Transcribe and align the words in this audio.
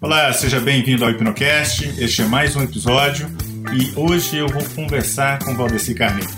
Olá, 0.00 0.32
seja 0.32 0.60
bem-vindo 0.60 1.04
ao 1.04 1.10
Hipnocast. 1.10 1.94
Este 1.98 2.22
é 2.22 2.24
mais 2.26 2.54
um 2.54 2.62
episódio 2.62 3.28
e 3.72 3.92
hoje 3.98 4.36
eu 4.36 4.46
vou 4.48 4.62
conversar 4.76 5.40
com 5.40 5.56
Valdeci 5.56 5.94
Carneiro. 5.94 6.30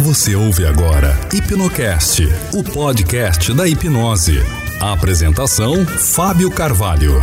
Você 0.00 0.34
ouve 0.34 0.66
agora 0.66 1.18
Hipnocast, 1.32 2.28
o 2.52 2.62
podcast 2.62 3.54
da 3.54 3.66
hipnose. 3.66 4.38
A 4.80 4.92
apresentação: 4.92 5.86
Fábio 5.86 6.50
Carvalho. 6.50 7.18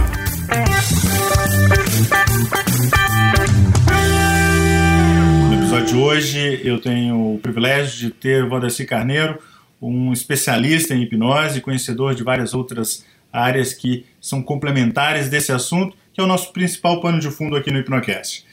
De 5.88 5.96
hoje, 5.96 6.62
eu 6.64 6.80
tenho 6.80 7.36
o 7.36 7.40
privilégio 7.40 7.98
de 7.98 8.10
ter 8.10 8.44
o 8.44 8.50
Valdeci 8.50 8.86
Carneiro, 8.86 9.40
um 9.82 10.12
especialista 10.12 10.96
em 10.96 11.04
hipnose, 11.04 11.62
conhecedor 11.62 12.16
de 12.16 12.24
várias 12.24 12.54
outras 12.54 13.06
áreas 13.32 13.74
que 13.74 14.06
são 14.20 14.42
complementares 14.42 15.30
desse 15.30 15.52
assunto, 15.52 15.96
que 16.12 16.20
é 16.20 16.24
o 16.24 16.28
nosso 16.28 16.52
principal 16.52 17.00
pano 17.02 17.20
de 17.20 17.30
fundo 17.30 17.56
aqui 17.56 17.72
no 17.72 17.80
Hipnocast. 17.80 18.46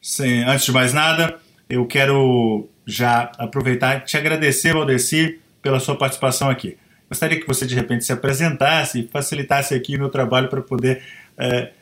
Sem, 0.00 0.44
antes 0.44 0.66
de 0.66 0.72
mais 0.72 0.92
nada, 0.92 1.38
eu 1.70 1.86
quero 1.86 2.68
já 2.86 3.32
aproveitar 3.38 3.98
e 3.98 4.00
te 4.00 4.16
agradecer, 4.16 4.72
Valdeci, 4.72 5.40
pela 5.62 5.80
sua 5.80 5.96
participação 5.96 6.50
aqui. 6.50 6.76
Gostaria 7.08 7.40
que 7.40 7.46
você 7.46 7.66
de 7.66 7.74
repente 7.74 8.04
se 8.04 8.12
apresentasse 8.12 9.00
e 9.00 9.08
facilitasse 9.08 9.74
aqui 9.74 9.96
o 9.96 9.98
meu 9.98 10.10
trabalho 10.10 10.48
para 10.48 10.60
poder 10.60 11.02
é, 11.36 11.72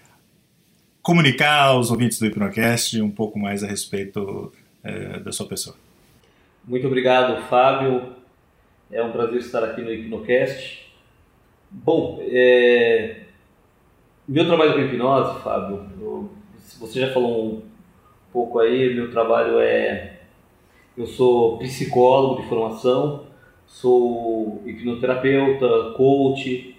comunicar 1.02 1.62
aos 1.62 1.90
ouvintes 1.90 2.18
do 2.18 2.26
Hipnocast 2.26 3.00
um 3.00 3.10
pouco 3.10 3.38
mais 3.38 3.64
a 3.64 3.66
respeito 3.66 4.52
é, 4.86 5.20
da 5.20 5.32
sua 5.32 5.46
pessoa. 5.46 5.76
Muito 6.64 6.86
obrigado, 6.86 7.42
Fábio. 7.48 8.14
É 8.90 9.02
um 9.02 9.12
prazer 9.12 9.38
estar 9.38 9.64
aqui 9.64 9.82
no 9.82 9.92
Hipnocast. 9.92 10.86
Bom, 11.70 12.20
é... 12.22 13.22
meu 14.26 14.46
trabalho 14.46 14.74
com 14.74 14.80
hipnose, 14.80 15.42
Fábio, 15.42 15.84
eu... 16.00 16.30
você 16.78 17.00
já 17.00 17.12
falou 17.12 17.54
um 17.54 17.62
pouco 18.32 18.58
aí, 18.58 18.94
meu 18.94 19.10
trabalho 19.10 19.58
é. 19.58 20.20
Eu 20.96 21.06
sou 21.06 21.58
psicólogo 21.58 22.40
de 22.40 22.48
formação, 22.48 23.26
sou 23.66 24.62
hipnoterapeuta, 24.64 25.92
coach, 25.96 26.74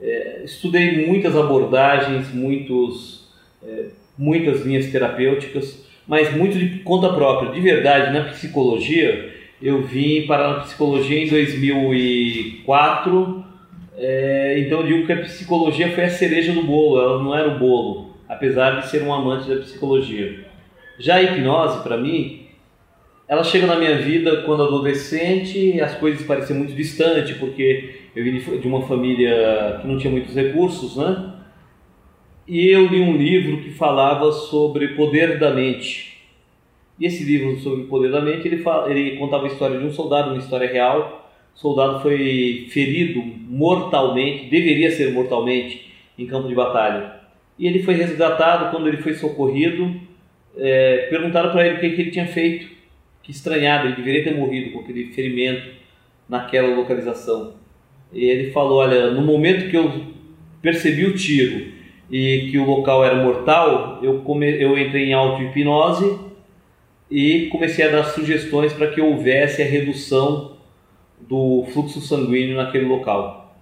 é, 0.00 0.42
estudei 0.44 1.06
muitas 1.06 1.34
abordagens, 1.34 2.34
muitos, 2.34 3.28
é, 3.62 3.86
muitas 4.18 4.60
linhas 4.62 4.90
terapêuticas, 4.90 5.83
mas 6.06 6.34
muito 6.34 6.58
de 6.58 6.80
conta 6.80 7.12
própria. 7.12 7.52
De 7.52 7.60
verdade, 7.60 8.12
na 8.12 8.24
psicologia, 8.24 9.32
eu 9.62 9.82
vim 9.82 10.26
para 10.26 10.50
a 10.50 10.60
psicologia 10.60 11.24
em 11.24 11.28
2004, 11.28 13.44
é, 13.96 14.56
então 14.58 14.80
eu 14.80 14.86
digo 14.86 15.06
que 15.06 15.12
a 15.12 15.22
psicologia 15.22 15.90
foi 15.90 16.04
a 16.04 16.10
cereja 16.10 16.52
do 16.52 16.62
bolo, 16.62 17.00
ela 17.00 17.22
não 17.22 17.36
era 17.36 17.48
o 17.48 17.58
bolo, 17.58 18.14
apesar 18.28 18.80
de 18.80 18.88
ser 18.88 19.02
um 19.02 19.12
amante 19.12 19.48
da 19.48 19.56
psicologia. 19.56 20.44
Já 20.98 21.16
a 21.16 21.22
hipnose, 21.22 21.82
para 21.82 21.96
mim, 21.96 22.46
ela 23.26 23.42
chega 23.42 23.66
na 23.66 23.76
minha 23.76 23.96
vida 23.96 24.42
quando 24.42 24.62
adolescente, 24.62 25.80
as 25.80 25.94
coisas 25.94 26.26
pareciam 26.26 26.58
muito 26.58 26.74
distantes, 26.74 27.36
porque 27.36 27.94
eu 28.14 28.22
vim 28.22 28.38
de 28.38 28.68
uma 28.68 28.82
família 28.82 29.78
que 29.80 29.88
não 29.88 29.96
tinha 29.96 30.10
muitos 30.10 30.34
recursos, 30.34 30.96
né? 30.96 31.33
E 32.46 32.68
eu 32.68 32.86
li 32.86 33.00
um 33.00 33.16
livro 33.16 33.62
que 33.62 33.70
falava 33.70 34.30
sobre 34.30 34.88
poder 34.88 35.38
da 35.38 35.50
mente. 35.50 36.18
E 36.98 37.06
esse 37.06 37.24
livro 37.24 37.58
sobre 37.58 37.84
poder 37.84 38.10
da 38.10 38.20
mente, 38.20 38.46
ele, 38.46 38.58
fala, 38.58 38.90
ele 38.90 39.16
contava 39.16 39.44
a 39.44 39.48
história 39.48 39.78
de 39.78 39.84
um 39.84 39.90
soldado, 39.90 40.30
uma 40.30 40.38
história 40.38 40.70
real. 40.70 41.32
O 41.54 41.58
soldado 41.58 42.00
foi 42.00 42.66
ferido 42.68 43.22
mortalmente, 43.48 44.50
deveria 44.50 44.90
ser 44.90 45.12
mortalmente, 45.12 45.90
em 46.18 46.26
campo 46.26 46.46
de 46.46 46.54
batalha. 46.54 47.14
E 47.58 47.66
ele 47.66 47.82
foi 47.82 47.94
resgatado 47.94 48.70
quando 48.70 48.88
ele 48.88 48.98
foi 48.98 49.14
socorrido. 49.14 49.98
É, 50.56 51.06
perguntaram 51.08 51.50
para 51.50 51.66
ele 51.66 51.76
o 51.76 51.80
que, 51.80 51.90
que 51.90 52.02
ele 52.02 52.10
tinha 52.10 52.26
feito 52.26 52.68
que 53.22 53.30
estranhado, 53.30 53.88
ele 53.88 53.96
deveria 53.96 54.22
ter 54.22 54.36
morrido 54.36 54.70
com 54.70 54.80
aquele 54.80 55.06
ferimento 55.06 55.70
naquela 56.28 56.76
localização. 56.76 57.54
E 58.12 58.26
ele 58.26 58.50
falou: 58.50 58.78
Olha, 58.78 59.10
no 59.10 59.22
momento 59.22 59.70
que 59.70 59.76
eu 59.76 59.90
percebi 60.60 61.06
o 61.06 61.14
tiro 61.14 61.73
e 62.10 62.48
que 62.50 62.58
o 62.58 62.64
local 62.64 63.04
era 63.04 63.16
mortal, 63.16 63.98
eu, 64.02 64.20
come, 64.20 64.50
eu 64.60 64.78
entrei 64.78 65.10
em 65.10 65.12
auto-hipnose 65.14 66.18
e 67.10 67.48
comecei 67.50 67.86
a 67.86 67.90
dar 67.90 68.04
sugestões 68.04 68.72
para 68.72 68.88
que 68.88 69.00
houvesse 69.00 69.62
a 69.62 69.66
redução 69.66 70.52
do 71.20 71.64
fluxo 71.72 72.00
sanguíneo 72.00 72.56
naquele 72.56 72.86
local. 72.86 73.54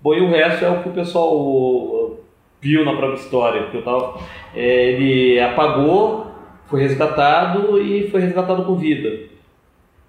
Bom, 0.00 0.14
e 0.14 0.20
o 0.20 0.30
resto 0.30 0.64
é 0.64 0.70
o 0.70 0.82
que 0.82 0.88
o 0.88 0.92
pessoal 0.92 2.18
viu 2.60 2.84
na 2.84 2.94
própria 2.96 3.20
história, 3.20 3.62
porque 3.62 3.76
eu 3.78 3.82
tava, 3.82 4.20
é, 4.54 4.92
ele 4.92 5.40
apagou 5.40 6.32
foi 6.72 6.80
resgatado 6.80 7.78
e 7.82 8.08
foi 8.08 8.22
resgatado 8.22 8.64
com 8.64 8.76
vida. 8.76 9.28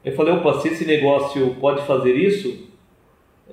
Eu 0.03 0.13
falei, 0.13 0.33
opa, 0.33 0.61
se 0.61 0.69
esse 0.69 0.85
negócio 0.85 1.57
pode 1.59 1.85
fazer 1.85 2.13
isso, 2.15 2.69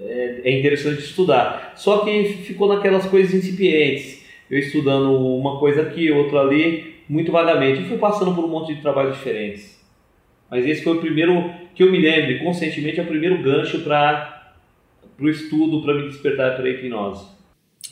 é, 0.03 0.41
é 0.45 0.59
interessante 0.59 1.01
estudar. 1.01 1.75
Só 1.77 2.05
que 2.05 2.25
ficou 2.45 2.69
naquelas 2.69 3.07
coisas 3.07 3.35
incipientes. 3.35 4.25
Eu 4.51 4.59
estudando 4.59 5.13
uma 5.15 5.59
coisa 5.59 5.83
aqui, 5.83 6.11
outra 6.11 6.41
ali, 6.41 6.97
muito 7.09 7.31
vagamente. 7.31 7.83
E 7.83 7.85
fui 7.85 7.99
passando 7.99 8.35
por 8.35 8.45
um 8.45 8.49
monte 8.49 8.75
de 8.75 8.81
trabalhos 8.81 9.17
diferentes. 9.17 9.81
Mas 10.51 10.67
esse 10.67 10.83
foi 10.83 10.97
o 10.97 11.01
primeiro, 11.01 11.53
que 11.75 11.83
eu 11.83 11.93
me 11.93 11.99
lembre, 11.99 12.41
conscientemente, 12.41 12.99
é 12.99 13.03
o 13.03 13.07
primeiro 13.07 13.41
gancho 13.43 13.81
para 13.83 14.53
o 15.19 15.29
estudo, 15.29 15.83
para 15.83 15.95
me 15.95 16.09
despertar 16.09 16.57
para 16.57 16.65
a 16.65 16.71
hipnose. 16.71 17.25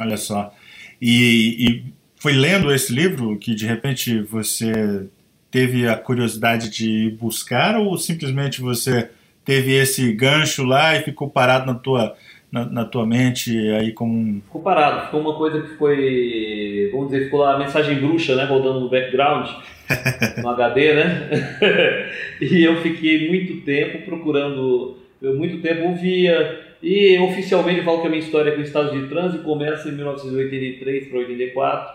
Olha 0.00 0.16
só. 0.16 0.52
E, 1.00 1.66
e 1.68 1.84
foi 2.16 2.32
lendo 2.32 2.72
esse 2.72 2.92
livro 2.92 3.38
que 3.38 3.54
de 3.54 3.64
repente 3.64 4.20
você 4.20 5.08
teve 5.50 5.88
a 5.88 5.96
curiosidade 5.96 6.68
de 6.70 7.16
buscar 7.18 7.78
ou 7.78 7.96
simplesmente 7.96 8.60
você 8.60 9.08
teve 9.48 9.74
esse 9.74 10.12
gancho 10.12 10.62
lá 10.62 10.94
e 10.94 11.02
ficou 11.02 11.30
parado 11.30 11.64
na 11.64 11.74
tua 11.74 12.14
na, 12.52 12.66
na, 12.66 12.84
tua 12.84 13.06
mente 13.06 13.56
aí 13.70 13.92
como 13.92 14.12
um... 14.12 14.42
Ficou 14.42 14.62
parado, 14.62 15.06
ficou 15.06 15.20
uma 15.20 15.34
coisa 15.36 15.60
que 15.62 15.68
foi, 15.76 16.90
vamos 16.92 17.10
dizer, 17.10 17.24
ficou 17.24 17.40
lá 17.40 17.54
a 17.54 17.58
mensagem 17.58 17.96
bruxa, 17.96 18.34
né, 18.36 18.44
rodando 18.44 18.80
no 18.80 18.88
background, 18.88 19.48
no 20.42 20.48
HD, 20.50 20.94
né? 20.94 21.28
e 22.40 22.64
eu 22.64 22.76
fiquei 22.80 23.28
muito 23.28 23.64
tempo 23.66 24.04
procurando, 24.06 24.96
eu 25.20 25.34
muito 25.34 25.60
tempo 25.60 25.88
ouvia, 25.88 26.58
e 26.82 27.18
oficialmente 27.18 27.80
eu 27.80 27.84
falo 27.84 28.00
que 28.00 28.06
a 28.06 28.10
minha 28.10 28.22
história 28.22 28.52
com 28.52 28.60
o 28.60 28.64
estado 28.64 28.98
de 28.98 29.08
trânsito 29.08 29.44
começa 29.44 29.88
em 29.88 29.92
1983 29.92 31.08
para 31.08 31.18
84, 31.18 31.94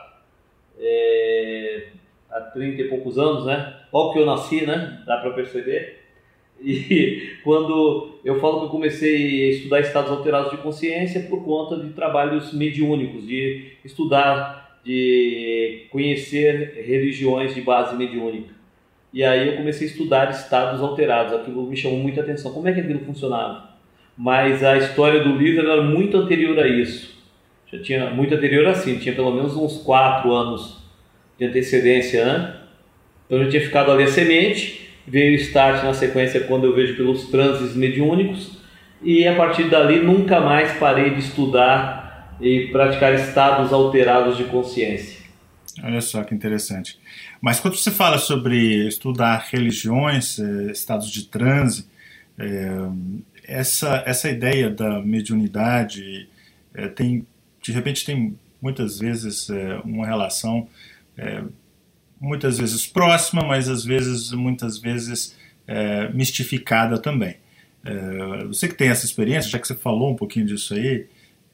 é, 0.79 1.83
há 2.31 2.41
30 2.41 2.81
e 2.81 2.89
poucos 2.89 3.17
anos, 3.17 3.45
né? 3.45 3.73
Logo 3.91 4.13
que 4.13 4.19
eu 4.19 4.25
nasci, 4.25 4.67
né? 4.67 5.01
Dá 5.07 5.17
para 5.17 5.31
perceber. 5.31 6.02
E 6.63 7.37
quando 7.43 8.19
eu 8.23 8.39
falo 8.39 8.59
que 8.59 8.65
eu 8.65 8.69
comecei 8.69 9.49
a 9.49 9.51
estudar 9.51 9.79
estados 9.81 10.11
alterados 10.11 10.51
de 10.51 10.57
consciência 10.57 11.21
por 11.21 11.43
conta 11.43 11.77
de 11.77 11.89
trabalhos 11.93 12.53
mediúnicos, 12.53 13.27
de 13.27 13.73
estudar, 13.83 14.79
de 14.83 15.87
conhecer 15.91 16.83
religiões 16.85 17.53
de 17.53 17.61
base 17.61 17.95
mediúnica. 17.95 18.53
E 19.11 19.23
aí 19.23 19.49
eu 19.49 19.57
comecei 19.57 19.87
a 19.87 19.91
estudar 19.91 20.31
estados 20.31 20.81
alterados, 20.81 21.33
aquilo 21.33 21.63
me 21.67 21.77
chamou 21.77 21.99
muita 21.99 22.21
atenção. 22.21 22.53
Como 22.53 22.67
é 22.67 22.73
que 22.73 22.79
aquilo 22.79 22.99
funcionava? 22.99 23.71
Mas 24.17 24.63
a 24.63 24.77
história 24.77 25.23
do 25.23 25.35
livro 25.35 25.69
era 25.69 25.81
muito 25.81 26.17
anterior 26.17 26.57
a 26.59 26.67
isso 26.67 27.13
já 27.73 27.79
tinha 27.81 28.09
muito 28.11 28.35
anterior 28.35 28.67
assim, 28.67 28.99
tinha 28.99 29.15
pelo 29.15 29.31
menos 29.31 29.55
uns 29.55 29.77
quatro 29.77 30.31
anos 30.31 30.77
de 31.39 31.45
antecedência, 31.45 32.23
né? 32.23 32.55
Então 33.25 33.41
eu 33.41 33.49
tinha 33.49 33.63
ficado 33.63 33.91
ali 33.91 34.03
a 34.03 34.07
semente, 34.07 34.82
veio 35.07 35.33
o 35.33 35.41
start 35.41 35.83
na 35.83 35.93
sequência 35.93 36.41
quando 36.41 36.65
eu 36.65 36.75
vejo 36.75 36.95
pelos 36.95 37.27
trânsitos 37.29 37.75
mediúnicos 37.75 38.57
e 39.01 39.27
a 39.27 39.35
partir 39.35 39.69
dali 39.69 39.99
nunca 39.99 40.39
mais 40.39 40.77
parei 40.77 41.11
de 41.11 41.19
estudar 41.19 42.35
e 42.39 42.67
praticar 42.71 43.13
estados 43.13 43.71
alterados 43.71 44.37
de 44.37 44.45
consciência. 44.45 45.23
Olha 45.83 46.01
só 46.01 46.23
que 46.23 46.35
interessante. 46.35 46.99
Mas 47.41 47.59
quando 47.59 47.75
você 47.75 47.91
fala 47.91 48.17
sobre 48.17 48.87
estudar 48.87 49.47
religiões, 49.51 50.39
eh, 50.39 50.71
estados 50.71 51.09
de 51.09 51.25
transe, 51.25 51.87
eh, 52.37 52.89
essa, 53.45 54.03
essa 54.05 54.29
ideia 54.29 54.69
da 54.69 55.01
mediunidade 55.01 56.29
eh, 56.73 56.87
tem 56.87 57.25
de 57.61 57.71
repente 57.71 58.05
tem 58.05 58.37
muitas 58.61 58.99
vezes 58.99 59.47
uma 59.85 60.05
relação 60.05 60.67
muitas 62.23 62.57
vezes 62.57 62.87
próxima, 62.87 63.43
mas 63.43 63.67
às 63.67 63.83
vezes 63.83 64.31
muitas 64.31 64.77
vezes 64.77 65.37
é, 65.67 66.07
mistificada 66.13 66.97
também. 66.97 67.35
É, 67.83 68.45
você 68.45 68.69
que 68.69 68.75
tem 68.75 68.87
essa 68.87 69.05
experiência, 69.05 69.51
já 69.51 69.59
que 69.59 69.67
você 69.67 69.75
falou 69.75 70.09
um 70.09 70.15
pouquinho 70.15 70.45
disso 70.45 70.73
aí, 70.73 71.05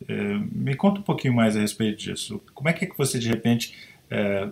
é, 0.07 0.13
me 0.51 0.75
conta 0.75 0.99
um 0.99 1.03
pouquinho 1.03 1.33
mais 1.33 1.57
a 1.57 1.61
respeito 1.61 1.97
disso. 1.97 2.39
Como 2.53 2.69
é 2.69 2.73
que, 2.73 2.85
é 2.85 2.87
que 2.87 2.95
você 2.95 3.17
de 3.17 3.27
repente 3.27 3.73
é, 4.11 4.47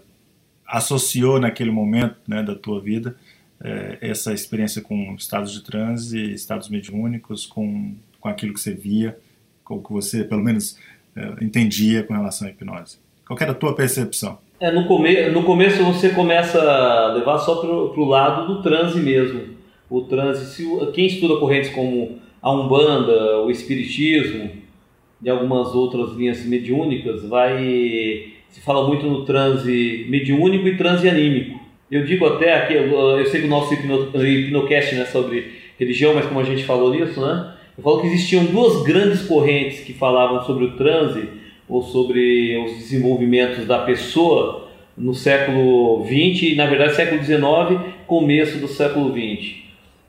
associou 0.65 1.39
naquele 1.39 1.69
momento 1.69 2.15
né, 2.27 2.41
da 2.41 2.55
tua 2.55 2.81
vida 2.81 3.15
é, 3.63 3.99
essa 4.01 4.33
experiência 4.33 4.81
com 4.81 5.13
estados 5.13 5.53
de 5.53 5.63
transe, 5.63 6.33
estados 6.33 6.67
mediúnicos, 6.67 7.45
com, 7.45 7.93
com 8.19 8.27
aquilo 8.27 8.55
que 8.55 8.59
você 8.59 8.73
via, 8.73 9.15
com 9.63 9.75
o 9.75 9.83
que 9.83 9.91
você, 9.91 10.23
pelo 10.23 10.43
menos, 10.43 10.79
é, 11.15 11.43
entendia 11.43 12.01
com 12.01 12.15
relação 12.15 12.47
à 12.47 12.49
hipnose? 12.49 12.97
Qual 13.23 13.37
era 13.39 13.51
a 13.51 13.55
tua 13.55 13.75
percepção? 13.75 14.39
É, 14.59 14.71
no, 14.71 14.87
come 14.87 15.29
no 15.29 15.43
começo 15.43 15.83
você 15.83 16.09
começa 16.09 16.59
a 16.59 17.13
levar 17.13 17.37
só 17.37 17.57
para 17.57 17.69
o 17.69 18.05
lado 18.05 18.47
do 18.47 18.63
transe 18.63 18.99
mesmo. 18.99 19.55
O 19.87 20.01
transe, 20.01 20.55
se, 20.55 20.65
quem 20.93 21.05
estuda 21.05 21.39
correntes 21.39 21.69
como 21.69 22.19
a 22.41 22.51
Umbanda, 22.51 23.41
o 23.41 23.51
Espiritismo 23.51 24.49
e 25.21 25.29
algumas 25.29 25.75
outras 25.75 26.11
linhas 26.17 26.43
mediúnicas, 26.43 27.23
vai 27.23 28.33
se 28.49 28.61
fala 28.61 28.87
muito 28.87 29.05
no 29.05 29.25
transe 29.25 30.07
mediúnico 30.09 30.67
e 30.67 30.75
transe 30.77 31.07
anímico. 31.07 31.59
Eu 31.91 32.03
digo 32.03 32.25
até 32.25 32.55
aqui, 32.55 32.73
eu 32.73 33.25
sei 33.27 33.41
que 33.41 33.47
o 33.47 33.49
nosso 33.49 33.73
hipno, 33.73 34.09
hipnocast 34.15 34.95
é 34.95 35.05
sobre 35.05 35.51
religião, 35.79 36.15
mas 36.15 36.25
como 36.25 36.39
a 36.39 36.43
gente 36.43 36.63
falou 36.63 36.91
nisso, 36.91 37.21
né? 37.21 37.53
Eu 37.77 37.83
falo 37.83 38.01
que 38.01 38.07
existiam 38.07 38.45
duas 38.45 38.81
grandes 38.83 39.21
correntes 39.21 39.81
que 39.81 39.93
falavam 39.93 40.43
sobre 40.43 40.65
o 40.65 40.71
transe 40.71 41.29
ou 41.67 41.81
sobre 41.81 42.57
os 42.57 42.77
desenvolvimentos 42.77 43.65
da 43.65 43.79
pessoa 43.79 44.69
no 44.97 45.13
século 45.13 46.05
XX 46.05 46.43
e, 46.43 46.55
na 46.55 46.65
verdade, 46.65 46.95
século 46.95 47.23
XIX, 47.23 47.93
começo 48.05 48.57
do 48.59 48.67
século 48.67 49.11
XX. 49.11 49.57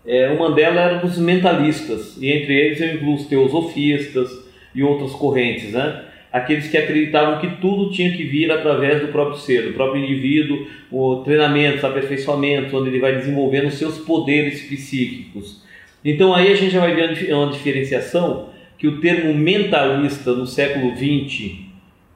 É, 0.07 0.35
delas 0.55 0.77
era 0.77 0.95
dos 0.99 1.19
mentalistas, 1.19 2.17
e 2.21 2.31
entre 2.31 2.55
eles 2.55 2.81
eu 2.81 2.95
incluo 2.95 3.15
os 3.15 3.27
teosofistas 3.27 4.31
e 4.75 4.83
outras 4.83 5.13
correntes, 5.13 5.73
né? 5.73 6.05
aqueles 6.33 6.69
que 6.69 6.77
acreditavam 6.77 7.41
que 7.41 7.61
tudo 7.61 7.91
tinha 7.91 8.11
que 8.13 8.25
vir 8.25 8.51
através 8.51 9.01
do 9.01 9.09
próprio 9.09 9.39
ser, 9.39 9.63
do 9.67 9.73
próprio 9.73 10.03
indivíduo, 10.03 10.67
o 10.91 11.17
treinamentos, 11.17 11.85
aperfeiçoamentos, 11.85 12.73
onde 12.73 12.91
ele 12.91 13.01
vai 13.01 13.17
desenvolvendo 13.17 13.71
seus 13.71 13.99
poderes 13.99 14.63
psíquicos. 14.63 15.63
Então 16.05 16.35
aí 16.35 16.53
a 16.53 16.57
gente 16.57 16.71
já 16.71 16.81
vai 16.81 16.95
ver 16.95 17.33
uma 17.33 17.51
diferenciação 17.51 18.51
que 18.79 18.87
o 18.87 19.01
termo 19.01 19.35
mentalista 19.35 20.33
no 20.33 20.47
século 20.47 20.97
XX, 20.97 21.57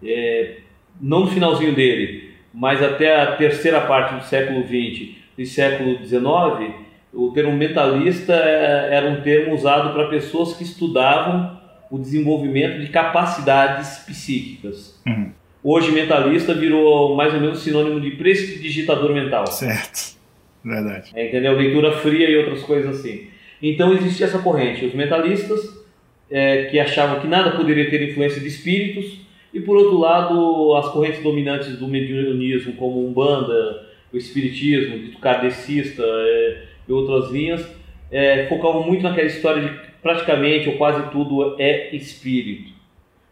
é, 0.03 0.59
não 1.01 1.21
no 1.21 1.27
finalzinho 1.27 1.75
dele, 1.75 2.31
mas 2.55 2.83
até 2.83 3.21
a 3.21 3.37
terceira 3.37 3.81
parte 3.81 4.15
do 4.15 4.25
século 4.25 4.63
XX 4.63 5.17
e 5.37 5.45
século 5.45 5.99
XIX, 6.05 6.75
o 7.13 7.31
termo 7.33 7.53
mentalista 7.53 8.33
é, 8.33 8.95
era 8.95 9.11
um 9.11 9.21
termo 9.23 9.55
usado 9.55 9.93
para 9.93 10.09
pessoas 10.09 10.57
que 10.57 10.63
estudavam 10.63 11.61
o 11.91 11.99
desenvolvimento 11.99 12.81
de 12.81 12.89
capacidades 12.89 13.99
psíquicas. 14.07 14.99
Uhum. 15.07 15.31
Hoje, 15.65 15.93
mentalista 15.93 16.55
virou 16.55 17.15
mais 17.15 17.35
ou 17.35 17.41
menos 17.41 17.61
sinônimo 17.61 18.01
de 18.01 18.13
prestidigitador 18.13 19.13
mental. 19.13 19.47
Certo, 19.47 20.17
verdade. 20.65 21.11
É, 21.15 21.29
entendeu? 21.29 21.53
Leitura 21.53 21.93
fria 21.99 22.31
e 22.31 22.37
outras 22.37 22.63
coisas 22.63 22.99
assim. 22.99 23.29
Então, 23.61 23.93
existia 23.93 24.27
essa 24.27 24.39
corrente. 24.39 24.85
Os 24.85 24.95
mentalistas, 24.95 25.61
é, 26.33 26.65
que 26.65 26.81
achavam 26.81 27.21
que 27.21 27.29
nada 27.29 27.53
poderia 27.53 27.89
ter 27.91 28.11
influência 28.11 28.41
de 28.41 28.49
espíritos, 28.49 29.21
e 29.53 29.61
por 29.61 29.77
outro 29.77 29.99
lado, 29.99 30.75
as 30.77 30.89
correntes 30.89 31.23
dominantes 31.23 31.77
do 31.79 31.87
mediunismo, 31.87 32.73
como 32.73 33.07
Umbanda, 33.07 33.87
o 34.11 34.17
Espiritismo, 34.17 34.99
dito 34.99 35.19
kardecista 35.19 36.03
é, 36.03 36.63
e 36.89 36.93
outras 36.93 37.31
linhas, 37.31 37.67
é, 38.11 38.47
focavam 38.47 38.87
muito 38.87 39.03
naquela 39.03 39.27
história 39.27 39.63
de 39.63 39.93
praticamente 40.03 40.69
ou 40.69 40.77
quase 40.77 41.11
tudo 41.11 41.57
é 41.59 41.95
espírito. 41.95 42.73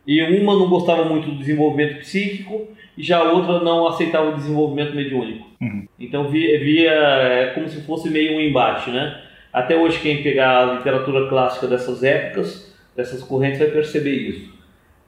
E 0.06 0.22
uma 0.22 0.54
não 0.54 0.68
gostava 0.68 1.04
muito 1.04 1.30
do 1.30 1.38
desenvolvimento 1.38 1.98
psíquico 1.98 2.68
e 2.96 3.02
já 3.02 3.18
a 3.18 3.32
outra 3.32 3.60
não 3.60 3.86
aceitava 3.86 4.30
o 4.30 4.34
desenvolvimento 4.34 4.94
mediúnico. 4.94 5.46
Uhum. 5.60 5.86
Então 5.98 6.28
via, 6.28 6.58
via 6.60 6.92
é, 6.92 7.46
como 7.54 7.68
se 7.68 7.82
fosse 7.82 8.08
meio 8.08 8.36
um 8.36 8.40
embate, 8.40 8.90
né? 8.90 9.20
Até 9.52 9.76
hoje 9.76 10.00
quem 10.00 10.22
pegar 10.22 10.68
a 10.68 10.74
literatura 10.74 11.28
clássica 11.28 11.66
dessas 11.66 12.02
épocas, 12.02 12.69
dessas 13.00 13.22
correntes, 13.22 13.58
vai 13.58 13.68
perceber 13.68 14.12
isso. 14.12 14.50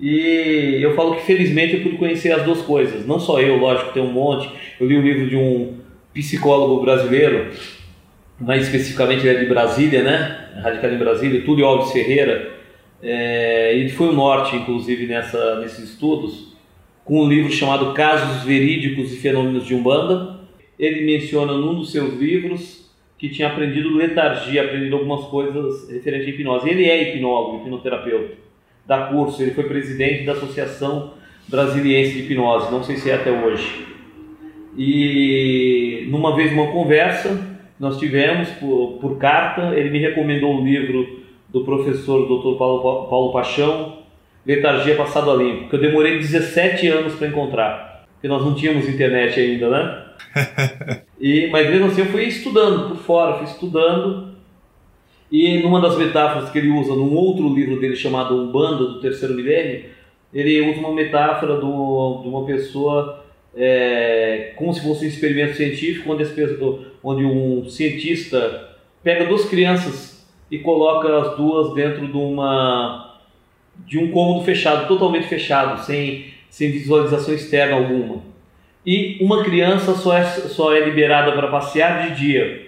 E 0.01 0.79
eu 0.81 0.95
falo 0.95 1.15
que 1.15 1.23
felizmente 1.23 1.77
eu 1.77 1.83
pude 1.83 1.97
conhecer 1.97 2.33
as 2.33 2.43
duas 2.43 2.61
coisas. 2.63 3.07
Não 3.07 3.21
só 3.21 3.41
eu, 3.41 3.57
lógico, 3.57 3.93
tem 3.93 4.03
um 4.03 4.13
monte. 4.13 4.51
Eu 4.81 4.87
li 4.87 4.97
o 4.97 5.03
livro 5.03 5.29
de 5.29 5.37
um 5.37 5.77
psicólogo 6.13 6.83
brasileiro 6.83 7.53
mais 8.43 8.65
especificamente 8.65 9.27
ele 9.27 9.37
é 9.37 9.41
de 9.41 9.47
Brasília, 9.47 10.03
né? 10.03 10.51
Radicado 10.63 10.95
em 10.95 10.99
Brasília, 10.99 11.45
Túlio 11.45 11.65
Alves 11.65 11.93
Ferreira. 11.93 12.53
É, 13.03 13.75
ele 13.77 13.89
foi 13.89 14.09
o 14.09 14.13
norte, 14.13 14.57
inclusive, 14.57 15.07
nessa, 15.07 15.61
nesses 15.61 15.91
estudos, 15.91 16.53
com 17.05 17.25
um 17.25 17.29
livro 17.29 17.53
chamado 17.53 17.93
Casos 17.95 18.43
Verídicos 18.45 19.13
e 19.13 19.17
Fenômenos 19.17 19.67
de 19.67 19.75
Umbanda. 19.75 20.41
Ele 20.79 21.05
menciona 21.05 21.53
num 21.53 21.75
dos 21.75 21.93
seus 21.93 22.15
livros 22.15 22.82
que 23.23 23.29
tinha 23.29 23.47
aprendido 23.47 23.97
letargia, 23.97 24.65
aprendido 24.65 24.97
algumas 24.97 25.27
coisas 25.27 25.89
referentes 25.89 26.27
à 26.27 26.31
hipnose. 26.31 26.69
Ele 26.69 26.87
é 26.87 27.11
hipnólogo, 27.15 27.59
hipnoterapeuta, 27.59 28.35
dá 28.85 29.07
curso, 29.07 29.41
ele 29.41 29.53
foi 29.53 29.63
presidente 29.63 30.25
da 30.25 30.33
Associação 30.33 31.15
Brasiliense 31.47 32.15
de 32.15 32.23
Hipnose, 32.23 32.73
não 32.73 32.83
sei 32.83 32.97
se 32.97 33.11
é 33.11 33.15
até 33.15 33.31
hoje. 33.31 33.87
E 34.77 36.09
numa 36.11 36.35
vez 36.35 36.53
uma 36.53 36.73
conversa, 36.73 37.41
nós 37.79 37.97
tivemos 37.97 38.49
por, 38.59 38.99
por 39.01 39.19
carta, 39.19 39.73
ele 39.79 39.91
me 39.91 40.01
recomendou 40.01 40.61
o 40.61 40.65
livro 40.65 41.23
do 41.49 41.65
professor 41.65 42.27
Dr. 42.27 42.59
Paulo, 42.59 43.09
Paulo 43.09 43.33
Paixão, 43.33 43.99
Letargia 44.45 44.97
Passado 44.97 45.31
a 45.31 45.37
Limpo, 45.37 45.69
que 45.69 45.77
eu 45.77 45.81
demorei 45.81 46.19
17 46.19 46.89
anos 46.89 47.15
para 47.15 47.29
encontrar, 47.29 48.05
porque 48.15 48.27
nós 48.27 48.45
não 48.45 48.57
tínhamos 48.57 48.89
internet 48.89 49.39
ainda, 49.39 49.71
né? 49.71 51.03
e, 51.23 51.47
mas 51.53 51.71
mesmo 51.71 51.87
assim 51.87 52.01
eu 52.01 52.07
fui 52.07 52.25
estudando 52.25 52.89
por 52.89 52.97
fora, 52.97 53.39
fui 53.39 53.47
estudando, 53.47 54.33
e 55.31 55.59
numa 55.63 55.81
das 55.81 55.97
metáforas 55.97 56.51
que 56.51 56.59
ele 56.59 56.69
usa 56.69 56.97
num 56.97 57.15
outro 57.15 57.55
livro 57.55 57.79
dele 57.81 57.95
chamado 57.95 58.37
Umbanda 58.37 58.85
do 58.85 59.01
Terceiro 59.01 59.33
Milênio, 59.33 59.85
ele 60.35 60.69
usa 60.69 60.81
uma 60.81 60.93
metáfora 60.93 61.61
do, 61.61 62.23
de 62.23 62.29
uma 62.29 62.45
pessoa 62.45 63.25
é, 63.55 64.53
como 64.57 64.75
se 64.75 64.83
fosse 64.83 65.05
um 65.05 65.09
experimento 65.09 65.57
científico, 65.57 66.13
onde, 66.13 66.25
onde 67.05 67.25
um 67.25 67.69
cientista 67.69 68.77
pega 69.01 69.27
duas 69.27 69.45
crianças 69.45 70.27
e 70.51 70.59
coloca 70.59 71.19
as 71.19 71.37
duas 71.37 71.73
dentro 71.73 72.09
de 72.09 72.17
uma 72.17 73.21
de 73.87 73.97
um 73.97 74.11
cômodo 74.11 74.45
fechado, 74.45 74.89
totalmente 74.89 75.29
fechado, 75.29 75.85
sem, 75.85 76.27
sem 76.51 76.73
visualização 76.73 77.33
externa 77.33 77.77
alguma. 77.77 78.32
E 78.85 79.19
uma 79.21 79.45
criança 79.45 79.95
só 79.95 80.17
é, 80.17 80.25
só 80.25 80.75
é 80.75 80.81
liberada 80.81 81.33
para 81.33 81.49
passear 81.49 82.09
de 82.09 82.17
dia, 82.17 82.67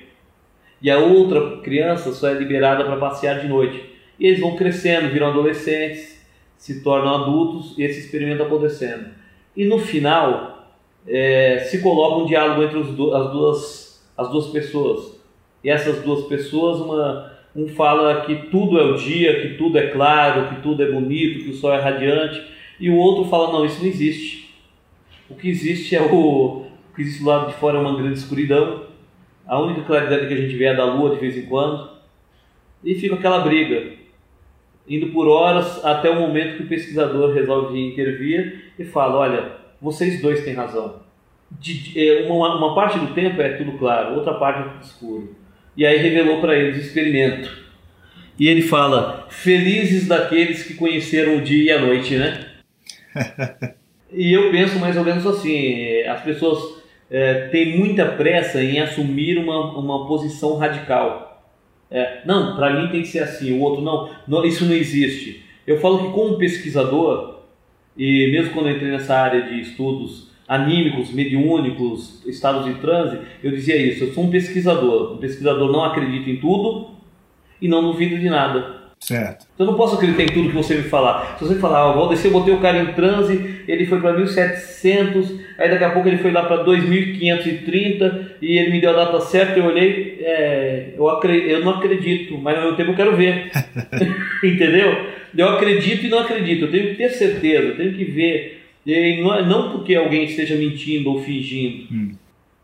e 0.80 0.90
a 0.90 0.98
outra 0.98 1.58
criança 1.62 2.12
só 2.12 2.28
é 2.28 2.34
liberada 2.34 2.84
para 2.84 2.96
passear 2.96 3.40
de 3.40 3.48
noite. 3.48 3.82
E 4.18 4.26
eles 4.26 4.40
vão 4.40 4.54
crescendo, 4.54 5.08
viram 5.08 5.28
adolescentes, 5.28 6.24
se 6.56 6.82
tornam 6.82 7.22
adultos, 7.22 7.76
e 7.78 7.82
esse 7.82 8.00
experimento 8.00 8.42
acontecendo. 8.42 9.06
E 9.56 9.64
no 9.64 9.78
final, 9.78 10.68
é, 11.06 11.60
se 11.60 11.80
coloca 11.80 12.22
um 12.22 12.26
diálogo 12.26 12.62
entre 12.62 12.82
do, 12.82 13.14
as, 13.14 13.32
duas, 13.32 14.08
as 14.16 14.30
duas 14.30 14.46
pessoas. 14.48 15.20
E 15.62 15.70
essas 15.70 16.02
duas 16.02 16.26
pessoas, 16.26 16.80
uma, 16.80 17.32
um 17.56 17.68
fala 17.68 18.22
que 18.22 18.50
tudo 18.50 18.78
é 18.78 18.84
o 18.84 18.96
dia, 18.96 19.40
que 19.40 19.56
tudo 19.56 19.78
é 19.78 19.88
claro, 19.88 20.48
que 20.48 20.62
tudo 20.62 20.82
é 20.82 20.90
bonito, 20.90 21.44
que 21.44 21.50
o 21.50 21.54
sol 21.54 21.72
é 21.72 21.80
radiante, 21.80 22.42
e 22.78 22.90
o 22.90 22.96
outro 22.96 23.24
fala: 23.30 23.52
não, 23.52 23.64
isso 23.64 23.80
não 23.80 23.88
existe. 23.88 24.43
O 25.28 25.34
que 25.34 25.48
existe 25.48 25.96
é 25.96 26.02
o, 26.02 26.14
o 26.14 26.66
que 26.94 27.02
existe 27.02 27.22
do 27.22 27.28
lado 27.28 27.48
de 27.48 27.54
fora 27.54 27.78
é 27.78 27.80
uma 27.80 27.96
grande 27.96 28.18
escuridão. 28.18 28.84
A 29.46 29.60
única 29.60 29.82
claridade 29.82 30.26
que 30.26 30.34
a 30.34 30.36
gente 30.36 30.56
vê 30.56 30.66
é 30.66 30.74
da 30.74 30.84
lua 30.84 31.14
de 31.14 31.20
vez 31.20 31.36
em 31.36 31.46
quando. 31.46 31.90
E 32.82 32.94
fica 32.94 33.14
aquela 33.14 33.40
briga, 33.40 33.92
indo 34.86 35.08
por 35.08 35.26
horas 35.26 35.82
até 35.84 36.10
o 36.10 36.20
momento 36.20 36.58
que 36.58 36.64
o 36.64 36.68
pesquisador 36.68 37.34
resolve 37.34 37.78
intervir 37.78 38.72
e 38.78 38.84
fala: 38.84 39.16
olha, 39.16 39.52
vocês 39.80 40.20
dois 40.20 40.44
têm 40.44 40.54
razão. 40.54 41.02
De, 41.50 41.98
é, 41.98 42.26
uma, 42.28 42.56
uma, 42.56 42.74
parte 42.74 42.98
do 42.98 43.14
tempo 43.14 43.40
é 43.40 43.50
tudo 43.50 43.78
claro, 43.78 44.16
outra 44.16 44.34
parte 44.34 44.60
é 44.60 44.72
tudo 44.72 44.82
escuro. 44.82 45.36
E 45.76 45.86
aí 45.86 45.98
revelou 45.98 46.40
para 46.40 46.56
eles 46.56 46.76
o 46.76 46.80
experimento. 46.80 47.64
E 48.38 48.48
ele 48.48 48.62
fala: 48.62 49.26
Felizes 49.30 50.06
daqueles 50.06 50.64
que 50.64 50.74
conheceram 50.74 51.38
o 51.38 51.42
dia 51.42 51.64
e 51.64 51.70
a 51.70 51.80
noite, 51.80 52.16
né? 52.16 52.46
e 54.14 54.32
eu 54.32 54.50
penso 54.50 54.78
mais 54.78 54.96
ou 54.96 55.04
menos 55.04 55.26
assim: 55.26 56.02
as 56.02 56.22
pessoas 56.22 56.82
é, 57.10 57.48
têm 57.48 57.78
muita 57.78 58.06
pressa 58.06 58.62
em 58.62 58.80
assumir 58.80 59.38
uma, 59.38 59.78
uma 59.78 60.06
posição 60.06 60.56
radical. 60.56 61.42
É, 61.90 62.22
não, 62.24 62.56
para 62.56 62.72
mim 62.72 62.88
tem 62.88 63.02
que 63.02 63.08
ser 63.08 63.20
assim, 63.20 63.52
o 63.52 63.60
outro 63.60 63.82
não, 63.82 64.10
não, 64.26 64.44
isso 64.44 64.64
não 64.64 64.74
existe. 64.74 65.44
Eu 65.66 65.78
falo 65.78 65.98
que, 65.98 66.12
como 66.12 66.38
pesquisador, 66.38 67.40
e 67.96 68.30
mesmo 68.32 68.52
quando 68.52 68.68
eu 68.68 68.76
entrei 68.76 68.90
nessa 68.90 69.16
área 69.16 69.42
de 69.42 69.60
estudos 69.60 70.30
anímicos, 70.46 71.12
mediúnicos, 71.12 72.22
estados 72.26 72.64
de 72.66 72.74
transe, 72.80 73.18
eu 73.42 73.50
dizia 73.50 73.76
isso. 73.76 74.04
Eu 74.04 74.12
sou 74.12 74.24
um 74.24 74.30
pesquisador. 74.30 75.14
Um 75.14 75.18
pesquisador 75.18 75.70
não 75.72 75.84
acredita 75.84 76.28
em 76.28 76.36
tudo 76.36 76.90
e 77.60 77.68
não 77.68 77.82
duvida 77.82 78.18
de 78.18 78.28
nada. 78.28 78.73
Certo. 79.04 79.46
Então 79.54 79.66
eu 79.66 79.72
não 79.72 79.76
posso 79.76 79.96
acreditar 79.96 80.22
em 80.22 80.28
tudo 80.28 80.48
que 80.48 80.54
você 80.54 80.76
me 80.76 80.84
falar. 80.84 81.36
Se 81.38 81.44
você 81.44 81.56
falar, 81.56 81.90
ah, 81.90 81.92
Valdeci, 81.92 82.24
eu 82.24 82.32
botei 82.32 82.54
o 82.54 82.60
cara 82.60 82.78
em 82.78 82.94
transe, 82.94 83.62
ele 83.68 83.84
foi 83.84 84.00
para 84.00 84.14
1700, 84.14 85.40
aí 85.58 85.68
daqui 85.68 85.84
a 85.84 85.90
pouco 85.90 86.08
ele 86.08 86.16
foi 86.16 86.32
lá 86.32 86.44
para 86.44 86.62
2530 86.62 88.36
e 88.40 88.56
ele 88.56 88.70
me 88.70 88.80
deu 88.80 88.90
a 88.90 89.04
data 89.04 89.20
certa, 89.20 89.58
eu 89.58 89.66
olhei, 89.66 90.20
é, 90.22 90.94
eu, 90.96 91.06
acredito, 91.10 91.50
eu 91.50 91.62
não 91.62 91.72
acredito, 91.72 92.38
mas 92.38 92.56
ao 92.56 92.62
mesmo 92.62 92.76
tempo 92.78 92.92
eu 92.92 92.96
quero 92.96 93.14
ver. 93.14 93.50
Entendeu? 94.42 95.06
Eu 95.36 95.48
acredito 95.50 96.06
e 96.06 96.08
não 96.08 96.20
acredito, 96.20 96.64
eu 96.64 96.70
tenho 96.70 96.88
que 96.88 96.94
ter 96.94 97.10
certeza, 97.10 97.62
eu 97.62 97.76
tenho 97.76 97.92
que 97.92 98.04
ver. 98.04 98.62
E 98.86 99.20
não, 99.22 99.34
é, 99.34 99.44
não 99.44 99.70
porque 99.72 99.94
alguém 99.94 100.24
esteja 100.24 100.56
mentindo 100.56 101.10
ou 101.10 101.22
fingindo, 101.22 101.92
hum. 101.92 102.14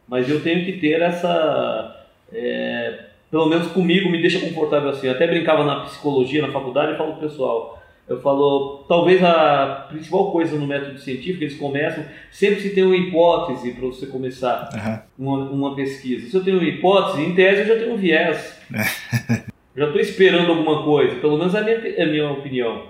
mas 0.08 0.26
eu 0.26 0.40
tenho 0.40 0.64
que 0.64 0.72
ter 0.72 1.02
essa. 1.02 2.06
É, 2.32 3.09
pelo 3.30 3.46
menos 3.46 3.68
comigo, 3.68 4.10
me 4.10 4.20
deixa 4.20 4.40
confortável 4.40 4.90
assim. 4.90 5.06
Eu 5.06 5.12
até 5.12 5.26
brincava 5.26 5.64
na 5.64 5.80
psicologia, 5.80 6.42
na 6.42 6.52
faculdade, 6.52 6.94
e 6.94 6.96
falo 6.96 7.12
pro 7.12 7.28
pessoal. 7.28 7.80
Eu 8.08 8.20
falo, 8.20 8.84
talvez 8.88 9.22
a 9.22 9.86
principal 9.88 10.32
coisa 10.32 10.58
no 10.58 10.66
método 10.66 10.98
científico, 10.98 11.44
eles 11.44 11.56
começam, 11.56 12.04
sempre 12.28 12.60
se 12.60 12.70
tem 12.70 12.82
uma 12.82 12.96
hipótese 12.96 13.70
para 13.70 13.86
você 13.86 14.06
começar 14.06 14.68
uhum. 14.74 15.26
uma, 15.26 15.50
uma, 15.50 15.76
pesquisa. 15.76 16.28
Se 16.28 16.36
eu 16.36 16.42
tenho 16.42 16.58
uma 16.58 16.68
hipótese, 16.68 17.22
em 17.22 17.36
tese 17.36 17.60
eu 17.60 17.66
já 17.68 17.76
tenho 17.76 17.94
um 17.94 17.96
viés. 17.96 18.60
já 19.76 19.86
estou 19.86 20.00
esperando 20.00 20.50
alguma 20.50 20.82
coisa, 20.82 21.20
pelo 21.20 21.38
menos 21.38 21.54
é 21.54 21.60
a 21.60 21.62
minha, 21.62 21.76
é 21.76 22.02
a 22.02 22.06
minha 22.06 22.30
opinião. 22.32 22.82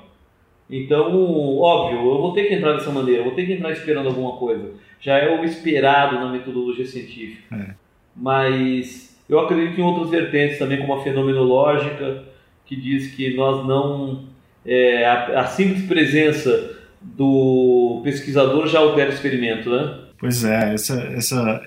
Então, 0.70 1.58
óbvio, 1.58 1.98
eu 1.98 2.18
vou 2.18 2.32
ter 2.32 2.44
que 2.44 2.54
entrar 2.54 2.72
dessa 2.72 2.90
maneira, 2.90 3.20
eu 3.20 3.24
vou 3.24 3.34
ter 3.34 3.44
que 3.44 3.52
entrar 3.52 3.72
esperando 3.72 4.06
alguma 4.06 4.38
coisa. 4.38 4.72
Já 5.00 5.18
é 5.18 5.38
o 5.38 5.44
esperado 5.44 6.14
na 6.14 6.32
metodologia 6.32 6.86
científica. 6.86 7.54
É. 7.54 7.74
Mas 8.16 9.09
eu 9.30 9.38
acredito 9.38 9.80
em 9.80 9.84
outras 9.84 10.10
vertentes 10.10 10.58
também, 10.58 10.80
como 10.80 10.94
a 10.94 11.02
fenomenológica, 11.02 12.24
que 12.66 12.74
diz 12.74 13.14
que 13.14 13.34
nós 13.34 13.66
não. 13.66 14.24
É, 14.66 15.06
a, 15.06 15.40
a, 15.40 15.46
simples 15.46 15.86
presença 15.86 16.76
do 17.00 18.00
pesquisador 18.04 18.66
já 18.66 18.80
altera 18.80 19.10
o 19.10 19.14
experimento, 19.14 19.70
né? 19.70 19.98
Pois 20.18 20.44
é, 20.44 20.74
essa, 20.74 21.00
essa, 21.16 21.62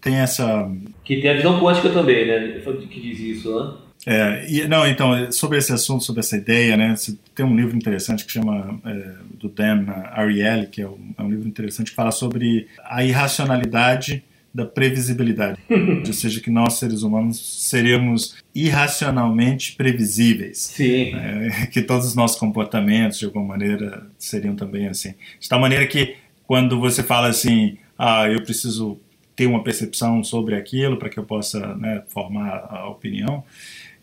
tem 0.00 0.16
essa. 0.16 0.70
Que 1.04 1.20
tem 1.20 1.30
a 1.30 1.34
visão 1.34 1.60
quântica 1.60 1.90
também, 1.90 2.26
né? 2.26 2.60
Que 2.88 3.00
diz 3.00 3.18
isso, 3.20 3.54
né? 3.54 3.72
É, 4.06 4.46
e, 4.48 4.66
não, 4.68 4.86
então, 4.86 5.30
sobre 5.32 5.58
esse 5.58 5.72
assunto, 5.72 6.04
sobre 6.04 6.20
essa 6.20 6.36
ideia, 6.36 6.76
né, 6.76 6.94
tem 7.34 7.44
um 7.44 7.56
livro 7.56 7.76
interessante 7.76 8.24
que 8.24 8.32
chama, 8.32 8.80
é, 8.86 9.12
do 9.34 9.48
Dan 9.48 9.86
Ariely, 10.12 10.68
que 10.68 10.80
é 10.80 10.88
um, 10.88 11.14
é 11.18 11.22
um, 11.22 11.28
livro 11.28 11.48
interessante 11.48 11.90
que 11.90 11.96
fala 11.96 12.10
sobre 12.10 12.68
a 12.84 13.04
irracionalidade 13.04 14.22
da 14.58 14.66
previsibilidade, 14.66 15.60
ou 16.04 16.12
seja, 16.12 16.40
que 16.40 16.50
nós 16.50 16.74
seres 16.74 17.02
humanos 17.02 17.68
seríamos 17.68 18.38
irracionalmente 18.52 19.76
previsíveis, 19.76 20.58
Sim. 20.58 21.14
É, 21.14 21.66
que 21.66 21.80
todos 21.80 22.04
os 22.08 22.16
nossos 22.16 22.36
comportamentos 22.36 23.20
de 23.20 23.24
alguma 23.24 23.44
maneira 23.44 24.04
seriam 24.18 24.56
também 24.56 24.88
assim, 24.88 25.14
de 25.38 25.48
tal 25.48 25.60
maneira 25.60 25.86
que 25.86 26.16
quando 26.44 26.80
você 26.80 27.04
fala 27.04 27.28
assim, 27.28 27.78
ah, 27.96 28.28
eu 28.28 28.42
preciso 28.42 28.98
ter 29.36 29.46
uma 29.46 29.62
percepção 29.62 30.24
sobre 30.24 30.56
aquilo 30.56 30.96
para 30.96 31.08
que 31.08 31.20
eu 31.20 31.24
possa 31.24 31.76
né, 31.76 32.02
formar 32.08 32.66
a 32.68 32.88
opinião, 32.88 33.44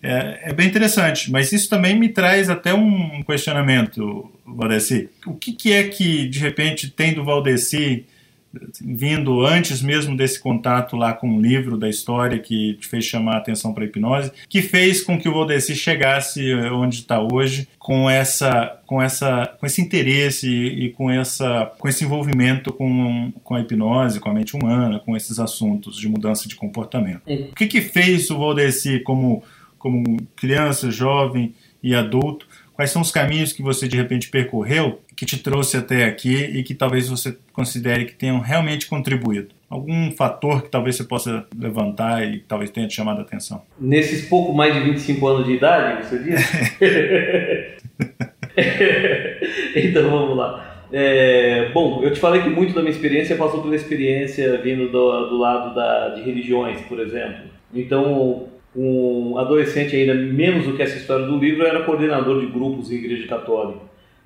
é, 0.02 0.52
é, 0.52 0.54
bem 0.54 0.68
interessante, 0.68 1.30
mas 1.30 1.52
isso 1.52 1.70
também 1.70 2.00
me 2.00 2.08
traz 2.08 2.50
até 2.50 2.74
um 2.74 3.22
questionamento, 3.24 4.32
Valdeci. 4.46 5.10
O 5.26 5.34
que, 5.34 5.52
que 5.52 5.74
é 5.74 5.84
que, 5.90 6.30
de 6.30 6.40
repente, 6.40 6.90
tem 6.90 7.14
do 7.14 7.26
Valdeci 7.26 8.06
vindo 8.82 9.46
antes 9.46 9.82
mesmo 9.82 10.16
desse 10.16 10.40
contato 10.40 10.96
lá 10.96 11.14
com 11.14 11.38
o 11.38 11.42
livro 11.42 11.78
da 11.78 11.90
história 11.90 12.40
que 12.40 12.74
te 12.76 12.88
fez 12.88 13.06
chamar 13.06 13.36
a 13.36 13.38
atenção 13.38 13.74
para 13.74 13.84
a 13.84 13.88
hipnose, 13.88 14.32
que 14.50 14.62
fez 14.62 15.02
com 15.02 15.20
que 15.20 15.30
o 15.30 15.34
Valdeci 15.34 15.76
chegasse 15.76 16.54
onde 16.72 16.96
está 16.96 17.20
hoje 17.22 17.68
com 17.80 18.10
essa 18.10 18.80
com 18.86 19.02
essa 19.02 19.56
com 19.60 19.66
esse 19.66 19.82
interesse 19.82 20.50
e, 20.50 20.90
com 20.92 21.10
essa 21.10 21.72
com 21.78 21.88
esse 21.88 22.04
envolvimento 22.04 22.72
com, 22.72 23.32
com 23.44 23.56
a 23.56 23.62
hipnose, 23.62 24.20
com 24.20 24.30
a 24.30 24.34
mente 24.34 24.56
humana, 24.56 25.00
com 25.00 25.16
esses 25.16 25.40
assuntos 25.40 25.98
de 25.98 26.08
mudança 26.08 26.48
de 26.48 26.56
comportamento. 26.56 27.22
O 27.28 27.56
que 27.56 27.68
que 27.68 27.82
fez 27.82 28.30
o 28.30 28.38
Valdeci 28.38 29.00
como 29.00 29.44
como 29.78 30.18
criança, 30.36 30.90
jovem 30.90 31.54
e 31.84 31.94
adulto? 31.94 32.48
Quais 32.74 32.92
são 32.92 33.02
os 33.02 33.12
caminhos 33.12 33.54
que 33.54 33.62
você 33.62 33.88
de 33.88 33.96
repente 33.96 34.30
percorreu 34.30 35.00
que 35.16 35.26
te 35.26 35.38
trouxe 35.42 35.78
até 35.78 36.06
aqui 36.06 36.36
e 36.36 36.64
que 36.64 36.74
talvez 36.74 37.08
você 37.08 37.38
considere 37.54 38.06
que 38.06 38.14
tenham 38.14 38.40
realmente 38.40 38.88
contribuído? 38.88 39.50
Algum 39.70 40.12
fator 40.12 40.62
que 40.62 40.70
talvez 40.70 40.96
você 40.96 41.04
possa 41.04 41.46
levantar 41.58 42.24
e 42.28 42.40
talvez 42.40 42.70
tenha 42.70 42.88
te 42.88 42.96
chamado 42.96 43.20
a 43.20 43.22
atenção? 43.22 43.62
Nesses 43.80 44.28
pouco 44.28 44.54
mais 44.54 44.74
de 44.74 44.82
25 44.82 45.28
anos 45.28 45.46
de 45.48 45.54
idade, 45.54 46.06
você 46.06 46.20
disse? 46.20 46.78
então 49.76 50.10
vamos 50.10 50.38
lá. 50.38 50.88
É, 50.92 51.70
bom, 51.74 52.04
eu 52.04 52.14
te 52.14 52.20
falei 52.20 52.42
que 52.42 52.50
muito 52.50 52.74
da 52.74 52.82
minha 52.82 52.92
experiência 52.92 53.36
passou 53.36 53.62
pela 53.62 53.76
experiência 53.76 54.58
vindo 54.62 54.90
do, 54.90 55.30
do 55.30 55.38
lado 55.38 55.74
da, 55.74 56.10
de 56.10 56.22
religiões, 56.22 56.80
por 56.82 57.00
exemplo. 57.00 57.46
Então, 57.74 58.48
um 58.76 59.38
adolescente 59.38 59.96
ainda 59.96 60.14
menos 60.14 60.66
do 60.66 60.76
que 60.76 60.82
essa 60.82 60.98
história 60.98 61.26
do 61.26 61.38
livro, 61.38 61.66
era 61.66 61.84
coordenador 61.84 62.42
de 62.42 62.48
grupos 62.48 62.92
em 62.92 62.96
igreja 62.96 63.28
católica. 63.28 63.80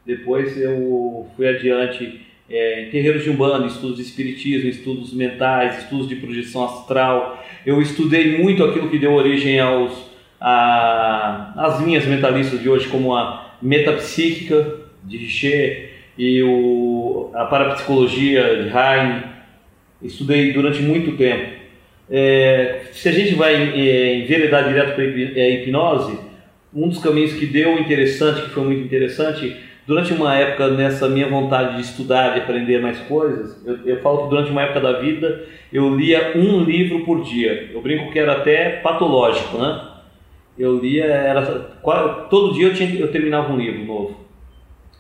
Depois 0.10 0.60
eu 0.60 1.28
fui 1.36 1.48
adiante 1.48 2.22
é, 2.50 2.82
em 2.82 2.90
terreiros 2.90 3.24
de 3.24 3.30
umbanda, 3.30 3.68
estudos 3.68 3.98
de 3.98 4.02
espiritismo, 4.02 4.68
estudos 4.68 5.14
mentais, 5.14 5.84
estudos 5.84 6.10
de 6.10 6.16
projeção 6.16 6.64
astral. 6.64 7.46
Eu 7.64 7.80
estudei 7.80 8.40
muito 8.40 8.64
aquilo 8.64 8.90
que 8.90 8.98
deu 8.98 9.14
origem 9.14 9.60
aos 9.60 10.10
a, 10.42 11.54
as 11.56 11.80
linhas 11.80 12.08
mentalistas 12.08 12.60
de 12.60 12.68
hoje, 12.68 12.88
como 12.88 13.16
a 13.16 13.56
metapsíquica 13.62 14.80
de 15.04 15.16
Richer 15.18 15.92
e 16.18 16.42
o, 16.42 17.30
a 17.36 17.46
parapsicologia 17.46 18.64
de 18.64 18.70
Heine. 18.76 19.26
Estudei 20.02 20.52
durante 20.54 20.82
muito 20.82 21.16
tempo. 21.18 21.52
É, 22.10 22.86
se 22.94 23.10
a 23.10 23.12
gente 23.12 23.36
vai 23.36 23.54
é, 23.54 24.16
enveredar 24.16 24.68
direto 24.68 24.96
para 24.96 25.04
a 25.04 25.08
é, 25.08 25.62
hipnose, 25.62 26.18
um 26.74 26.90
dos 26.90 26.98
caminhos 26.98 27.34
que 27.34 27.46
deu 27.46 27.78
interessante, 27.78 28.42
que 28.42 28.50
foi 28.50 28.64
muito 28.64 28.82
interessante, 28.82 29.69
durante 29.90 30.14
uma 30.14 30.36
época 30.36 30.68
nessa 30.68 31.10
minha 31.10 31.28
vontade 31.28 31.78
de 31.78 31.82
estudar, 31.82 32.36
de 32.36 32.42
aprender 32.42 32.80
mais 32.80 33.00
coisas, 33.00 33.60
eu, 33.66 33.76
eu, 33.88 34.00
falo 34.02 34.26
que 34.26 34.30
durante 34.30 34.52
uma 34.52 34.62
época 34.62 34.82
da 34.82 35.00
vida 35.00 35.48
eu 35.74 35.96
lia 35.96 36.34
um 36.36 36.62
livro 36.64 37.04
por 37.04 37.24
dia. 37.24 37.72
Eu 37.74 37.82
brinco 37.82 38.12
que 38.12 38.20
era 38.20 38.34
até 38.34 38.70
patológico, 38.84 39.58
né? 39.58 39.88
Eu 40.56 40.78
lia, 40.78 41.06
era 41.06 41.42
todo 42.30 42.54
dia 42.54 42.68
eu, 42.68 42.74
tinha, 42.76 43.00
eu 43.00 43.12
terminava 43.12 43.52
um 43.52 43.58
livro 43.58 43.84
novo. 43.84 44.20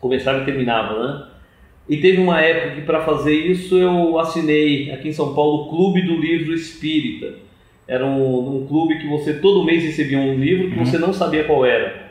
Começava 0.01 0.41
e 0.41 0.45
terminava, 0.45 1.07
né? 1.07 1.25
E 1.87 1.97
teve 1.97 2.19
uma 2.19 2.41
época 2.41 2.73
que 2.73 2.81
para 2.81 3.01
fazer 3.01 3.35
isso 3.35 3.77
eu 3.77 4.17
assinei 4.17 4.91
aqui 4.91 5.09
em 5.09 5.13
São 5.13 5.35
Paulo 5.35 5.65
o 5.65 5.69
Clube 5.69 6.01
do 6.01 6.15
Livro 6.15 6.51
Espírita. 6.51 7.35
Era 7.87 8.07
um, 8.07 8.63
um 8.63 8.65
clube 8.65 8.97
que 8.97 9.07
você 9.07 9.35
todo 9.35 9.63
mês 9.63 9.83
recebia 9.83 10.17
um 10.17 10.33
livro 10.33 10.71
que 10.71 10.79
uhum. 10.79 10.85
você 10.85 10.97
não 10.97 11.13
sabia 11.13 11.43
qual 11.43 11.63
era. 11.63 12.08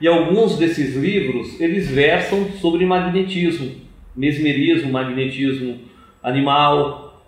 E 0.00 0.06
alguns 0.06 0.58
desses 0.58 0.94
livros 0.94 1.60
eles 1.60 1.88
versam 1.88 2.50
sobre 2.52 2.84
magnetismo, 2.84 3.72
mesmerismo, 4.14 4.92
magnetismo 4.92 5.80
animal. 6.22 7.22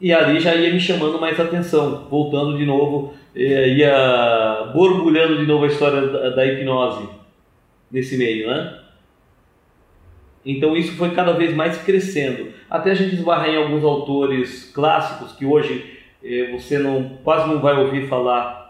E 0.00 0.12
ali 0.12 0.40
já 0.40 0.54
ia 0.54 0.72
me 0.72 0.80
chamando 0.80 1.20
mais 1.20 1.38
atenção, 1.38 2.06
voltando 2.08 2.56
de 2.56 2.64
novo, 2.64 3.14
eh, 3.34 3.68
ia 3.76 4.70
borbulhando 4.72 5.38
de 5.38 5.46
novo 5.46 5.64
a 5.64 5.68
história 5.68 6.30
da, 6.30 6.44
hipnose 6.44 7.08
nesse 7.90 8.16
meio, 8.16 8.48
né? 8.48 8.78
Então 10.44 10.76
isso 10.76 10.96
foi 10.96 11.10
cada 11.10 11.32
vez 11.32 11.54
mais 11.54 11.76
crescendo, 11.78 12.52
até 12.68 12.90
a 12.90 12.94
gente 12.94 13.14
esbarrar 13.14 13.48
em 13.48 13.56
alguns 13.56 13.84
autores 13.84 14.72
clássicos 14.74 15.32
que 15.32 15.46
hoje 15.46 15.98
eh, 16.24 16.50
você 16.50 16.78
não, 16.78 17.18
quase 17.22 17.46
não 17.46 17.60
vai 17.60 17.76
ouvir 17.76 18.08
falar 18.08 18.61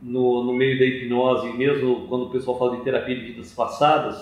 no, 0.00 0.44
no 0.44 0.52
meio 0.52 0.78
da 0.78 0.84
hipnose, 0.84 1.52
mesmo 1.56 2.06
quando 2.08 2.26
o 2.26 2.30
pessoal 2.30 2.58
fala 2.58 2.76
de 2.76 2.82
terapia 2.82 3.16
de 3.16 3.22
vidas 3.32 3.52
passadas, 3.52 4.16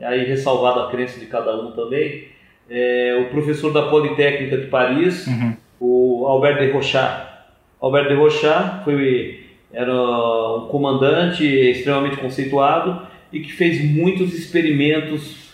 aí 0.00 0.24
ressalvado 0.24 0.80
a 0.80 0.90
crença 0.90 1.18
de 1.18 1.26
cada 1.26 1.56
um 1.60 1.72
também, 1.72 2.28
é, 2.68 3.26
o 3.26 3.30
professor 3.30 3.72
da 3.72 3.82
Politécnica 3.88 4.58
de 4.58 4.66
Paris, 4.66 5.26
uhum. 5.26 5.56
o 5.80 6.26
Albert 6.26 6.58
de 6.58 6.72
Rochat. 6.72 7.26
Albert 7.80 8.08
de 8.08 8.14
Rochat 8.14 8.84
foi, 8.84 9.44
era 9.72 9.92
um 9.92 10.66
comandante 10.68 11.44
extremamente 11.44 12.16
conceituado 12.16 13.06
e 13.32 13.40
que 13.40 13.52
fez 13.52 13.84
muitos 13.84 14.34
experimentos 14.34 15.46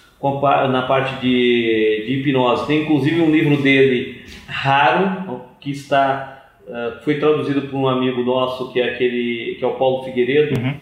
na 0.71 0.83
parte 0.83 1.21
de, 1.21 2.05
de 2.07 2.13
hipnose. 2.15 2.67
Tem 2.67 2.83
inclusive 2.83 3.21
um 3.21 3.31
livro 3.31 3.61
dele 3.61 4.25
raro 4.47 5.43
que 5.61 5.71
está 5.71 6.32
uh, 6.67 7.03
foi 7.03 7.19
traduzido 7.19 7.63
por 7.63 7.77
um 7.77 7.89
amigo 7.89 8.23
nosso 8.23 8.73
que 8.73 8.81
é 8.81 8.91
aquele 8.91 9.57
que 9.59 9.65
é 9.65 9.67
o 9.67 9.75
Paulo 9.75 10.05
Figueiredo 10.05 10.61
uhum. 10.61 10.75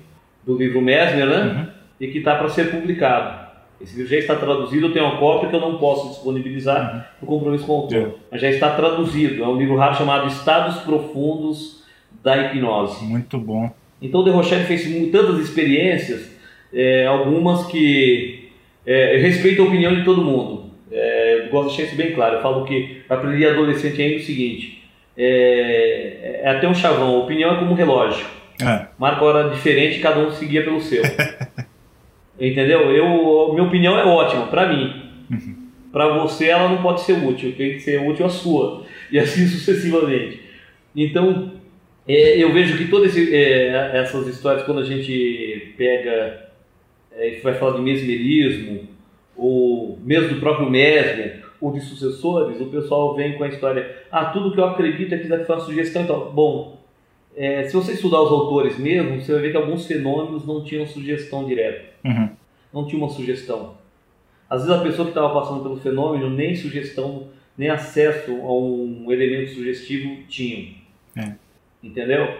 do 0.47 0.57
livro 0.57 0.81
Mesmer, 0.81 1.27
né? 1.27 1.43
Uhum. 1.43 1.81
E 2.01 2.11
que 2.11 2.19
está 2.19 2.37
para 2.37 2.49
ser 2.49 2.71
publicado. 2.71 3.51
Esse 3.81 3.97
livro 3.97 4.11
já 4.11 4.19
está 4.19 4.37
traduzido, 4.37 4.87
eu 4.87 4.93
tenho 4.93 5.07
uma 5.07 5.17
cópia 5.17 5.49
que 5.49 5.57
eu 5.57 5.61
não 5.61 5.79
posso 5.79 6.11
disponibilizar 6.11 6.95
uhum. 6.95 7.03
por 7.21 7.27
compromisso 7.27 7.67
com 7.67 7.73
o 7.73 7.77
autor, 7.83 7.99
é. 7.99 8.15
mas 8.31 8.41
já 8.41 8.51
está 8.51 8.71
traduzido. 8.71 9.43
É 9.43 9.49
um 9.49 9.57
livro 9.57 9.77
raro 9.77 9.97
chamado 9.97 10.29
Estados 10.29 10.83
Profundos 10.83 11.85
da 12.23 12.37
Hipnose. 12.37 13.05
Muito 13.05 13.39
bom. 13.39 13.71
Então 14.03 14.21
o 14.21 14.25
De 14.25 14.31
Rochelle 14.31 14.65
fez 14.65 14.83
tantas 15.11 15.39
experiências, 15.39 16.31
é, 16.73 17.07
algumas 17.07 17.67
que 17.67 18.51
é, 18.87 19.17
respeitam 19.19 19.65
a 19.65 19.69
opinião 19.69 19.95
de 19.95 20.05
todo 20.05 20.23
mundo. 20.23 20.71
É, 20.93 21.49
gosto 21.51 21.71
de 21.71 21.77
deixar 21.77 21.89
isso 21.89 21.97
bem 21.97 22.15
claro. 22.15 22.37
Eu 22.37 22.43
falo 22.43 22.65
que 22.65 23.03
para 23.07 23.19
aprender 23.19 23.47
adolescente 23.47 24.01
ainda 24.01 24.17
é 24.17 24.19
o 24.19 24.23
seguinte: 24.23 24.80
é, 25.23 26.41
é, 26.43 26.51
até 26.51 26.67
um 26.67 26.75
chavão, 26.75 27.19
opinião 27.19 27.55
é 27.55 27.59
como 27.59 27.73
um 27.73 27.75
relógio. 27.75 28.25
É. 28.63 28.87
Marca 28.99 29.23
hora 29.23 29.51
diferente, 29.51 30.01
cada 30.01 30.21
um 30.21 30.31
seguia 30.31 30.65
pelo 30.65 30.81
seu. 30.81 31.03
Entendeu? 32.41 32.91
Eu, 32.91 33.53
minha 33.53 33.67
opinião 33.67 33.99
é 33.99 34.05
ótima 34.05 34.47
para 34.47 34.69
mim. 34.69 35.03
Uhum. 35.31 35.69
Para 35.93 36.09
você 36.09 36.47
ela 36.47 36.71
não 36.71 36.81
pode 36.81 37.03
ser 37.03 37.13
útil, 37.13 37.55
tem 37.55 37.75
que 37.75 37.81
ser 37.81 38.01
útil 38.01 38.25
a 38.25 38.31
sua. 38.31 38.87
E 39.13 39.19
assim 39.19 39.45
sucessivamente. 39.49 40.41
Então, 40.97 41.53
é, 42.09 42.43
eu 42.43 42.53
vejo 42.53 42.79
que 42.79 42.89
todas 42.89 43.15
é, 43.15 43.99
essas 43.99 44.27
histórias, 44.27 44.65
quando 44.65 44.81
a 44.81 44.85
gente 44.85 45.75
pega 45.77 46.49
é, 47.13 47.41
vai 47.43 47.55
falar 47.55 47.77
de 47.77 47.83
mesmerismo, 47.83 48.89
ou 49.37 49.99
mesmo 50.03 50.31
do 50.31 50.41
próprio 50.41 50.71
Mesmer, 50.71 51.45
ou 51.61 51.73
de 51.73 51.81
sucessores, 51.81 52.61
o 52.61 52.67
pessoal 52.67 53.15
vem 53.15 53.37
com 53.37 53.45
a 53.45 53.49
história, 53.49 54.05
ah, 54.11 54.27
tudo 54.27 54.53
que 54.53 54.59
eu 54.59 54.65
acredito 54.65 55.15
é 55.15 55.19
que 55.19 55.29
daqui 55.29 55.45
foi 55.45 55.57
uma 55.57 55.65
sugestão. 55.65 56.03
Então, 56.03 56.31
bom, 56.33 56.81
é, 57.37 57.65
se 57.65 57.75
você 57.75 57.93
estudar 57.93 58.23
os 58.23 58.31
autores 58.31 58.79
mesmo, 58.79 59.21
você 59.21 59.33
vai 59.33 59.43
ver 59.43 59.51
que 59.51 59.57
alguns 59.57 59.87
fenômenos 59.87 60.47
não 60.47 60.65
tinham 60.65 60.87
sugestão 60.87 61.47
direta. 61.47 61.85
Uhum. 62.05 62.31
Não 62.73 62.87
tinha 62.87 62.99
uma 62.99 63.11
sugestão. 63.11 63.75
Às 64.49 64.65
vezes 64.65 64.77
a 64.77 64.83
pessoa 64.83 65.07
que 65.07 65.11
estava 65.11 65.33
passando 65.33 65.63
pelo 65.63 65.77
fenômeno 65.77 66.29
nem 66.29 66.57
sugestão, 66.57 67.29
nem 67.57 67.69
acesso 67.69 68.33
a 68.33 68.53
um 68.53 69.07
elemento 69.09 69.53
sugestivo 69.53 70.25
tinham. 70.29 70.75
É. 71.17 71.35
Entendeu? 71.83 72.37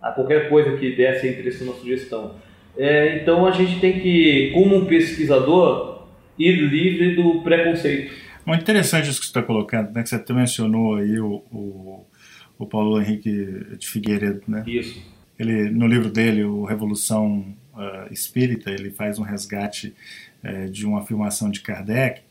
A 0.00 0.10
qualquer 0.12 0.48
coisa 0.48 0.76
que 0.76 0.94
desse 0.94 1.26
a 1.26 1.30
impressão 1.30 1.68
na 1.68 1.72
sugestão. 1.74 2.34
É, 2.76 3.16
então 3.16 3.46
a 3.46 3.50
gente 3.50 3.80
tem 3.80 3.98
que, 3.98 4.50
como 4.52 4.76
um 4.76 4.84
pesquisador, 4.84 6.02
ir 6.38 6.52
livre 6.52 7.16
do 7.16 7.40
preconceito. 7.40 8.12
Muito 8.48 8.62
interessante 8.62 9.10
isso 9.10 9.20
que 9.20 9.26
você 9.26 9.30
está 9.30 9.42
colocando, 9.42 9.92
né? 9.92 10.02
que 10.02 10.08
você 10.08 10.32
mencionou 10.32 10.96
aí 10.96 11.20
o, 11.20 11.44
o, 11.52 12.06
o, 12.58 12.66
Paulo 12.66 12.98
Henrique 12.98 13.30
de 13.78 13.86
Figueiredo, 13.86 14.40
né? 14.48 14.64
Isso. 14.66 14.98
Ele, 15.38 15.68
no 15.68 15.86
livro 15.86 16.10
dele, 16.10 16.44
o 16.44 16.64
Revolução 16.64 17.44
uh, 17.74 18.10
Espírita, 18.10 18.70
ele 18.70 18.90
faz 18.90 19.18
um 19.18 19.22
resgate 19.22 19.94
uh, 20.42 20.70
de 20.70 20.86
uma 20.86 21.00
afirmação 21.00 21.50
de 21.50 21.60
Kardec, 21.60 22.22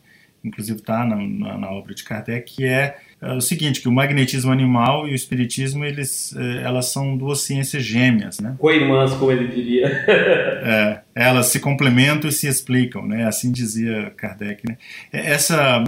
inclusive 0.42 0.80
está 0.80 1.06
na, 1.06 1.14
na, 1.14 1.56
na, 1.56 1.70
obra 1.70 1.94
de 1.94 2.02
Kardec, 2.02 2.52
que 2.52 2.64
é 2.64 2.98
é 3.20 3.32
o 3.32 3.40
seguinte, 3.40 3.80
que 3.80 3.88
o 3.88 3.92
magnetismo 3.92 4.52
animal 4.52 5.08
e 5.08 5.10
o 5.10 5.14
espiritismo, 5.14 5.84
eles, 5.84 6.34
é, 6.36 6.62
elas 6.62 6.86
são 6.86 7.16
duas 7.16 7.40
ciências 7.40 7.82
gêmeas, 7.82 8.38
né? 8.38 8.54
Co-irmãs, 8.58 9.12
como 9.14 9.32
ele 9.32 9.48
diria. 9.48 9.88
é, 10.06 11.00
elas 11.16 11.46
se 11.46 11.58
complementam 11.58 12.30
e 12.30 12.32
se 12.32 12.46
explicam, 12.46 13.04
né? 13.04 13.26
Assim 13.26 13.50
dizia 13.50 14.12
Kardec, 14.16 14.64
né? 14.68 14.78
Essa, 15.12 15.82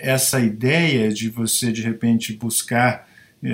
essa 0.00 0.40
ideia 0.40 1.12
de 1.12 1.28
você, 1.28 1.72
de 1.72 1.82
repente, 1.82 2.32
buscar 2.32 3.08
é, 3.42 3.48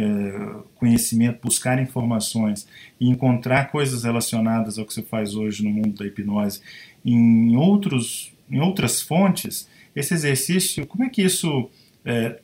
conhecimento, 0.75 1.41
buscar 1.43 1.81
informações 1.81 2.67
e 3.01 3.09
encontrar 3.09 3.71
coisas 3.71 4.05
relacionadas 4.05 4.79
ao 4.79 4.85
que 4.85 4.95
você 4.95 5.03
faz 5.03 5.35
hoje 5.35 5.65
no 5.65 5.71
mundo 5.71 5.99
da 5.99 6.07
hipnose 6.07 6.61
em, 7.05 7.57
outros, 7.57 8.33
em 8.51 8.61
outras 8.61 9.01
fontes, 9.01 9.69
esse 9.95 10.15
exercício, 10.15 10.87
como 10.87 11.05
é 11.05 11.09
que 11.09 11.23
isso... 11.23 11.71
É, 12.05 12.39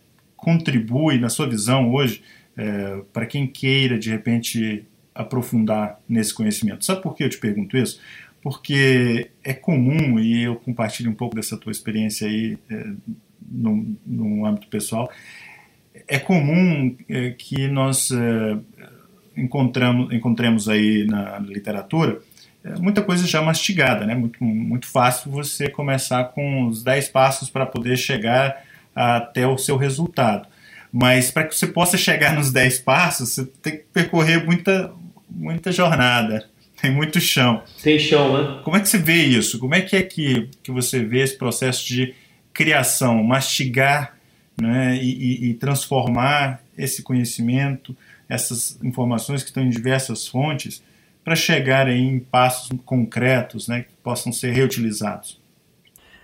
contribui, 0.45 1.19
na 1.19 1.31
sua 1.31 1.49
visão 1.49 1.91
hoje, 1.91 2.21
é, 2.55 3.01
para 3.15 3.25
quem 3.25 3.47
queira 3.47 3.99
de 3.99 4.11
repente 4.11 4.85
aprofundar 5.15 5.99
nesse 6.07 6.35
conhecimento? 6.35 6.85
Sabe 6.85 7.03
por 7.03 7.17
que 7.17 7.25
eu 7.25 7.31
te 7.31 7.39
pergunto 7.39 7.79
isso? 7.79 7.99
Porque 8.43 9.31
é 9.43 9.55
comum, 9.55 10.21
e 10.21 10.43
eu 10.43 10.57
compartilho 10.57 11.11
um 11.11 11.15
pouco 11.15 11.35
dessa 11.35 11.57
tua 11.57 11.73
experiência 11.73 12.29
aí 12.29 12.59
no, 13.55 13.97
no 14.07 14.47
âmbito 14.47 14.67
pessoal, 14.69 15.11
é 16.09 16.19
comum 16.19 16.97
é, 17.09 17.31
que 17.31 17.69
nós 17.69 18.11
é, 18.11 18.59
encontramos, 19.37 20.13
encontremos 20.13 20.69
aí 20.69 21.07
na 21.07 21.39
literatura 21.39 22.21
é, 22.65 22.79
muita 22.81 23.03
coisa 23.03 23.27
já 23.27 23.43
mastigada, 23.43 24.07
né? 24.07 24.15
muito, 24.15 24.43
muito 24.43 24.87
fácil 24.87 25.31
você 25.31 25.69
começar 25.69 26.25
com 26.25 26.67
os 26.67 26.83
10 26.83 27.09
passos 27.11 27.51
para 27.51 27.67
poder 27.67 27.99
chegar 27.99 28.65
até 28.95 29.47
o 29.47 29.59
seu 29.59 29.77
resultado. 29.77 30.49
Mas 30.91 31.31
para 31.31 31.45
que 31.45 31.55
você 31.55 31.67
possa 31.67 31.99
chegar 31.99 32.35
nos 32.35 32.51
10 32.51 32.79
passos, 32.79 33.31
você 33.31 33.45
tem 33.45 33.73
que 33.79 33.85
percorrer 33.93 34.47
muita, 34.47 34.93
muita 35.29 35.71
jornada. 35.71 36.49
Tem 36.81 36.91
muito 36.91 37.21
chão. 37.21 37.63
Tem 37.83 37.99
chão, 37.99 38.33
né? 38.33 38.61
Como 38.65 38.77
é 38.77 38.81
que 38.81 38.89
você 38.89 38.99
vê 38.99 39.23
isso? 39.25 39.59
Como 39.59 39.75
é 39.75 39.83
que 39.83 39.97
é 39.97 40.03
que, 40.03 40.49
que 40.63 40.71
você 40.71 41.05
vê 41.05 41.21
esse 41.21 41.37
processo 41.37 41.87
de 41.87 42.15
criação, 42.55 43.23
mastigar 43.23 44.17
né, 44.61 44.97
e, 45.03 45.51
e, 45.51 45.55
transformar 45.55 46.63
esse 46.79 47.03
conhecimento, 47.03 47.95
essas 48.29 48.79
informações 48.83 49.43
que 49.43 49.49
estão 49.49 49.63
em 49.63 49.69
diversas 49.69 50.29
fontes, 50.29 50.83
para 51.25 51.35
chegar 51.35 51.89
em 51.89 52.21
passos 52.21 52.71
concretos 52.85 53.67
né, 53.67 53.83
que 53.83 53.93
possam 54.03 54.31
ser 54.31 54.53
reutilizados? 54.53 55.41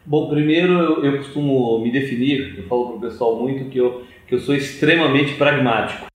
Bom, 0.07 0.29
primeiro 0.29 0.73
eu, 0.73 1.05
eu 1.05 1.19
costumo 1.19 1.79
me 1.81 1.91
definir, 1.91 2.59
eu 2.59 2.69
falo 2.69 2.89
para 2.89 2.97
o 2.97 3.11
pessoal 3.11 3.37
muito 3.37 3.69
que 3.71 3.79
eu, 3.79 4.05
que 4.29 4.35
eu 4.35 4.41
sou 4.41 4.55
extremamente 4.55 5.35
pragmático. 5.35 6.07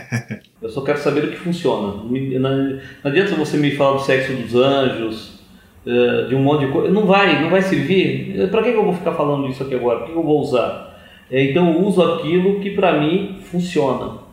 eu 0.62 0.68
só 0.68 0.82
quero 0.82 0.98
saber 0.98 1.24
o 1.24 1.30
que 1.30 1.36
funciona. 1.36 2.02
Não, 2.04 2.40
não 2.40 2.80
adianta 3.02 3.34
você 3.34 3.56
me 3.56 3.72
falar 3.72 3.98
do 3.98 4.04
sexo 4.04 4.34
dos 4.34 4.54
anjos, 4.54 5.33
eh, 5.86 6.26
de 6.28 6.34
um 6.34 6.42
monte 6.42 6.66
de 6.66 6.72
coisa. 6.72 6.90
Não 6.90 7.04
vai, 7.04 7.42
não 7.42 7.50
vai 7.50 7.62
servir. 7.62 8.48
Para 8.50 8.62
que 8.62 8.70
eu 8.70 8.84
vou 8.84 8.94
ficar 8.94 9.12
falando 9.12 9.46
disso 9.46 9.62
aqui 9.62 9.74
agora? 9.74 10.00
Para 10.00 10.08
que 10.08 10.16
eu 10.16 10.22
vou 10.22 10.40
usar? 10.40 10.98
É, 11.30 11.42
então 11.42 11.72
eu 11.72 11.80
uso 11.80 12.02
aquilo 12.02 12.60
que 12.60 12.70
para 12.70 12.98
mim 13.00 13.38
funciona. 13.42 14.24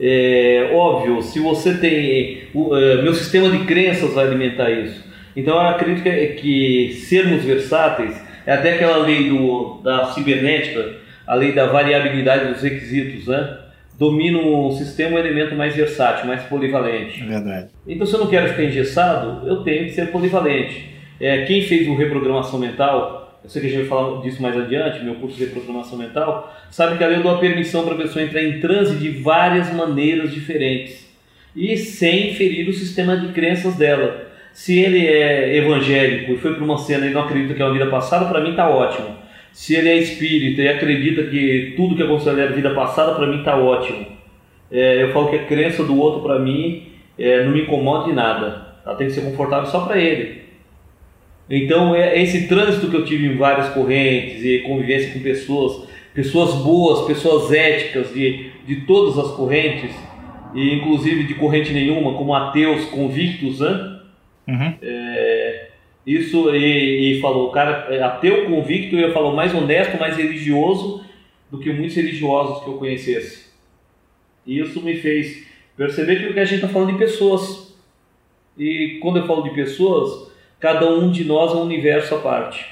É, 0.00 0.70
óbvio, 0.74 1.22
se 1.22 1.40
você 1.40 1.74
tem. 1.74 2.42
O, 2.54 2.70
meu 3.02 3.14
sistema 3.14 3.50
de 3.50 3.64
crenças 3.64 4.14
vai 4.14 4.26
alimentar 4.26 4.70
isso. 4.70 5.04
Então 5.36 5.54
eu 5.54 5.68
acredito 5.68 6.02
que, 6.02 6.26
que 6.40 6.92
sermos 6.94 7.44
versáteis 7.44 8.20
é 8.46 8.52
até 8.52 8.74
aquela 8.74 8.98
lei 8.98 9.28
do, 9.28 9.80
da 9.84 10.06
cibernética, 10.06 10.96
a 11.26 11.34
lei 11.34 11.52
da 11.52 11.66
variabilidade 11.66 12.52
dos 12.52 12.62
requisitos, 12.62 13.26
né? 13.26 13.58
Domina 13.98 14.38
um 14.38 14.70
sistema 14.70 15.16
um 15.16 15.18
elemento 15.18 15.56
mais 15.56 15.74
versátil, 15.74 16.26
mais 16.26 16.42
polivalente. 16.44 17.20
É 17.20 17.26
verdade. 17.26 17.68
Então, 17.86 18.06
se 18.06 18.14
eu 18.14 18.20
não 18.20 18.28
quero 18.28 18.48
ficar 18.48 18.62
engessado, 18.62 19.48
eu 19.48 19.64
tenho 19.64 19.86
que 19.86 19.90
ser 19.90 20.12
polivalente. 20.12 20.90
É, 21.20 21.44
quem 21.44 21.62
fez 21.62 21.88
o 21.88 21.96
reprogramação 21.96 22.60
mental, 22.60 23.40
eu 23.42 23.50
sei 23.50 23.60
que 23.60 23.66
a 23.66 23.70
gente 23.70 23.80
vai 23.80 23.88
falar 23.88 24.20
disso 24.22 24.40
mais 24.40 24.56
adiante, 24.56 25.04
meu 25.04 25.16
curso 25.16 25.36
de 25.36 25.44
reprogramação 25.46 25.98
mental, 25.98 26.56
sabe 26.70 26.96
que 26.96 27.02
ali 27.02 27.16
eu 27.16 27.22
dou 27.22 27.34
a 27.34 27.38
permissão 27.38 27.84
para 27.84 27.94
a 27.94 27.98
pessoa 27.98 28.24
entrar 28.24 28.42
em 28.42 28.60
transe 28.60 28.96
de 28.96 29.10
várias 29.10 29.72
maneiras 29.74 30.32
diferentes 30.32 31.08
e 31.56 31.76
sem 31.76 32.34
ferir 32.34 32.68
o 32.68 32.72
sistema 32.72 33.16
de 33.16 33.32
crenças 33.32 33.74
dela. 33.74 34.28
Se 34.52 34.78
ele 34.78 35.06
é 35.06 35.56
evangélico 35.56 36.32
e 36.32 36.38
foi 36.38 36.54
para 36.54 36.64
uma 36.64 36.78
cena 36.78 37.06
e 37.06 37.10
não 37.10 37.22
acredita 37.22 37.54
que 37.54 37.62
é 37.62 37.64
uma 37.64 37.72
vida 37.72 37.86
passada, 37.86 38.26
para 38.26 38.40
mim 38.40 38.50
está 38.50 38.68
ótimo. 38.68 39.16
Se 39.58 39.74
ele 39.74 39.88
é 39.88 39.98
espírita 39.98 40.62
e 40.62 40.68
acredita 40.68 41.24
que 41.24 41.74
tudo 41.76 41.96
que 41.96 42.02
é 42.04 42.42
é 42.44 42.46
vida 42.52 42.70
passada, 42.74 43.16
para 43.16 43.26
mim 43.26 43.40
está 43.40 43.56
ótimo. 43.56 44.06
É, 44.70 45.02
eu 45.02 45.12
falo 45.12 45.30
que 45.30 45.34
a 45.34 45.46
crença 45.46 45.82
do 45.82 45.98
outro, 45.98 46.22
para 46.22 46.38
mim, 46.38 46.92
é, 47.18 47.44
não 47.44 47.50
me 47.50 47.62
incomoda 47.62 48.04
de 48.04 48.12
nada. 48.12 48.76
Ela 48.86 48.94
tem 48.94 49.08
que 49.08 49.14
ser 49.14 49.22
confortável 49.22 49.68
só 49.68 49.80
para 49.80 49.98
ele. 49.98 50.42
Então, 51.50 51.92
é 51.92 52.22
esse 52.22 52.46
trânsito 52.46 52.88
que 52.88 52.96
eu 52.96 53.04
tive 53.04 53.26
em 53.26 53.36
várias 53.36 53.68
correntes 53.70 54.44
e 54.44 54.60
convivência 54.60 55.12
com 55.12 55.18
pessoas, 55.18 55.88
pessoas 56.14 56.54
boas, 56.62 57.08
pessoas 57.08 57.52
éticas 57.52 58.14
de, 58.14 58.50
de 58.64 58.82
todas 58.82 59.18
as 59.18 59.32
correntes, 59.32 59.90
e 60.54 60.74
inclusive 60.76 61.24
de 61.24 61.34
corrente 61.34 61.72
nenhuma, 61.72 62.14
como 62.14 62.32
ateus 62.32 62.84
convictos, 62.84 63.58
né? 63.58 63.98
Uhum. 64.46 64.74
É, 64.80 64.97
isso, 66.08 66.54
e, 66.54 67.18
e, 67.18 67.20
falou, 67.20 67.48
o 67.48 67.52
cara 67.52 67.94
é 67.94 68.02
ateu 68.02 68.46
convicto, 68.46 68.96
e 68.96 69.12
falou 69.12 69.36
mais 69.36 69.54
honesto, 69.54 70.00
mais 70.00 70.16
religioso 70.16 71.04
do 71.50 71.58
que 71.58 71.70
muitos 71.70 71.96
religiosos 71.96 72.64
que 72.64 72.70
eu 72.70 72.78
conhecesse. 72.78 73.48
Isso 74.46 74.80
me 74.80 74.96
fez 74.96 75.46
perceber 75.76 76.16
que 76.16 76.30
o 76.30 76.32
que 76.32 76.40
a 76.40 76.46
gente 76.46 76.64
está 76.64 76.68
falando 76.68 76.92
de 76.92 76.98
pessoas. 76.98 77.76
E 78.56 78.98
quando 79.02 79.18
eu 79.18 79.26
falo 79.26 79.42
de 79.42 79.50
pessoas, 79.50 80.32
cada 80.58 80.90
um 80.90 81.12
de 81.12 81.24
nós 81.24 81.52
é 81.52 81.56
um 81.56 81.64
universo 81.64 82.14
à 82.14 82.20
parte. 82.20 82.64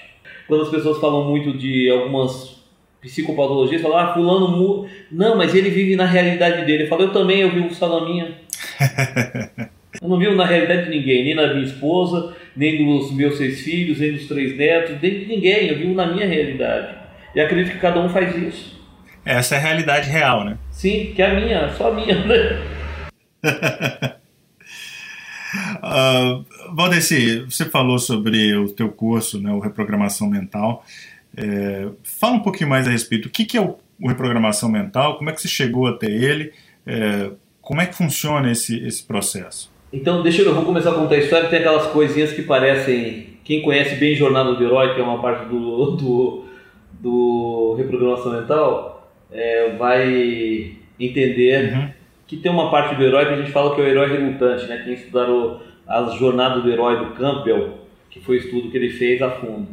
Quando 0.49 0.63
as 0.63 0.71
pessoas 0.71 0.99
falam 0.99 1.29
muito 1.29 1.53
de 1.59 1.91
algumas 1.91 2.57
psicopatologias, 3.03 3.83
falam, 3.83 3.99
ah, 3.99 4.15
fulano... 4.15 4.49
Mu... 4.49 4.89
Não, 5.13 5.37
mas 5.37 5.55
ele 5.55 5.69
vive 5.69 5.95
na 5.95 6.07
realidade 6.07 6.65
dele. 6.65 6.85
Eu 6.85 6.89
falo, 6.89 7.03
eu 7.03 7.13
também, 7.13 7.41
eu 7.41 7.51
vivo 7.51 7.75
só 7.75 7.87
na 7.87 8.07
minha. 8.07 8.35
Eu 10.01 10.09
não 10.09 10.19
vivo 10.19 10.35
na 10.35 10.47
realidade 10.47 10.85
de 10.85 10.91
ninguém, 10.91 11.25
nem 11.25 11.35
na 11.35 11.53
minha 11.55 11.67
esposa, 11.67 12.35
nem 12.57 12.85
dos 12.85 13.13
meus 13.13 13.37
seis 13.37 13.61
filhos, 13.61 13.99
nem 13.99 14.13
dos 14.13 14.27
três 14.27 14.57
netos, 14.57 15.01
nem 15.01 15.21
de 15.21 15.27
ninguém. 15.27 15.69
Eu 15.69 15.79
vivo 15.79 15.95
na 15.95 16.07
minha 16.07 16.27
realidade. 16.27 16.95
E 17.35 17.41
acredito 17.41 17.73
que 17.73 17.79
cada 17.79 18.01
um 18.01 18.09
faz 18.09 18.37
isso. 18.37 18.77
Essa 19.25 19.57
é 19.57 19.59
a 19.59 19.61
realidade 19.61 20.09
real, 20.09 20.45
né? 20.45 20.57
Sim, 20.71 21.13
que 21.15 21.21
é 21.21 21.31
a 21.31 21.35
minha, 21.35 21.69
só 21.71 21.91
a 21.91 21.95
minha, 21.95 22.25
né? 22.25 22.63
Uh, 25.83 26.45
Valdeci, 26.75 27.41
você 27.41 27.65
falou 27.65 27.99
sobre 27.99 28.55
o 28.55 28.69
teu 28.69 28.89
curso, 28.89 29.41
né, 29.41 29.51
o 29.53 29.59
Reprogramação 29.59 30.29
Mental. 30.29 30.85
É, 31.37 31.89
fala 32.03 32.37
um 32.37 32.41
pouquinho 32.41 32.71
mais 32.71 32.87
a 32.87 32.91
respeito. 32.91 33.27
O 33.27 33.31
que, 33.31 33.45
que 33.45 33.57
é 33.57 33.61
o, 33.61 33.77
o 34.01 34.09
Reprogramação 34.09 34.71
Mental? 34.71 35.19
Como 35.19 35.29
é 35.29 35.33
que 35.33 35.43
você 35.43 35.49
chegou 35.49 35.87
até 35.87 36.07
ele? 36.07 36.53
É, 36.87 37.31
como 37.61 37.81
é 37.81 37.87
que 37.87 37.95
funciona 37.95 38.51
esse, 38.51 38.79
esse 38.87 39.03
processo? 39.03 39.71
Então, 39.93 40.23
deixa 40.23 40.43
eu, 40.43 40.47
eu 40.47 40.55
vou 40.55 40.65
começar 40.65 40.91
a 40.91 40.95
contar 40.95 41.15
a 41.15 41.19
história. 41.19 41.49
Tem 41.49 41.61
aquelas 41.61 41.87
coisinhas 41.87 42.33
que 42.33 42.43
parecem. 42.43 43.37
Quem 43.45 43.63
conhece 43.63 43.95
bem 43.97 44.15
Jornada 44.15 44.55
do 44.55 44.65
Herói, 44.65 44.95
que 44.95 45.01
é 45.01 45.05
uma 45.05 45.21
parte 45.21 45.49
do, 45.49 45.93
do, 45.97 46.45
do 47.01 47.75
Reprogramação 47.79 48.33
Mental, 48.33 49.09
é, 49.31 49.71
vai 49.79 50.77
entender 50.99 51.73
uhum. 51.73 51.89
que 52.27 52.37
tem 52.37 52.51
uma 52.51 52.71
parte 52.71 52.95
do 52.97 53.03
herói 53.03 53.27
que 53.27 53.33
a 53.35 53.37
gente 53.37 53.53
fala 53.53 53.75
que 53.75 53.81
é 53.81 53.85
o 53.85 53.89
herói 53.89 54.09
resultante, 54.09 54.67
né? 54.67 54.83
Quem 54.85 54.95
estudaram 54.95 55.61
as 55.87 56.15
jornadas 56.15 56.63
do 56.63 56.71
herói 56.71 56.99
do 56.99 57.13
Campbell, 57.13 57.79
que 58.11 58.21
foi 58.21 58.37
o 58.37 58.41
estudo 58.41 58.71
que 58.71 58.77
ele 58.77 58.91
fez 58.91 59.23
a 59.23 59.31
fundo. 59.31 59.69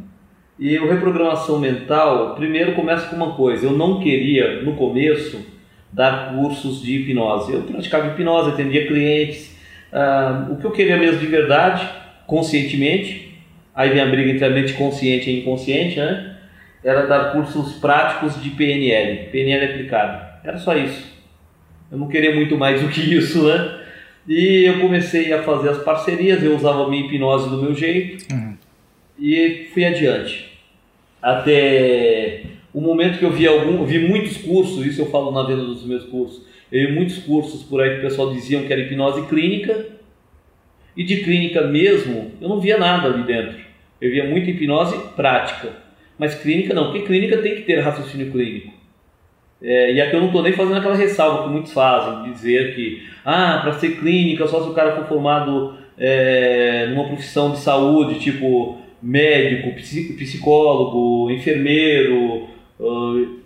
E 0.58 0.78
o 0.78 0.88
reprogramação 0.88 1.58
mental, 1.58 2.36
primeiro 2.36 2.74
começa 2.74 3.08
com 3.08 3.16
uma 3.16 3.34
coisa, 3.34 3.66
eu 3.66 3.72
não 3.72 3.98
queria 4.00 4.62
no 4.62 4.74
começo 4.76 5.44
dar 5.92 6.32
cursos 6.34 6.80
de 6.80 6.96
hipnose. 6.96 7.52
Eu 7.52 7.62
praticava 7.62 8.08
hipnose, 8.08 8.50
atendia 8.50 8.86
clientes. 8.86 9.53
Uh, 9.94 10.52
o 10.52 10.56
que 10.56 10.64
eu 10.64 10.72
queria 10.72 10.96
mesmo 10.96 11.20
de 11.20 11.26
verdade, 11.26 11.88
conscientemente, 12.26 13.38
aí 13.72 13.90
vem 13.90 14.00
a 14.00 14.06
briga 14.06 14.32
entre 14.32 14.44
a 14.44 14.50
mente 14.50 14.72
consciente 14.72 15.30
e 15.30 15.40
inconsciente, 15.40 15.96
né? 15.96 16.36
Era 16.82 17.06
dar 17.06 17.32
cursos 17.32 17.74
práticos 17.74 18.42
de 18.42 18.50
PNL, 18.50 19.30
PNL 19.30 19.66
aplicado. 19.66 20.26
Era 20.42 20.58
só 20.58 20.76
isso. 20.76 21.14
Eu 21.92 21.96
não 21.96 22.08
queria 22.08 22.34
muito 22.34 22.58
mais 22.58 22.82
do 22.82 22.88
que 22.88 23.00
isso, 23.14 23.46
né? 23.46 23.82
E 24.26 24.64
eu 24.64 24.80
comecei 24.80 25.32
a 25.32 25.44
fazer 25.44 25.68
as 25.68 25.78
parcerias, 25.78 26.42
eu 26.42 26.56
usava 26.56 26.84
a 26.84 26.88
minha 26.88 27.06
hipnose 27.06 27.48
do 27.48 27.62
meu 27.62 27.74
jeito 27.74 28.34
uhum. 28.34 28.56
e 29.16 29.68
fui 29.72 29.84
adiante. 29.84 30.58
Até 31.22 32.42
o 32.72 32.80
momento 32.80 33.18
que 33.18 33.24
eu 33.24 33.30
vi 33.30 33.46
algum, 33.46 33.84
vi 33.84 34.00
muitos 34.00 34.38
cursos, 34.38 34.84
isso 34.84 35.02
eu 35.02 35.06
falo 35.10 35.30
na 35.30 35.44
venda 35.44 35.62
dos 35.62 35.86
meus 35.86 36.04
cursos, 36.04 36.42
eu 36.70 36.88
vi 36.88 36.92
muitos 36.92 37.18
cursos 37.18 37.62
por 37.62 37.80
aí 37.80 37.90
que 37.90 37.98
o 37.98 38.02
pessoal 38.02 38.32
diziam 38.32 38.64
que 38.64 38.72
era 38.72 38.82
hipnose 38.82 39.26
clínica, 39.26 39.86
e 40.96 41.02
de 41.02 41.24
clínica 41.24 41.62
mesmo, 41.62 42.32
eu 42.40 42.48
não 42.48 42.60
via 42.60 42.78
nada 42.78 43.08
ali 43.08 43.24
dentro. 43.24 43.58
Eu 44.00 44.10
via 44.10 44.24
muita 44.24 44.50
hipnose 44.50 44.96
prática, 45.16 45.70
mas 46.18 46.34
clínica 46.34 46.72
não, 46.72 46.92
porque 46.92 47.06
clínica 47.06 47.38
tem 47.38 47.56
que 47.56 47.62
ter 47.62 47.80
raciocínio 47.80 48.30
clínico. 48.30 48.72
É, 49.62 49.92
e 49.94 50.00
aqui 50.00 50.14
eu 50.14 50.20
não 50.20 50.26
estou 50.26 50.42
nem 50.42 50.52
fazendo 50.52 50.76
aquela 50.76 50.94
ressalva 50.94 51.44
que 51.44 51.48
muitos 51.48 51.72
fazem, 51.72 52.30
dizer 52.30 52.74
que 52.74 53.02
ah, 53.24 53.60
para 53.62 53.72
ser 53.72 53.98
clínica 53.98 54.46
só 54.46 54.62
se 54.62 54.68
o 54.68 54.74
cara 54.74 54.94
for 54.94 55.06
formado 55.06 55.74
é, 55.96 56.86
numa 56.90 57.06
profissão 57.06 57.52
de 57.52 57.58
saúde, 57.58 58.20
tipo 58.20 58.78
médico, 59.04 59.74
psicólogo, 59.74 61.30
enfermeiro, 61.30 62.48
uh, 62.80 63.38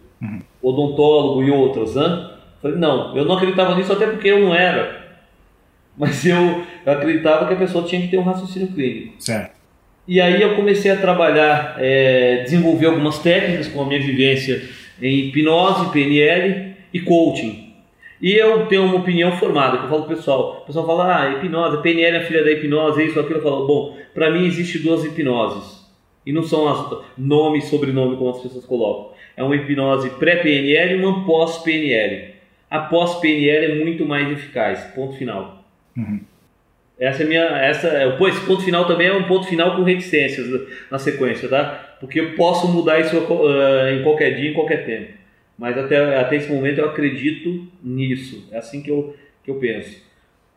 odontólogo 0.63 1.43
e 1.43 1.51
outras. 1.51 1.97
Né? 1.97 2.31
Falei, 2.61 2.77
não, 2.77 3.17
eu 3.17 3.25
não 3.25 3.37
acreditava 3.37 3.75
nisso 3.75 3.93
até 3.93 4.07
porque 4.07 4.29
eu 4.29 4.41
não 4.41 4.55
era. 4.55 5.07
Mas 5.97 6.25
eu 6.25 6.65
acreditava 6.87 7.47
que 7.47 7.55
a 7.55 7.57
pessoa 7.57 7.85
tinha 7.85 8.01
que 8.01 8.09
ter 8.09 8.19
um 8.19 8.23
raciocínio 8.23 8.69
clínico. 8.69 9.15
Certo. 9.19 9.59
E 10.07 10.21
aí 10.21 10.41
eu 10.41 10.57
comecei 10.57 10.91
a 10.91 10.97
trabalhar, 10.97 11.77
é, 11.79 12.43
desenvolver 12.43 12.87
algumas 12.87 13.19
técnicas 13.19 13.69
com 13.69 13.83
a 13.83 13.85
minha 13.85 14.01
vivência 14.01 14.63
em 15.03 15.27
hipnose, 15.27 15.91
PNL 15.91 16.75
e 16.95 17.01
coaching. 17.01 17.75
E 18.21 18.33
eu 18.33 18.67
tenho 18.67 18.85
uma 18.85 18.97
opinião 18.97 19.33
formada, 19.33 19.79
que 19.79 19.85
eu 19.85 19.89
falo 19.89 20.05
pro 20.05 20.17
pessoal. 20.17 20.61
O 20.63 20.67
pessoal 20.67 20.87
fala, 20.87 21.15
ah, 21.15 21.33
hipnose, 21.35 21.83
PNL 21.83 22.17
é 22.17 22.25
filha 22.25 22.43
da 22.43 22.51
hipnose, 22.51 23.05
isso, 23.05 23.21
aquilo. 23.21 23.39
Eu 23.39 23.43
falo, 23.43 23.67
bom, 23.67 23.97
para 24.15 24.31
mim 24.31 24.47
existe 24.47 24.79
duas 24.79 25.05
hipnoses. 25.05 25.87
E 26.25 26.33
não 26.33 26.43
são 26.43 26.69
as, 26.69 27.01
nome 27.17 27.59
e 27.59 27.63
sobrenome 27.63 28.17
como 28.17 28.31
as 28.31 28.41
pessoas 28.41 28.65
colocam. 28.65 29.13
É 29.37 29.43
uma 29.43 29.55
hipnose 29.55 30.11
pré-PNL 30.11 30.95
e 30.95 31.05
uma 31.05 31.25
pós-PNL. 31.25 32.38
A 32.71 32.81
pós-PNL 32.81 33.73
é 33.73 33.85
muito 33.85 34.05
mais 34.05 34.31
eficaz. 34.31 34.85
Ponto 34.95 35.17
final. 35.17 35.65
Uhum. 35.97 36.21
Essa 36.99 37.23
é 37.23 37.27
minha. 37.27 37.43
Essa, 37.43 37.89
é, 37.89 38.11
pô, 38.17 38.27
esse 38.27 38.41
ponto 38.41 38.63
final 38.63 38.85
também 38.87 39.07
é 39.07 39.15
um 39.15 39.25
ponto 39.25 39.47
final 39.47 39.77
com 39.77 39.83
reticências 39.83 40.49
na 40.91 40.99
sequência, 40.99 41.49
tá? 41.49 41.97
Porque 42.01 42.19
eu 42.19 42.35
posso 42.35 42.69
mudar 42.69 43.01
isso 43.01 43.17
uh, 43.17 43.89
em 43.91 44.03
qualquer 44.03 44.35
dia, 44.35 44.51
em 44.51 44.55
qualquer 44.55 44.85
tempo. 44.85 45.13
Mas 45.57 45.77
até, 45.79 46.17
até 46.17 46.37
esse 46.37 46.51
momento 46.51 46.79
eu 46.79 46.87
acredito 46.87 47.67
nisso. 47.83 48.49
É 48.51 48.59
assim 48.59 48.83
que 48.83 48.91
eu, 48.91 49.17
que 49.45 49.51
eu 49.51 49.57
penso. 49.57 50.03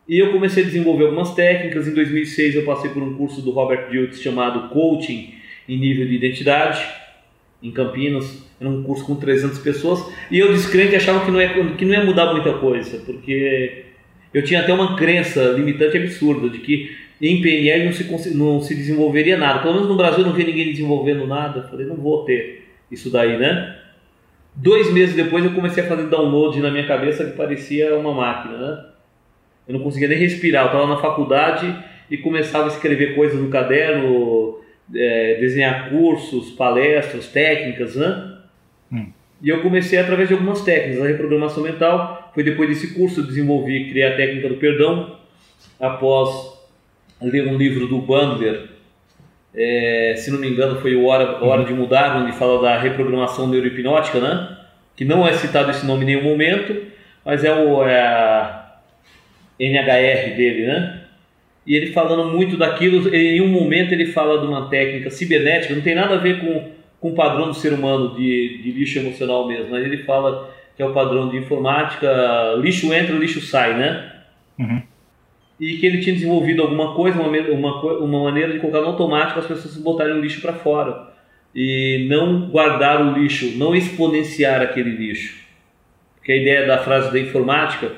E 0.08 0.18
eu 0.18 0.32
comecei 0.32 0.64
a 0.64 0.66
desenvolver 0.66 1.04
algumas 1.04 1.34
técnicas. 1.34 1.86
Em 1.86 1.94
2006 1.94 2.56
eu 2.56 2.64
passei 2.64 2.90
por 2.90 3.02
um 3.02 3.16
curso 3.16 3.40
do 3.40 3.50
Robert 3.50 3.88
Diltz 3.88 4.20
chamado 4.20 4.68
Coaching 4.68 5.34
em 5.68 5.78
Nível 5.78 6.06
de 6.06 6.16
Identidade, 6.16 6.84
em 7.62 7.70
Campinas. 7.70 8.44
Era 8.62 8.70
um 8.70 8.84
curso 8.84 9.04
com 9.04 9.16
300 9.16 9.58
pessoas. 9.58 10.06
E 10.30 10.38
eu 10.38 10.52
descrente 10.52 10.94
achava 10.94 11.24
que 11.24 11.32
não, 11.32 11.40
ia, 11.40 11.48
que 11.74 11.84
não 11.84 11.92
ia 11.92 12.04
mudar 12.04 12.32
muita 12.32 12.52
coisa, 12.54 12.98
porque 13.04 13.86
eu 14.32 14.44
tinha 14.44 14.60
até 14.60 14.72
uma 14.72 14.96
crença 14.96 15.42
limitante 15.48 15.96
absurda 15.96 16.48
de 16.48 16.58
que 16.58 16.96
em 17.20 17.42
PNL 17.42 17.86
não 17.86 17.92
se, 17.92 18.34
não 18.36 18.60
se 18.60 18.74
desenvolveria 18.76 19.36
nada. 19.36 19.58
Pelo 19.58 19.74
menos 19.74 19.88
no 19.88 19.96
Brasil 19.96 20.20
eu 20.20 20.26
não 20.26 20.32
vi 20.32 20.44
ninguém 20.44 20.70
desenvolvendo 20.70 21.26
nada. 21.26 21.58
Eu 21.58 21.68
falei, 21.68 21.86
não 21.86 21.96
vou 21.96 22.24
ter 22.24 22.68
isso 22.88 23.10
daí, 23.10 23.36
né? 23.36 23.78
Dois 24.54 24.92
meses 24.92 25.16
depois 25.16 25.44
eu 25.44 25.52
comecei 25.52 25.82
a 25.82 25.88
fazer 25.88 26.08
download 26.08 26.60
na 26.60 26.70
minha 26.70 26.86
cabeça 26.86 27.24
que 27.24 27.36
parecia 27.36 27.96
uma 27.96 28.14
máquina, 28.14 28.58
né? 28.58 28.84
Eu 29.66 29.74
não 29.74 29.80
conseguia 29.80 30.06
nem 30.06 30.18
respirar. 30.18 30.64
Eu 30.64 30.66
estava 30.66 30.86
na 30.86 31.00
faculdade 31.00 31.76
e 32.08 32.16
começava 32.16 32.66
a 32.66 32.68
escrever 32.68 33.16
coisas 33.16 33.40
no 33.40 33.48
caderno, 33.48 34.60
é, 34.94 35.38
desenhar 35.40 35.90
cursos, 35.90 36.50
palestras, 36.52 37.26
técnicas, 37.26 37.96
né? 37.96 38.31
E 39.42 39.48
eu 39.48 39.60
comecei 39.60 39.98
através 39.98 40.28
de 40.28 40.34
algumas 40.34 40.62
técnicas. 40.62 41.04
A 41.04 41.08
reprogramação 41.08 41.62
mental 41.62 42.30
foi 42.32 42.44
depois 42.44 42.68
desse 42.68 42.94
curso 42.94 43.20
eu 43.20 43.26
desenvolvi, 43.26 43.90
criei 43.90 44.06
a 44.06 44.16
técnica 44.16 44.48
do 44.48 44.56
perdão. 44.56 45.18
Após 45.80 46.58
ler 47.20 47.48
um 47.48 47.56
livro 47.56 47.88
do 47.88 47.98
Bandler, 47.98 48.68
é, 49.54 50.14
se 50.16 50.30
não 50.30 50.38
me 50.38 50.48
engano 50.48 50.80
foi 50.80 50.94
o 50.94 51.06
Hora, 51.06 51.44
Hora 51.44 51.64
de 51.64 51.72
Mudar, 51.74 52.16
onde 52.16 52.32
fala 52.32 52.62
da 52.62 52.78
reprogramação 52.78 53.48
neurohipnótica, 53.48 54.20
né? 54.20 54.58
Que 54.96 55.04
não 55.04 55.26
é 55.26 55.32
citado 55.32 55.70
esse 55.70 55.84
nome 55.84 56.04
em 56.04 56.06
nenhum 56.06 56.22
momento, 56.22 56.76
mas 57.24 57.44
é 57.44 57.52
o 57.52 57.84
é 57.84 58.00
a 58.00 58.76
NHR 59.58 60.36
dele, 60.36 60.66
né? 60.66 61.02
E 61.66 61.76
ele 61.76 61.92
falando 61.92 62.30
muito 62.32 62.56
daquilo, 62.56 63.14
em 63.14 63.40
um 63.40 63.48
momento 63.48 63.92
ele 63.92 64.06
fala 64.06 64.40
de 64.40 64.46
uma 64.46 64.68
técnica 64.68 65.10
cibernética, 65.10 65.74
não 65.74 65.82
tem 65.82 65.94
nada 65.94 66.14
a 66.14 66.18
ver 66.18 66.40
com, 66.40 66.70
com 67.02 67.10
o 67.10 67.14
padrão 67.14 67.48
do 67.48 67.54
ser 67.54 67.72
humano 67.72 68.14
de, 68.14 68.62
de 68.62 68.70
lixo 68.70 69.00
emocional 69.00 69.48
mesmo, 69.48 69.72
mas 69.72 69.84
ele 69.84 70.04
fala 70.04 70.48
que 70.76 70.82
é 70.82 70.86
o 70.86 70.92
padrão 70.92 71.28
de 71.28 71.36
informática, 71.36 72.08
lixo 72.58 72.94
entra, 72.94 73.16
lixo 73.16 73.40
sai, 73.40 73.76
né? 73.76 74.12
Uhum. 74.56 74.82
E 75.58 75.78
que 75.78 75.84
ele 75.84 76.00
tinha 76.00 76.14
desenvolvido 76.14 76.62
alguma 76.62 76.94
coisa, 76.94 77.20
uma, 77.20 77.28
uma, 77.28 77.82
uma 77.98 78.22
maneira 78.22 78.52
de 78.52 78.60
colocar 78.60 78.80
no 78.80 78.86
automático 78.86 79.40
as 79.40 79.46
pessoas 79.46 79.76
botarem 79.78 80.14
o 80.14 80.20
lixo 80.20 80.40
para 80.40 80.52
fora. 80.52 81.12
E 81.52 82.06
não 82.08 82.48
guardar 82.48 83.04
o 83.04 83.18
lixo, 83.18 83.58
não 83.58 83.74
exponenciar 83.74 84.62
aquele 84.62 84.90
lixo. 84.90 85.42
Porque 86.16 86.30
a 86.30 86.36
ideia 86.36 86.66
da 86.66 86.78
frase 86.78 87.12
da 87.12 87.18
informática, 87.18 87.90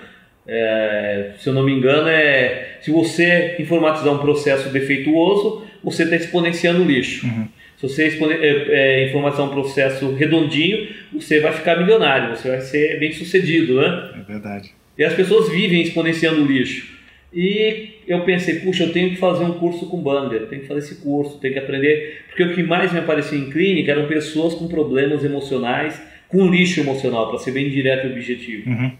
é, 0.48 1.32
se 1.38 1.46
eu 1.46 1.52
não 1.52 1.62
me 1.62 1.72
engano, 1.72 2.08
é 2.08 2.78
se 2.80 2.90
você 2.90 3.56
informatizar 3.58 4.12
um 4.12 4.18
processo 4.18 4.70
defeituoso, 4.70 5.62
você 5.82 6.04
está 6.04 6.16
exponenciando 6.16 6.82
o 6.82 6.86
lixo. 6.86 7.26
Uhum. 7.26 7.48
Se 7.88 8.10
você 8.10 8.18
é, 8.32 9.02
é, 9.02 9.08
informatizar 9.08 9.46
um 9.46 9.50
processo 9.50 10.12
redondinho, 10.14 10.88
você 11.12 11.40
vai 11.40 11.52
ficar 11.52 11.76
milionário, 11.76 12.36
você 12.36 12.48
vai 12.48 12.60
ser 12.60 12.98
bem 12.98 13.12
sucedido, 13.12 13.76
né? 13.76 14.10
É 14.20 14.32
verdade. 14.32 14.72
E 14.96 15.04
as 15.04 15.14
pessoas 15.14 15.48
vivem 15.48 15.82
exponenciando 15.82 16.42
o 16.42 16.46
lixo. 16.46 16.94
E 17.32 17.94
eu 18.06 18.20
pensei, 18.20 18.60
puxa, 18.60 18.84
eu 18.84 18.92
tenho 18.92 19.10
que 19.10 19.16
fazer 19.16 19.44
um 19.44 19.54
curso 19.54 19.88
com 19.88 20.00
Bander, 20.00 20.46
tenho 20.46 20.62
que 20.62 20.68
fazer 20.68 20.80
esse 20.80 21.02
curso, 21.02 21.38
tenho 21.40 21.52
que 21.52 21.58
aprender. 21.58 22.22
Porque 22.28 22.44
o 22.44 22.54
que 22.54 22.62
mais 22.62 22.92
me 22.92 23.00
aparecia 23.00 23.36
em 23.36 23.50
clínica 23.50 23.90
eram 23.90 24.06
pessoas 24.06 24.54
com 24.54 24.68
problemas 24.68 25.24
emocionais, 25.24 26.00
com 26.28 26.48
lixo 26.48 26.80
emocional, 26.80 27.28
para 27.28 27.38
ser 27.38 27.50
bem 27.50 27.68
direto 27.68 28.06
e 28.06 28.12
objetivo. 28.12 28.70
Uhum. 28.70 28.92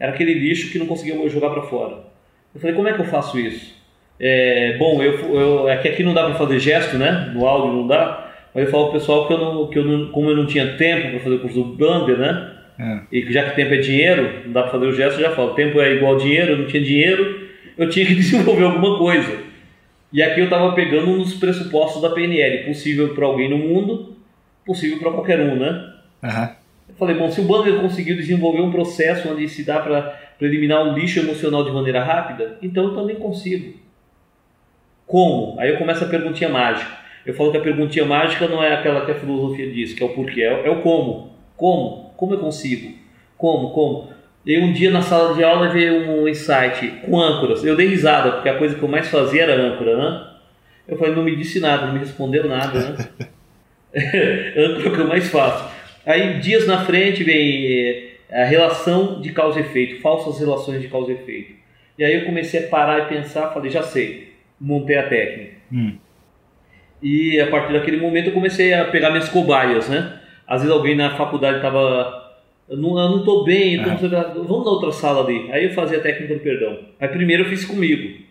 Era 0.00 0.12
aquele 0.12 0.32
lixo 0.32 0.72
que 0.72 0.78
não 0.78 0.86
conseguia 0.86 1.28
jogar 1.28 1.50
para 1.50 1.62
fora. 1.62 2.04
Eu 2.54 2.60
falei, 2.60 2.74
como 2.74 2.88
é 2.88 2.94
que 2.94 3.00
eu 3.00 3.06
faço 3.06 3.38
isso? 3.38 3.75
É, 4.18 4.76
bom, 4.78 5.02
eu, 5.02 5.12
eu, 5.34 5.68
é 5.68 5.76
que 5.76 5.88
aqui 5.88 6.02
não 6.02 6.14
dá 6.14 6.24
para 6.24 6.34
fazer 6.34 6.58
gesto, 6.58 6.96
né? 6.96 7.30
No 7.34 7.46
áudio 7.46 7.72
não 7.72 7.86
dá. 7.86 8.32
Mas 8.54 8.64
eu 8.64 8.70
falo 8.70 8.84
pro 8.90 8.98
pessoal 8.98 9.26
que, 9.26 9.34
eu 9.34 9.38
não, 9.38 9.66
que 9.68 9.78
eu 9.78 9.84
não, 9.84 10.08
como 10.10 10.30
eu 10.30 10.36
não 10.36 10.46
tinha 10.46 10.76
tempo 10.76 11.10
para 11.10 11.20
fazer 11.20 11.34
o 11.34 11.40
curso 11.40 11.62
do 11.62 11.76
Blender, 11.76 12.18
né? 12.18 12.52
É. 12.78 13.00
E 13.12 13.32
já 13.32 13.50
que 13.50 13.56
tempo 13.56 13.74
é 13.74 13.78
dinheiro, 13.78 14.42
não 14.46 14.52
dá 14.52 14.62
para 14.62 14.72
fazer 14.72 14.86
o 14.86 14.92
gesto, 14.92 15.20
eu 15.20 15.28
já 15.28 15.30
falo. 15.32 15.54
Tempo 15.54 15.80
é 15.80 15.94
igual 15.94 16.16
dinheiro, 16.16 16.52
eu 16.52 16.58
não 16.58 16.66
tinha 16.66 16.82
dinheiro, 16.82 17.48
eu 17.76 17.88
tinha 17.90 18.06
que 18.06 18.14
desenvolver 18.16 18.64
alguma 18.64 18.98
coisa. 18.98 19.44
E 20.12 20.22
aqui 20.22 20.40
eu 20.40 20.44
estava 20.44 20.72
pegando 20.72 21.10
um 21.10 21.18
dos 21.18 21.34
pressupostos 21.34 22.00
da 22.00 22.10
PNL, 22.10 22.64
possível 22.64 23.14
para 23.14 23.26
alguém 23.26 23.50
no 23.50 23.58
mundo, 23.58 24.16
possível 24.64 24.98
para 24.98 25.10
qualquer 25.10 25.40
um, 25.40 25.56
né? 25.56 25.92
Uhum. 26.22 26.48
Eu 26.88 26.94
falei, 26.94 27.16
bom, 27.16 27.30
se 27.30 27.40
o 27.40 27.44
Blender 27.44 27.80
conseguiu 27.80 28.16
desenvolver 28.16 28.62
um 28.62 28.70
processo 28.70 29.30
onde 29.30 29.46
se 29.48 29.64
dá 29.64 29.80
para 29.80 30.18
eliminar 30.40 30.86
o 30.86 30.94
lixo 30.94 31.20
emocional 31.20 31.64
de 31.64 31.70
maneira 31.70 32.02
rápida, 32.02 32.56
então 32.62 32.84
eu 32.84 32.94
também 32.94 33.16
consigo. 33.16 33.74
Como? 35.06 35.58
Aí 35.60 35.70
eu 35.70 35.78
começo 35.78 36.04
a 36.04 36.08
perguntinha 36.08 36.50
mágica. 36.50 36.90
Eu 37.24 37.34
falo 37.34 37.50
que 37.50 37.58
a 37.58 37.60
perguntinha 37.60 38.04
mágica 38.04 38.46
não 38.46 38.62
é 38.62 38.74
aquela 38.74 39.04
que 39.04 39.12
a 39.12 39.14
filosofia 39.14 39.70
diz, 39.70 39.92
que 39.92 40.02
é 40.02 40.06
o 40.06 40.10
porquê, 40.10 40.42
é, 40.42 40.66
é 40.66 40.70
o 40.70 40.80
como. 40.80 41.34
Como? 41.56 42.12
Como 42.16 42.34
eu 42.34 42.38
consigo? 42.38 42.92
Como? 43.36 43.70
Como? 43.70 44.10
E 44.44 44.58
um 44.58 44.72
dia 44.72 44.90
na 44.90 45.02
sala 45.02 45.34
de 45.34 45.42
aula 45.42 45.68
veio 45.68 46.08
um 46.08 46.28
insight 46.28 46.86
com 47.04 47.20
âncoras. 47.20 47.64
Eu 47.64 47.74
dei 47.74 47.88
risada, 47.88 48.32
porque 48.32 48.48
a 48.48 48.56
coisa 48.56 48.76
que 48.76 48.82
eu 48.82 48.88
mais 48.88 49.08
fazia 49.08 49.42
era 49.42 49.60
âncora, 49.60 49.96
né? 49.96 50.26
Eu 50.86 50.96
falei, 50.96 51.14
não 51.14 51.24
me 51.24 51.34
disse 51.34 51.58
nada, 51.58 51.86
não 51.86 51.94
me 51.94 51.98
respondeu 51.98 52.48
nada, 52.48 52.78
né? 52.78 52.96
âncora 54.56 54.86
é 54.86 54.88
o 54.88 54.92
que 54.92 55.00
eu 55.00 55.08
mais 55.08 55.28
faço. 55.28 55.68
Aí, 56.04 56.38
dias 56.38 56.64
na 56.64 56.84
frente, 56.84 57.24
vem 57.24 57.66
eh, 57.66 58.16
a 58.30 58.44
relação 58.44 59.20
de 59.20 59.32
causa 59.32 59.58
e 59.58 59.62
efeito, 59.62 60.00
falsas 60.00 60.38
relações 60.38 60.80
de 60.80 60.86
causa 60.86 61.10
e 61.10 61.14
efeito. 61.16 61.54
E 61.98 62.04
aí 62.04 62.14
eu 62.14 62.24
comecei 62.26 62.66
a 62.66 62.68
parar 62.68 63.00
e 63.00 63.08
pensar, 63.08 63.52
falei, 63.52 63.68
já 63.68 63.82
sei, 63.82 64.35
montei 64.60 64.96
a 64.96 65.08
técnica. 65.08 65.56
Hum. 65.72 65.96
E 67.02 67.40
a 67.40 67.48
partir 67.48 67.72
daquele 67.72 67.98
momento 67.98 68.28
eu 68.28 68.34
comecei 68.34 68.72
a 68.72 68.86
pegar 68.86 69.10
minhas 69.10 69.28
cobaias, 69.28 69.88
né? 69.88 70.20
Às 70.46 70.62
vezes 70.62 70.74
alguém 70.74 70.96
na 70.96 71.16
faculdade 71.16 71.56
estava 71.56 72.26
eu 72.68 72.76
não, 72.76 72.98
eu 72.98 73.08
não 73.10 73.24
tô 73.24 73.44
bem, 73.44 73.82
tô 73.82 73.90
ah. 73.90 74.32
vamos 74.34 74.64
na 74.64 74.70
outra 74.70 74.90
sala 74.90 75.22
ali. 75.24 75.50
Aí 75.52 75.64
eu 75.64 75.70
fazia 75.70 75.98
a 75.98 76.00
técnica 76.00 76.34
do 76.34 76.40
perdão. 76.40 76.78
Aí 76.98 77.08
primeiro 77.08 77.44
eu 77.44 77.48
fiz 77.48 77.64
comigo. 77.64 78.24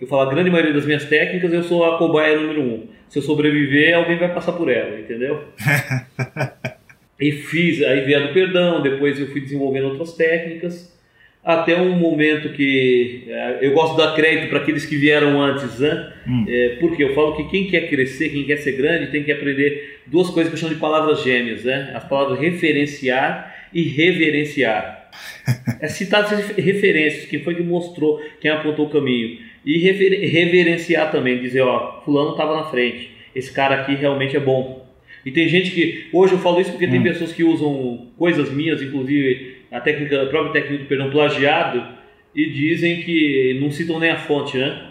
Eu 0.00 0.06
falo, 0.06 0.22
a 0.22 0.30
grande 0.30 0.50
maioria 0.50 0.72
das 0.72 0.86
minhas 0.86 1.04
técnicas 1.04 1.52
eu 1.52 1.62
sou 1.62 1.84
a 1.84 1.98
cobaia 1.98 2.40
número 2.40 2.62
um. 2.62 2.88
Se 3.08 3.18
eu 3.18 3.22
sobreviver, 3.22 3.94
alguém 3.94 4.18
vai 4.18 4.32
passar 4.32 4.52
por 4.52 4.70
ela, 4.70 4.98
entendeu? 4.98 5.44
e 7.20 7.32
fiz, 7.32 7.82
aí 7.82 8.00
veio 8.00 8.24
a 8.24 8.26
do 8.26 8.32
perdão, 8.32 8.82
depois 8.82 9.20
eu 9.20 9.26
fui 9.26 9.40
desenvolvendo 9.40 9.88
outras 9.88 10.14
técnicas 10.14 10.98
até 11.44 11.80
um 11.80 11.96
momento 11.96 12.50
que 12.50 13.24
é, 13.26 13.58
eu 13.62 13.72
gosto 13.72 13.96
de 13.96 14.02
dar 14.02 14.14
crédito 14.14 14.50
para 14.50 14.58
aqueles 14.58 14.84
que 14.84 14.96
vieram 14.96 15.40
antes, 15.40 15.78
né? 15.78 16.12
Hum. 16.26 16.44
É, 16.46 16.76
porque 16.80 17.02
eu 17.02 17.14
falo 17.14 17.36
que 17.36 17.44
quem 17.44 17.66
quer 17.66 17.88
crescer, 17.88 18.28
quem 18.28 18.44
quer 18.44 18.58
ser 18.58 18.72
grande, 18.72 19.10
tem 19.10 19.24
que 19.24 19.32
aprender 19.32 20.00
duas 20.06 20.28
coisas 20.28 20.50
que 20.50 20.56
eu 20.56 20.60
chamo 20.60 20.74
de 20.74 20.80
palavras 20.80 21.22
gêmeas, 21.22 21.64
né? 21.64 21.92
As 21.94 22.04
palavras 22.04 22.38
referenciar 22.38 23.68
e 23.72 23.82
reverenciar. 23.82 25.10
é 25.80 25.88
citar 25.88 26.24
essas 26.24 26.56
referências, 26.56 27.26
quem 27.26 27.40
foi 27.40 27.54
que 27.54 27.62
mostrou, 27.62 28.22
quem 28.40 28.50
apontou 28.50 28.86
o 28.86 28.90
caminho. 28.90 29.38
E 29.64 29.78
rever, 29.78 30.30
reverenciar 30.30 31.10
também, 31.10 31.40
dizer, 31.40 31.62
ó, 31.62 32.00
fulano 32.04 32.32
estava 32.32 32.56
na 32.56 32.64
frente, 32.64 33.10
esse 33.34 33.52
cara 33.52 33.76
aqui 33.76 33.94
realmente 33.94 34.36
é 34.36 34.40
bom. 34.40 34.88
E 35.24 35.30
tem 35.30 35.48
gente 35.48 35.70
que, 35.72 36.06
hoje 36.12 36.32
eu 36.32 36.38
falo 36.38 36.60
isso 36.60 36.70
porque 36.70 36.86
hum. 36.86 36.90
tem 36.90 37.02
pessoas 37.02 37.32
que 37.32 37.44
usam 37.44 38.08
coisas 38.16 38.50
minhas, 38.52 38.80
inclusive 38.80 39.49
a 39.70 39.80
técnica, 39.80 40.22
a 40.22 40.26
própria 40.26 40.52
técnica 40.52 40.82
do 40.82 40.88
perdão 40.88 41.10
plagiado 41.10 42.00
e 42.34 42.50
dizem 42.50 43.02
que 43.02 43.58
não 43.60 43.70
citam 43.70 43.98
nem 43.98 44.10
a 44.10 44.18
fonte, 44.18 44.56
né? 44.56 44.88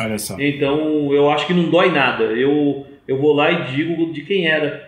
Olha 0.00 0.18
só. 0.18 0.36
Então 0.38 1.12
eu 1.12 1.30
acho 1.30 1.46
que 1.46 1.54
não 1.54 1.70
dói 1.70 1.90
nada. 1.90 2.24
Eu, 2.24 2.86
eu 3.06 3.18
vou 3.18 3.32
lá 3.32 3.50
e 3.50 3.76
digo 3.76 4.12
de 4.12 4.22
quem 4.22 4.48
era. 4.48 4.86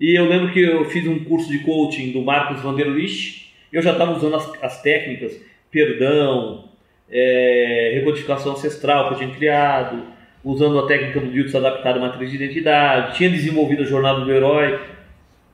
E 0.00 0.18
eu 0.18 0.28
lembro 0.28 0.52
que 0.52 0.60
eu 0.60 0.84
fiz 0.86 1.06
um 1.06 1.24
curso 1.24 1.50
de 1.50 1.60
coaching 1.60 2.12
do 2.12 2.22
Marcos 2.22 2.60
Vanderlich. 2.60 3.52
Eu 3.72 3.82
já 3.82 3.92
estava 3.92 4.12
usando 4.12 4.36
as, 4.36 4.62
as, 4.62 4.82
técnicas 4.82 5.40
perdão, 5.70 6.68
é, 7.10 7.92
recodificação 7.94 8.52
ancestral 8.52 9.08
que 9.08 9.14
eu 9.14 9.18
tinha 9.18 9.34
criado, 9.34 10.02
usando 10.44 10.78
a 10.78 10.86
técnica 10.86 11.20
do 11.20 11.30
Diltz 11.30 11.54
adaptado 11.54 11.96
à 11.96 12.00
matriz 12.00 12.30
de 12.30 12.36
identidade, 12.36 13.16
tinha 13.16 13.30
desenvolvido 13.30 13.82
a 13.82 13.86
jornada 13.86 14.20
do 14.20 14.30
herói. 14.30 14.78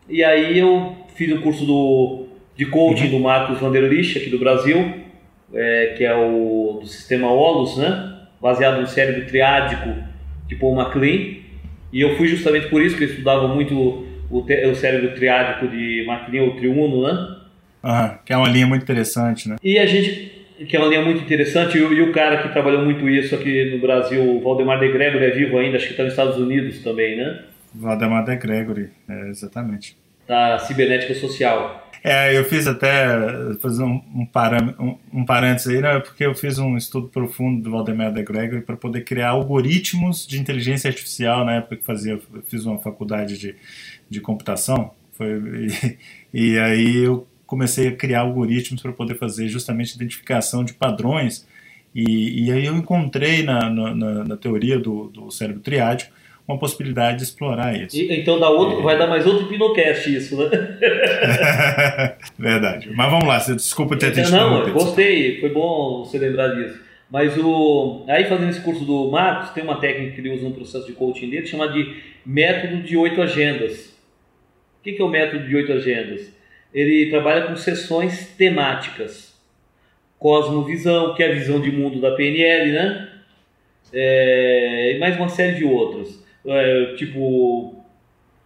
E 0.09 0.22
aí 0.22 0.59
eu 0.59 0.96
fiz 1.14 1.33
um 1.33 1.40
curso 1.40 1.64
do 1.64 2.26
de 2.60 2.66
coaching 2.66 3.04
uhum. 3.04 3.10
do 3.12 3.20
Marcos 3.20 3.58
Vanderlich, 3.58 4.18
aqui 4.18 4.28
do 4.28 4.38
Brasil, 4.38 4.92
é, 5.54 5.94
que 5.96 6.04
é 6.04 6.14
o 6.14 6.80
do 6.82 6.86
sistema 6.86 7.32
OLUS, 7.32 7.78
né? 7.78 8.18
baseado 8.38 8.82
no 8.82 8.86
cérebro 8.86 9.24
triádico 9.24 9.94
de 10.46 10.56
Paul 10.56 10.74
MacLean. 10.74 11.38
E 11.90 12.02
eu 12.02 12.18
fui 12.18 12.28
justamente 12.28 12.68
por 12.68 12.82
isso 12.82 12.98
que 12.98 13.04
eu 13.04 13.08
estudava 13.08 13.48
muito 13.48 13.74
o, 14.30 14.40
o 14.40 14.74
cérebro 14.74 15.14
triádico 15.14 15.68
de 15.68 16.04
MacLean, 16.06 16.44
o 16.44 16.56
triuno, 16.56 17.02
né? 17.02 17.36
Uhum, 17.82 18.18
que 18.26 18.32
é 18.34 18.36
uma 18.36 18.48
linha 18.50 18.66
muito 18.66 18.82
interessante, 18.82 19.48
né? 19.48 19.56
E 19.64 19.78
a 19.78 19.86
gente, 19.86 20.46
que 20.68 20.76
é 20.76 20.78
uma 20.78 20.88
linha 20.88 21.02
muito 21.02 21.22
interessante, 21.22 21.78
e, 21.78 21.80
e 21.80 22.02
o 22.02 22.12
cara 22.12 22.42
que 22.42 22.52
trabalhou 22.52 22.84
muito 22.84 23.08
isso 23.08 23.34
aqui 23.34 23.70
no 23.70 23.78
Brasil, 23.78 24.22
o 24.22 24.42
Valdemar 24.42 24.78
de 24.78 24.92
Gregory, 24.92 25.24
é 25.24 25.30
vivo 25.30 25.56
ainda, 25.56 25.78
acho 25.78 25.86
que 25.86 25.92
está 25.92 26.02
nos 26.02 26.12
Estados 26.12 26.36
Unidos 26.36 26.80
também, 26.80 27.16
né? 27.16 27.42
Valdemar 27.74 28.22
de 28.22 28.36
Gregory, 28.36 28.90
é, 29.08 29.30
exatamente. 29.30 29.96
Da 30.28 30.58
cibernética 30.58 31.14
social. 31.14 31.89
É, 32.02 32.36
eu 32.36 32.44
fiz 32.44 32.66
até 32.66 33.54
fazer 33.60 33.82
um, 33.82 34.02
um, 34.14 34.26
param, 34.26 34.74
um, 34.78 35.20
um 35.20 35.24
parênteses 35.24 35.68
aí, 35.68 35.82
né, 35.82 36.00
porque 36.00 36.24
eu 36.24 36.34
fiz 36.34 36.58
um 36.58 36.76
estudo 36.76 37.08
profundo 37.08 37.62
do 37.62 37.70
Valdemar 37.70 38.12
de 38.12 38.22
Gregory 38.22 38.62
para 38.62 38.76
poder 38.76 39.04
criar 39.04 39.30
algoritmos 39.30 40.26
de 40.26 40.40
inteligência 40.40 40.88
artificial 40.88 41.44
na 41.44 41.56
época 41.56 41.76
que 41.76 41.84
fazia, 41.84 42.18
fiz 42.46 42.64
uma 42.64 42.78
faculdade 42.78 43.36
de, 43.36 43.54
de 44.08 44.20
computação. 44.20 44.92
Foi, 45.12 45.28
e, 46.32 46.52
e 46.54 46.58
aí 46.58 46.96
eu 47.04 47.28
comecei 47.46 47.88
a 47.88 47.96
criar 47.96 48.20
algoritmos 48.20 48.80
para 48.80 48.92
poder 48.92 49.18
fazer 49.18 49.48
justamente 49.48 49.94
identificação 49.94 50.64
de 50.64 50.72
padrões. 50.72 51.46
E, 51.94 52.46
e 52.46 52.52
aí 52.52 52.64
eu 52.64 52.76
encontrei 52.76 53.42
na, 53.42 53.68
na, 53.68 54.24
na 54.24 54.36
teoria 54.36 54.78
do, 54.78 55.08
do 55.08 55.30
cérebro 55.30 55.60
triádico 55.60 56.12
uma 56.50 56.58
possibilidade 56.58 57.18
de 57.18 57.24
explorar 57.24 57.74
isso. 57.76 57.96
E, 57.96 58.20
então 58.20 58.38
dá 58.38 58.50
outro, 58.50 58.80
é. 58.80 58.82
vai 58.82 58.98
dar 58.98 59.06
mais 59.06 59.26
outro 59.26 59.46
Pinocast 59.46 60.14
isso, 60.14 60.36
né? 60.36 60.50
Verdade. 62.38 62.90
Mas 62.94 63.10
vamos 63.10 63.26
lá, 63.26 63.38
desculpa 63.38 63.96
ter 63.96 64.12
te 64.12 64.30
Não, 64.30 64.66
não 64.66 64.72
gostei, 64.72 65.40
foi 65.40 65.50
bom 65.50 66.04
você 66.04 66.18
lembrar 66.18 66.48
disso. 66.48 66.80
Mas 67.10 67.36
o 67.36 68.04
aí 68.08 68.24
fazendo 68.24 68.50
esse 68.50 68.60
curso 68.60 68.84
do 68.84 69.10
Marcos, 69.10 69.50
tem 69.50 69.64
uma 69.64 69.80
técnica 69.80 70.14
que 70.14 70.20
ele 70.20 70.30
usa 70.30 70.44
no 70.44 70.54
processo 70.54 70.86
de 70.86 70.92
coaching 70.92 71.30
dele, 71.30 71.46
chamada 71.46 71.72
de 71.72 71.96
método 72.24 72.82
de 72.82 72.96
oito 72.96 73.20
agendas. 73.20 73.90
O 74.78 74.82
que 74.82 75.00
é 75.00 75.04
o 75.04 75.08
método 75.08 75.46
de 75.46 75.56
oito 75.56 75.72
agendas? 75.72 76.32
Ele 76.72 77.10
trabalha 77.10 77.46
com 77.46 77.56
sessões 77.56 78.28
temáticas. 78.36 79.30
Cosmovisão, 80.18 81.14
que 81.14 81.22
é 81.22 81.30
a 81.30 81.34
visão 81.34 81.60
de 81.60 81.72
mundo 81.72 82.00
da 82.00 82.12
PNL, 82.12 82.72
né? 82.72 83.08
É, 83.92 84.92
e 84.94 84.98
mais 84.98 85.16
uma 85.16 85.28
série 85.28 85.56
de 85.56 85.64
outras 85.64 86.19
é, 86.46 86.94
tipo, 86.96 87.85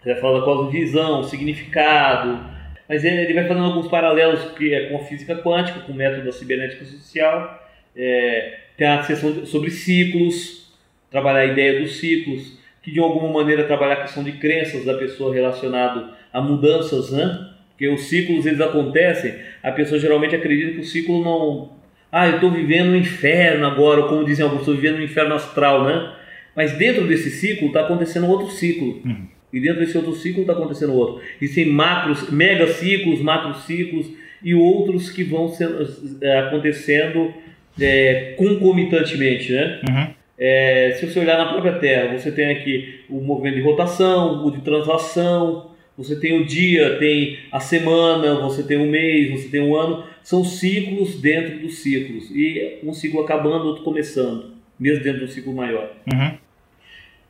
já 0.04 0.16
fala 0.16 0.40
da 0.40 0.44
cosmovisão, 0.44 1.22
significado, 1.22 2.54
mas 2.88 3.04
ele, 3.04 3.22
ele, 3.22 3.34
vai 3.34 3.46
fazendo 3.46 3.64
alguns 3.64 3.88
paralelos 3.88 4.40
é 4.60 4.88
com 4.88 4.96
a 4.96 5.04
física 5.04 5.36
quântica, 5.36 5.80
com 5.80 5.92
o 5.92 5.94
método 5.94 6.24
da 6.24 6.32
cibernética 6.32 6.84
social, 6.84 7.68
é, 7.96 8.58
tem 8.76 8.86
a 8.86 9.02
sessão 9.02 9.46
sobre 9.46 9.70
ciclos, 9.70 10.72
trabalhar 11.10 11.40
a 11.40 11.46
ideia 11.46 11.80
dos 11.80 11.96
ciclos, 11.96 12.58
que 12.82 12.90
de 12.90 13.00
alguma 13.00 13.32
maneira 13.32 13.64
trabalhar 13.64 13.94
a 13.94 14.02
questão 14.02 14.22
de 14.22 14.32
crenças 14.32 14.84
da 14.84 14.94
pessoa 14.94 15.32
relacionado 15.32 16.10
a 16.32 16.40
mudanças, 16.40 17.10
né? 17.10 17.50
Porque 17.70 17.88
os 17.88 18.02
ciclos 18.02 18.44
eles 18.44 18.60
acontecem, 18.60 19.34
a 19.62 19.72
pessoa 19.72 19.98
geralmente 19.98 20.36
acredita 20.36 20.72
que 20.72 20.80
o 20.80 20.84
ciclo 20.84 21.24
não, 21.24 21.72
ah, 22.12 22.28
eu 22.28 22.34
estou 22.34 22.50
vivendo 22.50 22.90
um 22.90 22.96
inferno 22.96 23.66
agora, 23.66 24.02
ou 24.02 24.08
como 24.08 24.24
dizem 24.24 24.44
alguns, 24.44 24.60
estou 24.60 24.74
vivendo 24.74 24.98
um 24.98 25.02
inferno 25.02 25.34
astral, 25.34 25.84
né? 25.84 26.12
Mas 26.54 26.76
dentro 26.78 27.06
desse 27.06 27.30
ciclo 27.30 27.68
está 27.68 27.80
acontecendo 27.80 28.26
outro 28.28 28.50
ciclo. 28.50 29.00
Uhum. 29.04 29.26
E 29.52 29.60
dentro 29.60 29.80
desse 29.80 29.96
outro 29.96 30.14
ciclo 30.14 30.42
está 30.42 30.52
acontecendo 30.52 30.94
outro. 30.94 31.22
Existem 31.40 31.66
macros, 31.66 32.30
mega 32.30 32.66
ciclos, 32.66 33.20
macro 33.20 33.54
ciclos 33.60 34.10
e 34.42 34.54
outros 34.54 35.10
que 35.10 35.22
vão 35.22 35.48
sendo, 35.48 35.86
é, 36.20 36.38
acontecendo 36.40 37.32
é, 37.80 38.34
concomitantemente, 38.36 39.52
né? 39.52 39.80
Uhum. 39.88 40.14
É, 40.36 40.96
se 40.98 41.06
você 41.06 41.20
olhar 41.20 41.38
na 41.38 41.46
própria 41.46 41.74
Terra, 41.74 42.18
você 42.18 42.32
tem 42.32 42.50
aqui 42.50 43.00
o 43.08 43.20
movimento 43.20 43.54
de 43.54 43.62
rotação, 43.62 44.44
o 44.44 44.50
de 44.50 44.60
translação, 44.62 45.70
você 45.96 46.16
tem 46.16 46.40
o 46.40 46.44
dia, 46.44 46.98
tem 46.98 47.38
a 47.52 47.60
semana, 47.60 48.34
você 48.40 48.62
tem 48.64 48.76
o 48.76 48.90
mês, 48.90 49.30
você 49.30 49.48
tem 49.48 49.60
o 49.60 49.76
ano. 49.76 50.04
São 50.22 50.42
ciclos 50.42 51.20
dentro 51.20 51.60
dos 51.60 51.78
ciclos. 51.78 52.30
E 52.30 52.78
um 52.82 52.92
ciclo 52.92 53.20
acabando, 53.20 53.66
outro 53.66 53.84
começando, 53.84 54.54
mesmo 54.78 55.04
dentro 55.04 55.20
do 55.20 55.28
ciclo 55.28 55.54
maior. 55.54 55.92
Uhum. 56.12 56.36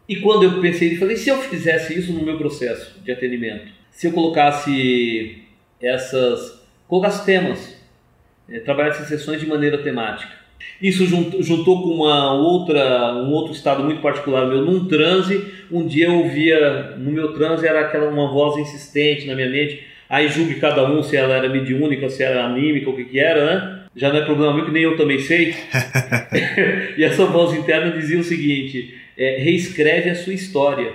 E 0.09 0.17
quando 0.17 0.45
eu 0.45 0.61
pensei, 0.61 0.95
eu 0.95 0.99
falei, 0.99 1.17
se 1.17 1.31
eu 1.31 1.39
fizesse 1.39 1.99
isso 1.99 2.13
no 2.13 2.23
meu 2.23 2.37
processo 2.37 3.01
de 3.03 3.11
atendimento, 3.11 3.69
se 3.91 4.07
eu 4.07 4.13
colocasse 4.13 5.39
essas, 5.81 6.63
colocasse 6.87 7.25
temas, 7.25 7.75
é, 8.49 8.59
trabalhasse 8.61 9.07
sessões 9.07 9.41
de 9.41 9.47
maneira 9.47 9.79
temática. 9.79 10.33
Isso 10.81 11.07
juntou, 11.07 11.43
juntou 11.43 11.83
com 11.83 11.89
uma 11.89 12.35
outra, 12.35 13.15
um 13.15 13.31
outro 13.31 13.53
estado 13.53 13.83
muito 13.83 14.01
particular 14.01 14.47
meu, 14.47 14.63
num 14.63 14.87
transe, 14.87 15.45
um 15.71 15.87
dia 15.87 16.07
eu 16.07 16.15
ouvia, 16.17 16.97
no 16.99 17.11
meu 17.11 17.33
transe 17.33 17.67
era 17.67 17.81
aquela 17.81 18.09
uma 18.09 18.31
voz 18.31 18.59
insistente 18.59 19.27
na 19.27 19.35
minha 19.35 19.49
mente, 19.49 19.85
aí 20.09 20.29
julgue 20.29 20.57
cada 20.57 20.85
um 20.91 21.03
se 21.03 21.17
ela 21.17 21.35
era 21.35 21.49
mediúnica, 21.49 22.09
se 22.09 22.23
era 22.23 22.45
anímica, 22.45 22.91
o 22.91 22.97
que 22.97 23.05
que 23.05 23.19
era, 23.19 23.47
né? 23.47 23.81
Já 23.97 24.13
não 24.13 24.19
é 24.19 24.25
problema 24.25 24.53
meu, 24.53 24.65
que 24.67 24.73
nem 24.73 24.83
eu 24.83 24.97
também 24.97 25.19
sei. 25.19 25.55
e 26.99 27.05
essa 27.05 27.25
voz 27.27 27.57
interna 27.57 27.93
dizia 27.93 28.19
o 28.19 28.25
seguinte, 28.25 28.95
é, 29.17 29.39
reescreve 29.39 30.11
a 30.11 30.15
sua 30.15 30.35
história. 30.35 30.93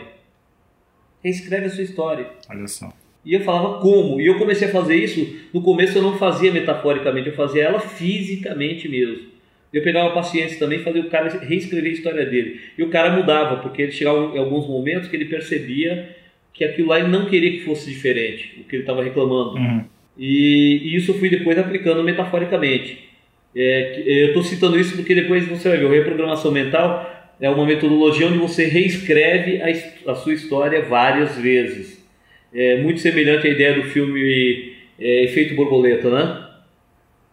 Reescreve 1.23 1.65
a 1.65 1.69
sua 1.69 1.83
história. 1.83 2.27
Olha 2.49 2.67
só. 2.67 2.93
E 3.25 3.33
eu 3.33 3.41
falava 3.41 3.79
como? 3.79 4.19
E 4.19 4.25
eu 4.25 4.37
comecei 4.37 4.67
a 4.67 4.71
fazer 4.71 4.95
isso. 4.95 5.37
No 5.53 5.61
começo 5.61 5.97
eu 5.97 6.01
não 6.01 6.17
fazia 6.17 6.51
metaforicamente, 6.51 7.29
eu 7.29 7.35
fazia 7.35 7.63
ela 7.63 7.79
fisicamente 7.79 8.87
mesmo. 8.87 9.27
Eu 9.71 9.83
pegava 9.83 10.13
paciência 10.13 10.57
também 10.57 10.79
e 10.79 10.83
fazia 10.83 11.01
o 11.01 11.09
cara 11.09 11.29
reescrever 11.39 11.91
a 11.91 11.93
história 11.93 12.25
dele. 12.25 12.59
E 12.77 12.83
o 12.83 12.89
cara 12.89 13.15
mudava, 13.15 13.57
porque 13.57 13.83
ele 13.83 13.91
chegava 13.91 14.35
em 14.35 14.39
alguns 14.39 14.67
momentos 14.67 15.07
que 15.07 15.15
ele 15.15 15.25
percebia 15.25 16.15
que 16.53 16.63
aquilo 16.63 16.87
lá 16.89 16.99
ele 16.99 17.09
não 17.09 17.25
queria 17.25 17.51
que 17.51 17.59
fosse 17.59 17.89
diferente, 17.89 18.57
o 18.59 18.63
que 18.63 18.75
ele 18.75 18.83
estava 18.83 19.03
reclamando. 19.03 19.57
Uhum. 19.57 19.85
E, 20.17 20.81
e, 20.83 20.95
isso 20.95 21.11
eu 21.11 21.15
fui 21.19 21.29
depois 21.29 21.57
aplicando 21.57 22.03
metaforicamente. 22.03 23.07
É, 23.55 24.03
eu 24.05 24.27
estou 24.27 24.43
citando 24.43 24.79
isso 24.79 24.95
porque 24.95 25.15
depois 25.15 25.47
você 25.47 25.69
vai 25.69 25.77
ver, 25.77 25.85
o 25.85 25.91
reprogramação 25.91 26.51
mental 26.51 27.18
é 27.39 27.49
uma 27.49 27.65
metodologia 27.65 28.27
onde 28.27 28.37
você 28.37 28.65
reescreve 28.65 29.61
a, 29.61 30.11
a 30.11 30.15
sua 30.15 30.33
história 30.33 30.81
várias 30.81 31.37
vezes. 31.37 32.05
É 32.53 32.81
muito 32.81 32.99
semelhante 32.99 33.47
à 33.47 33.49
ideia 33.49 33.75
do 33.75 33.83
filme 33.83 34.73
é, 34.99 35.23
Efeito 35.23 35.55
Borboleta, 35.55 36.09
né? 36.09 36.45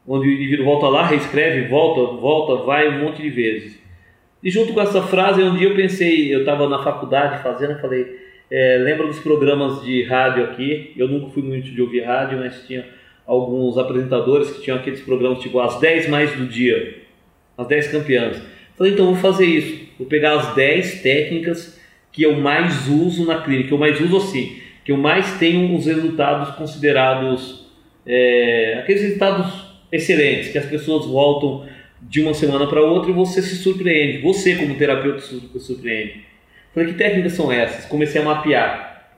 Onde 0.06 0.28
o 0.28 0.30
indivíduo 0.30 0.64
volta 0.64 0.88
lá, 0.88 1.06
reescreve, 1.06 1.68
volta, 1.68 2.16
volta, 2.16 2.64
vai 2.64 2.88
um 2.88 3.04
monte 3.04 3.22
de 3.22 3.30
vezes. 3.30 3.78
E 4.42 4.50
junto 4.50 4.72
com 4.72 4.80
essa 4.80 5.02
frase, 5.02 5.42
um 5.42 5.56
dia 5.56 5.68
eu 5.68 5.74
pensei, 5.74 6.32
eu 6.32 6.40
estava 6.40 6.68
na 6.68 6.82
faculdade 6.82 7.42
fazendo, 7.42 7.72
eu 7.72 7.80
falei, 7.80 8.06
é, 8.48 8.78
lembra 8.78 9.06
dos 9.08 9.18
programas 9.18 9.82
de 9.82 10.04
rádio 10.04 10.44
aqui? 10.44 10.92
Eu 10.96 11.08
nunca 11.08 11.30
fui 11.30 11.42
muito 11.42 11.70
de 11.70 11.82
ouvir 11.82 12.02
rádio, 12.02 12.38
mas 12.38 12.64
tinha 12.64 12.86
alguns 13.26 13.76
apresentadores 13.76 14.50
que 14.50 14.62
tinham 14.62 14.78
aqueles 14.78 15.00
programas 15.00 15.40
tipo 15.40 15.58
as 15.58 15.80
10 15.80 16.08
mais 16.08 16.30
do 16.36 16.46
dia, 16.46 17.02
as 17.58 17.66
10 17.66 17.88
campeãs. 17.88 18.40
Falei, 18.76 18.92
então 18.92 19.06
vou 19.06 19.16
fazer 19.16 19.46
isso. 19.46 19.86
Vou 19.98 20.06
pegar 20.06 20.34
as 20.34 20.54
10 20.54 21.00
técnicas 21.00 21.78
que 22.12 22.22
eu 22.22 22.34
mais 22.36 22.88
uso 22.88 23.26
na 23.26 23.42
clínica, 23.42 23.68
que 23.68 23.74
eu 23.74 23.78
mais 23.78 24.00
uso 24.00 24.16
assim, 24.16 24.56
que 24.84 24.92
eu 24.92 24.96
mais 24.96 25.38
tenho 25.38 25.74
os 25.74 25.86
resultados 25.86 26.54
considerados, 26.56 27.66
é, 28.06 28.78
aqueles 28.78 29.02
resultados 29.02 29.66
excelentes, 29.92 30.50
que 30.50 30.58
as 30.58 30.66
pessoas 30.66 31.06
voltam 31.06 31.66
de 32.00 32.22
uma 32.22 32.34
semana 32.34 32.66
para 32.66 32.80
outra 32.80 33.10
e 33.10 33.14
você 33.14 33.42
se 33.42 33.56
surpreende, 33.56 34.22
você 34.22 34.54
como 34.56 34.74
terapeuta 34.76 35.20
se 35.20 35.40
surpreende. 35.58 36.24
Falei, 36.72 36.90
que 36.90 36.98
técnicas 36.98 37.32
são 37.32 37.50
essas? 37.50 37.86
Comecei 37.86 38.20
a 38.20 38.24
mapear, 38.24 39.10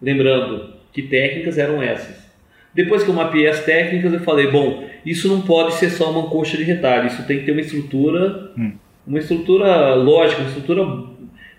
lembrando 0.00 0.74
que 0.92 1.02
técnicas 1.02 1.58
eram 1.58 1.82
essas. 1.82 2.22
Depois 2.74 3.02
que 3.04 3.10
eu 3.10 3.14
mapeei 3.14 3.48
as 3.48 3.64
técnicas, 3.64 4.12
eu 4.12 4.20
falei, 4.20 4.50
bom, 4.50 4.88
isso 5.04 5.28
não 5.28 5.42
pode 5.42 5.74
ser 5.74 5.90
só 5.90 6.10
uma 6.10 6.28
coxa 6.28 6.56
de 6.56 6.64
retalho, 6.64 7.06
isso 7.06 7.24
tem 7.26 7.40
que 7.40 7.44
ter 7.44 7.52
uma 7.52 7.60
estrutura 7.60 8.52
hum 8.56 8.72
uma 9.06 9.18
estrutura 9.18 9.94
lógica, 9.94 10.40
uma 10.40 10.48
estrutura 10.48 10.86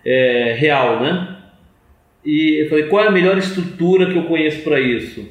é, 0.05 0.55
real, 0.57 1.01
né? 1.01 1.37
E 2.25 2.63
eu 2.63 2.69
falei, 2.69 2.85
qual 2.85 3.03
é 3.03 3.07
a 3.07 3.11
melhor 3.11 3.37
estrutura 3.37 4.09
que 4.09 4.17
eu 4.17 4.23
conheço 4.23 4.63
para 4.63 4.79
isso? 4.79 5.27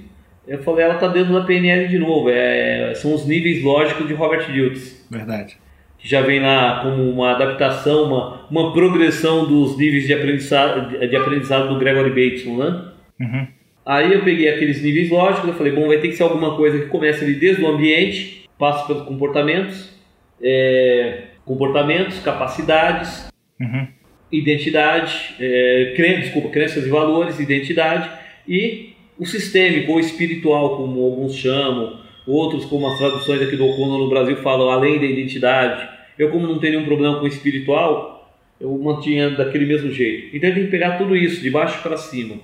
Eu 0.46 0.62
falei, 0.62 0.84
ela 0.84 0.94
está 0.94 1.08
dentro 1.08 1.32
da 1.32 1.42
PNL 1.42 1.88
de 1.88 1.98
novo, 1.98 2.28
é, 2.28 2.92
são 2.94 3.14
os 3.14 3.26
níveis 3.26 3.62
lógicos 3.62 4.06
de 4.06 4.12
Robert 4.12 4.50
Diltz. 4.52 5.06
Verdade. 5.10 5.56
Que 5.98 6.08
já 6.08 6.20
vem 6.20 6.40
lá 6.40 6.80
como 6.82 7.08
uma 7.10 7.30
adaptação, 7.30 8.04
uma, 8.04 8.46
uma 8.50 8.72
progressão 8.72 9.46
dos 9.46 9.78
níveis 9.78 10.06
de 10.06 10.12
aprendizado, 10.12 10.98
de 10.98 11.16
aprendizado 11.16 11.68
do 11.68 11.78
Gregory 11.78 12.10
Bateson, 12.10 12.56
né? 12.56 12.84
Uhum. 13.20 13.46
Aí 13.86 14.12
eu 14.12 14.22
peguei 14.22 14.48
aqueles 14.48 14.82
níveis 14.82 15.10
lógicos, 15.10 15.48
eu 15.48 15.54
falei, 15.54 15.72
bom, 15.72 15.88
vai 15.88 15.98
ter 15.98 16.08
que 16.08 16.16
ser 16.16 16.24
alguma 16.24 16.56
coisa 16.56 16.78
que 16.78 16.86
comece 16.86 17.24
ali 17.24 17.34
desde 17.34 17.62
o 17.62 17.68
ambiente, 17.68 18.48
passa 18.58 18.86
pelos 18.86 19.02
comportamentos, 19.02 19.96
é, 20.42 21.22
comportamentos, 21.44 22.18
capacidades, 22.20 23.28
uhum. 23.60 23.86
identidade, 24.30 25.34
é, 25.40 25.92
cren 25.96 26.20
desculpa, 26.20 26.48
crenças 26.48 26.86
e 26.86 26.88
valores, 26.88 27.40
identidade 27.40 28.10
e 28.46 28.92
o 29.18 29.26
sistêmico 29.26 29.92
ou 29.92 30.00
espiritual, 30.00 30.76
como 30.76 31.02
alguns 31.04 31.36
chamam, 31.36 32.00
outros, 32.26 32.64
como 32.64 32.86
as 32.86 32.98
traduções 32.98 33.42
aqui 33.42 33.56
do 33.56 33.66
Ocono 33.66 33.98
no 33.98 34.08
Brasil 34.08 34.36
falam, 34.36 34.70
além 34.70 34.98
da 34.98 35.06
identidade. 35.06 35.88
Eu, 36.18 36.30
como 36.30 36.46
não 36.46 36.58
tenho 36.58 36.74
nenhum 36.74 36.86
problema 36.86 37.18
com 37.18 37.24
o 37.24 37.28
espiritual, 37.28 38.36
eu 38.60 38.76
mantinha 38.78 39.30
daquele 39.30 39.66
mesmo 39.66 39.90
jeito. 39.90 40.36
Então 40.36 40.52
tem 40.52 40.64
que 40.64 40.70
pegar 40.70 40.98
tudo 40.98 41.16
isso, 41.16 41.40
de 41.40 41.50
baixo 41.50 41.82
para 41.82 41.96
cima. 41.96 42.36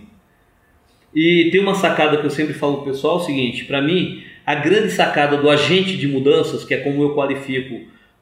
E 1.14 1.48
tem 1.50 1.60
uma 1.60 1.74
sacada 1.74 2.16
que 2.18 2.26
eu 2.26 2.30
sempre 2.30 2.54
falo 2.54 2.78
pro 2.78 2.92
pessoal, 2.92 3.18
é 3.18 3.22
o 3.22 3.24
seguinte, 3.24 3.64
para 3.64 3.80
mim, 3.80 4.22
a 4.44 4.54
grande 4.54 4.90
sacada 4.90 5.36
do 5.36 5.48
agente 5.48 5.96
de 5.96 6.06
mudanças, 6.06 6.64
que 6.64 6.74
é 6.74 6.78
como 6.78 7.02
eu 7.02 7.14
qualifico 7.14 7.80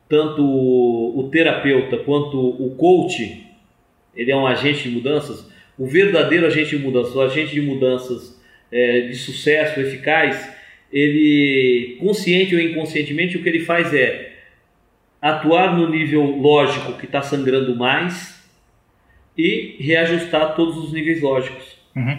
tanto 0.09 0.43
o 0.43 1.29
terapeuta 1.31 1.99
quanto 1.99 2.39
o 2.39 2.75
coach, 2.77 3.45
ele 4.15 4.31
é 4.31 4.37
um 4.37 4.47
agente 4.47 4.85
de 4.85 4.91
mudanças, 4.91 5.51
o 5.79 5.87
verdadeiro 5.87 6.47
agente 6.47 6.77
de 6.77 6.83
mudanças, 6.83 7.15
o 7.15 7.21
agente 7.21 7.53
de 7.53 7.61
mudanças 7.61 8.41
é, 8.71 9.01
de 9.03 9.15
sucesso, 9.15 9.81
eficaz, 9.81 10.55
ele, 10.93 11.97
consciente 12.01 12.55
ou 12.55 12.61
inconscientemente, 12.61 13.37
o 13.37 13.43
que 13.43 13.49
ele 13.49 13.61
faz 13.61 13.93
é 13.93 14.35
atuar 15.21 15.77
no 15.77 15.89
nível 15.89 16.23
lógico 16.23 16.95
que 16.95 17.07
está 17.07 17.21
sangrando 17.21 17.75
mais 17.75 18.43
e 19.37 19.77
reajustar 19.81 20.55
todos 20.55 20.77
os 20.77 20.93
níveis 20.93 21.21
lógicos. 21.21 21.77
Uhum. 21.95 22.19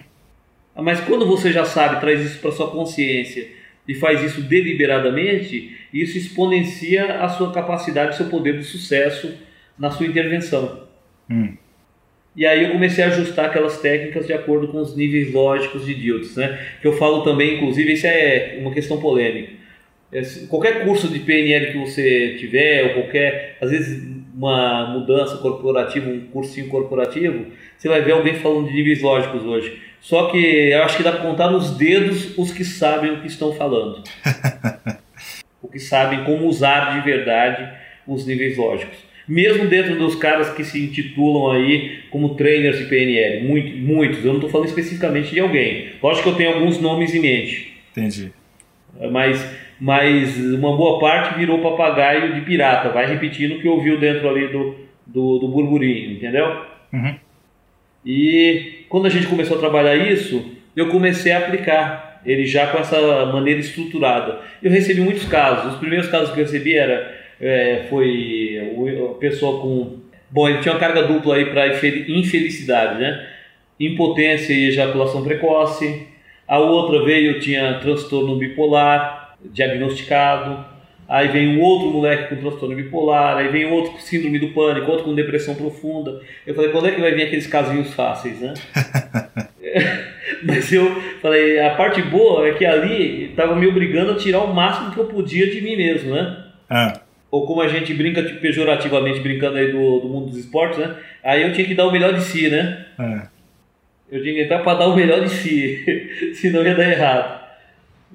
Mas 0.76 1.00
quando 1.02 1.26
você 1.26 1.52
já 1.52 1.65
sabe, 1.65 2.00
traz 2.00 2.21
isso 2.21 2.39
para 2.39 2.52
sua 2.52 2.69
consciência 2.69 3.56
e 3.88 3.95
faz 3.95 4.21
isso 4.23 4.41
deliberadamente, 4.41 5.78
isso 5.93 6.17
exponencia 6.17 7.21
a 7.21 7.30
sua 7.30 7.52
capacidade, 7.52 8.17
seu 8.17 8.28
poder 8.28 8.58
de 8.58 8.63
sucesso 8.63 9.34
na 9.80 9.89
sua 9.89 10.06
intervenção. 10.06 10.88
Hum. 11.30 11.56
E 12.36 12.45
aí 12.45 12.65
eu 12.65 12.71
comecei 12.71 13.04
a 13.04 13.08
ajustar 13.08 13.45
aquelas 13.45 13.82
técnicas 13.82 14.28
de 14.28 14.34
acordo 14.34 14.67
com 14.67 14.80
os 14.80 14.95
níveis 14.95 15.34
lógicos 15.34 15.86
de 15.86 15.95
Diltz, 15.95 16.36
né? 16.36 16.60
Que 16.80 16.88
eu 16.88 16.93
falo 16.93 17.23
também, 17.23 17.56
inclusive, 17.56 17.93
isso 17.93 18.06
é 18.06 18.58
uma 18.60 18.71
questão 18.71 19.00
polêmica. 19.00 19.54
Qualquer 20.47 20.86
curso 20.86 21.08
de 21.08 21.19
PNL 21.19 21.71
que 21.71 21.78
você 21.80 22.36
tiver, 22.38 22.84
ou 22.84 23.02
qualquer, 23.02 23.58
às 23.60 23.71
vezes, 23.71 24.08
uma 24.36 24.91
mudança 24.93 25.38
corporativa, 25.38 26.10
um 26.10 26.28
cursinho 26.28 26.67
corporativo, 26.67 27.47
você 27.76 27.89
vai 27.89 28.02
ver 28.04 28.12
alguém 28.12 28.36
falando 28.36 28.67
de 28.67 28.73
níveis 28.73 29.02
lógicos 29.02 29.43
hoje. 29.43 29.82
Só 30.01 30.29
que 30.29 30.38
eu 30.38 30.83
acho 30.83 30.97
que 30.97 31.03
dá 31.03 31.12
para 31.12 31.21
contar 31.21 31.49
nos 31.49 31.71
dedos 31.77 32.38
os 32.38 32.51
que 32.51 32.63
sabem 32.63 33.12
o 33.12 33.21
que 33.21 33.27
estão 33.27 33.53
falando. 33.53 34.03
o 35.62 35.67
que 35.67 35.79
sabem 35.79 36.23
como 36.23 36.47
usar 36.47 36.95
de 36.95 37.01
verdade 37.05 37.69
os 38.07 38.25
níveis 38.25 38.57
lógicos. 38.57 38.97
Mesmo 39.27 39.65
dentro 39.67 39.97
dos 39.97 40.15
caras 40.15 40.49
que 40.51 40.63
se 40.63 40.81
intitulam 40.81 41.51
aí 41.51 42.03
como 42.10 42.36
trainers 42.36 42.77
de 42.77 42.86
PNL, 42.86 43.45
muito, 43.45 43.75
muitos, 43.75 44.19
eu 44.19 44.27
não 44.27 44.36
estou 44.36 44.49
falando 44.49 44.69
especificamente 44.69 45.31
de 45.31 45.41
alguém. 45.41 45.89
Lógico 46.01 46.23
que 46.23 46.29
eu 46.29 46.36
tenho 46.36 46.53
alguns 46.53 46.79
nomes 46.79 47.13
em 47.13 47.19
mente. 47.19 47.73
Entendi. 47.91 48.31
Mas, 49.12 49.45
mas 49.79 50.38
uma 50.38 50.77
boa 50.77 50.99
parte 50.99 51.38
virou 51.38 51.60
papagaio 51.60 52.36
de 52.36 52.41
pirata, 52.41 52.89
vai 52.89 53.05
repetindo 53.05 53.55
o 53.55 53.60
que 53.60 53.67
ouviu 53.67 53.99
dentro 53.99 54.29
ali 54.29 54.47
do, 54.47 54.75
do, 55.05 55.39
do 55.39 55.47
burburinho, 55.49 56.13
entendeu? 56.13 56.62
Uhum. 56.93 57.15
E 58.05 58.76
quando 58.89 59.06
a 59.06 59.10
gente 59.10 59.28
começou 59.28 59.58
a 59.58 59.60
trabalhar 59.60 59.95
isso, 59.95 60.52
eu 60.76 60.89
comecei 60.89 61.32
a 61.32 61.39
aplicar 61.39 62.21
ele 62.26 62.45
já 62.45 62.67
com 62.67 62.78
essa 62.78 63.26
maneira 63.28 63.60
estruturada. 63.60 64.39
Eu 64.62 64.69
recebi 64.69 65.02
muitos 65.02 65.26
casos. 65.26 65.73
Os 65.73 65.80
primeiros 65.80 66.10
casos 66.10 66.34
que 66.34 66.39
eu 66.39 66.45
recebi 66.45 66.76
era 66.76 67.15
é, 67.39 67.86
foi 67.89 69.08
a 69.10 69.13
pessoa 69.15 69.62
com 69.62 70.00
bom, 70.30 70.50
ele 70.50 70.60
tinha 70.60 70.73
uma 70.73 70.80
carga 70.80 71.04
dupla 71.04 71.36
aí 71.36 71.45
para 71.45 71.67
infelicidade, 71.67 73.00
né? 73.00 73.28
Impotência 73.80 74.54
e 74.54 74.67
ejaculação 74.67 75.23
precoce. 75.23 76.08
A 76.47 76.60
outra 76.60 77.04
veio 77.04 77.39
tinha 77.39 77.80
transtorno 77.80 78.38
bipolar 78.38 79.36
diagnosticado 79.45 80.76
aí 81.07 81.29
vem 81.29 81.57
um 81.57 81.61
outro 81.61 81.89
moleque 81.89 82.29
com 82.29 82.41
transtorno 82.41 82.75
bipolar, 82.75 83.37
aí 83.37 83.47
vem 83.49 83.65
outro 83.71 83.93
com 83.93 83.99
síndrome 83.99 84.39
do 84.39 84.49
pânico, 84.49 84.91
outro 84.91 85.05
com 85.05 85.15
depressão 85.15 85.55
profunda. 85.55 86.21
Eu 86.45 86.53
falei, 86.53 86.71
quando 86.71 86.87
é 86.87 86.91
que 86.91 87.01
vai 87.01 87.13
vir 87.13 87.23
aqueles 87.23 87.47
casinhos 87.47 87.93
fáceis, 87.93 88.39
né? 88.39 88.53
Mas 90.43 90.71
eu 90.71 91.01
falei, 91.21 91.59
a 91.59 91.75
parte 91.75 92.01
boa 92.01 92.47
é 92.47 92.53
que 92.53 92.65
ali 92.65 93.29
estava 93.29 93.55
me 93.55 93.67
obrigando 93.67 94.11
a 94.11 94.15
tirar 94.15 94.39
o 94.39 94.53
máximo 94.53 94.91
que 94.91 94.97
eu 94.97 95.05
podia 95.05 95.49
de 95.49 95.61
mim 95.61 95.75
mesmo, 95.75 96.13
né? 96.13 96.45
Ah. 96.69 96.99
Ou 97.31 97.45
como 97.45 97.61
a 97.61 97.67
gente 97.67 97.93
brinca 97.93 98.23
tipo, 98.23 98.39
pejorativamente, 98.39 99.19
brincando 99.19 99.57
aí 99.57 99.71
do, 99.71 99.99
do 99.99 100.07
mundo 100.07 100.27
dos 100.27 100.37
esportes, 100.37 100.77
né? 100.77 100.95
Aí 101.23 101.41
eu 101.41 101.53
tinha 101.53 101.67
que 101.67 101.75
dar 101.75 101.87
o 101.87 101.91
melhor 101.91 102.13
de 102.13 102.21
si, 102.21 102.49
né? 102.49 102.85
Ah. 102.97 103.27
Eu 104.09 104.21
tinha 104.21 104.33
que 104.33 104.41
entrar 104.41 104.59
para 104.59 104.79
dar 104.79 104.87
o 104.87 104.95
melhor 104.95 105.21
de 105.21 105.29
si, 105.29 106.33
senão 106.35 106.63
ia 106.63 106.75
dar 106.75 106.89
errado. 106.89 107.46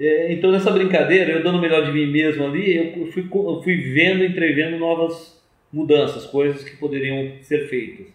É, 0.01 0.33
então, 0.33 0.51
nessa 0.51 0.71
brincadeira, 0.71 1.33
eu 1.33 1.43
dando 1.43 1.59
o 1.59 1.61
melhor 1.61 1.85
de 1.85 1.93
mim 1.93 2.07
mesmo 2.07 2.45
ali, 2.45 2.77
eu 2.77 3.07
fui, 3.07 3.27
eu 3.31 3.63
fui 3.63 3.77
vendo, 3.77 4.25
entrevendo 4.25 4.79
novas 4.79 5.41
mudanças, 5.73 6.27
coisas 6.27 6.65
que 6.65 6.77
poderiam 6.77 7.33
ser 7.41 7.69
feitas. 7.69 8.07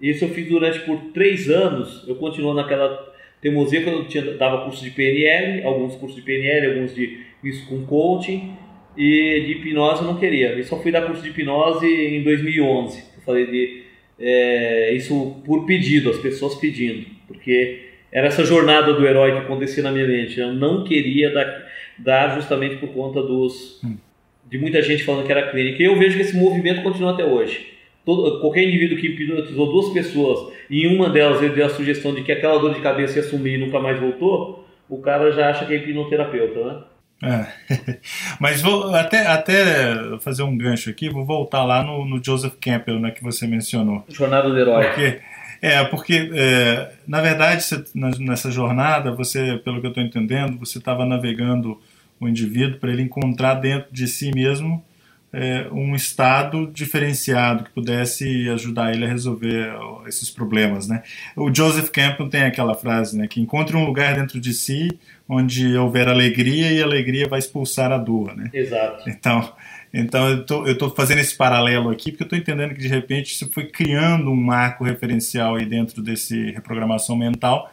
Isso 0.00 0.24
eu 0.24 0.28
fiz 0.30 0.48
durante 0.48 0.80
por 0.80 0.98
três 1.12 1.48
anos, 1.48 2.04
eu 2.06 2.16
continuo 2.16 2.52
naquela 2.52 3.12
teimosia 3.40 3.82
que 3.82 3.88
eu 3.88 4.04
tinha, 4.06 4.22
dava 4.34 4.64
curso 4.64 4.82
de 4.82 4.90
PNL, 4.90 5.64
alguns 5.64 5.96
cursos 5.96 6.16
de 6.16 6.22
PNL, 6.22 6.74
alguns 6.74 6.94
de 6.94 7.20
isso 7.42 7.66
com 7.68 7.84
coaching, 7.84 8.54
e 8.96 9.42
de 9.46 9.52
hipnose 9.52 10.02
eu 10.02 10.06
não 10.06 10.18
queria. 10.18 10.50
Eu 10.50 10.64
só 10.64 10.80
fui 10.80 10.90
dar 10.90 11.02
curso 11.02 11.22
de 11.22 11.28
hipnose 11.28 11.86
em 11.86 12.22
2011. 12.22 12.98
Eu 13.16 13.22
falei 13.22 13.46
de 13.46 13.82
é, 14.18 14.94
isso 14.94 15.42
por 15.44 15.66
pedido, 15.66 16.10
as 16.10 16.18
pessoas 16.18 16.54
pedindo, 16.54 17.06
porque 17.26 17.93
era 18.14 18.28
essa 18.28 18.44
jornada 18.44 18.94
do 18.94 19.04
herói 19.04 19.32
que 19.32 19.38
acontecia 19.38 19.82
na 19.82 19.90
minha 19.90 20.06
mente. 20.06 20.38
Eu 20.38 20.54
não 20.54 20.84
queria 20.84 21.34
dar, 21.34 21.64
dar 21.98 22.36
justamente 22.36 22.76
por 22.76 22.90
conta 22.90 23.20
dos, 23.20 23.82
hum. 23.82 23.96
de 24.48 24.56
muita 24.56 24.80
gente 24.80 25.02
falando 25.02 25.26
que 25.26 25.32
era 25.32 25.50
clínica. 25.50 25.82
E 25.82 25.86
eu 25.86 25.98
vejo 25.98 26.16
que 26.16 26.22
esse 26.22 26.36
movimento 26.36 26.84
continua 26.84 27.12
até 27.12 27.24
hoje. 27.24 27.74
Todo, 28.04 28.40
qualquer 28.40 28.62
indivíduo 28.62 28.98
que 28.98 29.08
hipnotizou 29.08 29.72
duas 29.72 29.92
pessoas 29.92 30.52
e 30.70 30.86
uma 30.86 31.10
delas 31.10 31.42
ele 31.42 31.54
deu 31.54 31.66
a 31.66 31.70
sugestão 31.70 32.14
de 32.14 32.22
que 32.22 32.30
aquela 32.30 32.58
dor 32.58 32.72
de 32.72 32.80
cabeça 32.80 33.18
ia 33.18 33.24
sumir 33.24 33.54
e 33.54 33.58
nunca 33.58 33.80
mais 33.80 33.98
voltou, 33.98 34.64
o 34.88 34.98
cara 34.98 35.32
já 35.32 35.50
acha 35.50 35.64
que 35.66 35.72
é 35.72 35.76
hipnoterapeuta, 35.76 36.64
né? 36.64 36.82
É. 37.22 37.98
Mas 38.38 38.60
vou 38.60 38.94
até, 38.94 39.26
até 39.26 40.18
fazer 40.20 40.42
um 40.42 40.56
gancho 40.56 40.90
aqui, 40.90 41.08
vou 41.08 41.24
voltar 41.24 41.64
lá 41.64 41.82
no, 41.82 42.04
no 42.04 42.22
Joseph 42.22 42.54
Campbell, 42.60 43.00
né, 43.00 43.10
que 43.10 43.22
você 43.22 43.46
mencionou. 43.46 44.04
Jornada 44.08 44.50
do 44.50 44.58
Herói. 44.58 44.84
Porque, 44.86 45.20
é, 45.64 45.82
porque 45.84 46.30
é, 46.34 46.92
na 47.06 47.22
verdade, 47.22 47.64
você, 47.64 47.82
nessa 47.94 48.50
jornada, 48.50 49.12
você, 49.12 49.56
pelo 49.64 49.80
que 49.80 49.86
eu 49.86 49.90
estou 49.90 50.04
entendendo, 50.04 50.58
você 50.58 50.76
estava 50.76 51.06
navegando 51.06 51.80
o 52.20 52.28
indivíduo 52.28 52.78
para 52.78 52.92
ele 52.92 53.00
encontrar 53.00 53.54
dentro 53.54 53.90
de 53.90 54.06
si 54.06 54.30
mesmo 54.30 54.84
é, 55.32 55.66
um 55.72 55.96
estado 55.96 56.70
diferenciado 56.72 57.64
que 57.64 57.70
pudesse 57.70 58.48
ajudar 58.50 58.94
ele 58.94 59.06
a 59.06 59.08
resolver 59.08 59.74
esses 60.06 60.28
problemas, 60.28 60.86
né? 60.86 61.02
O 61.34 61.52
Joseph 61.52 61.88
Campbell 61.88 62.28
tem 62.28 62.42
aquela 62.42 62.74
frase, 62.74 63.16
né, 63.16 63.26
que 63.26 63.40
encontre 63.40 63.74
um 63.74 63.86
lugar 63.86 64.14
dentro 64.14 64.38
de 64.38 64.52
si 64.52 64.88
onde 65.26 65.76
houver 65.78 66.08
alegria 66.08 66.72
e 66.72 66.82
a 66.82 66.84
alegria 66.84 67.26
vai 67.26 67.38
expulsar 67.38 67.90
a 67.90 67.96
dor, 67.96 68.36
né? 68.36 68.50
Exato. 68.52 69.08
Então, 69.08 69.52
então 70.00 70.28
eu 70.28 70.44
tô, 70.44 70.74
tô 70.74 70.90
fazendo 70.90 71.20
esse 71.20 71.36
paralelo 71.36 71.88
aqui 71.88 72.10
porque 72.10 72.24
eu 72.24 72.26
estou 72.26 72.38
entendendo 72.38 72.74
que 72.74 72.80
de 72.80 72.88
repente 72.88 73.34
você 73.34 73.46
foi 73.46 73.66
criando 73.66 74.30
um 74.30 74.36
marco 74.36 74.82
referencial 74.82 75.54
aí 75.54 75.64
dentro 75.64 76.02
desse 76.02 76.50
reprogramação 76.50 77.16
mental, 77.16 77.72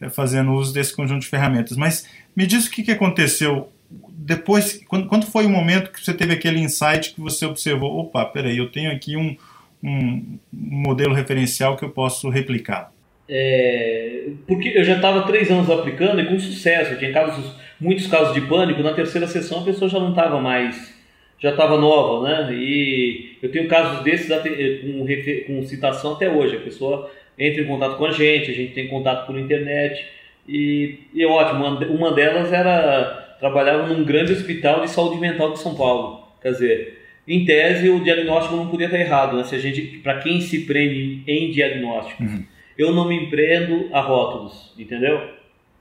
é, 0.00 0.08
fazendo 0.08 0.52
uso 0.52 0.72
desse 0.72 0.94
conjunto 0.94 1.22
de 1.22 1.28
ferramentas. 1.28 1.76
Mas 1.76 2.08
me 2.36 2.46
diz 2.46 2.66
o 2.66 2.70
que, 2.70 2.82
que 2.82 2.92
aconteceu 2.92 3.68
depois, 3.90 4.84
quando, 4.86 5.06
quando 5.06 5.26
foi 5.26 5.46
o 5.46 5.48
momento 5.48 5.90
que 5.90 6.04
você 6.04 6.12
teve 6.12 6.34
aquele 6.34 6.60
insight 6.60 7.14
que 7.14 7.20
você 7.20 7.46
observou, 7.46 7.98
opa, 7.98 8.24
peraí, 8.26 8.58
eu 8.58 8.70
tenho 8.70 8.92
aqui 8.92 9.16
um, 9.16 9.34
um, 9.82 10.38
modelo 10.52 11.14
referencial 11.14 11.76
que 11.76 11.84
eu 11.84 11.90
posso 11.90 12.28
replicar? 12.28 12.92
É, 13.28 14.28
porque 14.46 14.68
eu 14.68 14.84
já 14.84 14.96
estava 14.96 15.22
três 15.22 15.50
anos 15.50 15.70
aplicando 15.70 16.20
e 16.20 16.26
com 16.26 16.38
sucesso. 16.38 16.92
Eu 16.92 16.98
tinha 16.98 17.12
casos, 17.12 17.54
muitos 17.80 18.06
casos 18.06 18.34
de 18.34 18.42
pânico. 18.42 18.82
Na 18.82 18.92
terceira 18.92 19.26
sessão 19.26 19.60
a 19.60 19.64
pessoa 19.64 19.88
já 19.88 19.98
não 19.98 20.10
estava 20.10 20.40
mais, 20.40 20.94
já 21.40 21.50
estava 21.50 21.78
nova, 21.78 22.28
né? 22.28 22.54
E 22.54 23.36
eu 23.42 23.50
tenho 23.50 23.68
casos 23.68 24.02
desses 24.02 24.28
com, 24.28 25.06
com 25.46 25.62
citação 25.62 26.14
até 26.14 26.28
hoje. 26.28 26.56
A 26.56 26.60
pessoa 26.60 27.10
entra 27.38 27.62
em 27.62 27.66
contato 27.66 27.96
com 27.96 28.06
a 28.06 28.10
gente, 28.10 28.50
a 28.50 28.54
gente 28.54 28.72
tem 28.72 28.88
contato 28.88 29.26
por 29.26 29.38
internet 29.38 30.04
e, 30.48 30.98
e 31.14 31.22
é 31.22 31.26
ótimo. 31.26 31.64
Uma 31.94 32.12
delas 32.12 32.52
era 32.52 33.36
trabalhava 33.38 33.86
num 33.86 34.04
grande 34.04 34.32
hospital 34.32 34.80
de 34.80 34.90
saúde 34.90 35.20
mental 35.20 35.52
de 35.52 35.60
São 35.60 35.74
Paulo. 35.74 36.26
Quer 36.42 36.52
dizer, 36.52 36.98
em 37.26 37.44
tese 37.44 37.88
o 37.88 38.02
diagnóstico 38.02 38.56
não 38.56 38.68
podia 38.68 38.86
estar 38.86 38.98
errado, 38.98 39.36
né? 39.36 39.44
Se 39.44 39.54
a 39.54 39.58
gente, 39.58 39.98
para 39.98 40.18
quem 40.18 40.40
se 40.40 40.66
prende 40.66 41.22
em 41.26 41.50
diagnóstico, 41.50 42.22
uhum. 42.22 42.44
eu 42.76 42.92
não 42.92 43.06
me 43.06 43.28
prendo 43.28 43.88
a 43.92 44.00
rótulos, 44.00 44.74
entendeu? 44.76 45.20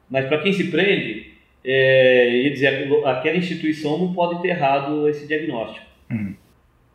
Mas 0.09 0.25
para 0.27 0.37
quem 0.39 0.53
se 0.53 0.65
prende, 0.65 1.36
é, 1.70 2.43
ia 2.43 2.49
dizer 2.49 2.89
aquela 3.03 3.36
instituição 3.36 3.97
não 3.97 4.13
pode 4.13 4.41
ter 4.41 4.49
errado 4.49 5.07
esse 5.09 5.28
diagnóstico. 5.28 5.86
Uhum. 6.09 6.34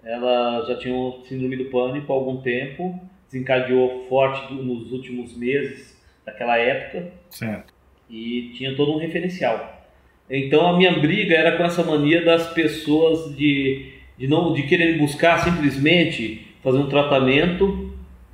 Ela 0.03 0.65
já 0.67 0.79
tinha 0.79 0.95
um 0.95 1.23
síndrome 1.25 1.57
do 1.57 1.67
pânico 1.67 2.11
há 2.11 2.17
algum 2.17 2.39
tempo, 2.39 2.99
desencadeou 3.31 4.07
forte 4.09 4.53
nos 4.55 4.91
últimos 4.91 5.37
meses 5.37 6.01
daquela 6.25 6.57
época. 6.57 7.13
Certo. 7.29 7.75
E 8.09 8.53
tinha 8.55 8.75
todo 8.75 8.95
um 8.95 8.99
referencial. 8.99 9.87
Então 10.31 10.67
a 10.67 10.77
minha 10.77 10.99
briga 10.99 11.35
era 11.35 11.57
com 11.57 11.65
essa 11.65 11.85
mania 11.85 12.25
das 12.25 12.53
pessoas 12.55 13.37
de, 13.37 13.93
de 14.17 14.27
não 14.27 14.55
de 14.55 14.63
querer 14.63 14.97
buscar 14.99 15.39
simplesmente 15.45 16.47
fazer 16.63 16.79
um 16.79 16.89
tratamento 16.89 17.93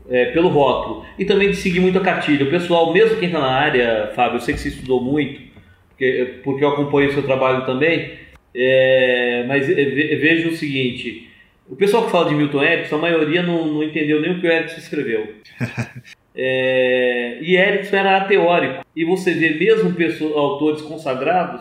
é, 0.09 0.26
pelo 0.26 0.49
rótulo 0.49 1.05
e 1.18 1.24
também 1.24 1.51
de 1.51 1.57
seguir 1.57 1.80
muito 1.80 1.99
a 1.99 2.03
cartilha. 2.03 2.47
O 2.47 2.51
pessoal, 2.51 2.93
mesmo 2.93 3.18
quem 3.18 3.28
está 3.28 3.41
na 3.41 3.51
área, 3.51 4.12
Fábio, 4.14 4.36
eu 4.36 4.41
sei 4.41 4.55
que 4.55 4.61
você 4.61 4.68
estudou 4.68 5.03
muito, 5.03 5.41
porque, 5.99 6.40
porque 6.44 6.64
eu 6.64 6.68
acompanho 6.68 7.11
o 7.11 7.12
seu 7.12 7.24
trabalho 7.24 7.66
também, 7.66 8.12
é, 8.55 9.44
mas 9.49 9.66
vejo 9.66 10.51
o 10.51 10.57
seguinte: 10.57 11.28
o 11.68 11.74
pessoal 11.74 12.05
que 12.05 12.12
fala 12.12 12.28
de 12.28 12.36
Milton 12.36 12.62
Erickson, 12.62 12.94
a 12.94 13.01
maioria 13.01 13.42
não, 13.42 13.66
não 13.66 13.82
entendeu 13.82 14.20
nem 14.20 14.30
o 14.30 14.40
que 14.40 14.46
o 14.46 14.51
Erickson 14.51 14.78
escreveu. 14.78 15.34
É, 16.40 17.38
e 17.42 17.57
Erickson 17.57 17.96
era 17.96 18.20
teórico. 18.20 18.86
E 18.94 19.05
você 19.05 19.32
vê 19.32 19.55
mesmo 19.55 19.92
pessoas, 19.94 20.36
autores 20.36 20.80
consagrados 20.82 21.61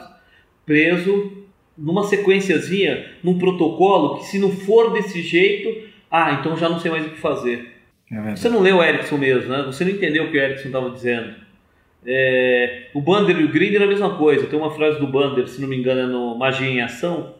preso 0.68 1.48
numa 1.76 2.04
sequenciazinha, 2.04 3.08
num 3.24 3.40
protocolo 3.40 4.20
que 4.20 4.26
se 4.26 4.38
não 4.38 4.52
for 4.52 4.94
desse 4.94 5.24
jeito, 5.24 5.84
ah, 6.12 6.38
então 6.40 6.56
já 6.56 6.70
não 6.70 6.80
sei 6.80 6.92
mais 6.92 7.08
o 7.08 7.10
que 7.10 7.18
fazer. 7.18 7.72
É 8.12 8.36
você 8.36 8.50
não 8.50 8.62
leu 8.62 8.78
o 8.78 8.84
Erickson 8.84 9.18
mesmo, 9.18 9.50
né? 9.50 9.64
Você 9.66 9.84
não 9.84 9.94
entendeu 9.94 10.26
o 10.26 10.30
que 10.32 10.38
o 10.38 10.42
Erickson 10.42 10.68
estava 10.68 10.92
dizendo. 10.92 11.34
É, 12.10 12.88
o 12.93 13.01
Bander 13.01 13.38
e 13.38 13.43
o 13.43 13.51
Grinder 13.51 13.82
é 13.82 13.86
a 13.86 13.88
mesma 13.88 14.16
coisa. 14.18 14.47
Tem 14.47 14.58
uma 14.58 14.72
frase 14.72 14.97
do 14.97 15.08
Bander, 15.08 15.45
se 15.47 15.60
não 15.60 15.68
me 15.68 15.76
engano, 15.76 15.99
é 15.99 16.05
no 16.05 16.38
Magia 16.38 16.68
em 16.68 16.82
Ação. 16.82 17.36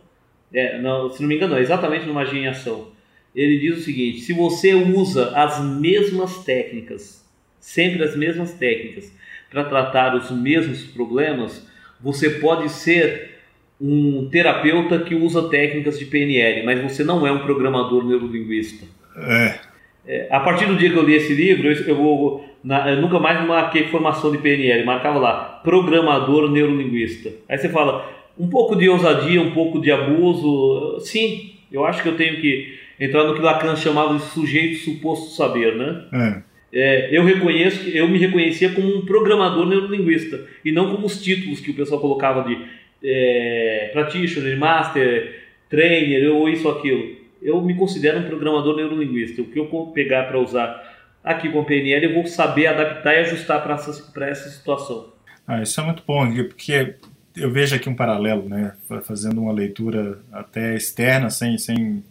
É, 0.54 0.78
não, 0.80 1.10
se 1.10 1.22
não 1.22 1.30
me 1.30 1.36
engano, 1.36 1.56
é 1.56 1.62
exatamente 1.62 2.06
no 2.06 2.14
Magia 2.14 2.42
em 2.42 2.48
Ação. 2.48 2.90
Ele 3.34 3.58
diz 3.60 3.78
o 3.78 3.82
seguinte: 3.82 4.20
se 4.20 4.34
você 4.34 4.74
usa 4.74 5.32
as 5.36 5.64
mesmas 5.64 6.44
técnicas, 6.44 7.26
sempre 7.60 8.04
as 8.04 8.16
mesmas 8.16 8.54
técnicas, 8.54 9.12
para 9.50 9.64
tratar 9.64 10.16
os 10.16 10.30
mesmos 10.32 10.84
problemas, 10.84 11.66
você 12.02 12.30
pode 12.30 12.70
ser 12.70 13.38
um 13.80 14.28
terapeuta 14.30 15.00
que 15.00 15.16
usa 15.16 15.50
técnicas 15.50 15.98
de 15.98 16.06
PNL, 16.06 16.66
mas 16.66 16.82
você 16.82 17.04
não 17.04 17.26
é 17.26 17.32
um 17.32 17.40
programador 17.40 18.04
neurolinguista. 18.06 18.86
É. 19.16 19.67
é 20.08 20.28
a 20.30 20.40
partir 20.40 20.66
do 20.66 20.76
dia 20.76 20.90
que 20.90 20.98
eu 20.98 21.04
li 21.04 21.16
esse 21.16 21.34
livro, 21.34 21.72
eu, 21.72 21.88
eu, 21.88 21.96
vou, 21.96 22.46
na, 22.64 22.92
eu 22.92 23.02
nunca 23.02 23.20
mais 23.20 23.46
marquei 23.46 23.88
formação 23.88 24.32
de 24.32 24.38
PNL, 24.38 24.86
marcava 24.86 25.20
lá, 25.20 25.62
programador 25.64 26.50
neurolinguista. 26.50 27.32
Aí 27.50 27.58
você 27.58 27.70
fala, 27.70 28.10
um 28.38 28.48
pouco 28.48 28.76
de 28.76 28.88
ousadia, 28.88 29.42
um 29.42 29.52
pouco 29.52 29.82
de 29.82 29.92
abuso, 29.92 31.00
sim, 31.02 31.54
eu 31.72 31.86
acho 31.86 32.02
que 32.02 32.10
eu 32.10 32.16
tenho 32.16 32.40
que 32.40 32.78
entrar 33.00 33.26
no 33.26 33.36
que 33.36 33.42
Lacan 33.42 33.76
chamava 33.76 34.16
de 34.16 34.22
sujeito 34.24 34.78
suposto 34.78 35.36
saber, 35.36 35.76
né? 35.76 36.04
É 36.14 36.48
é, 36.72 37.10
eu 37.12 37.24
reconheço 37.24 37.84
que 37.84 37.98
eu 37.98 38.08
me 38.08 38.18
reconhecia 38.18 38.70
como 38.70 38.98
um 38.98 39.06
programador 39.06 39.66
neurolinguista 39.66 40.46
e 40.64 40.72
não 40.72 40.92
como 40.92 41.08
os 41.08 41.22
títulos 41.22 41.60
que 41.60 41.72
o 41.72 41.74
pessoal 41.74 42.02
colocava 42.02 42.48
de 42.48 42.58
é, 43.04 43.90
practitioner, 43.94 44.58
master, 44.58 45.44
trainer 45.70 46.32
ou 46.32 46.50
isso 46.50 46.68
ou 46.68 46.78
aquilo. 46.78 47.17
Eu 47.42 47.62
me 47.62 47.76
considero 47.76 48.20
um 48.20 48.24
programador 48.24 48.76
neurolinguista. 48.76 49.42
O 49.42 49.46
que 49.46 49.60
eu 49.60 49.68
pegar 49.94 50.24
para 50.24 50.40
usar 50.40 50.98
aqui 51.24 51.50
com 51.50 51.60
o 51.60 51.66
PNL, 51.66 52.06
eu 52.06 52.14
vou 52.14 52.26
saber 52.26 52.68
adaptar 52.68 53.14
e 53.14 53.20
ajustar 53.20 53.62
para 53.64 53.76
essa, 53.76 54.22
essa 54.22 54.50
situação. 54.50 55.14
Ah, 55.46 55.62
isso 55.62 55.80
é 55.80 55.84
muito 55.84 56.04
bom, 56.06 56.26
porque 56.46 56.96
eu 57.36 57.52
vejo 57.52 57.76
aqui 57.76 57.90
um 57.90 57.96
paralelo, 57.96 58.48
né? 58.48 58.74
Fazendo 59.04 59.42
uma 59.42 59.54
leitura 59.54 60.20
até 60.32 60.76
externa, 60.76 61.30
sem, 61.30 61.58
sem 61.58 62.04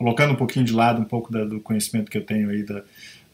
colocando 0.00 0.32
um 0.32 0.36
pouquinho 0.36 0.64
de 0.64 0.72
lado 0.72 1.00
um 1.00 1.04
pouco 1.04 1.30
da, 1.30 1.44
do 1.44 1.60
conhecimento 1.60 2.10
que 2.10 2.16
eu 2.16 2.24
tenho 2.24 2.48
aí 2.48 2.62
da, 2.62 2.82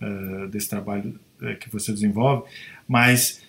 uh, 0.03 0.49
desse 0.49 0.69
trabalho 0.69 1.19
uh, 1.41 1.57
que 1.57 1.71
você 1.71 1.93
desenvolve, 1.93 2.49
mas 2.89 3.41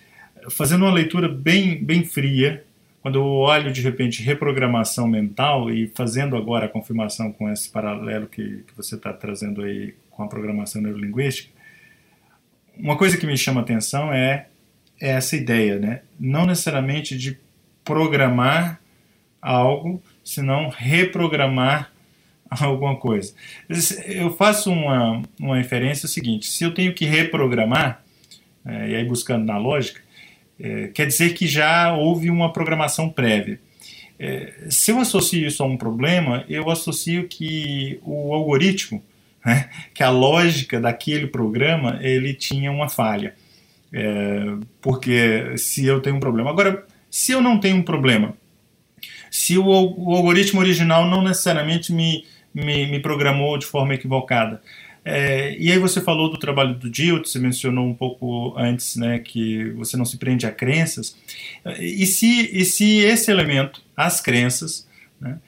fazendo 0.50 0.84
uma 0.84 0.94
leitura 0.94 1.28
bem, 1.28 1.82
bem 1.82 2.04
fria, 2.04 2.64
quando 3.00 3.18
eu 3.18 3.24
olho 3.24 3.72
de 3.72 3.80
repente 3.80 4.22
reprogramação 4.22 5.06
mental 5.06 5.70
e 5.70 5.88
fazendo 5.94 6.36
agora 6.36 6.66
a 6.66 6.68
confirmação 6.68 7.32
com 7.32 7.50
esse 7.50 7.70
paralelo 7.70 8.26
que, 8.26 8.64
que 8.66 8.76
você 8.76 8.96
está 8.96 9.12
trazendo 9.12 9.62
aí 9.62 9.94
com 10.10 10.22
a 10.22 10.28
programação 10.28 10.82
neurolinguística, 10.82 11.52
uma 12.76 12.96
coisa 12.96 13.16
que 13.16 13.26
me 13.26 13.36
chama 13.36 13.60
atenção 13.60 14.12
é, 14.12 14.46
é 15.00 15.10
essa 15.10 15.36
ideia, 15.36 15.78
né? 15.78 16.02
não 16.18 16.46
necessariamente 16.46 17.16
de 17.16 17.38
programar 17.84 18.80
algo, 19.40 20.02
senão 20.24 20.68
reprogramar 20.68 21.92
alguma 22.50 22.96
coisa. 22.96 23.32
Eu 24.06 24.34
faço 24.36 24.70
uma, 24.70 25.22
uma 25.40 25.60
inferência 25.60 26.08
seguinte: 26.08 26.46
se 26.46 26.64
eu 26.64 26.72
tenho 26.72 26.94
que 26.94 27.04
reprogramar, 27.04 28.02
é, 28.64 28.90
e 28.90 28.96
aí 28.96 29.04
buscando 29.04 29.44
na 29.44 29.56
lógica, 29.58 30.00
é, 30.60 30.88
quer 30.88 31.06
dizer 31.06 31.34
que 31.34 31.46
já 31.46 31.94
houve 31.94 32.30
uma 32.30 32.52
programação 32.52 33.08
prévia. 33.08 33.60
É, 34.18 34.66
se 34.68 34.90
eu 34.90 34.98
associo 34.98 35.46
isso 35.46 35.62
a 35.62 35.66
um 35.66 35.76
problema, 35.76 36.44
eu 36.48 36.68
associo 36.70 37.28
que 37.28 38.00
o 38.02 38.34
algoritmo, 38.34 39.02
né, 39.44 39.70
que 39.94 40.02
a 40.02 40.10
lógica 40.10 40.80
daquele 40.80 41.28
programa, 41.28 41.98
ele 42.02 42.34
tinha 42.34 42.72
uma 42.72 42.88
falha. 42.88 43.34
É, 43.92 44.56
porque 44.82 45.56
se 45.56 45.86
eu 45.86 46.00
tenho 46.00 46.16
um 46.16 46.20
problema. 46.20 46.50
Agora, 46.50 46.84
se 47.10 47.32
eu 47.32 47.40
não 47.40 47.58
tenho 47.58 47.76
um 47.76 47.82
problema, 47.82 48.34
se 49.30 49.56
o, 49.56 49.64
o 49.64 50.14
algoritmo 50.14 50.60
original 50.60 51.08
não 51.08 51.22
necessariamente 51.22 51.92
me, 51.92 52.24
me, 52.52 52.86
me 52.86 53.00
programou 53.00 53.56
de 53.56 53.66
forma 53.66 53.94
equivocada. 53.94 54.60
É, 55.04 55.56
e 55.58 55.72
aí 55.72 55.78
você 55.78 56.00
falou 56.00 56.30
do 56.30 56.38
trabalho 56.38 56.74
do 56.74 56.90
Dilt, 56.90 57.26
você 57.26 57.38
mencionou 57.38 57.86
um 57.86 57.94
pouco 57.94 58.54
antes 58.58 58.96
né, 58.96 59.18
que 59.18 59.70
você 59.70 59.96
não 59.96 60.04
se 60.04 60.18
prende 60.18 60.46
a 60.46 60.52
crenças. 60.52 61.16
E 61.78 62.06
se, 62.06 62.50
e 62.52 62.64
se 62.64 62.98
esse 62.98 63.30
elemento, 63.30 63.82
as 63.96 64.20
crenças, 64.20 64.86
né, 65.20 65.38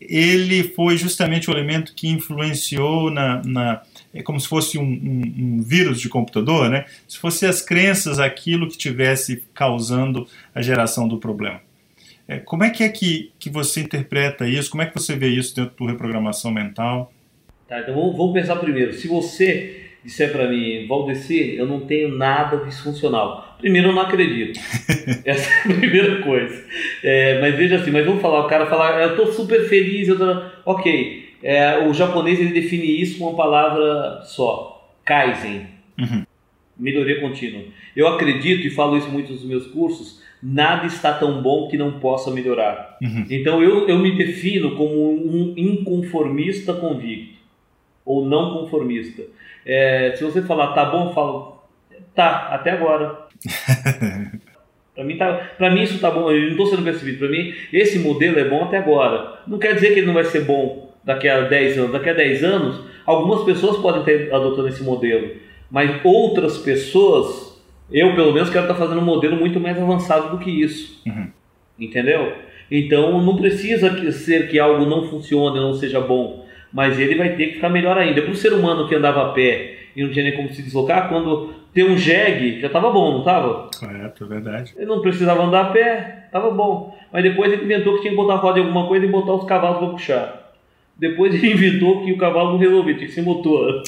ele 0.00 0.64
foi 0.64 0.96
justamente 0.96 1.48
o 1.48 1.52
elemento 1.52 1.94
que 1.94 2.08
influenciou 2.08 3.10
na, 3.10 3.42
na 3.44 3.82
é 4.12 4.22
como 4.22 4.38
se 4.38 4.46
fosse 4.46 4.78
um, 4.78 4.82
um, 4.82 5.22
um, 5.38 5.62
vírus 5.62 6.00
de 6.00 6.08
computador, 6.08 6.68
né? 6.70 6.84
Se 7.08 7.18
fosse 7.18 7.46
as 7.46 7.60
crenças 7.62 8.18
aquilo 8.18 8.68
que 8.68 8.76
tivesse 8.76 9.42
causando 9.54 10.28
a 10.54 10.62
geração 10.62 11.08
do 11.08 11.18
problema. 11.18 11.60
É, 12.28 12.38
como 12.38 12.64
é 12.64 12.70
que 12.70 12.82
é 12.82 12.88
que, 12.88 13.32
que 13.38 13.50
você 13.50 13.80
interpreta 13.80 14.46
isso? 14.46 14.70
Como 14.70 14.82
é 14.82 14.86
que 14.86 14.94
você 14.94 15.16
vê 15.16 15.28
isso 15.28 15.54
dentro 15.54 15.74
do 15.76 15.86
reprogramação 15.86 16.50
mental? 16.50 17.12
Tá, 17.74 17.80
então 17.80 17.94
vamos, 17.96 18.16
vamos 18.16 18.32
pensar 18.32 18.54
primeiro. 18.56 18.92
Se 18.92 19.08
você 19.08 19.80
disser 20.04 20.30
para 20.30 20.48
mim, 20.48 20.86
Valdeci, 20.86 21.56
eu 21.56 21.66
não 21.66 21.80
tenho 21.80 22.08
nada 22.08 22.58
disfuncional. 22.58 23.56
Primeiro, 23.58 23.88
eu 23.88 23.92
não 23.92 24.02
acredito. 24.02 24.60
Essa 25.26 25.50
é 25.50 25.72
a 25.72 25.74
primeira 25.74 26.22
coisa. 26.22 26.64
É, 27.02 27.40
mas 27.40 27.56
veja 27.56 27.76
assim, 27.76 27.90
mas 27.90 28.06
vamos 28.06 28.22
falar, 28.22 28.44
o 28.44 28.48
cara 28.48 28.66
falar, 28.66 29.02
eu 29.02 29.10
estou 29.10 29.32
super 29.32 29.68
feliz, 29.68 30.06
eu 30.06 30.16
tô... 30.16 30.42
ok. 30.64 31.24
É, 31.42 31.84
o 31.84 31.92
japonês 31.92 32.38
ele 32.38 32.52
define 32.52 33.00
isso 33.00 33.18
com 33.18 33.24
uma 33.24 33.36
palavra 33.36 34.22
só, 34.22 34.94
Kaizen. 35.04 35.66
Uhum. 35.98 36.24
Melhoria 36.78 37.20
contínua. 37.20 37.62
Eu 37.96 38.06
acredito, 38.06 38.64
e 38.64 38.70
falo 38.70 38.96
isso 38.96 39.08
muito 39.08 39.32
nos 39.32 39.44
meus 39.44 39.66
cursos, 39.66 40.22
nada 40.40 40.86
está 40.86 41.12
tão 41.12 41.42
bom 41.42 41.66
que 41.66 41.76
não 41.76 41.98
possa 41.98 42.30
melhorar. 42.30 42.98
Uhum. 43.02 43.26
Então 43.28 43.60
eu, 43.60 43.88
eu 43.88 43.98
me 43.98 44.16
defino 44.16 44.76
como 44.76 45.10
um 45.10 45.54
inconformista 45.56 46.72
convicto, 46.72 47.33
ou 48.04 48.24
não 48.24 48.58
conformista. 48.58 49.22
É, 49.64 50.12
se 50.16 50.24
você 50.24 50.42
falar 50.42 50.72
tá 50.74 50.84
bom, 50.84 51.08
eu 51.08 51.14
falo 51.14 51.62
tá, 52.14 52.48
até 52.50 52.70
agora. 52.70 53.26
Para 54.94 55.02
mim, 55.02 55.16
tá, 55.16 55.50
pra 55.58 55.70
mim 55.70 55.82
isso 55.82 55.98
tá 55.98 56.08
bom, 56.08 56.30
eu 56.30 56.40
não 56.40 56.50
estou 56.50 56.66
sendo 56.66 56.84
percebido. 56.84 57.18
Para 57.18 57.28
mim, 57.28 57.52
esse 57.72 57.98
modelo 57.98 58.38
é 58.38 58.48
bom 58.48 58.62
até 58.62 58.78
agora. 58.78 59.40
Não 59.44 59.58
quer 59.58 59.74
dizer 59.74 59.88
que 59.92 59.98
ele 59.98 60.06
não 60.06 60.14
vai 60.14 60.22
ser 60.24 60.44
bom 60.44 60.94
daqui 61.02 61.28
a 61.28 61.40
10 61.40 61.78
anos. 61.78 61.92
Daqui 61.92 62.10
a 62.10 62.14
10 62.14 62.44
anos, 62.44 62.80
algumas 63.04 63.42
pessoas 63.42 63.76
podem 63.78 64.02
estar 64.02 64.36
adotando 64.36 64.68
esse 64.68 64.84
modelo, 64.84 65.32
mas 65.68 66.00
outras 66.04 66.58
pessoas, 66.58 67.60
eu 67.90 68.14
pelo 68.14 68.32
menos 68.32 68.50
quero 68.50 68.66
estar 68.66 68.76
fazendo 68.76 69.00
um 69.00 69.04
modelo 69.04 69.36
muito 69.36 69.58
mais 69.58 69.76
avançado 69.76 70.30
do 70.30 70.38
que 70.38 70.50
isso. 70.50 71.02
Uhum. 71.04 71.26
Entendeu? 71.76 72.32
Então 72.70 73.20
não 73.20 73.34
precisa 73.34 74.12
ser 74.12 74.48
que 74.48 74.60
algo 74.60 74.86
não 74.86 75.08
funcione, 75.08 75.58
não 75.58 75.74
seja 75.74 76.00
bom 76.00 76.43
mas 76.74 76.98
ele 76.98 77.14
vai 77.14 77.36
ter 77.36 77.46
que 77.46 77.54
ficar 77.54 77.68
melhor 77.68 77.96
ainda. 77.96 78.20
Para 78.20 78.32
o 78.32 78.36
ser 78.36 78.52
humano 78.52 78.88
que 78.88 78.96
andava 78.96 79.28
a 79.28 79.32
pé 79.32 79.76
e 79.94 80.02
não 80.02 80.10
tinha 80.10 80.24
nem 80.24 80.34
como 80.34 80.52
se 80.52 80.60
deslocar, 80.60 81.08
quando 81.08 81.54
tem 81.72 81.84
um 81.84 81.96
jegue, 81.96 82.60
já 82.60 82.66
estava 82.66 82.90
bom, 82.90 83.12
não 83.12 83.18
estava? 83.20 83.70
Correto, 83.78 84.24
é 84.24 84.26
verdade. 84.26 84.74
Ele 84.76 84.86
não 84.86 85.00
precisava 85.00 85.44
andar 85.44 85.66
a 85.66 85.70
pé, 85.70 86.24
estava 86.26 86.50
bom. 86.50 86.98
Mas 87.12 87.22
depois 87.22 87.52
ele 87.52 87.62
inventou 87.62 87.94
que 87.94 88.00
tinha 88.00 88.10
que 88.10 88.16
botar 88.16 88.34
roda 88.34 88.58
em 88.58 88.62
alguma 88.62 88.88
coisa 88.88 89.06
e 89.06 89.08
botar 89.08 89.34
os 89.34 89.44
cavalos 89.44 89.78
para 89.78 89.88
puxar. 89.88 90.52
Depois 90.96 91.32
ele 91.32 91.46
inventou 91.54 92.04
que 92.04 92.10
o 92.10 92.18
cavalo 92.18 92.50
não 92.50 92.58
resolvia, 92.58 92.94
tinha 92.94 93.06
que 93.06 93.14
ser 93.14 93.22
motor. 93.22 93.80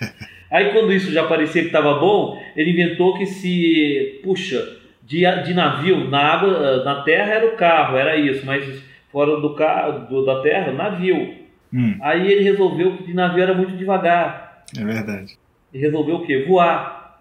Aí 0.52 0.70
quando 0.70 0.92
isso 0.92 1.10
já 1.10 1.24
parecia 1.24 1.62
que 1.62 1.68
estava 1.68 1.94
bom, 1.94 2.38
ele 2.54 2.72
inventou 2.72 3.16
que 3.16 3.24
se, 3.24 4.20
puxa, 4.22 4.62
de, 5.02 5.24
de 5.44 5.54
navio, 5.54 6.08
na 6.10 6.20
água, 6.20 6.84
na 6.84 7.02
terra 7.02 7.32
era 7.32 7.46
o 7.46 7.56
carro, 7.56 7.96
era 7.96 8.16
isso, 8.16 8.44
mas 8.44 8.64
fora 9.10 9.40
do 9.40 9.54
carro, 9.54 10.06
do, 10.08 10.26
da 10.26 10.42
terra, 10.42 10.72
navio. 10.72 11.43
Hum. 11.74 11.96
Aí 12.00 12.30
ele 12.30 12.44
resolveu 12.44 12.96
que 12.96 13.02
de 13.02 13.14
navio 13.14 13.42
era 13.42 13.52
muito 13.52 13.76
devagar. 13.76 14.64
É 14.78 14.84
verdade. 14.84 15.36
Ele 15.72 15.84
resolveu 15.84 16.16
o 16.16 16.26
quê? 16.26 16.44
Voar. 16.46 17.20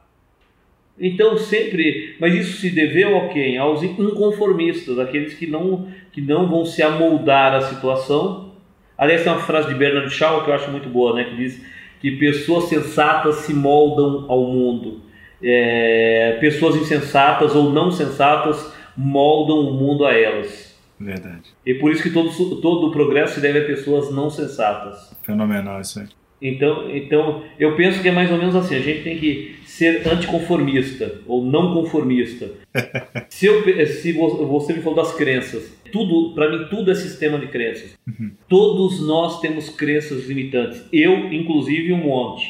Então 1.00 1.36
sempre, 1.40 2.16
mas 2.20 2.36
isso 2.36 2.62
se 2.62 2.70
deveu 2.70 3.18
a 3.18 3.30
quem? 3.30 3.58
Aos 3.58 3.82
inconformistas, 3.82 5.00
aqueles 5.00 5.34
que 5.34 5.48
não, 5.48 5.88
que 6.12 6.22
não 6.22 6.48
vão 6.48 6.64
se 6.66 6.84
amoldar 6.84 7.56
à 7.56 7.62
situação. 7.62 8.54
Aliás, 8.96 9.24
tem 9.24 9.32
uma 9.32 9.42
frase 9.42 9.70
de 9.70 9.74
Bernard 9.74 10.14
Shaw 10.14 10.44
que 10.44 10.52
eu 10.52 10.54
acho 10.54 10.70
muito 10.70 10.88
boa, 10.88 11.16
né? 11.16 11.24
Que 11.24 11.36
diz 11.36 11.66
que 12.00 12.12
pessoas 12.12 12.66
sensatas 12.66 13.38
se 13.38 13.56
moldam 13.56 14.30
ao 14.30 14.44
mundo. 14.44 15.02
É, 15.42 16.38
pessoas 16.40 16.76
insensatas 16.76 17.56
ou 17.56 17.72
não 17.72 17.92
sensatas 17.92 18.72
moldam 18.96 19.62
o 19.62 19.74
mundo 19.74 20.06
a 20.06 20.14
elas. 20.14 20.73
Verdade. 21.04 21.54
E 21.66 21.74
por 21.76 21.92
isso 21.92 22.02
que 22.02 22.10
todo, 22.10 22.30
todo 22.62 22.88
o 22.88 22.92
progresso 22.92 23.36
se 23.36 23.42
deve 23.42 23.60
a 23.60 23.66
pessoas 23.66 24.14
não 24.14 24.30
sensatas. 24.30 25.16
Fenomenal 25.24 25.82
isso 25.82 26.00
aí. 26.00 26.08
Então, 26.42 26.94
então, 26.94 27.42
eu 27.58 27.74
penso 27.78 28.02
que 28.02 28.10
é 28.10 28.12
mais 28.12 28.30
ou 28.30 28.38
menos 28.38 28.54
assim: 28.54 28.76
a 28.76 28.82
gente 28.82 29.04
tem 29.04 29.18
que 29.18 29.56
ser 29.66 30.06
anticonformista 30.06 31.22
ou 31.26 31.44
não 31.44 31.74
conformista. 31.74 32.52
se, 33.30 33.46
eu, 33.46 33.64
se 33.88 34.12
você 34.12 34.74
me 34.74 34.82
falou 34.82 35.02
das 35.02 35.16
crenças, 35.16 35.74
tudo, 35.92 36.34
para 36.36 36.52
mim, 36.52 36.68
tudo 36.70 36.92
é 36.92 36.96
sistema 36.96 37.38
de 37.38 37.48
crenças. 37.48 37.98
Uhum. 38.06 38.32
Todos 38.50 39.06
nós 39.06 39.40
temos 39.40 39.70
crenças 39.70 40.28
limitantes. 40.28 40.86
Eu, 40.92 41.32
inclusive, 41.32 41.94
um 41.94 42.04
monte. 42.04 42.46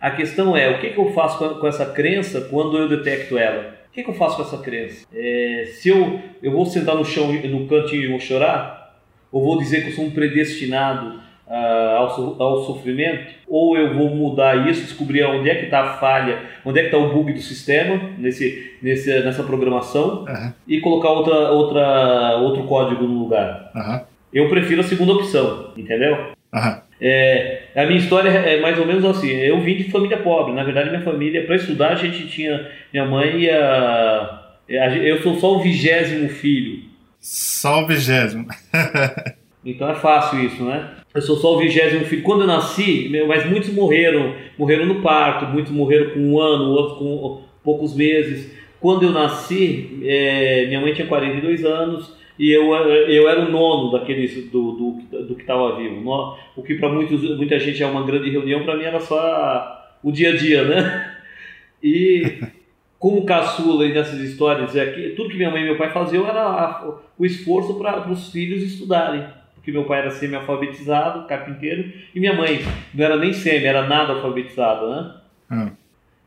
A 0.00 0.12
questão 0.12 0.56
é: 0.56 0.70
o 0.70 0.80
que, 0.80 0.90
que 0.90 0.98
eu 0.98 1.12
faço 1.12 1.38
com 1.58 1.66
essa 1.66 1.86
crença 1.86 2.42
quando 2.42 2.78
eu 2.78 2.88
detecto 2.88 3.36
ela? 3.36 3.77
O 3.88 3.92
que, 3.92 4.02
que 4.02 4.10
eu 4.10 4.14
faço 4.14 4.36
com 4.36 4.42
essa 4.42 4.58
crença? 4.58 5.06
É, 5.12 5.70
se 5.72 5.88
eu, 5.88 6.20
eu 6.42 6.52
vou 6.52 6.66
sentar 6.66 6.94
no 6.94 7.04
chão, 7.04 7.32
no 7.32 7.66
cantinho 7.66 8.04
e 8.04 8.08
vou 8.08 8.20
chorar? 8.20 8.96
Ou 9.32 9.44
vou 9.44 9.58
dizer 9.58 9.82
que 9.82 9.90
eu 9.90 9.94
sou 9.94 10.04
um 10.04 10.10
predestinado 10.10 11.20
uh, 11.46 11.96
ao, 11.96 12.42
ao 12.42 12.64
sofrimento? 12.64 13.34
Ou 13.46 13.76
eu 13.76 13.94
vou 13.94 14.10
mudar 14.10 14.68
isso, 14.68 14.82
descobrir 14.82 15.24
onde 15.24 15.50
é 15.50 15.54
que 15.54 15.64
está 15.64 15.80
a 15.80 15.94
falha, 15.94 16.42
onde 16.64 16.78
é 16.78 16.82
que 16.82 16.88
está 16.88 16.98
o 16.98 17.12
bug 17.12 17.32
do 17.32 17.40
sistema 17.40 18.10
nesse, 18.18 18.76
nesse, 18.80 19.10
nessa 19.20 19.42
programação 19.42 20.24
uhum. 20.24 20.52
e 20.66 20.80
colocar 20.80 21.10
outra, 21.10 21.50
outra, 21.50 22.36
outro 22.36 22.64
código 22.64 23.04
no 23.04 23.18
lugar? 23.18 23.70
Uhum. 23.74 24.00
Eu 24.32 24.48
prefiro 24.48 24.82
a 24.82 24.84
segunda 24.84 25.14
opção, 25.14 25.72
entendeu? 25.76 26.32
Uhum. 26.54 26.87
É, 27.00 27.62
a 27.76 27.86
minha 27.86 27.98
história 27.98 28.28
é 28.28 28.60
mais 28.60 28.78
ou 28.78 28.86
menos 28.86 29.04
assim. 29.04 29.30
Eu 29.30 29.60
vim 29.60 29.76
de 29.76 29.90
família 29.90 30.16
pobre. 30.18 30.52
Na 30.52 30.64
verdade, 30.64 30.90
minha 30.90 31.02
família, 31.02 31.44
para 31.44 31.56
estudar, 31.56 31.92
a 31.92 31.94
gente 31.94 32.26
tinha. 32.28 32.68
Minha 32.92 33.06
mãe 33.06 33.40
ia. 33.42 34.40
Eu 34.68 35.22
sou 35.22 35.36
só 35.36 35.56
o 35.56 35.62
vigésimo 35.62 36.28
filho. 36.28 36.82
Só 37.20 37.82
o 37.82 37.86
vigésimo. 37.86 38.46
então 39.64 39.90
é 39.90 39.94
fácil 39.94 40.44
isso, 40.44 40.64
né? 40.64 40.90
Eu 41.14 41.22
sou 41.22 41.36
só 41.36 41.54
o 41.54 41.58
vigésimo 41.58 42.04
filho. 42.04 42.22
Quando 42.22 42.42
eu 42.42 42.46
nasci, 42.46 43.10
mas 43.26 43.48
muitos 43.48 43.72
morreram. 43.72 44.34
Morreram 44.58 44.86
no 44.86 45.00
parto, 45.00 45.46
muitos 45.46 45.72
morreram 45.72 46.10
com 46.10 46.20
um 46.20 46.40
ano, 46.40 46.70
outros 46.70 46.98
com 46.98 47.42
poucos 47.62 47.94
meses. 47.94 48.52
Quando 48.80 49.04
eu 49.04 49.10
nasci, 49.10 50.00
é, 50.04 50.66
minha 50.66 50.80
mãe 50.80 50.92
tinha 50.92 51.06
42 51.06 51.64
anos 51.64 52.17
e 52.38 52.52
eu, 52.52 52.72
eu 52.72 53.28
era 53.28 53.40
o 53.40 53.50
nono 53.50 53.90
daqueles 53.90 54.48
do, 54.50 54.72
do, 54.72 55.24
do 55.24 55.34
que 55.34 55.40
estava 55.40 55.76
vivo. 55.76 56.36
O 56.56 56.62
que 56.62 56.76
para 56.76 56.88
muita 56.88 57.58
gente 57.58 57.82
é 57.82 57.86
uma 57.86 58.06
grande 58.06 58.30
reunião, 58.30 58.62
para 58.62 58.76
mim 58.76 58.84
era 58.84 59.00
só 59.00 59.96
o 60.02 60.12
dia 60.12 60.30
a 60.30 60.36
dia, 60.36 60.62
né? 60.64 61.16
E 61.82 62.40
como 62.98 63.24
caçula 63.24 63.88
nessas 63.88 64.20
histórias, 64.20 64.76
é 64.76 64.86
que 64.86 65.10
tudo 65.10 65.30
que 65.30 65.36
minha 65.36 65.50
mãe 65.50 65.62
e 65.62 65.64
meu 65.64 65.76
pai 65.76 65.90
faziam 65.90 66.28
era 66.28 66.42
a, 66.42 66.94
o 67.18 67.26
esforço 67.26 67.74
para 67.74 68.08
os 68.08 68.30
filhos 68.30 68.62
estudarem. 68.62 69.24
Porque 69.56 69.72
meu 69.72 69.84
pai 69.84 69.98
era 70.00 70.10
semi-alfabetizado, 70.10 71.26
carpinteiro, 71.26 71.92
e 72.14 72.20
minha 72.20 72.34
mãe 72.34 72.60
não 72.94 73.04
era 73.04 73.16
nem 73.16 73.32
semi, 73.32 73.66
era 73.66 73.86
nada 73.88 74.12
alfabetizada, 74.12 74.88
né? 74.88 75.14
Hum. 75.50 75.70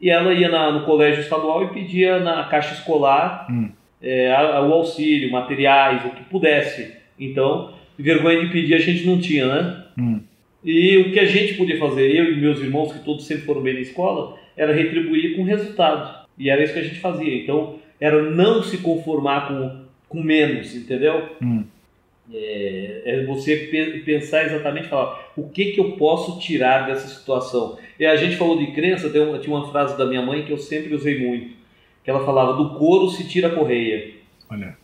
E 0.02 0.10
ela 0.10 0.34
ia 0.34 0.50
na, 0.50 0.72
no 0.72 0.84
colégio 0.84 1.22
estadual 1.22 1.64
e 1.64 1.68
pedia 1.70 2.20
na 2.20 2.44
caixa 2.46 2.74
escolar 2.74 3.48
hum 3.50 3.70
é, 4.02 4.32
o 4.34 4.74
auxílio, 4.74 5.32
materiais, 5.32 6.06
o 6.06 6.10
que 6.10 6.24
pudesse. 6.24 6.92
Então, 7.20 7.74
vergonha 7.98 8.42
de 8.42 8.52
pedir 8.52 8.74
a 8.74 8.80
gente 8.80 9.06
não 9.06 9.20
tinha, 9.20 9.46
né? 9.46 9.84
Hum. 9.98 10.22
E 10.64 10.98
o 10.98 11.12
que 11.12 11.20
a 11.20 11.26
gente 11.26 11.56
podia 11.56 11.78
fazer, 11.78 12.16
eu 12.16 12.34
e 12.34 12.38
meus 12.38 12.60
irmãos, 12.60 12.94
que 12.94 13.04
todos 13.04 13.26
sempre 13.26 13.46
foram 13.46 13.62
bem 13.62 13.76
na 13.76 13.80
escola, 13.80 14.38
era 14.56 14.74
retribuir 14.74 15.36
com 15.36 15.44
resultado. 15.44 16.28
E 16.38 16.50
era 16.50 16.64
isso 16.64 16.74
que 16.74 16.80
a 16.80 16.84
gente 16.84 17.00
fazia. 17.00 17.36
Então, 17.36 17.80
era 18.00 18.22
não 18.22 18.64
se 18.64 18.78
conformar 18.80 19.48
com, 19.48 19.86
com 20.08 20.24
menos, 20.24 20.76
entendeu? 20.76 21.30
Hum. 21.42 21.64
É, 22.34 23.02
é, 23.06 23.26
você 23.26 24.02
pensar 24.06 24.46
exatamente, 24.46 24.88
falar 24.88 25.32
o 25.36 25.50
que, 25.50 25.74
que 25.74 25.80
eu 25.80 25.92
posso 25.94 26.40
tirar 26.40 26.88
dessa 26.88 27.08
situação. 27.08 27.78
E 28.00 28.06
a 28.06 28.16
gente 28.16 28.38
falou 28.38 28.58
de 28.58 28.68
crença, 28.68 29.10
tem 29.10 29.22
uma, 29.22 29.38
tinha 29.38 29.56
uma 29.56 29.70
frase 29.70 29.98
da 29.98 30.06
minha 30.06 30.22
mãe 30.22 30.46
que 30.46 30.52
eu 30.52 30.58
sempre 30.58 30.96
usei 30.96 31.20
muito 31.20 31.61
que 32.04 32.10
ela 32.10 32.26
falava 32.26 32.54
do 32.54 32.72
couro 32.78 33.10
se 33.10 33.28
tira 33.28 33.48
a 33.48 33.56
correia. 33.56 34.12
Olha. 34.50 34.78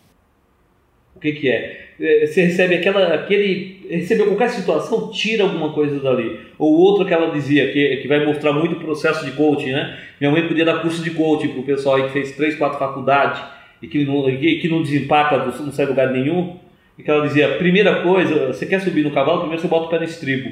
O 1.16 1.20
que, 1.20 1.32
que 1.32 1.50
é? 1.50 1.88
é? 2.00 2.28
Você 2.28 2.44
recebe 2.44 2.76
aquela, 2.76 3.16
aquele, 3.16 3.88
recebeu 3.90 4.28
qualquer 4.28 4.50
situação, 4.50 5.10
tira 5.10 5.44
alguma 5.44 5.74
coisa 5.74 6.00
dali. 6.00 6.40
Ou 6.60 6.78
outro 6.78 7.06
que 7.06 7.14
ela 7.14 7.32
dizia, 7.32 7.72
que, 7.72 7.98
que 7.98 8.08
vai 8.08 8.24
mostrar 8.24 8.54
muito 8.54 8.76
o 8.76 8.80
processo 8.80 9.26
de 9.26 9.32
coaching, 9.32 9.72
né? 9.72 9.98
Minha 10.20 10.32
mãe 10.32 10.48
podia 10.48 10.64
dar 10.64 10.82
curso 10.82 11.04
de 11.04 11.12
coaching 11.12 11.50
para 11.50 11.60
o 11.60 11.66
pessoal 11.66 11.96
aí 11.96 12.04
que 12.04 12.14
fez 12.14 12.34
três, 12.34 12.56
quatro 12.56 12.78
faculdades 12.78 13.42
e 13.82 13.88
que 13.88 14.06
não, 14.06 14.26
que, 14.26 14.58
que 14.58 14.70
não 14.70 14.84
desempaca, 14.84 15.38
não 15.38 15.72
sai 15.72 15.88
lugar 15.88 16.12
nenhum. 16.12 16.60
E 16.98 17.04
que 17.04 17.10
ela 17.10 17.28
dizia, 17.28 17.58
primeira 17.58 18.02
coisa, 18.02 18.48
você 18.48 18.66
quer 18.66 18.82
subir 18.82 19.04
no 19.04 19.12
cavalo, 19.12 19.40
primeiro 19.40 19.62
você 19.62 19.68
bota 19.68 19.86
o 19.86 19.90
pé 19.90 20.00
no 20.00 20.06
estribo. 20.06 20.52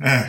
É. 0.00 0.28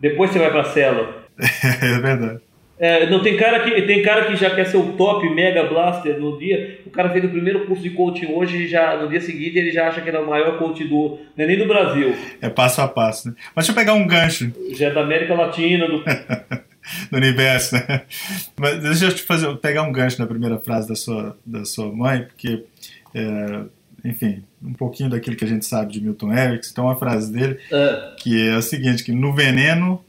Depois 0.00 0.30
você 0.30 0.38
vai 0.38 0.50
para 0.50 0.62
a 0.62 0.64
cela. 0.64 1.22
É 1.82 1.98
verdade. 2.00 2.40
É, 2.78 3.08
não 3.08 3.22
tem 3.22 3.36
cara 3.36 3.60
que 3.60 3.82
tem 3.82 4.02
cara 4.02 4.24
que 4.24 4.34
já 4.34 4.50
quer 4.52 4.64
ser 4.66 4.76
o 4.76 4.92
top 4.94 5.28
mega 5.30 5.62
blaster 5.64 6.18
no 6.18 6.36
dia. 6.38 6.80
O 6.84 6.90
cara 6.90 7.10
fez 7.10 7.24
o 7.24 7.28
primeiro 7.28 7.64
curso 7.66 7.82
de 7.82 7.90
coaching 7.90 8.26
hoje 8.32 8.64
e 8.64 8.66
já 8.68 8.96
no 8.96 9.08
dia 9.08 9.20
seguinte 9.20 9.56
ele 9.58 9.70
já 9.70 9.86
acha 9.88 10.00
que 10.00 10.08
ele 10.08 10.16
é 10.16 10.20
o 10.20 10.26
maior 10.26 10.58
coach 10.58 10.82
do 10.84 11.18
não 11.36 11.44
é 11.44 11.46
nem 11.46 11.58
do 11.58 11.66
Brasil. 11.66 12.14
É 12.40 12.48
passo 12.48 12.80
a 12.80 12.88
passo, 12.88 13.28
né? 13.28 13.34
Mas 13.54 13.66
deixa 13.66 13.72
eu 13.72 13.76
pegar 13.84 13.94
um 13.94 14.06
gancho. 14.06 14.50
Já 14.72 14.88
é 14.88 14.90
da 14.92 15.02
América 15.02 15.34
Latina, 15.34 15.86
do 15.86 15.98
do 17.10 17.16
universo, 17.16 17.76
né? 17.76 18.02
Mas 18.58 18.78
deixa 18.82 19.04
eu 19.04 19.14
te 19.14 19.22
fazer 19.22 19.54
pegar 19.58 19.82
um 19.84 19.92
gancho 19.92 20.18
na 20.20 20.26
primeira 20.26 20.58
frase 20.58 20.88
da 20.88 20.96
sua 20.96 21.36
da 21.46 21.64
sua 21.64 21.92
mãe, 21.92 22.22
porque 22.24 22.64
é, 23.14 23.60
enfim, 24.04 24.42
um 24.60 24.72
pouquinho 24.72 25.10
daquilo 25.10 25.36
que 25.36 25.44
a 25.44 25.48
gente 25.48 25.64
sabe 25.66 25.92
de 25.92 26.00
Milton 26.02 26.32
Erickson, 26.32 26.74
tem 26.74 26.82
uma 26.84 26.96
frase 26.96 27.32
dele 27.32 27.58
É. 27.70 28.14
que 28.18 28.48
é 28.48 28.54
a 28.54 28.62
seguinte, 28.62 29.04
que 29.04 29.12
no 29.12 29.32
veneno 29.32 30.04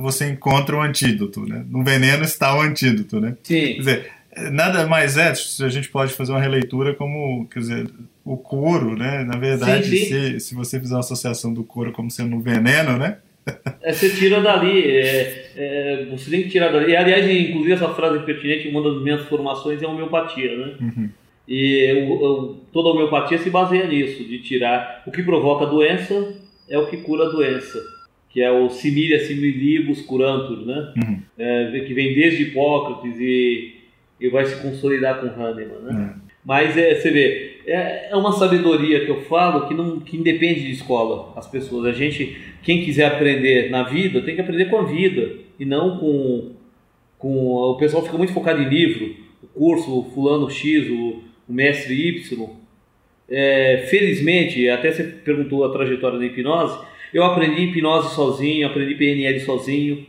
você 0.00 0.28
encontra 0.30 0.76
o 0.76 0.80
antídoto, 0.80 1.46
né? 1.46 1.64
No 1.68 1.84
veneno 1.84 2.22
está 2.24 2.56
o 2.56 2.60
antídoto, 2.60 3.20
né? 3.20 3.36
Quer 3.42 3.66
Sim. 3.66 3.76
dizer, 3.78 4.10
nada 4.50 4.86
mais 4.86 5.16
é, 5.16 5.30
a 5.64 5.68
gente 5.68 5.88
pode 5.88 6.12
fazer 6.14 6.32
uma 6.32 6.40
releitura 6.40 6.94
como, 6.94 7.46
quer 7.48 7.60
dizer, 7.60 7.90
o 8.24 8.36
couro, 8.36 8.96
né? 8.96 9.24
Na 9.24 9.36
verdade, 9.38 9.84
Sim, 9.88 9.96
sim. 9.96 10.04
Se, 10.06 10.40
se 10.40 10.54
você 10.54 10.78
fizer 10.80 10.94
uma 10.94 11.00
associação 11.00 11.52
do 11.52 11.64
couro 11.64 11.92
como 11.92 12.10
sendo 12.10 12.36
um 12.36 12.40
veneno, 12.40 12.96
né? 12.98 13.18
É, 13.82 13.92
você 13.92 14.08
tira 14.10 14.40
dali, 14.40 14.82
é, 14.88 15.50
é, 15.56 16.06
você 16.10 16.30
tem 16.30 16.42
que 16.44 16.48
tirar 16.48 16.70
dali. 16.70 16.92
E, 16.92 16.96
aliás, 16.96 17.28
inclusive 17.28 17.72
essa 17.72 17.88
frase 17.88 18.20
pertinente, 18.24 18.68
uma 18.68 18.82
das 18.82 19.02
minhas 19.02 19.22
formações 19.22 19.82
é 19.82 19.84
a 19.84 19.88
homeopatia, 19.88 20.56
né? 20.56 20.74
Uhum. 20.80 21.08
E 21.48 21.90
eu- 21.90 22.22
eu- 22.22 22.60
toda 22.72 22.88
a 22.88 22.92
homeopatia 22.92 23.36
se 23.38 23.50
baseia 23.50 23.86
nisso, 23.88 24.22
de 24.22 24.38
tirar 24.38 25.02
o 25.04 25.10
que 25.10 25.24
provoca 25.24 25.64
a 25.64 25.68
doença 25.68 26.34
é 26.68 26.78
o 26.78 26.86
que 26.86 26.98
cura 26.98 27.24
a 27.26 27.30
doença, 27.30 27.78
que 28.32 28.40
é 28.40 28.50
o 28.50 28.70
similia 28.70 29.20
similibus 29.20 30.00
curantur, 30.02 30.64
né? 30.64 30.92
Uhum. 30.96 31.20
É, 31.38 31.80
que 31.80 31.92
vem 31.92 32.14
desde 32.14 32.44
Hipócrates 32.44 33.20
e, 33.20 33.74
e 34.18 34.28
vai 34.28 34.46
se 34.46 34.60
consolidar 34.62 35.20
com 35.20 35.26
Hahnemann, 35.26 35.82
né? 35.82 36.14
É. 36.18 36.22
Mas 36.44 36.76
é, 36.76 36.94
você 36.94 37.10
vê, 37.10 37.60
é, 37.66 38.08
é 38.10 38.16
uma 38.16 38.32
sabedoria 38.32 39.04
que 39.04 39.10
eu 39.10 39.20
falo 39.22 39.68
que 39.68 39.74
não 39.74 40.00
que 40.00 40.16
independe 40.16 40.62
de 40.62 40.72
escola. 40.72 41.32
As 41.36 41.46
pessoas, 41.46 41.84
a 41.84 41.92
gente, 41.92 42.36
quem 42.62 42.84
quiser 42.84 43.04
aprender 43.04 43.70
na 43.70 43.84
vida, 43.84 44.22
tem 44.22 44.34
que 44.34 44.40
aprender 44.40 44.64
com 44.64 44.78
a 44.78 44.84
vida 44.84 45.34
e 45.58 45.64
não 45.64 45.98
com, 45.98 46.52
com 47.18 47.54
o 47.54 47.76
pessoal 47.76 48.02
fica 48.02 48.18
muito 48.18 48.32
focado 48.32 48.60
em 48.62 48.68
livro, 48.68 49.14
o 49.42 49.46
curso, 49.46 50.00
o 50.00 50.10
fulano 50.10 50.50
X, 50.50 50.88
o, 50.90 51.22
o 51.48 51.52
mestre 51.52 51.94
Y. 52.08 52.48
É, 53.28 53.86
felizmente, 53.88 54.68
até 54.68 54.90
você 54.90 55.04
perguntou 55.04 55.64
a 55.64 55.72
trajetória 55.72 56.18
da 56.18 56.26
hipnose, 56.26 56.78
eu 57.12 57.24
aprendi 57.24 57.62
hipnose 57.62 58.14
sozinho, 58.14 58.66
aprendi 58.66 58.94
PNL 58.94 59.40
sozinho. 59.40 60.06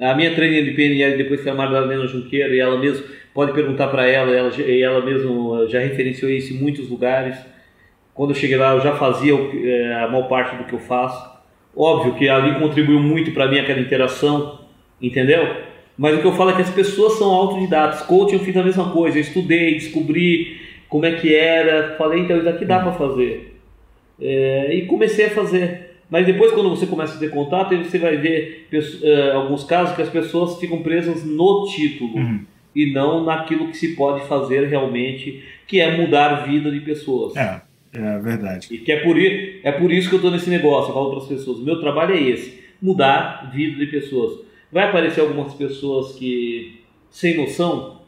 A 0.00 0.14
minha 0.14 0.34
trainer 0.34 0.64
de 0.64 0.72
PNL 0.72 1.16
depois 1.16 1.40
foi 1.40 1.50
a 1.52 1.54
Madalena 1.54 2.06
Junqueira 2.06 2.54
e 2.54 2.58
ela 2.60 2.78
mesmo 2.78 3.04
pode 3.32 3.52
perguntar 3.52 3.88
para 3.88 4.06
ela, 4.06 4.34
ela, 4.34 4.50
e 4.60 4.82
ela 4.82 5.04
mesmo 5.04 5.66
já 5.68 5.80
referenciou 5.80 6.30
isso 6.30 6.52
em 6.52 6.56
muitos 6.56 6.88
lugares. 6.88 7.36
Quando 8.14 8.30
eu 8.30 8.34
cheguei 8.36 8.56
lá, 8.56 8.74
eu 8.74 8.80
já 8.80 8.94
fazia 8.96 9.36
que- 9.36 9.68
eh, 9.68 9.94
a 9.94 10.08
maior 10.08 10.28
parte 10.28 10.56
do 10.56 10.64
que 10.64 10.72
eu 10.72 10.78
faço. 10.78 11.34
Óbvio 11.76 12.14
que 12.14 12.28
ali 12.28 12.58
contribuiu 12.58 12.98
muito 13.00 13.30
para 13.32 13.46
mim 13.48 13.58
aquela 13.58 13.80
interação, 13.80 14.60
entendeu? 15.00 15.46
Mas 15.98 16.16
o 16.16 16.20
que 16.20 16.26
eu 16.26 16.32
falo 16.32 16.50
é 16.50 16.54
que 16.54 16.62
as 16.62 16.70
pessoas 16.70 17.14
são 17.14 17.30
autodidatas. 17.30 18.02
Coaching 18.02 18.34
eu 18.36 18.40
fiz 18.40 18.56
a 18.56 18.62
mesma 18.62 18.90
coisa. 18.90 19.16
Eu 19.18 19.22
estudei, 19.22 19.74
descobri 19.74 20.58
como 20.88 21.04
é 21.06 21.12
que 21.12 21.34
era. 21.34 21.94
Falei, 21.96 22.20
então 22.20 22.38
isso 22.38 22.48
aqui 22.48 22.64
dá 22.64 22.80
para 22.80 22.92
fazer. 22.92 23.56
É, 24.20 24.74
e 24.74 24.86
comecei 24.86 25.26
a 25.26 25.30
fazer. 25.30 25.85
Mas 26.08 26.24
depois, 26.24 26.52
quando 26.52 26.70
você 26.70 26.86
começa 26.86 27.16
a 27.16 27.18
ter 27.18 27.30
contato, 27.30 27.76
você 27.76 27.98
vai 27.98 28.16
ver 28.16 28.68
eh, 28.72 29.32
alguns 29.32 29.64
casos 29.64 29.94
que 29.96 30.02
as 30.02 30.08
pessoas 30.08 30.58
ficam 30.60 30.82
presas 30.82 31.24
no 31.24 31.66
título 31.66 32.16
Uhum. 32.16 32.40
e 32.74 32.92
não 32.92 33.24
naquilo 33.24 33.68
que 33.68 33.76
se 33.76 33.96
pode 33.96 34.24
fazer 34.28 34.66
realmente, 34.68 35.42
que 35.66 35.80
é 35.80 35.96
mudar 35.96 36.30
a 36.32 36.40
vida 36.46 36.70
de 36.70 36.80
pessoas. 36.80 37.34
É, 37.36 37.60
é 37.92 38.18
verdade. 38.20 38.68
E 38.70 38.78
que 38.78 38.92
é 38.92 39.00
por, 39.00 39.16
é 39.18 39.72
por 39.72 39.90
isso 39.90 40.08
que 40.08 40.14
eu 40.14 40.18
estou 40.18 40.30
nesse 40.30 40.48
negócio. 40.48 40.90
Eu 40.90 40.94
falo 40.94 41.10
para 41.10 41.18
as 41.22 41.26
pessoas: 41.28 41.58
meu 41.60 41.80
trabalho 41.80 42.14
é 42.14 42.20
esse, 42.22 42.62
mudar 42.80 43.42
a 43.42 43.50
vida 43.50 43.76
de 43.76 43.86
pessoas. 43.90 44.38
Vai 44.70 44.84
aparecer 44.88 45.20
algumas 45.22 45.54
pessoas 45.54 46.12
que, 46.12 46.80
sem 47.10 47.36
noção, 47.36 48.02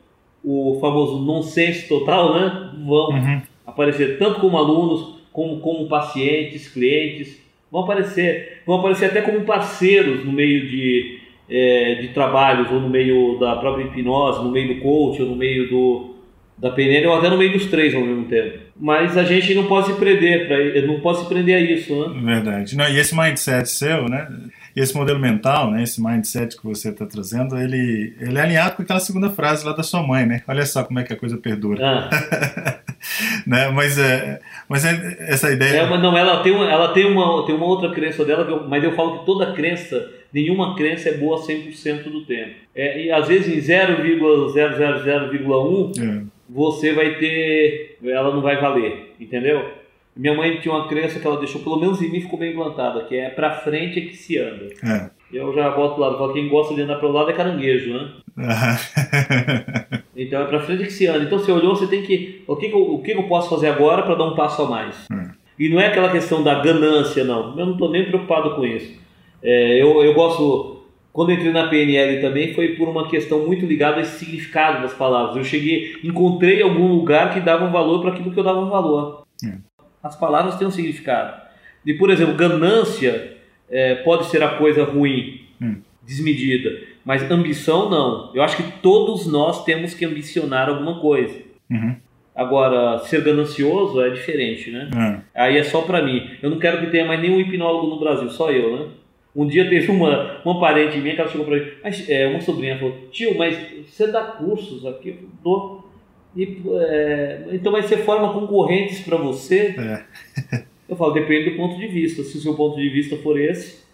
o 0.45 0.79
famoso 0.81 1.19
nonsense 1.25 1.89
total, 1.89 2.35
né? 2.35 2.71
Vão 2.87 3.09
Uhum. 3.11 3.43
aparecer 3.67 4.19
tanto 4.19 4.39
como 4.39 4.57
alunos, 4.57 5.17
como, 5.33 5.59
como 5.61 5.89
pacientes, 5.89 6.69
clientes. 6.69 7.48
Vão 7.71 7.83
aparecer, 7.83 8.63
vão 8.67 8.79
aparecer 8.79 9.07
até 9.07 9.21
como 9.21 9.43
parceiros 9.43 10.25
no 10.25 10.33
meio 10.33 10.67
de, 10.67 11.19
eh, 11.51 11.99
de 12.01 12.09
trabalhos, 12.09 12.71
ou 12.71 12.81
no 12.81 12.89
meio 12.89 13.39
da 13.39 13.57
própria 13.57 13.85
hipnose, 13.85 14.43
no 14.43 14.51
meio 14.51 14.75
do 14.75 14.81
coach, 14.81 15.21
ou 15.21 15.29
no 15.29 15.37
meio 15.37 15.69
do, 15.69 16.15
da 16.57 16.71
PNL, 16.71 17.07
ou 17.09 17.17
até 17.17 17.29
no 17.29 17.37
meio 17.37 17.53
dos 17.53 17.67
três 17.67 17.95
ao 17.95 18.01
mesmo 18.01 18.25
tempo. 18.25 18.59
Mas 18.81 19.17
a 19.17 19.25
gente 19.25 19.55
não 19.55 19.67
pode 19.67 19.89
se 19.89 19.95
prender, 19.95 20.47
pra, 20.47 20.87
não 20.87 21.01
pode 21.01 21.21
se 21.21 21.27
prender 21.27 21.57
a 21.57 21.61
isso, 21.61 22.09
né? 22.09 22.21
Verdade. 22.35 22.77
Não, 22.77 22.89
e 22.89 22.99
esse 22.99 23.15
mindset 23.15 23.69
seu, 23.69 24.09
né? 24.09 24.27
Esse 24.75 24.97
modelo 24.97 25.19
mental, 25.19 25.71
né? 25.71 25.83
Esse 25.83 26.03
mindset 26.03 26.57
que 26.57 26.65
você 26.65 26.91
está 26.91 27.05
trazendo, 27.05 27.59
ele, 27.59 28.15
ele 28.21 28.39
é 28.39 28.43
alinhado 28.43 28.77
com 28.77 28.83
aquela 28.83 29.01
segunda 29.01 29.29
frase 29.31 29.67
lá 29.67 29.73
da 29.73 29.83
sua 29.83 30.03
mãe, 30.03 30.25
né? 30.25 30.43
Olha 30.47 30.65
só 30.65 30.85
como 30.85 31.01
é 31.01 31.05
que 31.05 31.13
a 31.13 31.17
coisa 31.17 31.37
perdura. 31.37 31.85
Ah, 31.85 32.81
né? 33.47 33.69
Mas, 33.71 33.99
é, 33.99 34.41
mas 34.69 34.85
é 34.85 35.17
essa 35.29 35.51
ideia. 35.53 35.79
é 35.79 35.83
uma, 35.85 35.99
não, 35.99 36.17
ela 36.17 36.43
tem 36.43 36.53
uma, 36.53 36.71
ela 36.71 36.89
tem 36.93 37.05
uma, 37.07 37.45
tem 37.47 37.55
uma 37.55 37.67
outra 37.67 37.91
crença 37.91 38.25
dela, 38.25 38.45
que 38.45 38.51
eu- 38.53 38.69
mas 38.69 38.83
eu 38.85 38.93
falo 38.93 39.19
que 39.21 39.27
toda 39.27 39.53
crença, 39.53 40.11
nenhuma 40.33 40.75
crença 40.77 41.09
é 41.11 41.17
boa 41.17 41.39
100% 41.43 42.11
do 42.11 42.25
tempo. 42.25 42.55
É, 42.75 43.03
e 43.05 43.11
às 43.13 43.27
vezes 43.29 43.49
em 43.49 43.61
0,000,1 43.61 45.93
É, 46.01 46.23
você 46.49 46.93
vai 46.93 47.15
ter. 47.17 47.99
Ela 48.05 48.33
não 48.35 48.41
vai 48.43 48.61
valer, 48.61 49.15
entendeu? 49.21 49.73
Minha 50.17 50.35
mãe 50.35 50.59
tinha 50.61 50.75
uma 50.75 50.89
crença 50.89 51.21
que 51.21 51.27
ela 51.27 51.39
deixou, 51.39 51.63
pelo 51.63 51.79
menos 51.79 52.03
em 52.03 52.11
mim 52.11 52.21
ficou 52.21 52.39
bem 52.39 52.51
implantada, 52.51 53.05
que 53.05 53.15
é 53.17 53.31
pra 53.31 53.53
frente 53.53 53.99
é 54.01 54.03
que 54.03 54.17
se 54.17 54.37
anda. 54.39 54.67
é. 54.85 55.11
Eu 55.31 55.53
já 55.55 55.69
boto 55.73 55.93
pro 55.97 56.05
lado, 56.05 56.17
falo, 56.17 56.33
quem 56.33 56.49
gosta 56.49 56.75
de 56.75 56.81
andar 56.81 56.97
pro 56.97 57.13
lado 57.13 57.29
é 57.31 57.35
caranguejo, 57.35 57.93
né? 57.93 58.09
Então 60.19 60.43
é 60.43 60.45
pra 60.47 60.61
frente 60.61 60.85
que 60.85 60.93
se 60.93 61.07
anda. 61.07 61.25
Então 61.25 61.39
você 61.39 61.53
olhou, 61.53 61.77
você 61.77 61.87
tem 61.87 62.03
que. 62.03 62.43
O 62.47 62.57
que, 62.57 62.69
que, 62.69 62.75
eu, 62.75 62.95
o 62.95 63.03
que 63.03 63.13
que 63.13 63.19
eu 63.19 63.29
posso 63.29 63.49
fazer 63.49 63.69
agora 63.69 64.03
para 64.03 64.17
dar 64.17 64.25
um 64.25 64.35
passo 64.35 64.63
a 64.63 64.69
mais? 64.69 65.07
Hum. 65.13 65.31
E 65.59 65.69
não 65.69 65.81
é 65.81 65.87
aquela 65.87 66.11
questão 66.11 66.43
da 66.43 66.61
ganância, 66.61 67.25
não. 67.25 67.57
Eu 67.59 67.67
não 67.67 67.73
estou 67.73 67.91
nem 67.91 68.05
preocupado 68.05 68.55
com 68.55 68.65
isso. 68.67 69.01
É, 69.43 69.81
eu, 69.81 70.03
eu 70.03 70.13
gosto. 70.15 70.77
Quando 71.13 71.31
eu 71.31 71.37
entrei 71.37 71.53
na 71.53 71.69
PNL 71.69 72.21
também 72.21 72.53
foi 72.55 72.77
por 72.77 72.89
uma 72.89 73.09
questão 73.09 73.45
muito 73.45 73.65
ligada 73.67 73.97
a 73.99 74.03
esse 74.03 74.19
significado 74.19 74.83
das 74.83 74.93
palavras. 74.95 75.37
Eu 75.37 75.45
cheguei, 75.45 75.97
encontrei 76.05 76.63
algum 76.63 76.89
lugar 76.89 77.33
que 77.33 77.41
dava 77.41 77.65
um 77.65 77.73
valor 77.73 78.01
para 78.01 78.11
aquilo 78.11 78.31
que 78.31 78.39
eu 78.39 78.45
dava 78.45 78.61
um 78.61 78.69
valor. 78.69 79.25
Hum. 79.45 79.59
As 80.03 80.15
palavras 80.17 80.57
têm 80.57 80.67
um 80.69 80.71
significado. 80.71 81.41
E, 81.85 81.95
por 81.95 82.11
exemplo, 82.11 82.35
ganância 82.35 83.37
é, 83.71 83.97
pode 83.97 84.27
ser 84.27 84.43
a 84.43 84.49
coisa 84.49 84.85
ruim, 84.85 85.41
Hum. 85.61 85.77
desmedida, 86.07 86.71
mas 87.09 87.23
ambição 87.31 87.89
não. 87.89 88.31
Eu 88.35 88.43
acho 88.43 88.59
que 88.59 88.81
todos 88.83 89.27
nós 89.27 89.65
temos 89.65 89.95
que 89.95 90.05
ambicionar 90.05 90.69
alguma 90.69 91.01
coisa. 91.01 91.41
Uhum. 91.71 91.97
Agora, 92.37 92.99
ser 92.99 93.23
ganancioso 93.23 93.99
é 94.03 94.11
diferente, 94.11 94.71
né? 94.71 94.91
É. 95.35 95.45
Aí 95.45 95.57
é 95.57 95.65
só 95.65 95.81
pra 95.81 96.03
mim. 96.03 96.29
Eu 96.43 96.51
não 96.51 96.59
quero 96.59 96.81
que 96.81 96.89
tenha 96.89 97.07
mais 97.07 97.19
nenhum 97.19 97.41
hipnólogo 97.41 97.87
no 97.87 97.99
Brasil, 97.99 98.29
só 98.29 98.51
eu, 98.51 98.77
né? 98.77 98.87
Um 99.35 99.47
dia 99.47 99.71
teve 99.71 99.91
uma, 99.91 100.43
uma 100.45 100.61
parente 100.61 100.99
minha 100.99 101.15
que 101.15 101.21
ela 101.23 101.31
chegou 101.31 101.47
pra 101.47 101.57
mim, 101.57 101.67
mas, 101.83 102.07
é, 102.11 102.27
uma 102.27 102.43
sobrinha 102.43 102.79
falou, 102.79 102.95
tio, 103.11 103.39
mas 103.39 103.57
você 103.87 104.09
dá 104.09 104.25
cursos 104.25 104.85
aqui? 104.85 105.09
Eu 105.09 105.29
Dou. 105.43 105.91
E, 106.37 106.61
é, 106.73 107.47
então, 107.53 107.73
mas 107.73 107.87
você 107.87 107.97
forma 107.97 108.35
concorrentes 108.35 109.01
para 109.01 109.17
você? 109.17 109.75
É. 109.79 110.63
Eu 110.87 110.95
falo, 110.95 111.15
depende 111.15 111.53
do 111.53 111.57
ponto 111.57 111.79
de 111.79 111.87
vista. 111.87 112.23
Se 112.23 112.37
o 112.37 112.41
seu 112.43 112.55
ponto 112.55 112.77
de 112.77 112.91
vista 112.91 113.17
for 113.17 113.41
esse, 113.41 113.88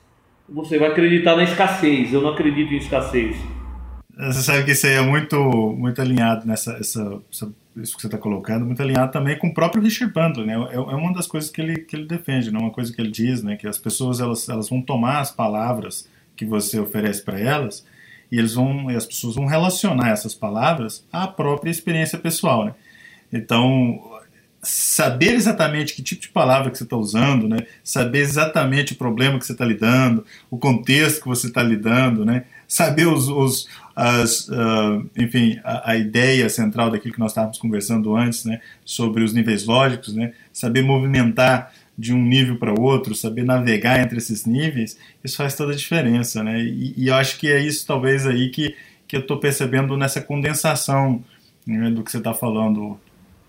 você 0.48 0.78
vai 0.78 0.88
acreditar 0.88 1.36
na 1.36 1.44
escassez. 1.44 2.12
Eu 2.12 2.22
não 2.22 2.30
acredito 2.30 2.72
em 2.72 2.76
escassez. 2.76 3.36
Você 4.16 4.42
sabe 4.42 4.64
que 4.64 4.70
isso 4.72 4.86
aí 4.86 4.94
é 4.94 5.00
muito, 5.02 5.36
muito 5.76 6.00
alinhado 6.00 6.46
nessa 6.46 6.72
essa, 6.74 7.20
essa- 7.32 7.52
isso 7.76 7.96
que 7.96 8.02
você 8.02 8.06
está 8.06 8.16
colocando, 8.16 8.64
muito 8.64 8.80
alinhado 8.80 9.10
também 9.10 9.36
com 9.36 9.48
o 9.48 9.54
próprio 9.54 9.82
Richard 9.82 10.14
Bandler, 10.14 10.46
né? 10.46 10.54
É, 10.70 10.76
é 10.76 10.78
uma 10.78 11.12
das 11.12 11.26
coisas 11.26 11.50
que 11.50 11.60
ele, 11.60 11.78
que 11.78 11.96
ele 11.96 12.06
defende, 12.06 12.52
né? 12.52 12.58
Uma 12.60 12.70
coisa 12.70 12.92
que 12.92 13.00
ele 13.00 13.10
diz, 13.10 13.42
né? 13.42 13.56
Que 13.56 13.66
as 13.66 13.76
pessoas 13.78 14.20
elas, 14.20 14.48
elas 14.48 14.68
vão 14.68 14.80
tomar 14.80 15.18
as 15.18 15.32
palavras 15.32 16.08
que 16.36 16.44
você 16.44 16.78
oferece 16.78 17.22
para 17.24 17.40
elas 17.40 17.84
e 18.30 18.38
eles 18.38 18.54
vão, 18.54 18.88
e 18.90 18.94
as 18.94 19.04
pessoas 19.04 19.34
vão 19.34 19.46
relacionar 19.46 20.10
essas 20.10 20.34
palavras 20.34 21.04
à 21.12 21.26
própria 21.26 21.70
experiência 21.70 22.16
pessoal, 22.18 22.64
né? 22.66 22.74
Então, 23.32 24.00
saber 24.64 25.34
exatamente 25.34 25.94
que 25.94 26.02
tipo 26.02 26.22
de 26.22 26.28
palavra 26.28 26.70
que 26.70 26.78
você 26.78 26.84
está 26.84 26.96
usando, 26.96 27.48
né? 27.48 27.58
Saber 27.82 28.20
exatamente 28.20 28.92
o 28.92 28.96
problema 28.96 29.38
que 29.38 29.46
você 29.46 29.52
está 29.52 29.64
lidando, 29.64 30.24
o 30.50 30.58
contexto 30.58 31.22
que 31.22 31.28
você 31.28 31.46
está 31.46 31.62
lidando, 31.62 32.24
né? 32.24 32.44
Saber 32.66 33.06
os, 33.06 33.28
os 33.28 33.68
as, 33.94 34.48
ah, 34.50 35.00
enfim, 35.16 35.60
a, 35.62 35.92
a 35.92 35.96
ideia 35.96 36.48
central 36.48 36.90
daquilo 36.90 37.14
que 37.14 37.20
nós 37.20 37.30
estávamos 37.30 37.58
conversando 37.58 38.16
antes, 38.16 38.44
né? 38.44 38.60
Sobre 38.84 39.22
os 39.22 39.32
níveis 39.32 39.64
lógicos, 39.64 40.14
né? 40.14 40.32
Saber 40.52 40.82
movimentar 40.82 41.72
de 41.96 42.12
um 42.12 42.20
nível 42.20 42.58
para 42.58 42.72
outro, 42.72 43.14
saber 43.14 43.44
navegar 43.44 44.00
entre 44.00 44.18
esses 44.18 44.44
níveis, 44.44 44.98
isso 45.22 45.36
faz 45.36 45.54
toda 45.54 45.72
a 45.72 45.76
diferença, 45.76 46.42
né? 46.42 46.60
E, 46.60 46.94
e 46.96 47.08
eu 47.08 47.14
acho 47.14 47.38
que 47.38 47.48
é 47.48 47.60
isso 47.60 47.86
talvez 47.86 48.26
aí 48.26 48.50
que 48.50 48.74
que 49.06 49.16
eu 49.16 49.20
estou 49.20 49.38
percebendo 49.38 49.96
nessa 49.96 50.20
condensação 50.20 51.22
né, 51.66 51.90
do 51.90 52.02
que 52.02 52.10
você 52.10 52.18
está 52.18 52.34
falando. 52.34 52.98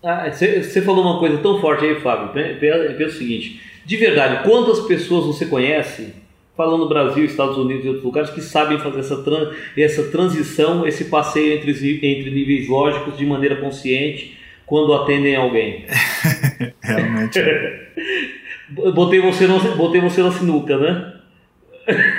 Ah, 0.02 0.30
você 0.30 0.82
falou 0.82 1.02
uma 1.02 1.18
coisa 1.18 1.38
tão 1.38 1.60
forte 1.60 1.84
aí, 1.84 2.00
Fábio. 2.00 2.28
Pensa 2.58 3.06
o 3.06 3.10
seguinte: 3.10 3.60
de 3.84 3.96
verdade, 3.96 4.42
quantas 4.42 4.80
pessoas 4.80 5.26
você 5.26 5.46
conhece, 5.46 6.14
falando 6.56 6.88
Brasil, 6.88 7.24
Estados 7.24 7.56
Unidos 7.56 7.84
e 7.84 7.88
outros 7.88 8.04
lugares, 8.04 8.30
que 8.30 8.40
sabem 8.40 8.78
fazer 8.78 9.00
essa, 9.00 9.22
tran 9.22 9.52
essa 9.76 10.04
transição, 10.04 10.86
esse 10.86 11.06
passeio 11.06 11.54
entre, 11.54 11.70
entre 11.70 12.30
níveis 12.30 12.68
lógicos 12.68 13.16
de 13.16 13.26
maneira 13.26 13.56
consciente 13.56 14.36
quando 14.66 14.92
atendem 14.92 15.36
alguém? 15.36 15.84
Realmente. 16.82 17.40
botei, 18.94 19.20
você 19.20 19.46
no, 19.46 19.58
botei 19.76 20.00
você 20.00 20.22
na 20.22 20.32
sinuca, 20.32 20.76
né? 20.76 21.12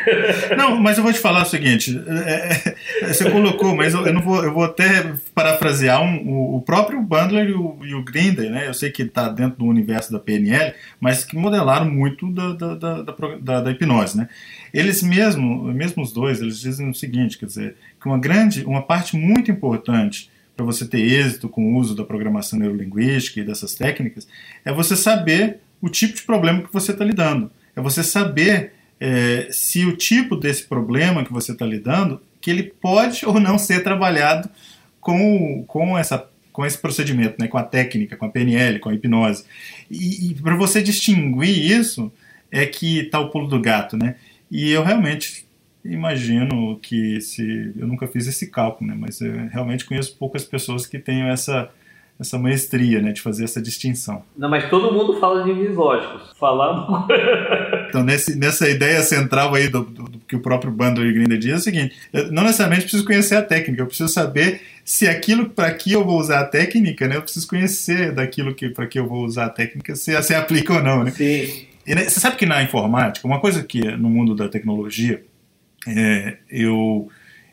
Não, 0.57 0.79
mas 0.81 0.97
eu 0.97 1.03
vou 1.03 1.11
te 1.11 1.19
falar 1.19 1.43
o 1.43 1.45
seguinte: 1.45 1.99
é, 2.07 2.73
é, 3.03 3.13
você 3.13 3.29
colocou, 3.29 3.75
mas 3.75 3.93
eu, 3.93 4.05
eu, 4.05 4.13
não 4.13 4.21
vou, 4.21 4.43
eu 4.43 4.53
vou 4.53 4.63
até 4.63 5.13
parafrasear 5.33 6.01
um, 6.01 6.27
o, 6.27 6.57
o, 6.57 6.61
próprio 6.61 7.01
Bandler 7.01 7.49
e 7.49 7.53
o, 7.53 7.77
e 7.83 7.93
o 7.93 8.03
né? 8.49 8.67
Eu 8.67 8.73
sei 8.73 8.89
que 8.89 9.03
está 9.03 9.29
dentro 9.29 9.57
do 9.59 9.65
universo 9.65 10.11
da 10.11 10.19
PNL, 10.19 10.73
mas 10.99 11.23
que 11.23 11.35
modelaram 11.35 11.89
muito 11.89 12.31
da, 12.31 12.53
da, 12.53 12.75
da, 12.75 13.01
da, 13.39 13.61
da 13.61 13.71
hipnose, 13.71 14.17
né? 14.17 14.29
Eles 14.73 15.01
mesmo, 15.01 15.63
mesmo 15.73 16.03
os 16.03 16.11
dois, 16.11 16.41
eles 16.41 16.59
dizem 16.59 16.89
o 16.89 16.93
seguinte, 16.93 17.37
quer 17.37 17.45
dizer, 17.45 17.75
que 17.99 18.07
uma 18.07 18.17
grande, 18.17 18.63
uma 18.65 18.81
parte 18.81 19.15
muito 19.15 19.51
importante 19.51 20.29
para 20.55 20.65
você 20.65 20.87
ter 20.87 20.99
êxito 20.99 21.47
com 21.47 21.73
o 21.73 21.77
uso 21.77 21.95
da 21.95 22.03
programação 22.03 22.57
neurolinguística 22.57 23.39
e 23.39 23.43
dessas 23.43 23.75
técnicas 23.75 24.27
é 24.65 24.73
você 24.73 24.95
saber 24.95 25.59
o 25.79 25.87
tipo 25.87 26.15
de 26.15 26.23
problema 26.23 26.63
que 26.63 26.73
você 26.73 26.91
está 26.91 27.05
lidando, 27.05 27.51
é 27.75 27.81
você 27.81 28.03
saber 28.03 28.73
é, 28.99 29.47
se 29.51 29.85
o 29.85 29.95
tipo 29.95 30.35
desse 30.35 30.63
problema 30.63 31.23
que 31.23 31.31
você 31.31 31.51
está 31.51 31.65
lidando, 31.65 32.21
que 32.41 32.49
ele 32.49 32.63
pode 32.63 33.25
ou 33.25 33.39
não 33.39 33.57
ser 33.57 33.83
trabalhado 33.83 34.49
com, 34.99 35.63
com, 35.67 35.97
essa, 35.97 36.27
com 36.51 36.65
esse 36.65 36.77
procedimento, 36.77 37.35
né, 37.39 37.47
com 37.47 37.57
a 37.57 37.63
técnica, 37.63 38.15
com 38.15 38.25
a 38.25 38.29
PNL, 38.29 38.79
com 38.79 38.89
a 38.89 38.93
hipnose. 38.93 39.45
E, 39.89 40.31
e 40.31 40.35
para 40.35 40.55
você 40.55 40.81
distinguir 40.81 41.71
isso, 41.71 42.11
é 42.51 42.65
que 42.65 42.99
está 42.99 43.19
o 43.19 43.29
pulo 43.29 43.47
do 43.47 43.59
gato, 43.59 43.97
né? 43.97 44.15
E 44.49 44.71
eu 44.71 44.83
realmente 44.83 45.45
imagino 45.83 46.77
que 46.81 47.21
se 47.21 47.73
eu 47.77 47.87
nunca 47.87 48.07
fiz 48.07 48.27
esse 48.27 48.47
cálculo, 48.47 48.89
né, 48.89 48.97
mas 48.97 49.21
eu 49.21 49.47
realmente 49.47 49.85
conheço 49.85 50.15
poucas 50.17 50.43
pessoas 50.43 50.85
que 50.85 50.99
tenham 50.99 51.27
essa 51.27 51.69
essa 52.19 52.37
maestria, 52.37 52.99
né, 52.99 53.11
de 53.11 53.21
fazer 53.21 53.43
essa 53.43 53.61
distinção. 53.61 54.23
Não, 54.35 54.49
mas 54.49 54.69
todo 54.69 54.91
mundo 54.91 55.19
fala 55.19 55.43
de 55.43 55.53
níveis 55.53 55.75
lógicos. 55.75 56.31
Falar. 56.39 57.05
então, 57.89 58.03
nesse, 58.03 58.35
nessa 58.35 58.67
ideia 58.67 59.01
central 59.01 59.53
aí 59.53 59.67
do, 59.67 59.83
do, 59.83 60.03
do 60.03 60.19
que 60.19 60.35
o 60.35 60.39
próprio 60.39 60.71
Bandler 60.71 61.13
Grinder 61.13 61.37
diz 61.37 61.51
é 61.51 61.55
o 61.55 61.59
seguinte: 61.59 61.95
eu 62.11 62.31
não 62.31 62.43
necessariamente 62.43 62.83
preciso 62.83 63.05
conhecer 63.05 63.35
a 63.35 63.43
técnica, 63.43 63.81
eu 63.81 63.87
preciso 63.87 64.09
saber 64.09 64.61
se 64.83 65.07
aquilo 65.07 65.49
para 65.49 65.71
que 65.73 65.91
eu 65.91 66.03
vou 66.03 66.19
usar 66.19 66.39
a 66.39 66.45
técnica, 66.45 67.07
né, 67.07 67.17
eu 67.17 67.21
preciso 67.21 67.47
conhecer 67.47 68.11
daquilo 68.13 68.55
que 68.55 68.69
para 68.69 68.87
que 68.87 68.97
eu 68.97 69.07
vou 69.07 69.23
usar 69.23 69.45
a 69.45 69.49
técnica, 69.49 69.95
se 69.95 70.19
se 70.23 70.33
aplica 70.33 70.73
ou 70.73 70.81
não, 70.81 71.03
né? 71.03 71.11
Sim. 71.11 71.67
E, 71.85 71.95
né, 71.95 72.03
você 72.03 72.19
sabe 72.19 72.35
que 72.35 72.45
na 72.45 72.61
informática, 72.63 73.25
uma 73.27 73.39
coisa 73.39 73.63
que 73.63 73.79
no 73.95 74.09
mundo 74.09 74.35
da 74.35 74.49
tecnologia, 74.49 75.23
é, 75.87 76.37
eu 76.49 77.09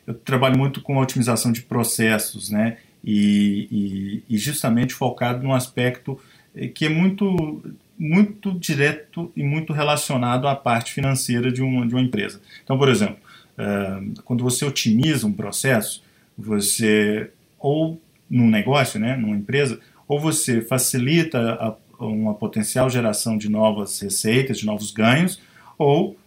eu 0.07 0.13
trabalho 0.13 0.57
muito 0.57 0.81
com 0.81 0.97
otimização 0.97 1.51
de 1.51 1.61
processos, 1.61 2.49
né? 2.49 2.77
E, 3.05 4.23
e, 4.29 4.35
e 4.35 4.37
justamente 4.37 4.93
focado 4.93 5.43
num 5.43 5.53
aspecto 5.53 6.19
eh, 6.55 6.67
que 6.67 6.85
é 6.85 6.89
muito 6.89 7.63
muito 7.97 8.51
direto 8.51 9.31
e 9.35 9.43
muito 9.43 9.71
relacionado 9.71 10.47
à 10.47 10.55
parte 10.55 10.91
financeira 10.91 11.49
de 11.49 11.61
uma, 11.61 11.87
de 11.87 11.93
uma 11.93 12.01
empresa. 12.01 12.41
Então, 12.61 12.77
por 12.77 12.89
exemplo, 12.89 13.17
uh, 13.57 14.21
quando 14.23 14.43
você 14.43 14.65
otimiza 14.65 15.25
um 15.25 15.31
processo, 15.31 16.03
você, 16.37 17.31
ou 17.57 18.01
num 18.29 18.49
negócio, 18.49 18.99
né, 18.99 19.15
numa 19.15 19.35
empresa, 19.35 19.79
ou 20.07 20.19
você 20.19 20.61
facilita 20.61 21.53
a, 21.53 21.75
uma 22.03 22.33
potencial 22.33 22.89
geração 22.89 23.37
de 23.37 23.49
novas 23.49 23.99
receitas, 24.01 24.59
de 24.59 24.65
novos 24.65 24.91
ganhos, 24.91 25.39
ou 25.77 26.17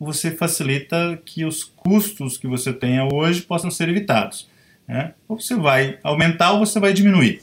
você 0.00 0.30
facilita 0.30 1.20
que 1.24 1.44
os 1.44 1.64
custos 1.64 2.38
que 2.38 2.46
você 2.46 2.72
tenha 2.72 3.06
hoje 3.12 3.42
possam 3.42 3.70
ser 3.70 3.88
evitados. 3.88 4.48
Né? 4.88 5.12
Ou 5.28 5.38
você 5.38 5.54
vai 5.54 5.98
aumentar 6.02 6.52
ou 6.52 6.60
você 6.60 6.80
vai 6.80 6.92
diminuir. 6.92 7.40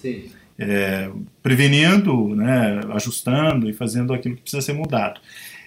É, 0.57 1.09
prevenindo, 1.43 2.33
né, 2.35 2.79
ajustando 2.93 3.69
e 3.69 3.73
fazendo 3.73 4.13
aquilo 4.13 4.35
que 4.35 4.41
precisa 4.41 4.61
ser 4.61 4.73
mudado. 4.73 5.19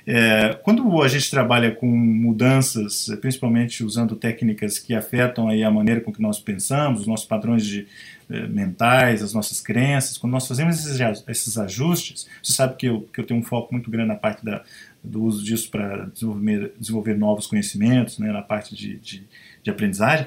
É, 0.07 0.55
quando 0.62 1.03
a 1.03 1.09
gente 1.09 1.31
trabalha 1.31 1.70
com 1.70 1.87
mudanças, 1.87 3.14
principalmente 3.20 3.85
usando 3.85 4.16
técnicas 4.16 4.79
que 4.79 4.95
afetam 4.95 5.49
aí 5.49 5.62
a 5.62 5.70
maneira 5.70 6.01
com 6.01 6.11
que 6.11 6.22
nós 6.22 6.41
pensamos, 6.41 7.03
os 7.03 7.07
nossos 7.07 7.26
padrões 7.26 7.66
de, 7.66 7.87
eh, 8.31 8.47
mentais, 8.47 9.22
as 9.22 9.33
nossas 9.33 9.59
crenças, 9.59 10.18
quando 10.18 10.35
nós 10.35 10.47
fazemos 10.47 10.79
esses, 10.79 11.24
esses 11.26 11.57
ajustes, 11.57 12.26
você 12.43 12.53
sabe 12.53 12.76
que 12.76 12.87
eu, 12.87 13.09
que 13.12 13.20
eu 13.20 13.24
tenho 13.24 13.41
um 13.41 13.43
foco 13.43 13.72
muito 13.72 13.91
grande 13.91 14.09
na 14.09 14.16
parte 14.16 14.45
da, 14.45 14.62
do 15.03 15.22
uso 15.22 15.43
disso 15.43 15.70
para 15.70 16.07
desenvolver, 16.07 16.72
desenvolver 16.79 17.14
novos 17.16 17.47
conhecimentos, 17.47 18.18
né, 18.18 18.31
na 18.31 18.43
parte 18.43 18.74
de, 18.74 18.97
de, 18.97 19.22
de 19.62 19.70
aprendizagem. 19.70 20.26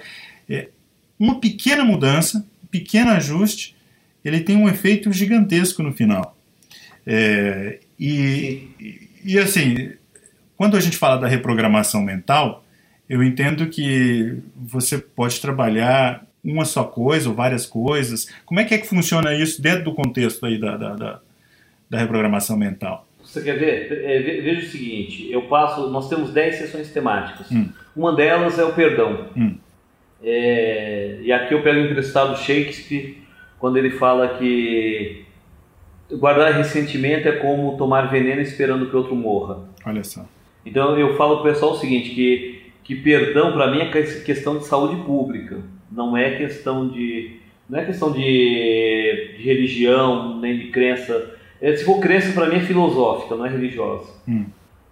É, 0.49 0.69
uma 1.21 1.39
pequena 1.39 1.85
mudança, 1.85 2.43
um 2.63 2.67
pequeno 2.67 3.11
ajuste, 3.11 3.75
ele 4.25 4.39
tem 4.39 4.57
um 4.57 4.67
efeito 4.67 5.13
gigantesco 5.13 5.83
no 5.83 5.93
final. 5.93 6.35
É, 7.05 7.77
e, 7.99 8.67
e, 9.23 9.37
assim, 9.37 9.91
quando 10.57 10.75
a 10.75 10.79
gente 10.79 10.97
fala 10.97 11.17
da 11.17 11.27
reprogramação 11.27 12.01
mental, 12.01 12.63
eu 13.07 13.23
entendo 13.23 13.67
que 13.67 14.39
você 14.55 14.97
pode 14.97 15.39
trabalhar 15.39 16.25
uma 16.43 16.65
só 16.65 16.83
coisa 16.83 17.29
ou 17.29 17.35
várias 17.35 17.67
coisas. 17.67 18.27
Como 18.43 18.59
é 18.59 18.65
que 18.65 18.73
é 18.73 18.79
que 18.79 18.87
funciona 18.87 19.31
isso 19.35 19.61
dentro 19.61 19.83
do 19.83 19.93
contexto 19.93 20.43
aí 20.43 20.59
da, 20.59 20.75
da, 20.75 20.95
da, 20.95 21.19
da 21.87 21.99
reprogramação 21.99 22.57
mental? 22.57 23.07
Você 23.23 23.43
quer 23.43 23.59
ver? 23.59 23.91
É, 24.03 24.41
veja 24.41 24.65
o 24.65 24.71
seguinte, 24.71 25.31
eu 25.31 25.43
passo, 25.43 25.87
nós 25.91 26.09
temos 26.09 26.31
10 26.31 26.55
sessões 26.55 26.89
temáticas. 26.89 27.51
Hum. 27.51 27.69
Uma 27.95 28.15
delas 28.15 28.57
é 28.57 28.63
o 28.63 28.73
perdão. 28.73 29.27
Hum. 29.37 29.55
É, 30.23 31.17
e 31.21 31.31
aqui 31.31 31.53
eu 31.53 31.63
pego 31.63 31.79
emprestado 31.79 32.37
Shakespeare, 32.37 33.17
quando 33.59 33.77
ele 33.77 33.91
fala 33.91 34.27
que 34.37 35.25
guardar 36.11 36.53
ressentimento 36.53 37.27
é 37.27 37.33
como 37.33 37.77
tomar 37.77 38.09
veneno 38.09 38.41
esperando 38.41 38.89
que 38.89 38.95
outro 38.95 39.15
morra. 39.15 39.59
Olha 39.85 40.03
só. 40.03 40.25
Então 40.65 40.97
eu 40.97 41.15
falo 41.15 41.41
para 41.41 41.49
o 41.49 41.53
pessoal 41.53 41.71
o 41.73 41.77
seguinte, 41.77 42.11
que, 42.11 42.71
que 42.83 42.95
perdão 42.95 43.53
para 43.53 43.71
mim 43.71 43.79
é 43.79 43.89
questão 43.89 44.57
de 44.57 44.65
saúde 44.65 45.01
pública, 45.03 45.59
não 45.91 46.15
é 46.15 46.37
questão 46.37 46.87
de 46.87 47.39
não 47.69 47.79
é 47.79 47.85
questão 47.85 48.11
de, 48.11 49.35
de 49.37 49.43
religião 49.43 50.39
nem 50.39 50.57
de 50.57 50.67
crença. 50.67 51.35
É, 51.61 51.75
se 51.75 51.85
for 51.85 51.99
crença 51.99 52.33
para 52.33 52.49
mim 52.49 52.57
é 52.57 52.61
filosófica, 52.61 53.35
não 53.35 53.45
é 53.45 53.49
religiosa. 53.49 54.11
Hum. 54.27 54.45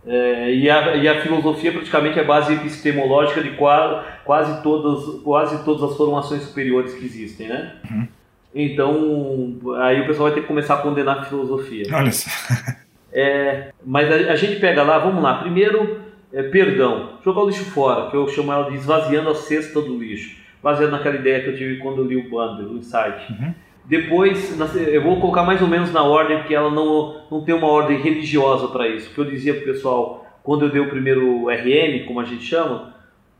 É, 0.05 0.53
e, 0.53 0.69
a, 0.69 0.95
e, 0.95 1.07
a, 1.07 1.21
filosofia 1.21 1.71
praticamente 1.71 2.17
é 2.17 2.23
base 2.23 2.53
epistemológica 2.53 3.43
de 3.43 3.51
quase, 3.51 4.05
quase, 4.23 4.63
todas, 4.63 5.21
quase 5.23 5.63
todas 5.65 5.91
as 5.91 5.97
formações 5.97 6.43
superiores 6.43 6.93
que 6.93 7.05
existem, 7.05 7.49
né? 7.49 7.73
Uhum. 7.89 8.07
Então, 8.55 9.59
aí 9.77 10.01
o 10.01 10.07
pessoal 10.07 10.29
vai 10.29 10.35
ter 10.35 10.41
que 10.41 10.47
começar 10.47 10.75
a 10.75 10.77
condenar 10.77 11.19
a 11.19 11.23
filosofia. 11.23 11.85
Olha 11.93 12.11
só. 12.11 12.29
É, 13.11 13.71
mas 13.83 14.07
a, 14.07 14.33
a, 14.33 14.35
gente 14.35 14.59
pega 14.59 14.83
lá, 14.83 14.99
vamos 14.99 15.23
lá, 15.23 15.39
primeiro, 15.39 15.99
é, 16.31 16.43
perdão, 16.43 17.17
jogar 17.25 17.41
o 17.41 17.47
lixo 17.47 17.65
fora, 17.65 18.07
que 18.09 18.15
eu 18.15 18.27
chamo 18.27 18.53
ela 18.53 18.69
de 18.69 18.77
esvaziando 18.77 19.31
a 19.31 19.35
cesta 19.35 19.81
do 19.81 19.97
lixo, 19.97 20.37
baseado 20.61 20.91
naquela 20.91 21.15
ideia 21.15 21.41
que 21.41 21.49
eu 21.49 21.57
tive 21.57 21.77
quando 21.77 22.03
eu 22.03 22.05
li 22.05 22.15
o 22.15 22.29
Bundle, 22.29 22.71
o 22.71 22.77
Insight. 22.77 23.33
Uhum. 23.33 23.53
Depois, 23.85 24.55
eu 24.75 25.01
vou 25.01 25.19
colocar 25.19 25.43
mais 25.43 25.61
ou 25.61 25.67
menos 25.67 25.91
na 25.91 26.03
ordem, 26.03 26.37
porque 26.37 26.53
ela 26.53 26.69
não, 26.69 27.21
não 27.31 27.41
tem 27.41 27.55
uma 27.55 27.67
ordem 27.67 27.99
religiosa 27.99 28.67
para 28.67 28.87
isso. 28.87 29.09
O 29.09 29.13
que 29.13 29.19
eu 29.19 29.25
dizia 29.25 29.53
para 29.53 29.63
o 29.63 29.65
pessoal, 29.65 30.27
quando 30.43 30.65
eu 30.65 30.69
dei 30.69 30.81
o 30.81 30.89
primeiro 30.89 31.49
RN, 31.49 32.05
como 32.05 32.19
a 32.19 32.25
gente 32.25 32.43
chama, 32.43 32.93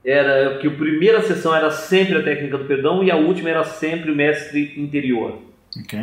era 0.04 0.58
que 0.58 0.68
a 0.68 0.72
primeira 0.72 1.22
sessão 1.22 1.56
era 1.56 1.70
sempre 1.70 2.18
a 2.18 2.24
técnica 2.24 2.58
do 2.58 2.66
perdão 2.66 3.04
e 3.04 3.12
a 3.12 3.16
última 3.16 3.50
era 3.50 3.64
sempre 3.64 4.12
o 4.12 4.16
mestre 4.16 4.74
interior. 4.78 5.38
Ok. 5.80 6.00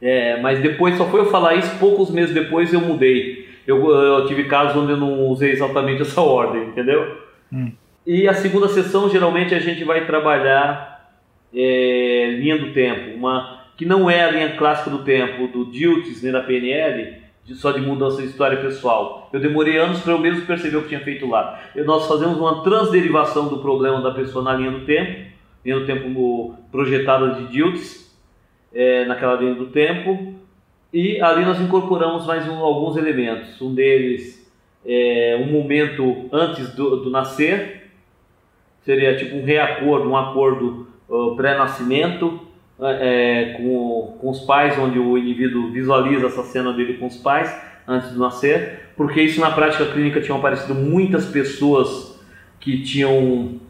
É, 0.00 0.40
mas 0.40 0.60
depois, 0.60 0.96
só 0.96 1.06
foi 1.06 1.20
eu 1.20 1.30
falar 1.30 1.54
isso, 1.56 1.78
poucos 1.78 2.10
meses 2.10 2.34
depois 2.34 2.72
eu 2.72 2.80
mudei. 2.80 3.48
Eu, 3.66 3.90
eu 3.90 4.26
tive 4.26 4.44
casos 4.44 4.76
onde 4.76 4.92
eu 4.92 4.96
não 4.96 5.26
usei 5.26 5.50
exatamente 5.50 6.02
essa 6.02 6.20
ordem, 6.20 6.68
entendeu? 6.68 7.18
Hum. 7.52 7.72
E 8.06 8.26
a 8.26 8.32
segunda 8.32 8.68
sessão, 8.68 9.10
geralmente, 9.10 9.54
a 9.54 9.58
gente 9.58 9.84
vai 9.84 10.06
trabalhar 10.06 11.12
é, 11.54 12.36
linha 12.38 12.56
do 12.56 12.72
tempo. 12.72 13.14
Uma, 13.14 13.57
que 13.78 13.86
não 13.86 14.10
é 14.10 14.24
a 14.24 14.30
linha 14.32 14.56
clássica 14.56 14.90
do 14.90 15.04
tempo 15.04 15.46
do 15.46 15.70
Diltz 15.70 16.20
nem 16.20 16.32
da 16.32 16.42
PNL, 16.42 17.16
de, 17.44 17.54
só 17.54 17.70
de 17.70 17.80
mudança 17.80 18.20
de 18.20 18.26
história 18.26 18.60
pessoal. 18.60 19.30
Eu 19.32 19.38
demorei 19.38 19.78
anos 19.78 20.00
para 20.00 20.12
eu 20.12 20.18
mesmo 20.18 20.44
perceber 20.44 20.78
o 20.78 20.82
que 20.82 20.88
tinha 20.88 21.00
feito 21.00 21.28
lá. 21.28 21.60
E 21.76 21.82
nós 21.82 22.08
fazemos 22.08 22.36
uma 22.38 22.64
transderivação 22.64 23.46
do 23.46 23.60
problema 23.60 24.02
da 24.02 24.10
pessoa 24.10 24.42
na 24.42 24.52
linha 24.52 24.72
do 24.72 24.84
tempo, 24.84 25.30
linha 25.64 25.78
do 25.78 25.86
tempo 25.86 26.56
projetada 26.72 27.36
de 27.36 27.46
Diltz, 27.52 28.18
é, 28.74 29.04
naquela 29.04 29.36
linha 29.36 29.54
do 29.54 29.66
tempo, 29.66 30.34
e 30.92 31.20
ali 31.20 31.44
nós 31.44 31.60
incorporamos 31.60 32.26
mais 32.26 32.48
um, 32.48 32.58
alguns 32.58 32.96
elementos. 32.96 33.62
Um 33.62 33.72
deles 33.72 34.52
é 34.84 35.40
um 35.40 35.52
momento 35.52 36.28
antes 36.32 36.74
do, 36.74 36.96
do 36.96 37.10
nascer, 37.10 37.90
seria 38.80 39.16
tipo 39.16 39.36
um 39.36 39.44
reacordo, 39.44 40.10
um 40.10 40.16
acordo 40.16 40.88
uh, 41.08 41.36
pré-nascimento 41.36 42.47
é, 42.80 43.56
com, 43.56 44.18
com 44.20 44.30
os 44.30 44.40
pais, 44.40 44.78
onde 44.78 44.98
o 44.98 45.18
indivíduo 45.18 45.70
visualiza 45.70 46.26
essa 46.26 46.42
cena 46.44 46.72
dele 46.72 46.94
com 46.94 47.06
os 47.06 47.16
pais 47.16 47.52
antes 47.86 48.12
de 48.12 48.18
nascer, 48.18 48.90
porque 48.96 49.22
isso 49.22 49.40
na 49.40 49.50
prática 49.50 49.86
clínica 49.86 50.20
tinham 50.20 50.38
aparecido 50.38 50.74
muitas 50.74 51.26
pessoas 51.26 52.18
que 52.60 52.82
tinham 52.82 53.60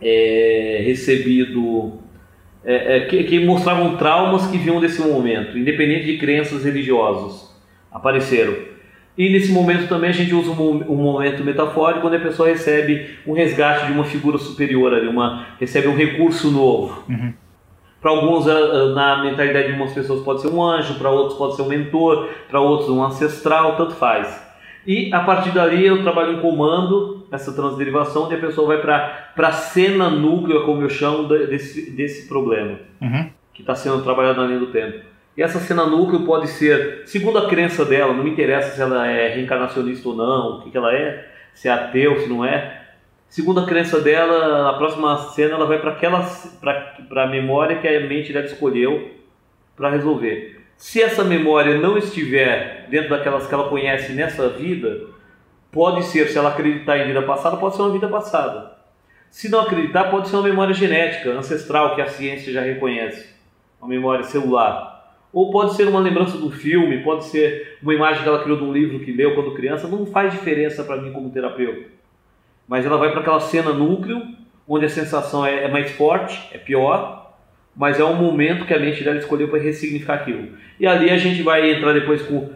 é, 0.00 0.82
recebido, 0.84 2.00
é, 2.64 2.96
é, 2.96 3.00
que, 3.06 3.24
que, 3.24 3.44
mostravam 3.44 3.96
traumas 3.96 4.46
que 4.48 4.58
vinham 4.58 4.80
desse 4.80 5.00
momento, 5.00 5.56
independente 5.56 6.06
de 6.06 6.18
crenças 6.18 6.64
religiosas, 6.64 7.54
apareceram. 7.92 8.74
E 9.16 9.30
nesse 9.30 9.52
momento 9.52 9.88
também 9.88 10.10
a 10.10 10.12
gente 10.12 10.34
usa 10.34 10.50
um, 10.50 10.96
momento 10.96 11.44
metafórico, 11.44 12.00
quando 12.00 12.14
a 12.14 12.20
pessoa 12.20 12.48
recebe 12.48 13.10
um 13.24 13.32
resgate 13.32 13.86
de 13.86 13.92
uma 13.92 14.04
figura 14.04 14.36
superior, 14.38 14.92
ali, 14.92 15.06
uma, 15.06 15.46
recebe 15.60 15.86
um 15.86 15.94
recurso 15.94 16.50
novo. 16.50 17.04
Uhum. 17.08 17.32
Para 18.04 18.12
alguns, 18.12 18.44
na 18.94 19.22
mentalidade 19.22 19.68
de 19.68 19.72
algumas 19.72 19.94
pessoas, 19.94 20.22
pode 20.22 20.42
ser 20.42 20.48
um 20.48 20.62
anjo, 20.62 20.98
para 20.98 21.08
outros, 21.08 21.38
pode 21.38 21.56
ser 21.56 21.62
um 21.62 21.68
mentor, 21.68 22.28
para 22.50 22.60
outros, 22.60 22.90
um 22.90 23.02
ancestral, 23.02 23.78
tanto 23.78 23.94
faz. 23.94 24.46
E 24.86 25.10
a 25.10 25.20
partir 25.20 25.52
dali 25.52 25.86
eu 25.86 26.02
trabalho 26.02 26.34
em 26.34 26.40
comando, 26.42 27.26
essa 27.32 27.50
transderivação, 27.54 28.24
onde 28.24 28.34
a 28.34 28.38
pessoa 28.38 28.66
vai 28.66 28.76
para 28.82 29.48
a 29.48 29.52
cena 29.52 30.10
núcleo, 30.10 30.66
como 30.66 30.82
eu 30.82 30.90
chamo, 30.90 31.26
desse, 31.26 31.92
desse 31.92 32.28
problema, 32.28 32.78
uhum. 33.00 33.30
que 33.54 33.62
está 33.62 33.74
sendo 33.74 34.02
trabalhado 34.02 34.38
na 34.38 34.48
linha 34.48 34.58
do 34.58 34.66
tempo. 34.66 35.02
E 35.34 35.42
essa 35.42 35.58
cena 35.58 35.86
núcleo 35.86 36.26
pode 36.26 36.48
ser, 36.48 37.04
segundo 37.06 37.38
a 37.38 37.48
crença 37.48 37.86
dela, 37.86 38.12
não 38.12 38.22
me 38.22 38.28
interessa 38.28 38.76
se 38.76 38.82
ela 38.82 39.06
é 39.06 39.28
reencarnacionista 39.34 40.06
ou 40.10 40.14
não, 40.14 40.58
o 40.58 40.60
que, 40.60 40.70
que 40.70 40.76
ela 40.76 40.94
é, 40.94 41.26
se 41.54 41.68
é 41.68 41.72
ateu, 41.72 42.20
se 42.20 42.28
não 42.28 42.44
é. 42.44 42.83
Segundo 43.34 43.58
a 43.58 43.66
crença 43.66 44.00
dela, 44.00 44.70
a 44.70 44.74
próxima 44.74 45.18
cena 45.32 45.54
ela 45.54 45.66
vai 45.66 45.80
para 45.80 45.90
aquela 45.90 46.20
para 47.08 47.24
a 47.24 47.26
memória 47.26 47.80
que 47.80 47.88
a 47.88 48.06
mente 48.06 48.32
dela 48.32 48.46
escolheu 48.46 49.10
para 49.74 49.90
resolver. 49.90 50.64
Se 50.76 51.02
essa 51.02 51.24
memória 51.24 51.76
não 51.76 51.98
estiver 51.98 52.86
dentro 52.88 53.10
daquelas 53.10 53.48
que 53.48 53.52
ela 53.52 53.68
conhece 53.68 54.12
nessa 54.12 54.50
vida, 54.50 55.06
pode 55.72 56.04
ser, 56.04 56.28
se 56.28 56.38
ela 56.38 56.50
acreditar 56.50 56.96
em 56.98 57.08
vida 57.08 57.22
passada, 57.22 57.56
pode 57.56 57.74
ser 57.74 57.82
uma 57.82 57.90
vida 57.90 58.06
passada. 58.06 58.76
Se 59.28 59.48
não 59.48 59.62
acreditar, 59.62 60.12
pode 60.12 60.28
ser 60.28 60.36
uma 60.36 60.44
memória 60.44 60.72
genética, 60.72 61.30
ancestral, 61.30 61.96
que 61.96 62.02
a 62.02 62.06
ciência 62.06 62.52
já 62.52 62.60
reconhece, 62.60 63.34
uma 63.80 63.88
memória 63.88 64.22
celular. 64.22 65.12
Ou 65.32 65.50
pode 65.50 65.74
ser 65.74 65.88
uma 65.88 65.98
lembrança 65.98 66.38
do 66.38 66.52
filme, 66.52 67.02
pode 67.02 67.24
ser 67.24 67.78
uma 67.82 67.94
imagem 67.94 68.22
que 68.22 68.28
ela 68.28 68.44
criou 68.44 68.58
de 68.58 68.62
um 68.62 68.72
livro 68.72 69.00
que 69.00 69.10
leu 69.10 69.34
quando 69.34 69.54
criança, 69.54 69.88
não 69.88 70.06
faz 70.06 70.32
diferença 70.32 70.84
para 70.84 70.98
mim 70.98 71.12
como 71.12 71.30
terapeuta. 71.30 72.03
Mas 72.66 72.86
ela 72.86 72.96
vai 72.96 73.10
para 73.10 73.20
aquela 73.20 73.40
cena 73.40 73.72
núcleo, 73.72 74.22
onde 74.66 74.86
a 74.86 74.88
sensação 74.88 75.44
é, 75.44 75.64
é 75.64 75.68
mais 75.68 75.90
forte, 75.92 76.40
é 76.52 76.58
pior, 76.58 77.34
mas 77.76 77.98
é 77.98 78.04
um 78.04 78.14
momento 78.14 78.64
que 78.64 78.72
a 78.72 78.78
mente 78.78 79.02
dela 79.02 79.18
escolheu 79.18 79.48
para 79.48 79.60
ressignificar 79.60 80.14
aquilo. 80.14 80.48
E 80.78 80.86
ali 80.86 81.10
a 81.10 81.16
gente 81.16 81.42
vai 81.42 81.70
entrar 81.72 81.92
depois 81.92 82.22
com. 82.22 82.50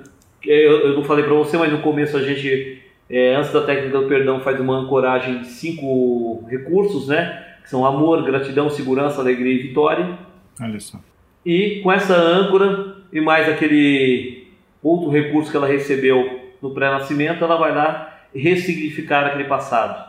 Eu, 0.44 0.88
eu 0.88 0.94
não 0.94 1.04
falei 1.04 1.24
para 1.24 1.34
você, 1.34 1.56
mas 1.56 1.72
no 1.72 1.80
começo 1.80 2.16
a 2.16 2.22
gente, 2.22 2.80
é, 3.10 3.34
antes 3.34 3.52
da 3.52 3.62
técnica 3.62 3.98
do 3.98 4.06
perdão, 4.06 4.40
faz 4.40 4.60
uma 4.60 4.76
ancoragem 4.78 5.40
de 5.40 5.48
cinco 5.48 6.46
recursos, 6.48 7.08
né? 7.08 7.44
Que 7.62 7.68
são 7.68 7.84
amor, 7.84 8.22
gratidão, 8.22 8.70
segurança, 8.70 9.20
alegria 9.20 9.52
e 9.52 9.68
vitória. 9.68 10.18
Olha 10.60 10.78
só. 10.78 10.98
E 11.44 11.80
com 11.82 11.90
essa 11.90 12.14
âncora 12.14 12.96
e 13.12 13.20
mais 13.20 13.48
aquele 13.48 14.48
outro 14.82 15.10
recurso 15.10 15.50
que 15.50 15.56
ela 15.56 15.66
recebeu 15.66 16.40
no 16.62 16.70
pré-nascimento, 16.70 17.42
ela 17.42 17.56
vai 17.56 17.74
lá 17.74 18.17
ressignificar 18.34 19.26
aquele 19.26 19.44
passado 19.44 20.08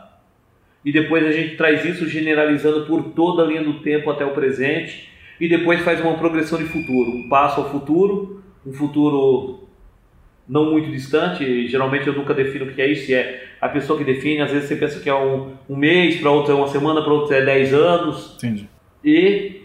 e 0.84 0.91
depois 0.91 1.26
a 1.26 1.32
gente 1.32 1.55
traz 1.55 1.84
isso 1.84 2.07
generalizando 2.07 2.86
por 2.86 3.03
toda 3.11 3.43
a 3.43 3.45
linha 3.45 3.63
do 3.63 3.80
tempo 3.82 4.09
até 4.09 4.26
o 4.26 4.32
presente 4.32 5.09
e 5.39 5.47
depois 5.47 5.82
faz 5.82 5.99
uma 6.01 6.17
progressão 6.17 6.57
de 6.57 6.65
futuro, 6.65 7.11
um 7.11 7.30
passo 7.30 7.61
ao 7.61 7.70
futuro, 7.70 8.43
um 8.65 8.74
futuro 8.74 9.67
não 10.47 10.72
muito 10.72 10.89
distante, 10.89 11.67
geralmente 11.67 12.07
eu 12.07 12.13
nunca 12.13 12.34
defino 12.34 12.65
o 12.65 12.74
que 12.74 12.82
é 12.82 12.88
isso, 12.91 13.05
se 13.05 13.13
é 13.13 13.49
a 13.61 13.70
pessoa 13.70 13.99
que 13.99 14.03
define, 14.03 14.41
às 14.41 14.51
vezes 14.51 14.67
você 14.67 14.76
pensa 14.76 14.99
que 14.99 15.09
é 15.09 15.13
um, 15.13 15.51
um 15.70 15.76
mês, 15.76 16.20
para 16.20 16.32
outro 16.32 16.51
é 16.51 16.55
uma 16.55 16.67
semana, 16.67 17.03
para 17.03 17.13
outro 17.13 17.34
é 17.36 17.45
10 17.45 17.74
anos. 17.74 18.36
Entendi. 18.38 18.67
E 19.05 19.61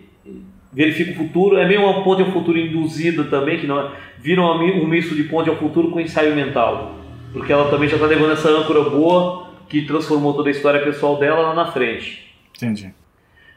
verifica 0.73 1.13
o 1.13 1.15
futuro, 1.15 1.57
é 1.57 1.67
meio 1.67 1.83
uma 1.83 2.05
ponte 2.05 2.21
ao 2.21 2.31
futuro 2.33 2.59
induzida 2.59 3.25
também, 3.25 3.59
que 3.59 3.67
não 3.67 3.81
é, 3.81 3.93
vira 4.19 4.43
um 4.43 4.87
misto 4.87 5.15
de 5.15 5.25
ponte 5.25 5.49
ao 5.49 5.57
futuro 5.57 5.91
com 5.91 6.01
ensaio 6.01 6.35
mental, 6.35 6.97
porque 7.35 7.53
ela 7.53 7.69
também 7.69 7.89
já 7.89 7.97
está 7.97 8.07
levando 8.07 8.31
essa 8.31 8.49
âncora 8.49 8.89
boa 8.89 9.49
que 9.69 9.83
transformou 9.83 10.35
toda 10.35 10.49
a 10.49 10.53
história 10.53 10.85
pessoal 10.85 11.19
dela 11.19 11.49
lá 11.49 11.55
na 11.55 11.67
frente. 11.67 12.33
Entendi. 12.57 12.95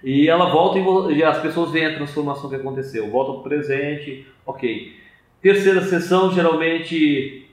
E 0.04 0.28
ela 0.28 0.50
volta 0.50 0.80
e 1.12 1.24
as 1.24 1.40
pessoas 1.40 1.72
veem 1.72 1.86
a 1.86 1.96
transformação 1.96 2.50
que 2.50 2.56
aconteceu. 2.56 3.08
Volta 3.12 3.34
para 3.34 3.40
o 3.40 3.44
presente, 3.44 4.26
ok. 4.48 4.96
Terceira 5.44 5.82
sessão, 5.82 6.34
geralmente, 6.34 7.46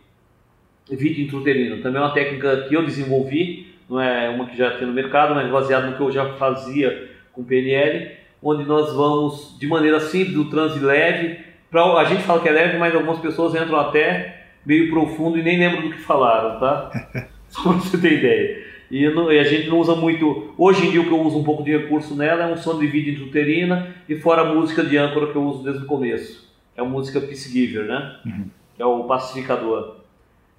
vídeo 0.90 1.24
intrauterino. 1.24 1.82
Também 1.82 2.00
é 2.00 2.04
uma 2.04 2.14
técnica 2.14 2.62
que 2.68 2.74
eu 2.74 2.86
desenvolvi, 2.86 3.74
não 3.88 4.00
é 4.00 4.30
uma 4.30 4.46
que 4.46 4.56
já 4.56 4.78
tem 4.78 4.86
no 4.86 4.94
mercado, 4.94 5.34
mas 5.34 5.50
baseado 5.50 5.90
no 5.90 5.96
que 5.96 6.02
eu 6.02 6.10
já 6.10 6.32
fazia 6.36 7.10
com 7.34 7.44
PNL, 7.44 8.12
onde 8.42 8.64
nós 8.64 8.94
vamos, 8.94 9.58
de 9.58 9.66
maneira 9.66 10.00
simples, 10.00 10.34
do 10.34 10.48
transe 10.48 10.78
leve. 10.78 11.38
Pra, 11.70 11.82
a 11.98 12.04
gente 12.04 12.22
fala 12.22 12.40
que 12.40 12.48
é 12.48 12.52
leve, 12.52 12.78
mas 12.78 12.94
algumas 12.94 13.18
pessoas 13.18 13.54
entram 13.54 13.78
até 13.78 14.43
meio 14.64 14.90
profundo 14.90 15.38
e 15.38 15.42
nem 15.42 15.58
lembram 15.58 15.82
do 15.82 15.94
que 15.94 16.00
falaram, 16.00 16.58
tá? 16.58 16.90
só 17.48 17.62
para 17.62 17.72
você 17.72 17.98
ter 17.98 18.18
ideia. 18.18 18.64
E, 18.90 19.08
não, 19.10 19.32
e, 19.32 19.38
a 19.38 19.44
gente 19.44 19.68
não 19.68 19.78
usa 19.78 19.94
muito. 19.94 20.54
Hoje 20.56 20.86
em 20.86 20.90
dia, 20.90 21.00
o 21.00 21.04
que 21.04 21.10
eu 21.10 21.20
uso 21.20 21.38
um 21.38 21.44
pouco 21.44 21.62
de 21.62 21.76
recurso 21.76 22.14
nela 22.14 22.44
é 22.44 22.52
um 22.52 22.56
som 22.56 22.78
de 22.78 22.86
vídeo 22.86 23.14
intrauterina 23.14 23.94
e 24.08 24.16
fora 24.16 24.42
a 24.42 24.54
música 24.54 24.84
de 24.84 24.96
âncora 24.96 25.32
que 25.32 25.36
eu 25.36 25.42
uso 25.42 25.62
desde 25.62 25.82
o 25.82 25.86
começo. 25.86 26.52
É 26.76 26.80
a 26.80 26.84
música 26.84 27.20
Peace 27.20 27.50
Giver, 27.50 27.86
né? 27.86 28.16
Uhum. 28.24 28.46
É 28.78 28.84
o 28.84 29.04
pacificador. 29.04 29.96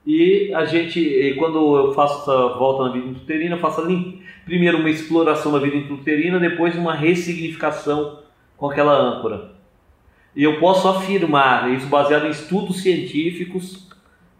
E 0.06 0.54
a 0.54 0.66
gente, 0.66 1.36
quando 1.38 1.78
eu 1.78 1.94
faço 1.94 2.22
essa 2.22 2.58
volta 2.58 2.84
na 2.84 2.92
vida 2.92 3.08
intrauterina, 3.08 3.56
eu 3.56 3.60
faço 3.60 3.82
ali, 3.82 4.22
primeiro 4.46 4.78
uma 4.78 4.90
exploração 4.90 5.52
da 5.52 5.60
vida 5.60 5.76
intrauterina, 5.76 6.40
depois 6.40 6.76
uma 6.76 6.94
ressignificação 6.94 8.20
com 8.56 8.70
aquela 8.70 8.96
âncora. 8.96 9.52
E 10.36 10.44
eu 10.44 10.60
posso 10.60 10.88
afirmar, 10.88 11.74
isso 11.74 11.88
baseado 11.88 12.28
em 12.28 12.30
estudos 12.30 12.82
científicos, 12.82 13.90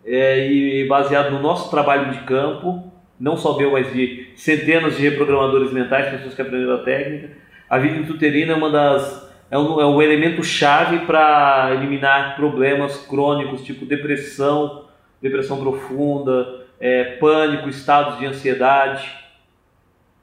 é, 0.06 0.48
e 0.48 0.88
baseado 0.88 1.32
no 1.32 1.42
nosso 1.42 1.70
trabalho 1.72 2.12
de 2.12 2.20
campo, 2.20 2.92
não 3.20 3.36
só 3.36 3.58
meu, 3.58 3.72
mas 3.72 3.92
de 3.92 4.30
centenas 4.36 4.96
de 4.96 5.02
reprogramadores 5.02 5.72
mentais, 5.72 6.12
pessoas 6.12 6.34
que 6.34 6.42
aprenderam 6.42 6.76
a 6.76 6.84
técnica, 6.84 7.30
a 7.70 7.80
vida 7.80 7.98
intuterina 7.98 8.54
é 8.54 8.56
uma 8.56 8.70
das 8.70 9.26
é 9.50 9.58
um, 9.58 9.80
é 9.80 9.86
um 9.86 10.02
elemento 10.02 10.44
chave 10.44 11.06
para 11.06 11.70
eliminar 11.74 12.36
problemas 12.36 12.98
crônicos 13.06 13.64
tipo 13.64 13.86
depressão, 13.86 14.86
depressão 15.22 15.60
profunda, 15.60 16.66
é, 16.80 17.04
pânico, 17.18 17.70
estados 17.70 18.18
de 18.20 18.26
ansiedade. 18.26 19.10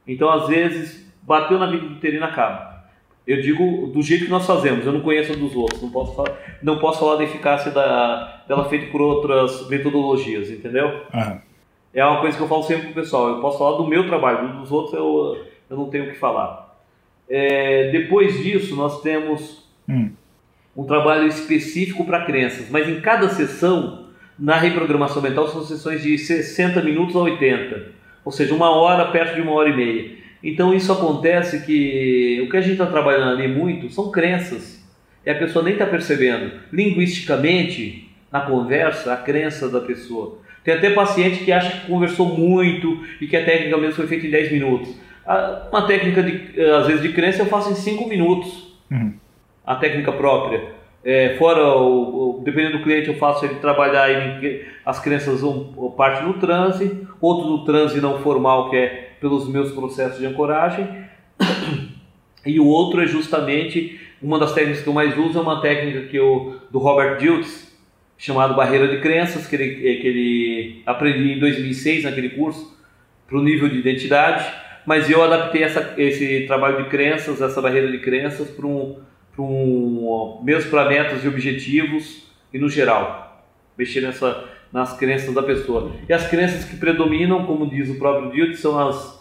Então, 0.07 0.29
às 0.29 0.49
vezes, 0.49 1.13
bateu 1.23 1.59
na 1.59 1.67
vida 1.67 1.87
intuterina 1.87 2.27
acaba. 2.27 2.72
Eu 3.27 3.41
digo 3.41 3.87
do 3.87 4.03
jeito 4.03 4.25
que 4.25 4.31
nós 4.31 4.47
fazemos, 4.47 4.85
eu 4.85 4.93
não 4.93 5.01
conheço 5.01 5.37
dos 5.37 5.55
outros, 5.55 5.81
não 5.81 5.91
posso 5.91 6.15
falar, 6.15 6.37
não 6.61 6.79
posso 6.79 6.99
falar 6.99 7.17
da 7.17 7.25
eficácia 7.25 7.71
da, 7.71 8.43
dela 8.49 8.69
feita 8.69 8.91
por 8.91 9.01
outras 9.01 9.69
metodologias, 9.69 10.51
entendeu? 10.51 11.03
Uhum. 11.15 11.39
É 11.95 12.05
uma 12.05 12.21
coisa 12.21 12.37
que 12.37 12.43
eu 12.43 12.49
falo 12.49 12.63
sempre 12.63 12.87
pro 12.87 12.95
pessoal, 12.95 13.29
eu 13.29 13.41
posso 13.41 13.59
falar 13.59 13.77
do 13.77 13.87
meu 13.87 14.07
trabalho, 14.07 14.59
dos 14.59 14.73
outros 14.73 14.95
eu, 14.95 15.45
eu 15.71 15.77
não 15.77 15.89
tenho 15.89 16.07
o 16.07 16.11
que 16.11 16.19
falar. 16.19 16.77
É, 17.29 17.91
depois 17.91 18.43
disso, 18.43 18.75
nós 18.75 19.01
temos 19.03 19.69
hum. 19.89 20.11
um 20.77 20.85
trabalho 20.85 21.27
específico 21.27 22.05
para 22.05 22.25
crenças, 22.25 22.69
mas 22.71 22.89
em 22.89 23.01
cada 23.01 23.29
sessão, 23.29 24.07
na 24.39 24.57
reprogramação 24.57 25.23
mental, 25.23 25.47
são 25.49 25.63
sessões 25.63 26.03
de 26.03 26.19
60 26.19 26.83
minutos 26.83 27.15
a 27.15 27.21
80, 27.21 27.93
ou 28.25 28.33
seja, 28.33 28.55
uma 28.55 28.71
hora 28.71 29.11
perto 29.13 29.35
de 29.35 29.41
uma 29.41 29.53
hora 29.53 29.69
e 29.69 29.77
meia. 29.77 30.22
Então 30.43 30.75
isso 30.75 30.93
acontece 30.93 31.65
que 31.65 32.43
o 32.45 32.51
que 32.51 32.57
a 32.57 32.61
gente 32.61 32.73
está 32.73 32.87
trabalhando 32.87 33.39
ali 33.39 33.49
muito 33.49 33.91
são 33.91 34.11
crenças. 34.11 34.83
E 35.25 35.31
a 35.31 35.35
pessoa 35.35 35.65
nem 35.65 35.75
está 35.75 35.87
percebendo. 35.87 36.53
Linguisticamente, 36.73 38.09
na 38.31 38.41
conversa, 38.41 39.13
a 39.13 39.17
crença 39.17 39.69
da 39.69 39.81
pessoa. 39.81 40.39
Tem 40.65 40.75
até 40.75 40.91
paciente 40.91 41.45
que 41.45 41.53
acha 41.53 41.81
que 41.81 41.87
conversou 41.87 42.37
muito 42.37 43.05
e 43.21 43.27
que 43.27 43.37
a 43.37 43.45
técnica 43.45 43.77
mesmo 43.77 43.95
foi 43.95 44.07
feita 44.07 44.27
em 44.27 44.31
10 44.31 44.53
minutos. 44.53 44.95
Uma 45.71 45.87
técnica, 45.87 46.23
de, 46.23 46.61
às 46.61 46.87
vezes, 46.87 47.03
de 47.03 47.13
crença 47.13 47.43
eu 47.43 47.47
faço 47.47 47.71
em 47.71 47.75
5 47.75 48.09
minutos. 48.09 48.77
Uhum. 48.91 49.15
A 49.65 49.77
técnica 49.77 50.13
própria. 50.13 50.83
É, 51.05 51.35
fora, 51.37 51.77
o, 51.77 52.39
o, 52.39 52.43
dependendo 52.45 52.79
do 52.79 52.85
cliente, 52.85 53.09
eu 53.09 53.17
faço 53.17 53.45
ele 53.45 53.57
trabalhar 53.57 54.09
ele, 54.09 54.65
as 54.87 55.01
crenças, 55.01 55.43
um, 55.43 55.91
parte 55.97 56.23
no 56.25 56.35
transe, 56.35 57.07
outro 57.21 57.49
no 57.49 57.65
transe 57.65 58.01
não 58.01 58.21
formal, 58.21 58.71
que 58.71 58.77
é 58.77 59.02
pelos 59.23 59.49
meus 59.49 59.71
processos 59.71 60.19
de 60.19 60.27
ancoragem. 60.27 60.87
E 62.45 62.59
o 62.59 62.67
outro 62.67 63.01
é 63.01 63.07
justamente 63.07 64.01
uma 64.21 64.37
das 64.39 64.53
técnicas 64.53 64.83
que 64.83 64.89
eu 64.89 64.93
mais 64.93 65.17
uso, 65.17 65.39
é 65.39 65.43
uma 65.43 65.61
técnica 65.61 66.09
que 66.09 66.17
eu, 66.17 66.61
do 66.71 66.79
Robert 66.79 67.19
Diltz, 67.19 67.73
chamado 68.19 68.55
Barreira 68.55 68.89
de 68.89 69.01
Crenças, 69.01 69.47
que 69.47 69.55
ele, 69.55 69.75
que 69.77 70.07
ele 70.07 70.83
aprendi 70.85 71.33
em 71.33 71.39
2006 71.39 72.05
naquele 72.05 72.31
curso, 72.31 72.77
para 73.27 73.39
o 73.39 73.43
nível 73.43 73.69
de 73.69 73.79
identidade, 73.79 74.45
mas 74.85 75.09
eu 75.09 75.23
adaptei 75.23 75.63
essa, 75.63 75.95
esse 75.97 76.47
trabalho 76.47 76.83
de 76.83 76.91
crenças, 76.91 77.41
essa 77.41 77.63
barreira 77.63 77.91
de 77.91 77.99
crenças 77.99 78.51
para 78.51 78.67
um, 78.67 78.99
para 79.33 79.43
um 79.43 80.41
mesmo 80.43 80.71
para 80.71 80.89
metas 80.89 81.25
e 81.25 81.29
objetivos 81.29 82.29
e 82.53 82.59
no 82.59 82.69
geral 82.69 83.47
mexer 83.79 84.01
nessa 84.03 84.52
nas 84.73 84.97
crenças 84.97 85.35
da 85.35 85.43
pessoa 85.43 85.93
e 86.09 86.13
as 86.13 86.27
crenças 86.29 86.65
que 86.65 86.77
predominam 86.77 87.45
como 87.47 87.69
diz 87.69 87.91
o 87.91 87.99
próprio 87.99 88.31
Dilde 88.33 88.57
são 88.57 88.79
as 88.79 89.21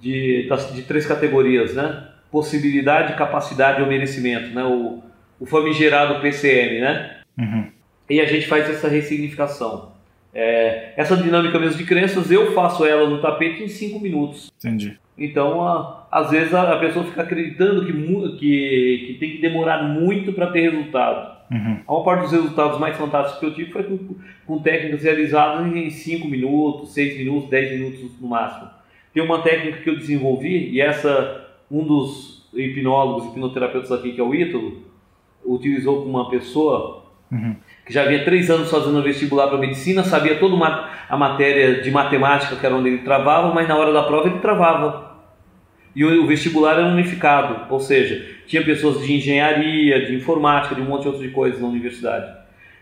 de, 0.00 0.46
das, 0.48 0.72
de 0.74 0.82
três 0.82 1.06
categorias 1.06 1.74
né 1.74 2.08
possibilidade 2.30 3.14
capacidade 3.16 3.80
ou 3.82 3.88
merecimento 3.88 4.54
né 4.54 4.64
o, 4.64 5.02
o 5.40 5.46
famigerado 5.46 6.20
PCM 6.20 6.80
né 6.80 7.12
Uhum. 7.38 7.66
e 8.08 8.18
a 8.18 8.24
gente 8.24 8.46
faz 8.46 8.68
essa 8.70 8.88
ressignificação 8.88 9.92
é, 10.34 10.92
essa 10.96 11.14
dinâmica 11.16 11.58
mesmo 11.58 11.76
de 11.76 11.84
crenças 11.84 12.30
eu 12.30 12.52
faço 12.54 12.84
ela 12.86 13.06
no 13.10 13.20
tapete 13.20 13.62
em 13.62 13.68
cinco 13.68 14.00
minutos 14.00 14.50
Entendi. 14.58 14.98
então, 15.18 15.60
a- 15.66 16.06
às 16.10 16.30
vezes 16.30 16.54
a, 16.54 16.72
a 16.72 16.78
pessoa 16.78 17.04
fica 17.04 17.20
acreditando 17.22 17.84
que, 17.84 17.92
que, 18.38 19.04
que 19.06 19.16
tem 19.20 19.30
que 19.32 19.38
demorar 19.42 19.82
muito 19.82 20.32
para 20.32 20.46
ter 20.46 20.60
resultado. 20.70 21.35
Uhum. 21.50 21.80
A 21.86 21.92
maior 21.92 22.04
parte 22.04 22.22
dos 22.22 22.32
resultados 22.32 22.78
mais 22.78 22.96
fantásticos 22.96 23.38
que 23.38 23.46
eu 23.46 23.54
tive 23.54 23.72
foi 23.72 23.84
com, 23.84 24.16
com 24.46 24.58
técnicas 24.58 25.02
realizadas 25.02 25.66
em 25.66 25.90
5 25.90 26.26
minutos, 26.26 26.92
6 26.92 27.18
minutos, 27.18 27.50
10 27.50 27.72
minutos 27.72 28.20
no 28.20 28.28
máximo. 28.28 28.68
Tem 29.14 29.22
uma 29.22 29.42
técnica 29.42 29.78
que 29.78 29.88
eu 29.88 29.96
desenvolvi 29.96 30.70
e 30.70 30.80
essa, 30.80 31.48
um 31.70 31.84
dos 31.84 32.48
hipnólogos, 32.52 33.28
hipnoterapeutas 33.28 33.92
aqui, 33.92 34.12
que 34.12 34.20
é 34.20 34.24
o 34.24 34.34
Ítalo, 34.34 34.82
utilizou 35.44 36.02
com 36.02 36.08
uma 36.08 36.28
pessoa 36.28 37.04
Uhum. 37.30 37.56
que 37.84 37.92
já 37.92 38.02
havia 38.02 38.24
três 38.24 38.48
anos 38.50 38.70
fazendo 38.70 39.02
vestibular 39.02 39.48
para 39.48 39.58
medicina, 39.58 40.04
sabia 40.04 40.38
toda 40.38 40.54
uma, 40.54 40.90
a 41.08 41.16
matéria 41.16 41.82
de 41.82 41.90
matemática, 41.90 42.54
que 42.54 42.64
era 42.64 42.72
onde 42.72 42.88
ele 42.88 42.98
travava, 42.98 43.52
mas 43.52 43.66
na 43.66 43.76
hora 43.76 43.92
da 43.92 44.04
prova 44.04 44.28
ele 44.28 44.38
travava. 44.38 45.15
E 45.96 46.04
o, 46.04 46.26
vestibular 46.26 46.74
era 46.78 46.86
unificado, 46.88 47.72
ou 47.72 47.80
seja, 47.80 48.22
tinha 48.46 48.62
pessoas 48.62 49.02
de 49.04 49.14
engenharia, 49.14 50.04
de 50.06 50.14
informática, 50.14 50.74
de 50.74 50.82
um 50.82 50.84
monte 50.84 51.02
de 51.02 51.08
outras 51.08 51.32
coisas 51.32 51.58
na 51.60 51.66
universidade. 51.66 52.30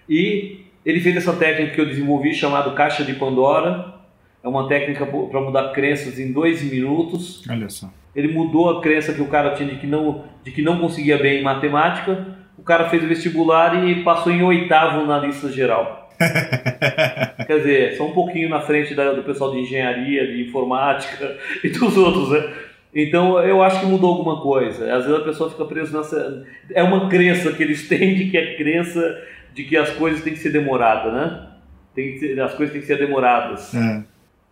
E 0.08 0.60
ele 0.84 0.98
fez 1.00 1.16
essa 1.16 1.32
técnica 1.32 1.72
que 1.74 1.80
eu 1.80 1.86
desenvolvi 1.86 2.34
chamada 2.34 2.72
Caixa 2.72 3.04
de 3.04 3.14
Pandora. 3.14 3.94
É 4.42 4.48
uma 4.48 4.66
técnica 4.68 5.06
para 5.06 5.40
mudar 5.40 5.70
crenças 5.72 6.18
em 6.18 6.32
dois 6.32 6.60
minutos 6.62 7.42
Olha 7.48 7.68
só. 7.70 7.88
ele 8.14 8.28
mudou 8.32 8.68
a 8.68 8.82
crença 8.82 9.14
que 9.14 9.22
o 9.22 9.28
cara 9.28 9.52
tinha 9.54 9.68
de 9.70 9.76
que 9.76 9.86
não, 9.86 10.24
de 10.42 10.50
que 10.50 10.60
não 10.60 10.78
conseguia 10.80 11.16
bem 11.16 11.38
em 11.40 11.42
matemática. 11.44 12.26
O 12.58 12.62
cara 12.62 12.88
fez 12.90 13.02
o 13.04 13.06
vestibular 13.06 13.88
e 13.88 14.02
passou 14.02 14.32
em 14.32 14.42
oitavo 14.42 15.06
na 15.06 15.18
lista 15.18 15.50
geral. 15.50 16.10
Quer 17.46 17.58
dizer, 17.58 17.96
só 17.96 18.06
um 18.06 18.12
pouquinho 18.12 18.48
na 18.48 18.60
frente 18.60 18.94
da- 18.94 19.12
do 19.12 19.22
pessoal 19.22 19.52
de 19.52 19.60
engenharia, 19.60 20.26
de 20.26 20.42
informática 20.42 21.36
e 21.62 21.68
dos 21.68 21.96
outros, 21.96 22.30
né? 22.30 22.52
Então 22.94 23.38
eu 23.40 23.62
acho 23.62 23.80
que 23.80 23.86
mudou 23.86 24.10
alguma 24.10 24.40
coisa. 24.40 24.94
Às 24.94 25.04
vezes 25.04 25.20
a 25.20 25.24
pessoa 25.24 25.50
fica 25.50 25.64
presa 25.64 25.96
nessa. 25.98 26.46
É 26.72 26.82
uma 26.82 27.08
crença 27.08 27.52
que 27.52 27.62
eles 27.62 27.86
têm 27.88 28.14
de 28.14 28.30
que 28.30 28.36
é 28.38 28.54
crença 28.56 29.20
de 29.52 29.64
que 29.64 29.76
as 29.76 29.90
coisas 29.90 30.22
têm 30.22 30.32
que 30.32 30.38
ser 30.38 30.50
demoradas, 30.50 31.12
né? 31.12 31.46
Tem 31.94 32.16
ser- 32.18 32.40
as 32.40 32.54
coisas 32.54 32.72
têm 32.72 32.80
que 32.80 32.86
ser 32.86 32.98
demoradas. 32.98 33.74
É. 33.74 34.02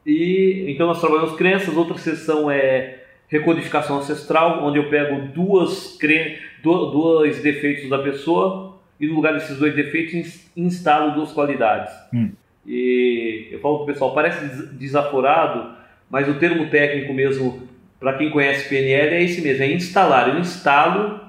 E 0.07 0.65
então 0.69 0.87
nós 0.89 1.01
trabalhamos 1.01 1.37
crenças, 1.37 1.77
outra 1.77 1.97
sessão 1.99 2.51
é 2.51 2.99
recodificação 3.29 3.99
ancestral, 3.99 4.65
onde 4.65 4.79
eu 4.79 4.91
pego 4.91 5.29
duas 5.29 5.97
cre... 5.99 6.39
du- 6.63 6.91
dois 6.91 7.41
defeitos 7.43 7.89
da 7.89 7.99
pessoa 7.99 8.79
e 9.01 9.07
no 9.07 9.15
lugar 9.15 9.33
desses 9.35 9.59
dois 9.59 9.75
defeitos 9.75 10.15
ins- 10.15 10.53
instalo 10.57 11.15
duas 11.15 11.33
qualidades. 11.33 11.93
Hum. 12.13 12.31
E 12.67 13.49
eu 13.51 13.59
falo 13.61 13.79
pro 13.79 13.87
pessoal, 13.87 14.13
parece 14.15 14.45
des- 14.45 14.71
desaforado, 14.73 15.71
mas 16.11 16.29
o 16.29 16.35
termo 16.35 16.69
técnico 16.69 17.13
mesmo, 17.15 17.63
para 18.03 18.19
quem 18.19 18.31
conhece 18.31 18.69
PNL, 18.69 19.15
é 19.15 19.23
esse 19.23 19.41
mesmo, 19.41 19.63
é 19.63 19.73
instalar. 19.73 20.29
Eu 20.29 20.39
instalo 20.41 21.21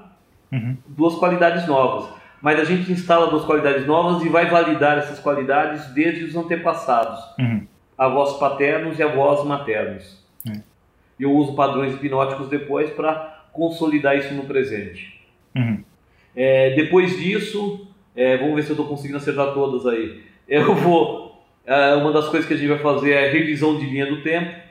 Uhum. 0.52 0.76
duas 0.88 1.14
qualidades 1.14 1.66
novas. 1.66 2.10
Mas 2.42 2.60
a 2.60 2.64
gente 2.64 2.92
instala 2.92 3.28
duas 3.30 3.44
qualidades 3.44 3.86
novas 3.86 4.22
e 4.24 4.28
vai 4.28 4.46
validar 4.50 4.98
essas 4.98 5.18
qualidades 5.18 5.86
desde 5.94 6.24
os 6.24 6.36
antepassados 6.36 7.18
Uhum. 7.38 7.66
avós 7.96 8.38
paternos 8.38 8.98
e 8.98 9.02
avós 9.02 9.44
maternos. 9.46 10.22
E 11.18 11.22
eu 11.22 11.32
uso 11.32 11.54
padrões 11.54 11.94
hipnóticos 11.94 12.48
depois 12.48 12.90
para 12.90 13.44
consolidar 13.52 14.16
isso 14.18 14.34
no 14.34 14.42
presente. 14.44 15.20
Uhum. 15.54 15.82
É, 16.36 16.70
depois 16.74 17.16
disso, 17.16 17.86
é, 18.16 18.36
vamos 18.36 18.56
ver 18.56 18.62
se 18.64 18.70
eu 18.70 18.74
estou 18.74 18.88
conseguindo 18.88 19.18
acertar 19.18 19.54
todas 19.54 19.86
aí. 19.86 20.22
Eu 20.48 20.74
vou. 20.74 21.40
é, 21.64 21.94
uma 21.94 22.12
das 22.12 22.28
coisas 22.28 22.46
que 22.46 22.54
a 22.54 22.56
gente 22.56 22.68
vai 22.68 22.78
fazer 22.78 23.12
é 23.12 23.28
a 23.28 23.32
revisão 23.32 23.78
de 23.78 23.86
linha 23.86 24.06
do 24.06 24.22
tempo. 24.22 24.63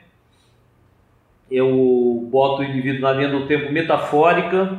Eu 1.50 2.26
boto 2.30 2.62
o 2.62 2.64
indivíduo 2.64 3.02
na 3.02 3.12
linha 3.12 3.28
do 3.28 3.46
tempo 3.46 3.72
metafórica, 3.72 4.78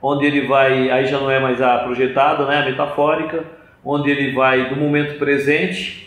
onde 0.00 0.26
ele 0.26 0.46
vai. 0.46 0.90
Aí 0.90 1.06
já 1.06 1.18
não 1.18 1.30
é 1.30 1.40
mais 1.40 1.60
a 1.60 1.78
projetada, 1.78 2.46
né? 2.46 2.62
A 2.62 2.64
metafórica, 2.64 3.44
onde 3.84 4.10
ele 4.10 4.32
vai 4.32 4.68
do 4.68 4.76
momento 4.76 5.18
presente 5.18 6.06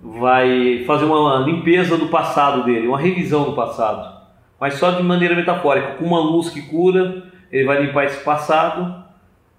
vai 0.00 0.84
fazer 0.86 1.04
uma 1.04 1.44
limpeza 1.44 1.96
do 1.96 2.06
passado 2.06 2.64
dele, 2.64 2.86
uma 2.86 3.00
revisão 3.00 3.44
do 3.44 3.54
passado, 3.54 4.16
mas 4.60 4.74
só 4.74 4.92
de 4.92 5.02
maneira 5.02 5.34
metafórica, 5.34 5.94
com 5.94 6.04
uma 6.04 6.20
luz 6.20 6.50
que 6.50 6.62
cura, 6.62 7.24
ele 7.50 7.64
vai 7.64 7.82
limpar 7.82 8.04
esse 8.04 8.22
passado 8.22 9.04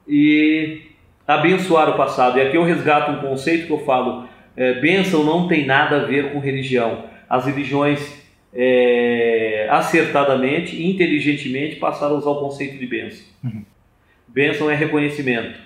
e 0.08 0.82
abençoar 1.28 1.90
o 1.90 1.98
passado. 1.98 2.38
E 2.38 2.42
aqui 2.42 2.58
eu 2.58 2.64
resgato 2.64 3.12
um 3.12 3.20
conceito 3.20 3.68
que 3.68 3.74
eu 3.74 3.80
falo: 3.86 4.28
é, 4.56 4.74
bênção 4.80 5.24
não 5.24 5.48
tem 5.48 5.66
nada 5.66 5.98
a 5.98 6.06
ver 6.06 6.32
com 6.32 6.40
religião. 6.40 7.04
As 7.30 7.46
religiões 7.46 8.19
é, 8.54 9.68
acertadamente 9.70 10.76
e 10.76 10.90
inteligentemente 10.90 11.76
passaram 11.76 12.16
a 12.16 12.18
usar 12.20 12.30
o 12.32 12.40
conceito 12.40 12.78
de 12.78 12.88
bênção. 12.88 13.26
Uhum. 13.44 13.64
Bênção 14.28 14.70
é 14.70 14.76
reconhecimento. 14.76 15.60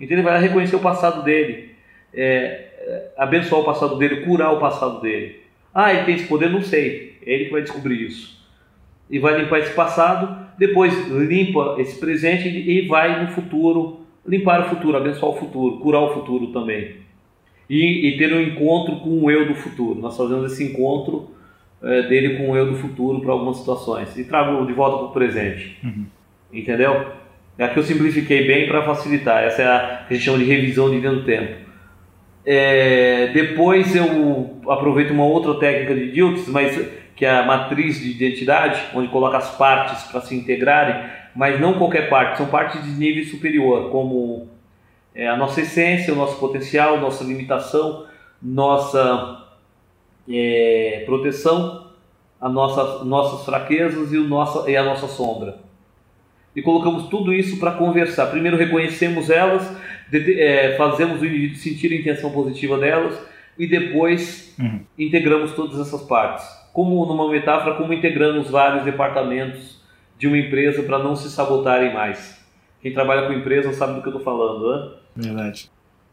Então 0.00 0.16
ele 0.16 0.22
vai 0.22 0.40
reconhecer 0.40 0.76
o 0.76 0.80
passado 0.80 1.22
dele. 1.22 1.72
É, 2.14 3.12
abençoar 3.16 3.60
o 3.60 3.64
passado 3.64 3.96
dele, 3.96 4.24
curar 4.24 4.52
o 4.52 4.60
passado 4.60 5.00
dele. 5.00 5.40
Ah, 5.72 5.92
ele 5.92 6.04
tem 6.04 6.14
esse 6.16 6.26
poder? 6.26 6.50
Não 6.50 6.62
sei. 6.62 7.18
É 7.24 7.34
ele 7.34 7.44
que 7.46 7.52
vai 7.52 7.62
descobrir 7.62 8.06
isso. 8.06 8.42
E 9.08 9.18
vai 9.18 9.38
limpar 9.38 9.60
esse 9.60 9.72
passado, 9.72 10.46
depois 10.58 11.08
limpa 11.08 11.76
esse 11.78 11.98
presente 11.98 12.48
e 12.48 12.86
vai 12.86 13.22
no 13.22 13.30
futuro 13.30 14.00
limpar 14.26 14.66
o 14.66 14.68
futuro, 14.70 14.96
abençoar 14.96 15.32
o 15.32 15.36
futuro, 15.36 15.78
curar 15.78 16.00
o 16.02 16.14
futuro 16.14 16.48
também. 16.48 16.96
E, 17.68 18.08
e 18.08 18.18
ter 18.18 18.32
um 18.32 18.40
encontro 18.40 18.96
com 18.96 19.22
o 19.22 19.30
eu 19.30 19.46
do 19.46 19.54
futuro. 19.54 20.00
Nós 20.00 20.16
fazemos 20.16 20.52
esse 20.52 20.64
encontro 20.64 21.30
é, 21.82 22.02
dele 22.02 22.36
com 22.36 22.50
o 22.50 22.56
eu 22.56 22.66
do 22.66 22.76
futuro 22.76 23.20
para 23.20 23.32
algumas 23.32 23.58
situações. 23.58 24.16
E 24.16 24.24
trago 24.24 24.64
de 24.66 24.72
volta 24.72 24.98
para 24.98 25.06
o 25.06 25.12
presente. 25.12 25.78
Uhum. 25.82 26.06
Entendeu? 26.52 27.06
Aqui 27.58 27.76
eu 27.76 27.82
simplifiquei 27.82 28.46
bem 28.46 28.66
para 28.66 28.82
facilitar. 28.82 29.42
Essa 29.44 29.62
é 29.62 29.66
a 29.66 30.04
que 30.06 30.14
a 30.14 30.16
gente 30.16 30.24
chama 30.24 30.38
de 30.38 30.44
revisão 30.44 30.90
de 30.90 30.98
linha 30.98 31.10
do 31.10 31.24
tempo. 31.24 31.62
É, 32.44 33.30
depois 33.32 33.94
eu 33.94 34.60
aproveito 34.68 35.10
uma 35.10 35.24
outra 35.24 35.54
técnica 35.54 35.94
de 35.94 36.10
Diltz, 36.10 36.48
mas 36.48 36.76
que 37.14 37.24
é 37.24 37.30
a 37.30 37.44
matriz 37.44 38.00
de 38.00 38.10
identidade, 38.10 38.82
onde 38.94 39.08
coloca 39.08 39.36
as 39.36 39.56
partes 39.56 40.04
para 40.04 40.20
se 40.22 40.34
integrarem, 40.34 41.08
mas 41.34 41.60
não 41.60 41.74
qualquer 41.74 42.08
parte, 42.08 42.38
são 42.38 42.46
partes 42.46 42.82
de 42.82 42.90
nível 42.90 43.24
superior, 43.24 43.90
como 43.90 44.48
é, 45.14 45.28
a 45.28 45.36
nossa 45.36 45.60
essência, 45.60 46.12
o 46.12 46.16
nosso 46.16 46.38
potencial, 46.38 46.98
nossa 46.98 47.22
limitação, 47.22 48.06
nossa 48.42 49.41
é, 50.28 51.02
proteção, 51.06 51.86
a 52.40 52.48
nossa, 52.48 53.04
nossas 53.04 53.44
fraquezas 53.44 54.12
e, 54.12 54.18
o 54.18 54.24
nossa, 54.28 54.70
e 54.70 54.76
a 54.76 54.82
nossa 54.82 55.06
sombra. 55.06 55.58
E 56.54 56.60
colocamos 56.60 57.08
tudo 57.08 57.32
isso 57.32 57.58
para 57.58 57.72
conversar. 57.72 58.26
Primeiro 58.26 58.56
reconhecemos 58.56 59.30
elas, 59.30 59.74
de, 60.10 60.40
é, 60.40 60.76
fazemos 60.76 61.20
o 61.22 61.26
indivíduo 61.26 61.56
sentir 61.56 61.92
a 61.92 61.96
intenção 61.96 62.30
positiva 62.30 62.78
delas 62.78 63.18
e 63.58 63.66
depois 63.66 64.54
Uhum. 64.58 64.80
integramos 64.98 65.52
todas 65.52 65.80
essas 65.80 66.02
partes. 66.02 66.44
Como 66.72 67.06
numa 67.06 67.30
metáfora, 67.30 67.74
como 67.76 67.92
integramos 67.92 68.50
vários 68.50 68.84
departamentos 68.84 69.80
de 70.18 70.26
uma 70.26 70.38
empresa 70.38 70.82
para 70.82 70.98
não 70.98 71.16
se 71.16 71.30
sabotarem 71.30 71.92
mais. 71.94 72.40
Quem 72.82 72.92
trabalha 72.92 73.26
com 73.26 73.32
empresa 73.32 73.72
sabe 73.72 73.94
do 73.94 74.02
que 74.02 74.08
eu 74.08 74.16
estou 74.16 74.24
falando, 74.24 74.70
né? 74.70 74.90
Verdade. 75.16 75.70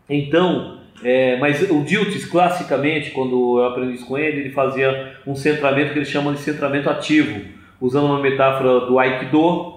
Então, 0.09 0.78
é, 1.03 1.37
mas 1.37 1.61
o 1.69 1.81
Diltz, 1.83 2.25
classicamente, 2.25 3.11
quando 3.11 3.59
eu 3.59 3.65
aprendi 3.65 3.93
isso 3.95 4.05
com 4.05 4.17
ele, 4.17 4.41
ele 4.41 4.49
fazia 4.51 5.13
um 5.25 5.35
centramento 5.35 5.93
que 5.93 5.99
eles 5.99 6.09
chamam 6.09 6.33
de 6.33 6.39
centramento 6.39 6.89
ativo, 6.89 7.39
usando 7.79 8.05
uma 8.07 8.19
metáfora 8.21 8.81
do 8.81 8.99
Aikido, 8.99 9.75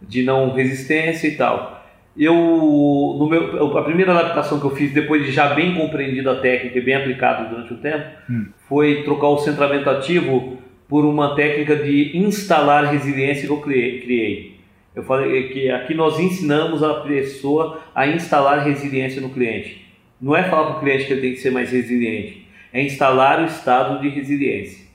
de 0.00 0.22
não 0.22 0.52
resistência 0.52 1.28
e 1.28 1.36
tal. 1.36 1.80
Eu, 2.16 2.34
no 2.34 3.26
meu, 3.28 3.78
a 3.78 3.82
primeira 3.84 4.12
adaptação 4.12 4.58
que 4.60 4.66
eu 4.66 4.70
fiz, 4.76 4.92
depois 4.92 5.24
de 5.24 5.32
já 5.32 5.54
bem 5.54 5.74
compreendida 5.74 6.32
a 6.32 6.40
técnica 6.40 6.78
e 6.78 6.82
bem 6.82 6.94
aplicado 6.94 7.48
durante 7.48 7.72
o 7.72 7.76
tempo, 7.78 8.04
Hum. 8.28 8.46
foi 8.68 9.02
trocar 9.02 9.28
o 9.28 9.38
centramento 9.38 9.88
ativo 9.88 10.58
por 10.88 11.04
uma 11.06 11.34
técnica 11.34 11.74
de 11.76 12.16
instalar 12.18 12.84
resiliência 12.92 13.46
que 13.46 13.52
eu 13.52 13.60
criei- 13.62 14.00
criei. 14.00 14.56
Eu 14.94 15.02
falei 15.04 15.48
que 15.48 15.70
aqui 15.70 15.94
nós 15.94 16.20
ensinamos 16.20 16.82
a 16.82 16.94
pessoa 17.00 17.80
a 17.94 18.06
instalar 18.06 18.62
resiliência 18.62 19.20
no 19.22 19.30
cliente. 19.30 19.81
Não 20.22 20.36
é 20.36 20.44
falar 20.44 20.66
para 20.68 20.76
o 20.76 20.80
cliente 20.80 21.06
que 21.06 21.12
ele 21.12 21.20
tem 21.20 21.32
que 21.32 21.40
ser 21.40 21.50
mais 21.50 21.72
resiliente, 21.72 22.46
é 22.72 22.80
instalar 22.80 23.42
o 23.42 23.46
estado 23.46 24.00
de 24.00 24.08
resiliência. 24.08 24.86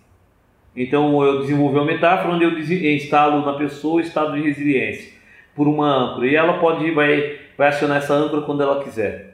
Então 0.74 1.22
eu 1.22 1.42
desenvolvi 1.42 1.76
uma 1.76 1.86
metáfora 1.86 2.34
onde 2.34 2.46
eu 2.46 2.58
instalo 2.94 3.46
na 3.46 3.58
pessoa 3.58 3.96
o 3.96 4.00
estado 4.00 4.34
de 4.36 4.42
resiliência 4.42 5.12
por 5.56 5.68
uma 5.68 5.88
âncora 5.88 6.28
e 6.28 6.36
ela 6.36 6.60
pode 6.60 6.92
vai 6.92 7.40
vai 7.58 7.70
acionar 7.70 7.98
essa 7.98 8.14
âncora 8.14 8.44
quando 8.44 8.62
ela 8.62 8.84
quiser. 8.84 9.34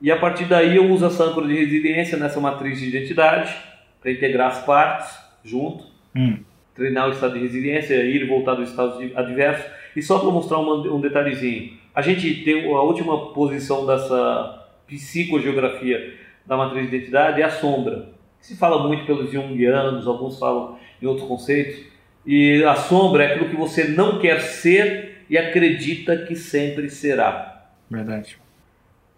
E 0.00 0.10
a 0.10 0.16
partir 0.16 0.44
daí 0.44 0.76
eu 0.76 0.88
uso 0.90 1.04
essa 1.04 1.24
âncora 1.24 1.46
de 1.46 1.54
resiliência 1.54 2.16
nessa 2.16 2.40
matriz 2.40 2.78
de 2.78 2.88
identidade 2.88 3.54
para 4.00 4.10
integrar 4.10 4.48
as 4.48 4.64
partes 4.64 5.18
junto, 5.44 5.84
hum. 6.14 6.38
treinar 6.74 7.08
o 7.08 7.12
estado 7.12 7.34
de 7.34 7.40
resiliência, 7.40 7.94
ir 7.94 8.22
e 8.22 8.26
voltar 8.26 8.54
do 8.54 8.62
estado 8.62 8.98
adverso. 9.14 9.68
E 9.94 10.02
só 10.02 10.20
para 10.20 10.30
mostrar 10.30 10.58
um, 10.58 10.96
um 10.96 11.00
detalhezinho, 11.00 11.72
a 11.94 12.00
gente 12.00 12.42
tem 12.44 12.64
a 12.72 12.80
última 12.80 13.32
posição 13.32 13.84
dessa 13.84 14.61
psicogeografia 14.86 16.16
da 16.46 16.56
matriz 16.56 16.90
de 16.90 16.96
identidade 16.96 17.40
é 17.40 17.44
a 17.44 17.50
sombra. 17.50 18.10
Se 18.40 18.56
fala 18.56 18.86
muito 18.86 19.06
pelos 19.06 19.30
jungianos, 19.30 20.06
alguns 20.06 20.38
falam 20.38 20.78
em 21.00 21.06
outros 21.06 21.26
conceitos. 21.26 21.84
E 22.26 22.62
a 22.64 22.74
sombra 22.74 23.24
é 23.24 23.26
aquilo 23.28 23.50
que 23.50 23.56
você 23.56 23.84
não 23.84 24.18
quer 24.18 24.40
ser 24.40 25.24
e 25.28 25.38
acredita 25.38 26.16
que 26.16 26.36
sempre 26.36 26.90
será. 26.90 27.70
Verdade. 27.90 28.38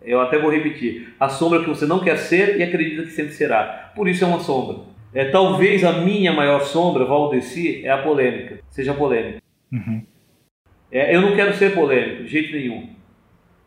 Eu 0.02 0.20
até 0.20 0.38
vou 0.38 0.50
repetir. 0.50 1.14
A 1.18 1.28
sombra 1.28 1.60
que 1.60 1.68
você 1.68 1.86
não 1.86 2.00
quer 2.00 2.18
ser 2.18 2.58
e 2.58 2.62
acredita 2.62 3.02
que 3.02 3.10
sempre 3.10 3.32
será. 3.32 3.92
Por 3.96 4.08
isso 4.08 4.24
é 4.24 4.26
uma 4.26 4.40
sombra. 4.40 4.84
É, 5.14 5.26
talvez 5.26 5.84
a 5.84 5.92
minha 5.92 6.32
maior 6.32 6.60
sombra, 6.64 7.04
Valdeci, 7.04 7.84
é 7.84 7.90
a 7.90 8.02
polêmica. 8.02 8.58
Seja 8.68 8.92
polêmica. 8.92 9.40
Uhum. 9.72 10.04
É, 10.90 11.14
eu 11.14 11.22
não 11.22 11.34
quero 11.34 11.54
ser 11.54 11.74
polêmico, 11.74 12.24
de 12.24 12.28
jeito 12.28 12.52
nenhum. 12.52 12.90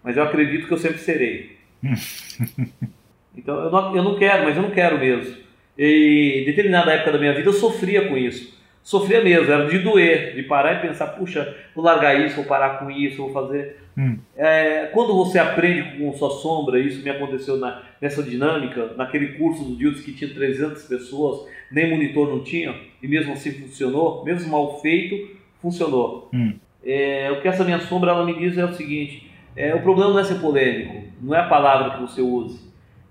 Mas 0.03 0.15
eu 0.15 0.23
acredito 0.23 0.67
que 0.67 0.73
eu 0.73 0.77
sempre 0.77 0.99
serei. 0.99 1.57
então 3.36 3.63
eu 3.63 3.71
não, 3.71 3.95
eu 3.95 4.03
não 4.03 4.17
quero, 4.17 4.43
mas 4.43 4.55
eu 4.55 4.63
não 4.63 4.71
quero 4.71 4.99
mesmo. 4.99 5.36
E 5.78 6.41
em 6.41 6.45
determinada 6.45 6.91
época 6.91 7.11
da 7.11 7.19
minha 7.19 7.34
vida 7.34 7.49
eu 7.49 7.53
sofria 7.53 8.07
com 8.07 8.17
isso 8.17 8.57
sofria 8.88 9.21
mesmo, 9.21 9.51
era 9.51 9.67
de 9.67 9.80
doer, 9.80 10.34
de 10.34 10.43
parar 10.43 10.75
e 10.75 10.88
pensar, 10.88 11.07
puxa, 11.07 11.53
vou 11.75 11.84
largar 11.84 12.25
isso, 12.25 12.38
vou 12.38 12.45
parar 12.45 12.80
com 12.80 12.89
isso, 12.89 13.17
vou 13.17 13.34
fazer. 13.34 13.75
Hum. 13.97 14.17
É, 14.34 14.86
quando 14.93 15.13
você 15.13 15.38
aprende 15.38 15.97
com 15.97 16.13
sua 16.13 16.30
sombra, 16.30 16.80
isso 16.80 17.03
me 17.03 17.09
aconteceu 17.09 17.57
na, 17.57 17.84
nessa 17.99 18.23
dinâmica, 18.23 18.93
naquele 18.95 19.34
curso 19.34 19.65
do 19.65 19.75
Dildes 19.75 20.05
que 20.05 20.13
tinha 20.13 20.34
300 20.34 20.84
pessoas, 20.84 21.49
nem 21.69 21.89
monitor 21.89 22.30
não 22.30 22.41
tinha, 22.41 22.73
e 23.03 23.09
mesmo 23.09 23.34
assim 23.34 23.51
funcionou, 23.51 24.23
mesmo 24.23 24.49
mal 24.49 24.80
feito, 24.80 25.36
funcionou. 25.61 26.30
Hum. 26.34 26.53
É, 26.86 27.30
o 27.32 27.41
que 27.41 27.47
essa 27.49 27.65
minha 27.65 27.80
sombra 27.80 28.11
ela 28.11 28.25
me 28.25 28.39
diz 28.39 28.57
é 28.57 28.63
o 28.63 28.73
seguinte: 28.73 29.30
é, 29.58 29.74
o 29.74 29.82
problema 29.82 30.12
não 30.12 30.20
é 30.20 30.24
ser 30.24 30.36
polêmico, 30.36 31.03
não 31.20 31.36
é 31.36 31.39
a 31.39 31.47
palavra 31.47 31.95
que 31.95 32.01
você 32.01 32.22
use, 32.22 32.60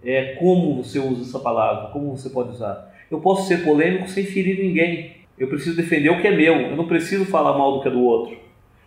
é 0.05 0.37
como 0.39 0.83
você 0.83 1.01
usa 1.01 1.23
essa 1.23 1.41
palavra, 1.41 1.91
como 1.91 2.17
você 2.17 2.31
pode 2.31 2.51
usar. 2.51 2.95
Eu 3.11 3.21
posso 3.21 3.49
ser 3.49 3.65
polêmico 3.65 4.09
sem 4.09 4.25
ferir 4.25 4.59
ninguém. 4.59 5.17
Eu 5.37 5.49
preciso 5.49 5.77
defender 5.77 6.11
o 6.11 6.21
que 6.21 6.29
é 6.29 6.31
meu, 6.31 6.55
eu 6.55 6.77
não 6.77 6.87
preciso 6.87 7.25
falar 7.27 7.59
mal 7.59 7.73
do 7.73 7.83
que 7.83 7.89
é 7.89 7.91
do 7.91 8.01
outro. 8.01 8.37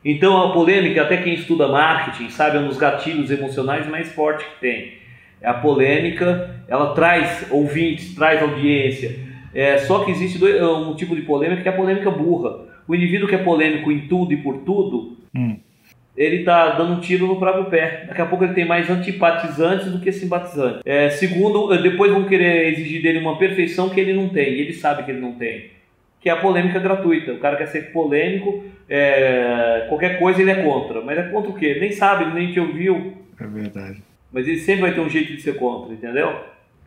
Então 0.04 0.42
a 0.42 0.54
polêmica, 0.54 1.02
até 1.02 1.18
quem 1.18 1.34
estuda 1.34 1.68
marketing, 1.68 2.30
sabe, 2.30 2.58
é 2.58 2.62
um 2.62 2.68
dos 2.68 2.78
gatilhos 2.78 3.30
emocionais 3.30 3.86
mais 3.88 4.12
fortes 4.14 4.46
que 4.46 4.60
tem. 4.62 4.94
A 5.44 5.54
polêmica, 5.54 6.64
ela 6.68 6.94
traz 6.94 7.52
ouvintes, 7.52 8.16
traz 8.16 8.42
audiência. 8.42 9.20
É, 9.54 9.78
só 9.80 10.04
que 10.06 10.12
existe 10.12 10.44
um 10.44 10.96
tipo 10.96 11.16
de 11.16 11.24
polêmica 11.24 11.62
que 11.62 11.68
é 11.68 11.72
a 11.72 11.76
polêmica 11.76 12.10
burra. 12.10 12.68
O 12.88 12.96
indivíduo 12.96 13.28
que 13.28 13.36
é 13.36 13.40
polêmico 13.40 13.92
em 13.92 14.08
tudo 14.08 14.34
e 14.34 14.38
por 14.38 14.60
tudo, 14.60 15.18
hum. 15.36 15.58
Ele 16.20 16.42
está 16.42 16.72
dando 16.72 16.94
um 16.94 17.00
tiro 17.00 17.26
no 17.26 17.40
próprio 17.40 17.66
pé. 17.66 18.04
Daqui 18.08 18.22
a 18.22 18.26
pouco 18.26 18.44
ele 18.44 18.54
tem 18.54 18.66
mais 18.66 18.90
antipatizantes 18.90 19.92
do 19.92 20.00
que 20.00 20.12
simpatizantes. 20.12 20.82
É, 20.86 21.10
segundo, 21.10 21.76
depois 21.82 22.12
vão 22.12 22.26
querer 22.26 22.74
exigir 22.74 23.02
dele 23.02 23.20
uma 23.20 23.40
perfeição 23.40 23.90
que 23.90 24.00
ele 24.00 24.14
não 24.14 24.30
tem. 24.30 24.54
E 24.54 24.60
ele 24.62 24.74
sabe 24.74 25.04
que 25.04 25.12
ele 25.12 25.22
não 25.22 25.32
tem 25.32 25.80
que 26.20 26.30
é 26.30 26.34
a 26.34 26.38
polêmica 26.42 26.80
gratuita. 26.80 27.34
O 27.34 27.40
cara 27.40 27.56
quer 27.56 27.68
ser 27.68 27.92
polêmico, 27.92 28.64
é, 28.90 29.86
qualquer 29.88 30.20
coisa 30.20 30.42
ele 30.42 30.52
é 30.52 30.64
contra. 30.64 31.02
Mas 31.02 31.18
é 31.18 31.24
contra 31.24 31.50
o 31.50 31.56
quê? 31.56 31.78
Nem 31.80 31.92
sabe, 31.92 32.26
ele 32.26 32.34
nem 32.34 32.52
te 32.52 32.60
ouviu. 32.60 33.14
É 33.40 33.48
verdade. 33.48 34.04
Mas 34.32 34.48
ele 34.48 34.60
sempre 34.60 34.82
vai 34.82 34.94
ter 34.94 35.00
um 35.00 35.10
jeito 35.10 35.34
de 35.34 35.42
ser 35.42 35.56
contra, 35.56 35.94
entendeu? 35.94 36.36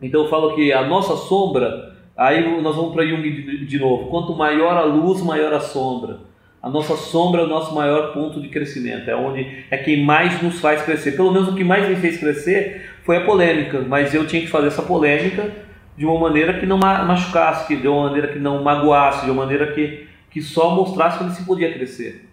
Então 0.01 0.23
eu 0.23 0.29
falo 0.29 0.55
que 0.55 0.71
a 0.71 0.83
nossa 0.83 1.15
sombra, 1.15 1.95
aí 2.15 2.61
nós 2.61 2.75
vamos 2.75 2.93
para 2.93 3.05
Jung 3.05 3.21
de, 3.21 3.65
de 3.65 3.79
novo. 3.79 4.09
Quanto 4.09 4.35
maior 4.35 4.77
a 4.77 4.83
luz, 4.83 5.21
maior 5.21 5.53
a 5.53 5.59
sombra. 5.59 6.19
A 6.63 6.69
nossa 6.69 6.95
sombra 6.95 7.41
é 7.41 7.43
o 7.43 7.47
nosso 7.47 7.75
maior 7.75 8.13
ponto 8.13 8.39
de 8.39 8.47
crescimento, 8.47 9.09
é 9.09 9.13
onde 9.13 9.65
é 9.69 9.75
quem 9.75 10.01
mais 10.01 10.41
nos 10.41 10.61
faz 10.61 10.81
crescer. 10.81 11.11
Pelo 11.11 11.29
menos 11.29 11.49
o 11.49 11.55
que 11.55 11.63
mais 11.63 11.89
me 11.89 11.97
fez 11.97 12.17
crescer 12.17 12.89
foi 13.03 13.17
a 13.17 13.25
polêmica, 13.25 13.81
mas 13.81 14.13
eu 14.13 14.25
tinha 14.25 14.41
que 14.41 14.47
fazer 14.47 14.67
essa 14.67 14.81
polêmica 14.81 15.51
de 15.97 16.05
uma 16.05 16.17
maneira 16.17 16.57
que 16.57 16.65
não 16.65 16.77
machucasse, 16.77 17.67
que 17.67 17.75
de 17.75 17.85
uma 17.85 18.05
maneira 18.05 18.29
que 18.29 18.39
não 18.39 18.63
magoasse, 18.63 19.25
de 19.25 19.31
uma 19.31 19.43
maneira 19.43 19.73
que, 19.73 20.07
que 20.31 20.41
só 20.41 20.73
mostrasse 20.73 21.17
que 21.17 21.25
ele 21.25 21.33
se 21.33 21.45
podia 21.45 21.73
crescer. 21.73 22.29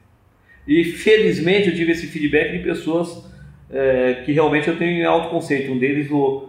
E 0.65 0.85
felizmente 0.85 1.69
eu 1.69 1.75
tive 1.75 1.91
esse 1.91 2.07
feedback 2.07 2.53
de 2.53 2.61
pessoas 2.61 3.29
é, 3.69 4.23
que 4.25 4.31
realmente 4.31 4.69
eu 4.69 4.77
tenho 4.77 4.93
em 4.93 5.05
alto 5.05 5.29
conceito. 5.29 5.73
Um 5.73 5.79
deles, 5.79 6.09
o, 6.09 6.49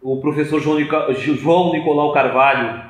o 0.00 0.16
professor 0.16 0.62
João, 0.62 0.78
João 1.14 1.72
Nicolau 1.74 2.10
Carvalho, 2.10 2.82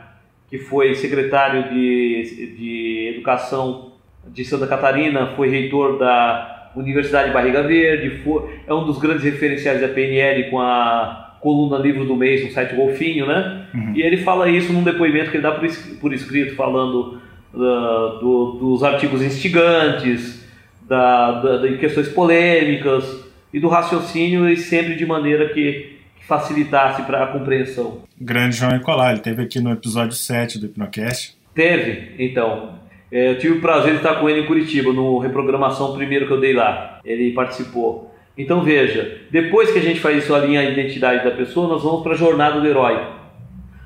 que 0.48 0.58
foi 0.58 0.94
secretário 0.94 1.74
de, 1.74 2.54
de 2.56 3.14
Educação 3.16 3.87
de 4.32 4.44
Santa 4.44 4.66
Catarina, 4.66 5.34
foi 5.36 5.48
reitor 5.48 5.98
da 5.98 6.70
Universidade 6.76 7.28
de 7.28 7.34
Barriga 7.34 7.62
Verde, 7.62 8.22
foi, 8.22 8.60
é 8.66 8.74
um 8.74 8.84
dos 8.84 8.98
grandes 8.98 9.24
referenciais 9.24 9.80
da 9.80 9.88
PNL 9.88 10.50
com 10.50 10.60
a 10.60 11.36
coluna 11.40 11.78
livro 11.78 12.04
do 12.04 12.16
mês 12.16 12.44
no 12.44 12.50
site 12.50 12.74
Golfinho, 12.74 13.26
né? 13.26 13.66
Uhum. 13.74 13.92
E 13.94 14.02
ele 14.02 14.18
fala 14.18 14.48
isso 14.48 14.72
num 14.72 14.82
depoimento 14.82 15.30
que 15.30 15.36
ele 15.36 15.42
dá 15.42 15.52
por, 15.52 15.68
por 16.00 16.12
escrito, 16.12 16.54
falando 16.54 17.20
uh, 17.54 18.18
do, 18.20 18.58
dos 18.60 18.82
artigos 18.82 19.22
instigantes, 19.22 20.46
da, 20.88 21.40
da, 21.40 21.56
de 21.58 21.76
questões 21.78 22.08
polêmicas 22.08 23.24
e 23.52 23.60
do 23.60 23.68
raciocínio 23.68 24.48
e 24.48 24.56
sempre 24.56 24.96
de 24.96 25.06
maneira 25.06 25.48
que, 25.50 25.96
que 26.18 26.26
facilitasse 26.26 27.02
para 27.02 27.24
a 27.24 27.26
compreensão. 27.28 28.02
Grande 28.20 28.56
João 28.56 28.72
Nicolai, 28.72 29.12
ele 29.12 29.20
teve 29.20 29.42
aqui 29.42 29.60
no 29.60 29.70
episódio 29.70 30.16
7 30.16 30.58
do 30.58 30.66
Hipnocast. 30.66 31.36
Teve, 31.54 32.14
então. 32.18 32.78
É, 33.10 33.30
eu 33.30 33.38
tive 33.38 33.58
o 33.58 33.60
prazer 33.60 33.92
de 33.92 33.96
estar 33.98 34.16
com 34.16 34.28
ele 34.28 34.40
em 34.40 34.46
Curitiba, 34.46 34.92
no 34.92 35.18
reprogramação 35.18 35.94
primeiro 35.94 36.26
que 36.26 36.32
eu 36.32 36.40
dei 36.40 36.52
lá. 36.52 37.00
Ele 37.04 37.32
participou. 37.32 38.14
Então 38.36 38.62
veja, 38.62 39.18
depois 39.30 39.70
que 39.72 39.78
a 39.78 39.82
gente 39.82 39.98
faz 39.98 40.22
isso 40.22 40.34
alinhar 40.34 40.64
a 40.64 40.70
identidade 40.70 41.24
da 41.24 41.30
pessoa, 41.32 41.66
nós 41.68 41.82
vamos 41.82 42.02
para 42.02 42.12
a 42.12 42.16
jornada 42.16 42.60
do 42.60 42.66
herói. 42.66 43.00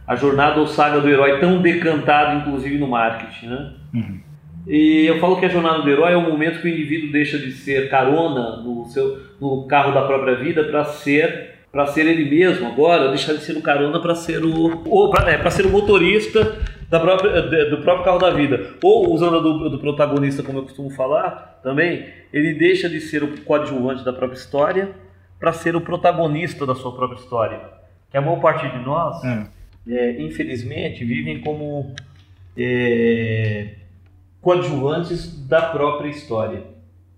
A 0.06 0.14
jornada 0.14 0.60
ou 0.60 0.66
saga 0.66 1.00
do 1.00 1.08
herói 1.08 1.38
tão 1.40 1.62
decantado, 1.62 2.40
inclusive 2.40 2.76
no 2.76 2.88
marketing, 2.88 3.46
né? 3.46 3.72
Uhum. 3.94 4.20
E 4.66 5.06
eu 5.06 5.18
falo 5.18 5.38
que 5.40 5.46
a 5.46 5.48
jornada 5.48 5.82
do 5.82 5.90
herói 5.90 6.12
é 6.12 6.16
o 6.16 6.22
momento 6.22 6.60
que 6.60 6.68
o 6.68 6.70
indivíduo 6.70 7.10
deixa 7.10 7.38
de 7.38 7.50
ser 7.52 7.88
carona 7.88 8.58
no 8.58 8.84
seu 8.84 9.18
no 9.40 9.66
carro 9.66 9.92
da 9.92 10.02
própria 10.02 10.36
vida 10.36 10.64
para 10.64 10.84
ser 10.84 11.50
para 11.72 11.86
ser 11.86 12.06
ele 12.06 12.28
mesmo 12.28 12.66
agora, 12.68 13.08
deixar 13.08 13.32
de 13.32 13.42
ser 13.42 13.56
o 13.56 13.62
carona 13.62 13.98
para 14.00 14.14
ser 14.14 14.44
o 14.44 14.82
ou 14.86 15.10
para 15.10 15.32
é, 15.32 15.50
ser 15.50 15.64
o 15.64 15.70
motorista 15.70 16.58
da 16.92 17.00
própria, 17.00 17.40
do 17.70 17.78
próprio 17.78 18.04
carro 18.04 18.18
da 18.18 18.30
vida. 18.30 18.74
Ou 18.82 19.14
usando 19.14 19.40
do, 19.40 19.70
do 19.70 19.78
protagonista, 19.78 20.42
como 20.42 20.58
eu 20.58 20.64
costumo 20.64 20.90
falar, 20.90 21.58
também, 21.62 22.06
ele 22.30 22.52
deixa 22.52 22.86
de 22.86 23.00
ser 23.00 23.24
o 23.24 23.40
coadjuvante 23.44 24.04
da 24.04 24.12
própria 24.12 24.36
história 24.36 24.90
para 25.40 25.54
ser 25.54 25.74
o 25.74 25.80
protagonista 25.80 26.66
da 26.66 26.74
sua 26.74 26.94
própria 26.94 27.16
história. 27.16 27.60
Que 28.10 28.18
a 28.18 28.20
maior 28.20 28.40
parte 28.40 28.68
de 28.68 28.84
nós, 28.84 29.24
é. 29.24 29.46
É, 29.88 30.20
infelizmente, 30.20 31.02
vivem 31.02 31.40
como 31.40 31.94
é, 32.58 33.70
coadjuvantes 34.42 35.48
da 35.48 35.62
própria 35.62 36.10
história. 36.10 36.62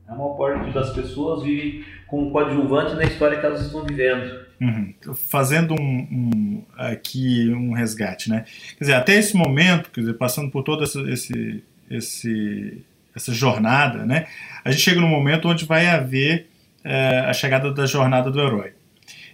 A 0.06 0.14
maior 0.14 0.36
parte 0.36 0.70
das 0.70 0.90
pessoas 0.90 1.42
vivem 1.42 1.84
como 2.06 2.30
coadjuvante 2.30 2.94
na 2.94 3.02
história 3.02 3.40
que 3.40 3.44
elas 3.44 3.62
estão 3.62 3.82
vivendo. 3.82 4.43
Uhum. 4.60 4.94
Fazendo 5.28 5.74
um, 5.74 5.98
um, 6.10 6.62
aqui 6.76 7.50
um 7.50 7.72
resgate, 7.72 8.30
né? 8.30 8.44
Quer 8.78 8.84
dizer, 8.84 8.94
até 8.94 9.14
esse 9.14 9.36
momento, 9.36 9.90
quer 9.90 10.00
dizer, 10.00 10.14
passando 10.14 10.50
por 10.50 10.62
toda 10.62 10.84
essa, 10.84 11.00
esse, 11.10 11.62
esse, 11.90 12.84
essa 13.14 13.32
jornada, 13.32 14.06
né? 14.06 14.26
A 14.64 14.70
gente 14.70 14.82
chega 14.82 15.00
num 15.00 15.08
momento 15.08 15.48
onde 15.48 15.64
vai 15.64 15.86
haver 15.88 16.48
é, 16.84 17.20
a 17.20 17.32
chegada 17.32 17.72
da 17.72 17.86
jornada 17.86 18.30
do 18.30 18.40
herói. 18.40 18.72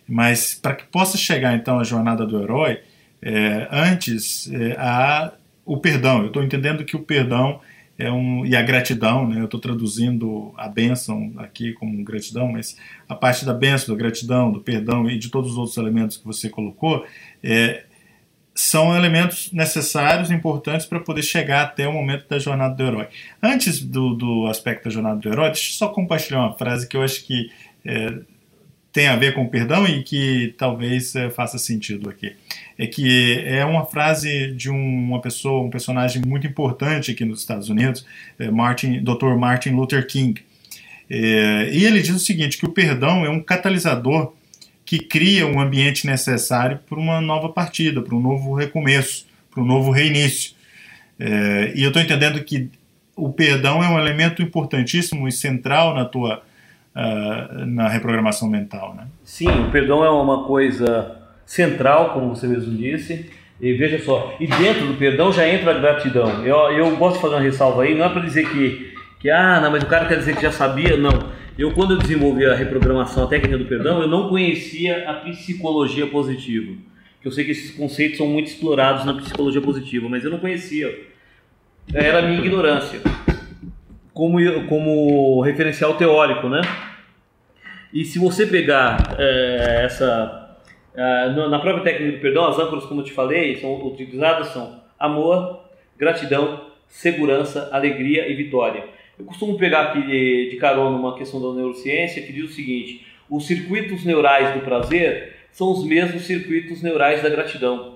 Mas 0.08 0.54
para 0.54 0.74
que 0.74 0.84
possa 0.84 1.16
chegar 1.16 1.54
então 1.54 1.78
a 1.78 1.84
jornada 1.84 2.26
do 2.26 2.42
herói, 2.42 2.80
é, 3.22 3.68
antes 3.70 4.50
é, 4.52 4.74
há 4.78 5.32
o 5.64 5.76
perdão. 5.76 6.22
Eu 6.22 6.26
estou 6.28 6.42
entendendo 6.42 6.84
que 6.84 6.96
o 6.96 7.00
perdão 7.00 7.60
é 8.00 8.10
um, 8.10 8.46
e 8.46 8.56
a 8.56 8.62
gratidão, 8.62 9.28
né? 9.28 9.40
eu 9.40 9.44
estou 9.44 9.60
traduzindo 9.60 10.54
a 10.56 10.66
bênção 10.68 11.34
aqui 11.36 11.74
como 11.74 12.02
gratidão, 12.02 12.50
mas 12.50 12.76
a 13.06 13.14
parte 13.14 13.44
da 13.44 13.52
bênção, 13.52 13.94
da 13.94 13.98
gratidão, 13.98 14.50
do 14.50 14.60
perdão 14.60 15.08
e 15.08 15.18
de 15.18 15.28
todos 15.28 15.52
os 15.52 15.58
outros 15.58 15.76
elementos 15.76 16.16
que 16.16 16.24
você 16.24 16.48
colocou, 16.48 17.04
é, 17.42 17.84
são 18.54 18.96
elementos 18.96 19.52
necessários, 19.52 20.30
importantes 20.30 20.86
para 20.86 20.98
poder 20.98 21.22
chegar 21.22 21.62
até 21.62 21.86
o 21.86 21.92
momento 21.92 22.26
da 22.26 22.38
jornada 22.38 22.74
do 22.74 22.82
herói. 22.82 23.08
Antes 23.42 23.80
do, 23.82 24.14
do 24.14 24.46
aspecto 24.46 24.84
da 24.84 24.90
jornada 24.90 25.20
do 25.20 25.28
herói, 25.28 25.50
deixa 25.50 25.70
eu 25.70 25.74
só 25.74 25.88
compartilhar 25.88 26.40
uma 26.40 26.56
frase 26.56 26.88
que 26.88 26.96
eu 26.96 27.02
acho 27.02 27.22
que 27.26 27.50
é, 27.84 28.18
tem 28.92 29.06
a 29.06 29.16
ver 29.16 29.34
com 29.34 29.46
perdão 29.46 29.86
e 29.86 30.02
que 30.02 30.54
talvez 30.58 31.14
é, 31.14 31.30
faça 31.30 31.58
sentido 31.58 32.10
aqui. 32.10 32.32
É 32.76 32.86
que 32.86 33.42
é 33.44 33.64
uma 33.64 33.86
frase 33.86 34.52
de 34.52 34.70
um, 34.70 34.76
uma 34.76 35.20
pessoa, 35.20 35.62
um 35.62 35.70
personagem 35.70 36.22
muito 36.26 36.46
importante 36.46 37.10
aqui 37.10 37.24
nos 37.24 37.40
Estados 37.40 37.68
Unidos, 37.68 38.04
é 38.38 38.50
Martin, 38.50 39.02
Dr. 39.02 39.36
Martin 39.38 39.70
Luther 39.70 40.06
King. 40.06 40.42
É, 41.08 41.70
e 41.72 41.84
ele 41.84 42.02
diz 42.02 42.14
o 42.14 42.18
seguinte, 42.18 42.58
que 42.58 42.66
o 42.66 42.70
perdão 42.70 43.24
é 43.24 43.30
um 43.30 43.40
catalisador 43.40 44.32
que 44.84 44.98
cria 44.98 45.46
um 45.46 45.60
ambiente 45.60 46.06
necessário 46.06 46.80
para 46.88 46.98
uma 46.98 47.20
nova 47.20 47.48
partida, 47.48 48.02
para 48.02 48.14
um 48.14 48.20
novo 48.20 48.54
recomeço, 48.54 49.26
para 49.50 49.62
um 49.62 49.66
novo 49.66 49.92
reinício. 49.92 50.52
É, 51.18 51.72
e 51.76 51.82
eu 51.82 51.88
estou 51.88 52.02
entendendo 52.02 52.42
que 52.42 52.68
o 53.14 53.32
perdão 53.32 53.84
é 53.84 53.88
um 53.88 53.98
elemento 53.98 54.42
importantíssimo 54.42 55.28
e 55.28 55.32
central 55.32 55.94
na 55.94 56.04
tua 56.04 56.42
uh, 56.94 57.66
na 57.66 57.88
reprogramação 57.88 58.48
mental, 58.48 58.94
né? 58.94 59.06
Sim, 59.24 59.48
o 59.48 59.70
perdão 59.70 60.04
é 60.04 60.10
uma 60.10 60.44
coisa 60.44 61.16
central, 61.46 62.12
como 62.12 62.34
você 62.34 62.46
mesmo 62.46 62.76
disse. 62.76 63.30
E 63.60 63.74
veja 63.74 64.02
só, 64.02 64.34
e 64.40 64.46
dentro 64.46 64.86
do 64.86 64.94
perdão 64.94 65.30
já 65.30 65.46
entra 65.46 65.72
a 65.72 65.78
gratidão. 65.78 66.44
Eu, 66.46 66.56
eu 66.70 66.96
gosto 66.96 67.16
de 67.16 67.22
fazer 67.22 67.34
uma 67.34 67.42
ressalva 67.42 67.82
aí, 67.82 67.94
não 67.94 68.06
é 68.06 68.08
para 68.08 68.22
dizer 68.22 68.48
que, 68.48 68.94
que, 69.20 69.28
ah, 69.28 69.60
não, 69.60 69.70
mas 69.70 69.82
o 69.82 69.86
cara 69.86 70.06
quer 70.06 70.16
dizer 70.16 70.34
que 70.34 70.42
já 70.42 70.50
sabia, 70.50 70.96
não. 70.96 71.30
Eu, 71.58 71.72
quando 71.72 71.92
eu 71.92 71.98
desenvolvi 71.98 72.46
a 72.46 72.54
reprogramação, 72.54 73.24
a 73.24 73.26
técnica 73.26 73.58
do 73.58 73.66
perdão, 73.66 74.00
eu 74.00 74.08
não 74.08 74.30
conhecia 74.30 75.10
a 75.10 75.14
psicologia 75.14 76.06
positiva. 76.06 76.72
Eu 77.22 77.30
sei 77.30 77.44
que 77.44 77.50
esses 77.50 77.70
conceitos 77.72 78.16
são 78.16 78.26
muito 78.26 78.46
explorados 78.46 79.04
na 79.04 79.12
psicologia 79.12 79.60
positiva, 79.60 80.08
mas 80.08 80.24
eu 80.24 80.30
não 80.30 80.38
conhecia. 80.38 80.98
Era 81.92 82.20
a 82.20 82.22
minha 82.22 82.38
ignorância 82.38 83.00
como, 84.20 84.38
como 84.66 85.40
referencial 85.40 85.94
teórico, 85.94 86.46
né? 86.46 86.60
E 87.90 88.04
se 88.04 88.18
você 88.18 88.46
pegar 88.46 89.16
é, 89.18 89.84
essa 89.86 90.58
é, 90.94 91.30
na 91.30 91.58
própria 91.58 91.82
técnica 91.84 92.18
do 92.18 92.20
perdão, 92.20 92.46
as 92.46 92.58
âncoras, 92.58 92.84
como 92.84 93.00
eu 93.00 93.04
te 93.06 93.12
falei, 93.12 93.56
são 93.56 93.82
utilizadas 93.86 94.48
são 94.48 94.78
amor, 94.98 95.64
gratidão, 95.96 96.66
segurança, 96.86 97.70
alegria 97.72 98.28
e 98.28 98.34
vitória. 98.34 98.84
Eu 99.18 99.24
costumo 99.24 99.56
pegar 99.56 99.84
aqui 99.84 100.02
de, 100.02 100.50
de 100.50 100.56
carona 100.56 100.98
uma 100.98 101.16
questão 101.16 101.40
da 101.40 101.56
neurociência 101.56 102.20
que 102.20 102.30
diz 102.30 102.44
o 102.44 102.52
seguinte: 102.52 103.06
os 103.30 103.46
circuitos 103.46 104.04
neurais 104.04 104.52
do 104.52 104.60
prazer 104.60 105.34
são 105.50 105.72
os 105.72 105.82
mesmos 105.82 106.24
circuitos 106.26 106.82
neurais 106.82 107.22
da 107.22 107.30
gratidão. 107.30 107.94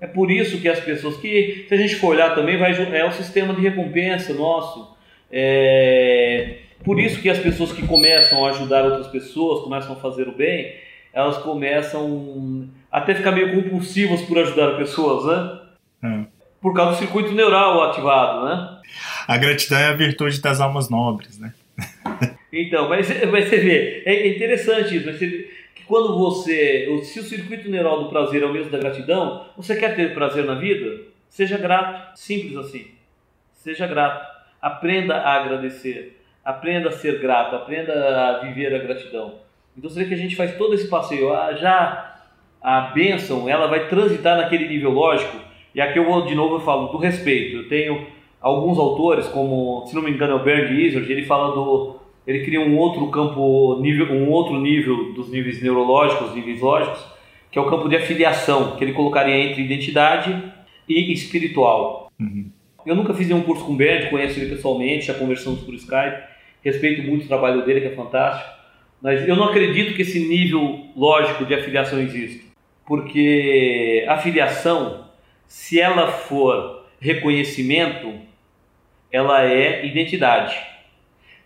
É 0.00 0.06
por 0.06 0.30
isso 0.30 0.60
que 0.60 0.68
as 0.68 0.80
pessoas 0.80 1.16
que, 1.16 1.66
se 1.68 1.74
a 1.74 1.76
gente 1.76 1.96
for 1.96 2.08
olhar 2.08 2.34
também, 2.34 2.56
vai, 2.56 2.72
é 2.96 3.04
o 3.04 3.12
sistema 3.12 3.52
de 3.52 3.60
recompensa 3.60 4.32
nosso. 4.32 4.96
É, 5.30 6.58
por 6.84 7.00
isso 7.00 7.20
que 7.20 7.28
as 7.28 7.38
pessoas 7.38 7.72
que 7.72 7.86
começam 7.86 8.44
a 8.46 8.50
ajudar 8.50 8.84
outras 8.84 9.08
pessoas, 9.08 9.64
começam 9.64 9.92
a 9.92 9.96
fazer 9.96 10.28
o 10.28 10.36
bem, 10.36 10.74
elas 11.12 11.38
começam 11.38 12.68
até 12.90 13.14
ficar 13.14 13.32
meio 13.32 13.54
compulsivas 13.54 14.22
por 14.22 14.38
ajudar 14.38 14.76
pessoas, 14.76 15.26
né? 15.26 15.60
Hum. 16.04 16.26
Por 16.60 16.74
causa 16.74 16.92
do 16.92 16.98
circuito 16.98 17.32
neural 17.32 17.90
ativado, 17.90 18.44
né? 18.44 18.78
A 19.26 19.36
gratidão 19.36 19.78
é 19.78 19.86
a 19.86 19.94
virtude 19.94 20.40
das 20.40 20.60
almas 20.60 20.88
nobres, 20.88 21.38
né? 21.38 21.52
então, 22.52 22.88
mas, 22.88 23.08
mas 23.30 23.48
você 23.48 23.58
vê, 23.58 24.02
é 24.04 24.28
interessante 24.28 24.96
isso. 24.96 25.12
Você, 25.12 25.50
quando 25.88 26.18
você, 26.18 26.86
se 27.02 27.18
o 27.18 27.22
circuito 27.22 27.70
neural 27.70 28.04
do 28.04 28.10
prazer 28.10 28.42
é 28.42 28.46
o 28.46 28.52
mesmo 28.52 28.70
da 28.70 28.78
gratidão, 28.78 29.46
você 29.56 29.74
quer 29.74 29.96
ter 29.96 30.12
prazer 30.12 30.44
na 30.44 30.54
vida? 30.54 31.00
Seja 31.28 31.56
grato, 31.56 32.18
simples 32.18 32.56
assim. 32.58 32.86
Seja 33.52 33.86
grato. 33.86 34.26
Aprenda 34.60 35.16
a 35.16 35.34
agradecer, 35.34 36.20
aprenda 36.44 36.90
a 36.90 36.92
ser 36.92 37.18
grato, 37.20 37.56
aprenda 37.56 37.92
a 37.92 38.38
viver 38.40 38.74
a 38.74 38.78
gratidão. 38.78 39.36
Então 39.76 39.88
você 39.88 40.00
vê 40.00 40.08
que 40.08 40.14
a 40.14 40.18
gente 40.18 40.36
faz 40.36 40.56
todo 40.56 40.74
esse 40.74 40.88
passeio. 40.88 41.32
Ah, 41.32 41.54
já 41.54 42.20
a 42.60 42.80
bênção, 42.92 43.48
ela 43.48 43.66
vai 43.66 43.88
transitar 43.88 44.36
naquele 44.36 44.68
nível 44.68 44.90
lógico. 44.90 45.38
E 45.74 45.80
aqui 45.80 45.98
eu 45.98 46.04
vou 46.04 46.26
de 46.26 46.34
novo 46.34 46.56
eu 46.56 46.60
falo 46.60 46.88
do 46.88 46.98
respeito. 46.98 47.56
Eu 47.56 47.68
tenho 47.68 48.06
alguns 48.40 48.78
autores, 48.78 49.26
como 49.28 49.86
se 49.86 49.94
não 49.94 50.02
me 50.02 50.10
engano 50.10 50.34
é 50.34 50.36
o 50.36 50.44
Bernd 50.44 50.70
Izzard, 50.70 51.10
ele 51.10 51.24
fala 51.24 51.54
do 51.54 51.98
ele 52.28 52.44
cria 52.44 52.60
um 52.60 52.76
outro 52.76 53.06
campo, 53.08 53.80
nível, 53.80 54.12
um 54.12 54.28
outro 54.28 54.60
nível 54.60 55.14
dos 55.14 55.30
níveis 55.30 55.62
neurológicos, 55.62 56.34
níveis 56.34 56.60
lógicos, 56.60 57.02
que 57.50 57.58
é 57.58 57.62
o 57.62 57.70
campo 57.70 57.88
de 57.88 57.96
afiliação, 57.96 58.76
que 58.76 58.84
ele 58.84 58.92
colocaria 58.92 59.34
entre 59.34 59.62
identidade 59.62 60.38
e 60.86 61.10
espiritual. 61.10 62.12
Uhum. 62.20 62.50
Eu 62.84 62.94
nunca 62.94 63.14
fiz 63.14 63.26
nenhum 63.26 63.40
curso 63.40 63.64
com 63.64 63.72
o 63.72 63.76
Bernd, 63.76 64.10
conheço 64.10 64.38
ele 64.38 64.54
pessoalmente, 64.54 65.06
já 65.06 65.14
conversamos 65.14 65.60
por 65.60 65.72
Skype, 65.72 66.22
respeito 66.62 67.02
muito 67.02 67.24
o 67.24 67.28
trabalho 67.28 67.64
dele, 67.64 67.80
que 67.80 67.86
é 67.86 67.96
fantástico, 67.96 68.50
mas 69.00 69.26
eu 69.26 69.34
não 69.34 69.44
acredito 69.44 69.94
que 69.94 70.02
esse 70.02 70.20
nível 70.20 70.80
lógico 70.94 71.46
de 71.46 71.54
afiliação 71.54 71.98
exista, 71.98 72.44
porque 72.86 74.04
a 74.06 74.14
afiliação, 74.14 75.06
se 75.46 75.80
ela 75.80 76.08
for 76.08 76.84
reconhecimento, 77.00 78.12
ela 79.10 79.46
é 79.46 79.86
identidade. 79.86 80.77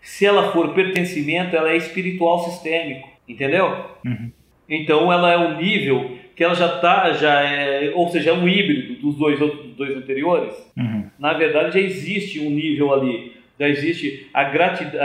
Se 0.03 0.25
ela 0.25 0.51
for 0.51 0.73
pertencimento, 0.73 1.55
ela 1.55 1.71
é 1.71 1.77
espiritual 1.77 2.39
sistêmico, 2.39 3.09
entendeu? 3.27 3.85
Uhum. 4.05 4.29
Então 4.69 5.11
ela 5.11 5.31
é 5.31 5.37
um 5.37 5.55
nível 5.55 6.17
que 6.35 6.43
ela 6.43 6.53
já 6.53 6.75
está, 6.75 7.13
já 7.13 7.41
é, 7.41 7.91
ou 7.95 8.09
seja, 8.09 8.31
é 8.31 8.33
um 8.33 8.47
híbrido 8.47 8.95
dos 9.01 9.15
dois, 9.15 9.39
dos 9.39 9.75
dois 9.77 9.95
anteriores. 9.95 10.53
Uhum. 10.75 11.05
Na 11.17 11.31
verdade, 11.33 11.79
já 11.79 11.79
existe 11.79 12.41
um 12.41 12.49
nível 12.49 12.93
ali, 12.93 13.33
já 13.57 13.69
existe 13.69 14.27
a 14.33 14.43
gratidão, 14.43 15.01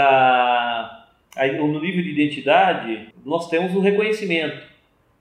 no 1.58 1.80
nível 1.80 2.02
de 2.02 2.10
identidade, 2.10 3.08
nós 3.24 3.48
temos 3.48 3.72
o 3.76 3.80
reconhecimento, 3.80 4.60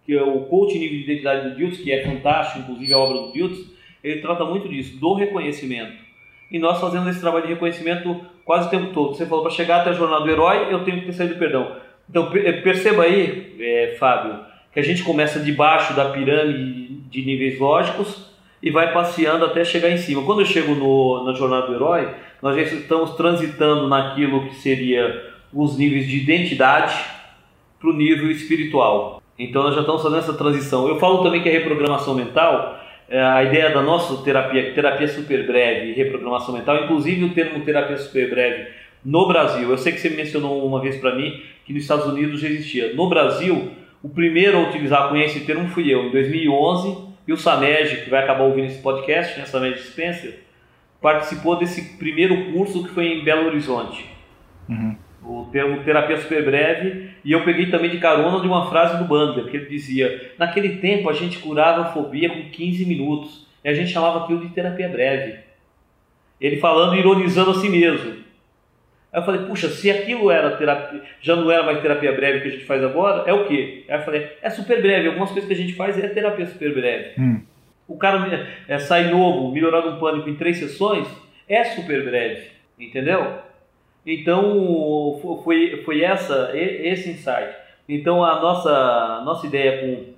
que 0.05 0.13
é 0.13 0.23
o 0.23 0.39
coach 0.45 0.75
nível 0.79 0.97
de 0.97 1.03
identidade 1.03 1.49
do 1.49 1.55
Diltz, 1.55 1.77
que 1.77 1.91
é 1.91 2.03
fantástico, 2.03 2.61
inclusive 2.61 2.93
a 2.93 2.97
obra 2.97 3.27
do 3.27 3.31
Diltz, 3.31 3.77
ele 4.03 4.21
trata 4.21 4.43
muito 4.43 4.67
disso, 4.67 4.97
do 4.97 5.13
reconhecimento. 5.13 6.07
E 6.49 6.57
nós 6.57 6.79
fazemos 6.79 7.09
esse 7.09 7.19
trabalho 7.19 7.45
de 7.45 7.53
reconhecimento 7.53 8.25
quase 8.47 8.67
o 8.67 8.69
tempo 8.69 8.93
todo. 8.93 9.13
Você 9.13 9.25
falou, 9.25 9.43
para 9.43 9.53
chegar 9.53 9.81
até 9.81 9.89
a 9.89 9.93
jornada 9.93 10.23
do 10.23 10.31
herói, 10.31 10.67
eu 10.71 10.85
tenho 10.85 11.01
que 11.01 11.07
ter 11.07 11.11
saído 11.11 11.33
do 11.33 11.39
perdão. 11.39 11.75
Então 12.09 12.31
eh, 12.33 12.53
perceba 12.53 13.03
aí, 13.03 13.57
é, 13.59 13.97
Fábio, 13.99 14.39
que 14.71 14.79
a 14.79 14.83
gente 14.83 15.03
começa 15.03 15.41
debaixo 15.41 15.93
da 15.93 16.05
pirâmide 16.05 16.87
de 17.09 17.25
níveis 17.25 17.59
lógicos 17.59 18.31
e 18.63 18.71
vai 18.71 18.93
passeando 18.93 19.43
até 19.43 19.65
chegar 19.65 19.89
em 19.89 19.97
cima. 19.97 20.23
Quando 20.23 20.39
eu 20.39 20.45
chego 20.45 20.73
no, 20.73 21.25
na 21.25 21.33
jornada 21.33 21.67
do 21.67 21.75
herói, 21.75 22.07
nós 22.41 22.55
já 22.55 22.61
estamos 22.61 23.15
transitando 23.15 23.85
naquilo 23.89 24.47
que 24.47 24.55
seria 24.55 25.33
os 25.53 25.77
níveis 25.77 26.07
de 26.07 26.15
identidade 26.15 26.97
para 27.77 27.89
o 27.89 27.93
nível 27.93 28.31
espiritual. 28.31 29.21
Então 29.37 29.61
nós 29.61 29.75
já 29.75 29.81
estamos 29.81 30.01
fazendo 30.01 30.19
essa 30.19 30.33
transição. 30.33 30.87
Eu 30.87 30.97
falo 30.99 31.21
também 31.21 31.43
que 31.43 31.49
a 31.49 31.51
reprogramação 31.51 32.15
mental 32.15 32.79
é, 32.79 32.86
a 33.09 33.43
ideia 33.43 33.69
da 33.69 33.81
nossa 33.81 34.21
terapia, 34.23 34.73
terapia 34.73 35.07
super 35.07 35.45
breve 35.47 35.91
e 35.91 35.93
reprogramação 35.93 36.53
mental, 36.53 36.83
inclusive 36.83 37.23
o 37.23 37.33
termo 37.33 37.63
terapia 37.63 37.97
super 37.97 38.29
breve 38.29 38.67
no 39.03 39.27
Brasil. 39.27 39.69
Eu 39.69 39.77
sei 39.77 39.93
que 39.93 39.99
você 39.99 40.09
mencionou 40.09 40.65
uma 40.65 40.81
vez 40.81 40.97
para 40.97 41.15
mim 41.15 41.41
que 41.65 41.73
nos 41.73 41.83
Estados 41.83 42.05
Unidos 42.05 42.41
já 42.41 42.47
existia. 42.47 42.93
No 42.93 43.07
Brasil, 43.07 43.71
o 44.03 44.09
primeiro 44.09 44.57
a 44.57 44.67
utilizar 44.67 45.09
com 45.09 45.15
esse 45.15 45.41
termo 45.41 45.69
fui 45.69 45.93
eu, 45.93 46.07
em 46.07 46.11
2011, 46.11 47.07
e 47.27 47.33
o 47.33 47.37
Sanej, 47.37 48.03
que 48.03 48.09
vai 48.09 48.23
acabar 48.23 48.43
ouvindo 48.43 48.67
esse 48.67 48.81
podcast, 48.81 49.37
né, 49.39 49.45
Sanej 49.45 49.77
Spencer, 49.77 50.39
participou 51.01 51.57
desse 51.57 51.97
primeiro 51.97 52.51
curso 52.51 52.83
que 52.83 52.89
foi 52.89 53.07
em 53.07 53.23
Belo 53.23 53.47
Horizonte. 53.47 54.05
Uhum 54.67 55.06
o 55.23 55.49
termo 55.51 55.83
terapia 55.83 56.17
super 56.17 56.43
breve, 56.45 57.09
e 57.23 57.31
eu 57.31 57.43
peguei 57.43 57.69
também 57.69 57.89
de 57.89 57.99
carona 57.99 58.39
de 58.39 58.47
uma 58.47 58.69
frase 58.69 58.97
do 58.97 59.05
Bandler, 59.05 59.45
que 59.45 59.57
ele 59.57 59.65
dizia: 59.65 60.31
Naquele 60.37 60.77
tempo 60.77 61.09
a 61.09 61.13
gente 61.13 61.39
curava 61.39 61.81
a 61.81 61.85
fobia 61.85 62.29
com 62.29 62.49
15 62.49 62.85
minutos, 62.85 63.47
e 63.63 63.69
a 63.69 63.73
gente 63.73 63.91
chamava 63.91 64.23
aquilo 64.23 64.41
de 64.41 64.49
terapia 64.49 64.87
breve. 64.87 65.39
Ele 66.39 66.57
falando 66.57 66.95
ironizando 66.95 67.51
a 67.51 67.55
si 67.55 67.67
mesmo. 67.67 68.11
Aí 69.11 69.21
eu 69.21 69.23
falei: 69.23 69.45
Puxa, 69.45 69.69
se 69.69 69.89
aquilo 69.89 70.29
era 70.29 70.55
terapia, 70.55 71.01
já 71.19 71.35
não 71.35 71.51
era 71.51 71.63
mais 71.63 71.81
terapia 71.81 72.13
breve 72.13 72.41
que 72.41 72.47
a 72.47 72.51
gente 72.51 72.65
faz 72.65 72.83
agora, 72.83 73.29
é 73.29 73.33
o 73.33 73.47
quê? 73.47 73.85
Aí 73.89 73.99
eu 73.99 74.03
falei: 74.03 74.29
É 74.41 74.49
super 74.49 74.81
breve, 74.81 75.07
algumas 75.07 75.31
coisas 75.31 75.47
que 75.47 75.53
a 75.53 75.57
gente 75.57 75.73
faz 75.73 75.97
é 75.97 76.07
terapia 76.07 76.45
super 76.45 76.73
breve. 76.73 77.19
Hum. 77.19 77.41
O 77.87 77.97
cara 77.97 78.49
é, 78.67 78.79
sai 78.79 79.09
novo, 79.09 79.51
melhorado 79.51 79.89
um 79.89 79.99
pânico 79.99 80.29
em 80.29 80.35
três 80.35 80.57
sessões, 80.57 81.07
é 81.47 81.63
super 81.63 82.03
breve, 82.03 82.47
entendeu? 82.77 83.46
Então 84.07 85.19
foi, 85.43 85.83
foi 85.83 86.01
essa, 86.01 86.51
esse 86.55 87.09
insight. 87.09 87.53
Então 87.89 88.23
a 88.23 88.39
nossa, 88.39 89.21
nossa 89.25 89.45
ideia 89.45 89.81
com, 89.81 90.13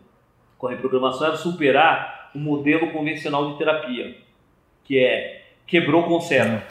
com 0.59 0.67
a 0.67 0.69
reprogramação 0.69 1.25
era 1.25 1.35
superar 1.35 2.29
o 2.35 2.37
modelo 2.37 2.91
convencional 2.91 3.51
de 3.51 3.57
terapia, 3.57 4.15
que 4.83 5.03
é 5.03 5.41
quebrou, 5.65 6.03
conserta. 6.03 6.63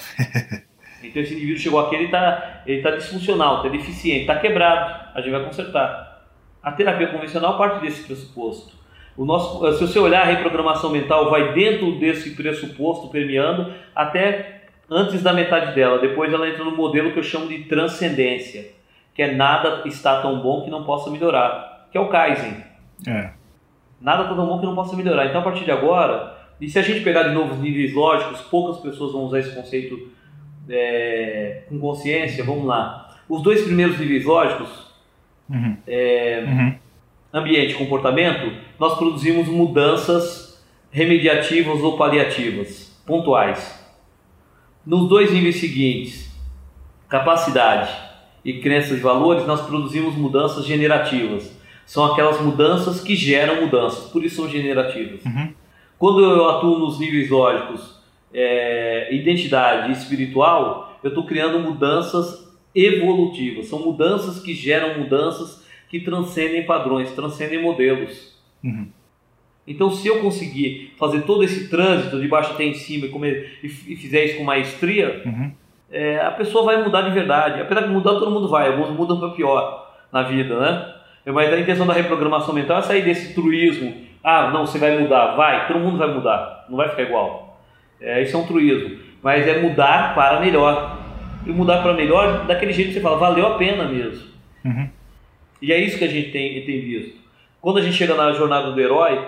então 1.02 1.20
esse 1.20 1.34
indivíduo 1.34 1.58
chegou 1.58 1.80
aqui, 1.80 1.96
ele 1.96 2.04
está 2.04 2.62
ele 2.64 2.82
tá 2.82 2.92
disfuncional, 2.92 3.56
está 3.56 3.68
deficiente, 3.68 4.20
está 4.20 4.38
quebrado, 4.38 5.10
a 5.12 5.20
gente 5.20 5.32
vai 5.32 5.44
consertar. 5.44 6.24
A 6.62 6.70
terapia 6.70 7.08
convencional 7.08 7.58
parte 7.58 7.80
desse 7.80 8.04
pressuposto. 8.04 8.78
O 9.16 9.24
nosso, 9.24 9.72
se 9.72 9.80
você 9.80 9.98
olhar 9.98 10.22
a 10.22 10.26
reprogramação 10.26 10.90
mental, 10.90 11.30
vai 11.30 11.52
dentro 11.52 11.98
desse 11.98 12.36
pressuposto 12.36 13.08
permeando 13.08 13.74
até 13.92 14.57
antes 14.90 15.22
da 15.22 15.32
metade 15.32 15.74
dela. 15.74 15.98
Depois 15.98 16.32
ela 16.32 16.48
entra 16.48 16.64
no 16.64 16.76
modelo 16.76 17.12
que 17.12 17.18
eu 17.18 17.22
chamo 17.22 17.48
de 17.48 17.64
transcendência, 17.64 18.70
que 19.14 19.22
é 19.22 19.34
nada 19.34 19.82
está 19.86 20.20
tão 20.22 20.40
bom 20.40 20.62
que 20.64 20.70
não 20.70 20.84
possa 20.84 21.10
melhorar, 21.10 21.88
que 21.90 21.98
é 21.98 22.00
o 22.00 22.08
Kaizen. 22.08 22.62
É. 23.06 23.30
Nada 24.00 24.22
está 24.22 24.34
tão 24.34 24.46
bom 24.46 24.58
que 24.60 24.66
não 24.66 24.74
possa 24.74 24.96
melhorar. 24.96 25.26
Então, 25.26 25.40
a 25.40 25.44
partir 25.44 25.64
de 25.64 25.70
agora, 25.72 26.36
e 26.60 26.68
se 26.68 26.78
a 26.78 26.82
gente 26.82 27.00
pegar 27.00 27.24
de 27.24 27.34
novo 27.34 27.54
os 27.54 27.60
níveis 27.60 27.92
lógicos, 27.94 28.40
poucas 28.42 28.78
pessoas 28.80 29.12
vão 29.12 29.24
usar 29.24 29.40
esse 29.40 29.54
conceito 29.54 30.08
é, 30.68 31.62
com 31.68 31.78
consciência. 31.78 32.44
Vamos 32.44 32.64
lá. 32.64 33.16
Os 33.28 33.42
dois 33.42 33.62
primeiros 33.62 33.98
níveis 33.98 34.24
lógicos, 34.24 34.88
Uhum. 35.50 35.76
é, 35.86 36.44
Uhum. 36.46 36.74
ambiente 37.32 37.72
e 37.72 37.74
comportamento, 37.76 38.52
nós 38.78 38.96
produzimos 38.98 39.48
mudanças 39.48 40.62
remediativas 40.90 41.80
ou 41.82 41.96
paliativas, 41.96 43.00
pontuais. 43.06 43.77
Nos 44.86 45.08
dois 45.08 45.32
níveis 45.32 45.56
seguintes, 45.56 46.32
capacidade 47.08 47.90
e 48.44 48.54
crenças 48.54 48.98
e 48.98 49.00
valores, 49.00 49.46
nós 49.46 49.60
produzimos 49.62 50.14
mudanças 50.14 50.64
generativas. 50.64 51.56
São 51.84 52.04
aquelas 52.04 52.40
mudanças 52.40 53.00
que 53.00 53.16
geram 53.16 53.62
mudanças, 53.62 54.10
por 54.10 54.24
isso 54.24 54.36
são 54.36 54.48
generativas. 54.48 55.24
Uhum. 55.24 55.52
Quando 55.98 56.20
eu 56.20 56.48
atuo 56.48 56.78
nos 56.78 56.98
níveis 56.98 57.28
lógicos, 57.28 57.98
é, 58.32 59.14
identidade 59.14 59.90
e 59.90 59.92
espiritual, 59.92 60.98
eu 61.02 61.08
estou 61.08 61.24
criando 61.24 61.58
mudanças 61.58 62.46
evolutivas. 62.74 63.66
São 63.66 63.80
mudanças 63.80 64.40
que 64.40 64.54
geram 64.54 64.98
mudanças 64.98 65.66
que 65.88 66.00
transcendem 66.00 66.66
padrões, 66.66 67.10
transcendem 67.12 67.62
modelos. 67.62 68.36
Uhum. 68.62 68.88
Então, 69.68 69.90
se 69.90 70.08
eu 70.08 70.20
conseguir 70.20 70.94
fazer 70.98 71.22
todo 71.22 71.44
esse 71.44 71.68
trânsito 71.68 72.18
de 72.18 72.26
baixo 72.26 72.52
até 72.52 72.64
em 72.64 72.74
cima 72.74 73.06
e, 73.06 73.08
comer, 73.10 73.58
e, 73.62 73.68
fizer 73.68 74.24
isso 74.24 74.38
com 74.38 74.44
maestria, 74.44 75.22
Uhum. 75.26 75.52
é, 75.92 76.20
a 76.20 76.30
pessoa 76.30 76.64
vai 76.64 76.82
mudar 76.82 77.02
de 77.02 77.10
verdade. 77.10 77.60
Apesar 77.60 77.82
de 77.82 77.88
mudar, 77.88 78.12
todo 78.12 78.30
mundo 78.30 78.48
vai. 78.48 78.68
Alguns 78.68 78.90
mudam 78.90 79.20
para 79.20 79.30
pior 79.30 79.94
na 80.10 80.22
vida, 80.22 80.58
né? 80.58 80.94
Mas 81.26 81.52
a 81.52 81.60
intenção 81.60 81.86
da 81.86 81.92
reprogramação 81.92 82.54
mental 82.54 82.78
é 82.78 82.82
sair 82.82 83.02
desse 83.02 83.34
truísmo. 83.34 83.94
Ah, 84.24 84.50
não, 84.50 84.66
você 84.66 84.78
vai 84.78 84.98
mudar. 84.98 85.34
Vai, 85.36 85.68
todo 85.68 85.78
mundo 85.78 85.98
vai 85.98 86.12
mudar. 86.12 86.64
Não 86.70 86.76
vai 86.76 86.88
ficar 86.88 87.02
igual. 87.02 87.60
É, 88.00 88.22
isso 88.22 88.34
é 88.34 88.40
um 88.40 88.46
truísmo. 88.46 88.98
Mas 89.22 89.46
é 89.46 89.60
mudar 89.60 90.14
para 90.14 90.40
melhor. 90.40 90.98
E 91.46 91.50
mudar 91.50 91.82
para 91.82 91.92
melhor 91.92 92.46
daquele 92.46 92.72
jeito 92.72 92.88
que 92.88 92.94
você 92.94 93.00
fala, 93.00 93.18
valeu 93.18 93.46
a 93.46 93.58
pena 93.58 93.84
mesmo. 93.84 94.26
Uhum. 94.64 94.88
E 95.60 95.72
é 95.72 95.78
isso 95.78 95.98
que 95.98 96.04
a 96.04 96.08
gente 96.08 96.30
tem, 96.30 96.62
tem 96.62 96.80
visto. 96.80 97.18
Quando 97.60 97.78
a 97.78 97.82
gente 97.82 97.96
chega 97.96 98.14
na 98.14 98.32
jornada 98.32 98.70
do 98.70 98.80
herói, 98.80 99.18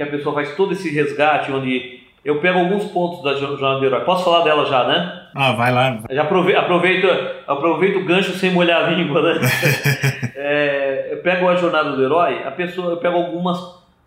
que 0.00 0.04
a 0.04 0.10
pessoa 0.10 0.34
faz 0.34 0.56
todo 0.56 0.72
esse 0.72 0.88
resgate, 0.90 1.52
onde 1.52 2.00
eu 2.24 2.40
pego 2.40 2.58
alguns 2.58 2.86
pontos 2.86 3.22
da 3.22 3.34
jo- 3.34 3.58
jornada 3.58 3.80
do 3.80 3.84
herói. 3.84 4.00
Posso 4.00 4.24
falar 4.24 4.42
dela 4.44 4.64
já, 4.64 4.84
né? 4.88 5.26
Ah, 5.34 5.52
vai 5.52 5.70
lá. 5.70 5.98
Já 6.10 6.22
aprove- 6.22 6.56
aproveita, 6.56 7.36
aproveita 7.46 7.98
o 7.98 8.04
gancho 8.06 8.32
sem 8.32 8.50
molhar 8.50 8.82
a 8.84 8.90
língua, 8.90 9.20
né? 9.20 9.40
É, 10.42 11.08
eu 11.12 11.18
pego 11.18 11.46
a 11.48 11.54
jornada 11.56 11.92
do 11.92 12.02
herói, 12.02 12.42
a 12.44 12.50
pessoa, 12.50 12.92
eu 12.92 12.96
pego 12.96 13.18
algumas, 13.18 13.58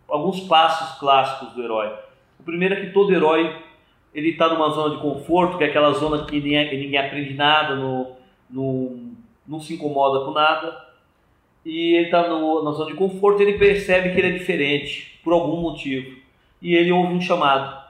alguns 0.10 0.40
passos 0.41 0.98
clássicos 0.99 1.53
do 1.53 1.61
herói. 1.64 1.91
O 2.40 2.44
primeiro 2.44 2.74
é 2.74 2.80
que 2.82 2.88
todo 2.88 3.14
herói 3.14 3.56
ele 4.15 4.30
está 4.30 4.49
numa 4.49 4.70
zona 4.72 4.95
de 4.95 5.02
conforto, 5.02 5.60
que 5.60 5.64
é 5.64 5.68
aquela 5.68 5.91
zona 5.94 6.26
que 6.26 6.40
ninguém, 6.41 6.76
ninguém 6.80 6.98
aprende 6.99 7.36
nada, 7.36 7.76
no, 7.76 8.14
no, 8.49 9.11
não 9.48 9.60
se 9.60 9.76
incomoda 9.76 10.26
com 10.26 10.32
nada. 10.32 10.76
E 11.65 11.95
ele 11.95 12.06
está 12.06 12.22
na 12.27 12.72
zona 12.72 12.91
de 12.91 12.98
conforto, 12.98 13.41
ele 13.41 13.57
percebe 13.57 14.11
que 14.11 14.19
ele 14.19 14.35
é 14.35 14.38
diferente 14.38 15.19
por 15.23 15.34
algum 15.34 15.61
motivo. 15.61 16.18
E 16.61 16.76
ele 16.76 16.91
ouve 16.91 17.14
um 17.14 17.22
chamado. 17.22 17.81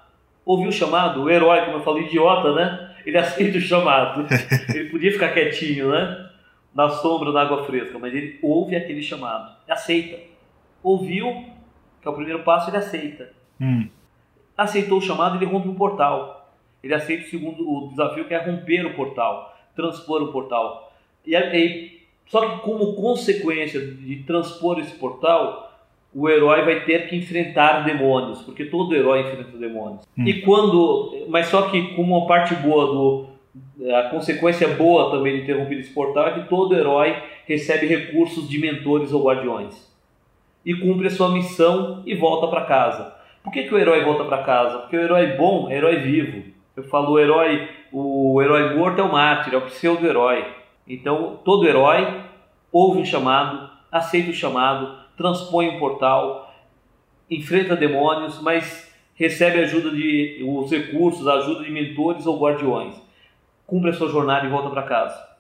Ouviu 0.46 0.70
o 0.70 0.74
chamado? 0.74 1.24
O 1.24 1.30
herói, 1.30 1.62
como 1.66 1.78
eu 1.78 1.84
falei, 1.84 2.04
idiota, 2.04 2.54
né? 2.54 2.96
Ele 3.06 3.18
aceita 3.20 3.58
o 3.58 3.62
chamado. 3.62 4.26
ele 4.74 4.90
podia 4.90 5.12
ficar 5.12 5.30
quietinho, 5.34 5.92
né? 5.92 6.30
Na 6.74 6.90
sombra, 6.90 7.32
na 7.32 7.42
água 7.42 7.64
fresca, 7.66 7.98
mas 8.00 8.14
ele 8.14 8.40
ouve 8.42 8.76
aquele 8.76 9.02
chamado. 9.02 9.56
Aceita. 9.68 10.20
Ouviu, 10.82 11.46
que 12.02 12.08
é 12.08 12.12
o 12.12 12.14
primeiro 12.14 12.44
passo, 12.44 12.70
ele 12.70 12.78
aceita 12.78 13.32
Hum. 13.62 13.88
aceitou 14.58 14.98
o 14.98 15.02
chamado, 15.02 15.38
ele 15.38 15.46
rompe 15.46 15.68
um 15.70 15.76
portal. 15.76 16.52
Ele 16.84 16.94
aceita 16.94 17.24
o 17.26 17.30
segundo 17.30 17.62
o 17.70 17.90
desafio 17.90 18.26
que 18.26 18.34
é 18.34 18.38
romper 18.44 18.86
o 18.86 18.94
portal, 18.96 19.56
transpor 19.76 20.22
o 20.22 20.32
portal. 20.32 20.92
E, 21.26 21.36
aí- 21.36 21.93
só 22.28 22.50
que 22.50 22.62
como 22.62 22.94
consequência 22.94 23.80
de 23.80 24.24
transpor 24.24 24.80
esse 24.80 24.96
portal, 24.96 25.72
o 26.14 26.30
herói 26.30 26.64
vai 26.64 26.86
ter 26.86 27.08
que 27.08 27.16
enfrentar 27.16 27.84
demônios, 27.84 28.42
porque 28.42 28.66
todo 28.66 28.96
herói 28.96 29.22
enfrenta 29.22 29.58
demônios. 29.58 30.08
Hum. 30.18 30.28
E 30.28 30.42
quando, 30.42 31.26
mas 31.28 31.48
só 31.48 31.64
que 31.70 31.96
como 31.96 32.18
uma 32.18 32.28
parte 32.28 32.54
boa 32.56 32.86
do 32.88 33.34
a 33.96 34.10
consequência 34.10 34.68
boa 34.68 35.12
também 35.12 35.40
de 35.40 35.46
ter 35.46 35.54
rompido 35.54 35.82
esse 35.82 35.94
portal 35.94 36.28
é 36.28 36.32
que 36.32 36.50
todo 36.50 36.76
herói 36.76 37.16
recebe 37.46 37.86
recursos 37.86 38.50
de 38.50 38.58
mentores 38.58 39.14
ou 39.14 39.24
guardiões 39.24 39.92
e 40.66 40.74
cumpre 40.74 41.08
a 41.08 41.12
sua 41.12 41.30
missão 41.30 42.02
e 42.06 42.16
volta 42.16 42.48
para 42.48 42.66
casa. 42.66 43.14
Por 43.44 43.52
que, 43.52 43.64
que 43.64 43.74
o 43.74 43.78
herói 43.78 44.04
volta 44.04 44.24
para 44.24 44.44
casa? 44.44 44.80
Porque 44.80 44.96
o 44.96 45.02
herói 45.02 45.28
bom 45.36 45.70
é 45.70 45.76
herói 45.76 45.98
vivo. 45.98 46.44
Eu 46.76 46.84
falo 46.84 47.12
o 47.12 47.20
herói, 47.20 47.68
o 47.92 48.42
herói 48.42 48.76
morto 48.76 49.02
é 49.02 49.04
o 49.04 49.12
mártir, 49.12 49.54
é 49.54 49.58
o 49.58 49.66
pseudo-herói. 49.66 50.46
Então, 50.88 51.40
todo 51.44 51.68
herói 51.68 52.24
ouve 52.72 53.00
um 53.00 53.06
chamado, 53.06 53.70
aceita 53.92 54.32
o 54.32 54.34
chamado, 54.34 54.98
transpõe 55.16 55.70
um 55.70 55.80
portal, 55.80 56.54
enfrenta 57.30 57.76
demônios, 57.76 58.42
mas 58.42 58.92
recebe 59.16 59.60
ajuda 59.60 59.92
de 59.92 60.44
os 60.46 60.72
recursos, 60.72 61.28
ajuda 61.28 61.64
de 61.64 61.72
mentores 61.72 62.26
ou 62.26 62.40
guardiões. 62.40 62.96
Cumpre 63.66 63.92
a 63.92 63.94
sua 63.94 64.10
jornada 64.10 64.46
e 64.46 64.50
volta 64.50 64.70
para 64.70 64.84
casa. 64.84 65.34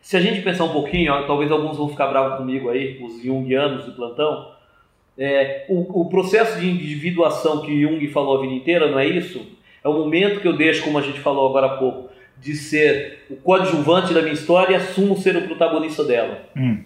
Se 0.00 0.16
a 0.16 0.20
gente 0.20 0.42
pensar 0.42 0.64
um 0.64 0.72
pouquinho, 0.72 1.12
ó, 1.12 1.22
talvez 1.22 1.50
alguns 1.52 1.76
vão 1.76 1.88
ficar 1.88 2.08
bravos 2.08 2.36
comigo 2.36 2.68
aí, 2.68 3.00
os 3.00 3.22
jungianos 3.22 3.84
do 3.84 3.92
plantão, 3.92 4.50
é, 5.16 5.66
o, 5.68 6.00
o 6.00 6.08
processo 6.08 6.58
de 6.58 6.68
individuação 6.68 7.62
que 7.62 7.80
Jung 7.80 8.04
falou 8.08 8.38
a 8.38 8.40
vida 8.40 8.54
inteira, 8.54 8.90
não 8.90 8.98
é 8.98 9.06
isso? 9.06 9.46
É 9.84 9.88
o 9.88 9.92
momento 9.92 10.40
que 10.40 10.48
eu 10.48 10.56
deixo, 10.56 10.82
como 10.82 10.98
a 10.98 11.02
gente 11.02 11.20
falou 11.20 11.48
agora 11.48 11.66
há 11.66 11.76
pouco, 11.76 12.10
de 12.42 12.54
ser 12.56 13.24
o 13.30 13.36
coadjuvante 13.36 14.12
da 14.12 14.20
minha 14.20 14.34
história 14.34 14.72
e 14.72 14.76
assumo 14.76 15.16
ser 15.16 15.36
o 15.36 15.42
protagonista 15.42 16.02
dela. 16.02 16.38
Hum. 16.56 16.82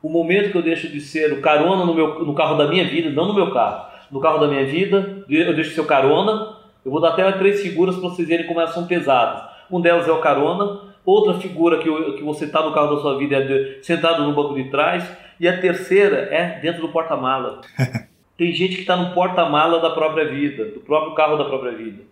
O 0.00 0.08
momento 0.08 0.50
que 0.52 0.56
eu 0.58 0.62
deixo 0.62 0.88
de 0.88 1.00
ser 1.00 1.32
o 1.32 1.40
carona 1.40 1.84
no, 1.84 1.94
meu, 1.94 2.24
no 2.24 2.34
carro 2.34 2.56
da 2.56 2.68
minha 2.68 2.84
vida, 2.84 3.10
não 3.10 3.26
no 3.26 3.34
meu 3.34 3.50
carro, 3.52 3.86
no 4.10 4.20
carro 4.20 4.38
da 4.38 4.46
minha 4.48 4.64
vida, 4.64 5.24
eu 5.28 5.54
deixo 5.54 5.70
de 5.70 5.74
ser 5.74 5.80
o 5.80 5.86
carona. 5.86 6.56
Eu 6.84 6.90
vou 6.90 7.00
dar 7.00 7.10
até 7.10 7.30
três 7.32 7.60
figuras 7.60 7.96
para 7.96 8.08
vocês 8.08 8.26
verem 8.26 8.46
como 8.46 8.60
elas 8.60 8.74
são 8.74 8.86
pesadas. 8.86 9.42
Um 9.70 9.80
delas 9.80 10.08
é 10.08 10.12
o 10.12 10.18
carona, 10.18 10.80
outra 11.04 11.34
figura 11.40 11.78
que, 11.78 11.84
que 12.16 12.22
você 12.22 12.44
está 12.44 12.62
no 12.62 12.72
carro 12.72 12.94
da 12.96 13.00
sua 13.02 13.16
vida 13.18 13.36
é 13.36 13.40
de- 13.42 13.78
sentado 13.84 14.22
no 14.24 14.32
banco 14.34 14.54
de 14.54 14.64
trás, 14.70 15.04
e 15.40 15.48
a 15.48 15.60
terceira 15.60 16.28
é 16.30 16.60
dentro 16.60 16.82
do 16.82 16.88
porta-mala. 16.88 17.60
Tem 18.36 18.52
gente 18.52 18.74
que 18.74 18.80
está 18.80 18.96
no 18.96 19.14
porta-mala 19.14 19.80
da 19.80 19.90
própria 19.90 20.28
vida, 20.28 20.64
do 20.66 20.80
próprio 20.80 21.14
carro 21.14 21.36
da 21.36 21.44
própria 21.44 21.72
vida. 21.72 22.02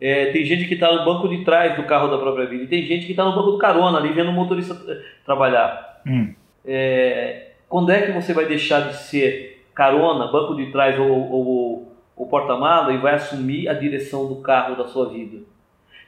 É, 0.00 0.26
tem 0.26 0.44
gente 0.44 0.66
que 0.66 0.74
está 0.74 0.90
no 0.92 1.04
banco 1.04 1.28
de 1.28 1.44
trás 1.44 1.76
do 1.76 1.82
carro 1.84 2.08
da 2.08 2.16
própria 2.16 2.46
vida. 2.46 2.64
E 2.64 2.66
tem 2.66 2.82
gente 2.84 3.04
que 3.04 3.12
está 3.12 3.24
no 3.24 3.34
banco 3.34 3.52
do 3.52 3.58
carona, 3.58 3.98
ali 3.98 4.12
vendo 4.12 4.30
o 4.30 4.32
motorista 4.32 4.74
eh, 4.88 5.02
trabalhar. 5.26 6.00
Hum. 6.06 6.32
É, 6.64 7.48
quando 7.68 7.92
é 7.92 8.02
que 8.02 8.12
você 8.12 8.32
vai 8.32 8.46
deixar 8.46 8.88
de 8.88 8.96
ser 8.96 9.66
carona, 9.74 10.32
banco 10.32 10.54
de 10.54 10.72
trás 10.72 10.98
ou, 10.98 11.08
ou, 11.08 11.92
ou 12.16 12.26
porta-mala 12.26 12.92
e 12.92 12.98
vai 12.98 13.14
assumir 13.14 13.68
a 13.68 13.74
direção 13.74 14.26
do 14.26 14.36
carro 14.36 14.74
da 14.74 14.86
sua 14.86 15.10
vida? 15.10 15.38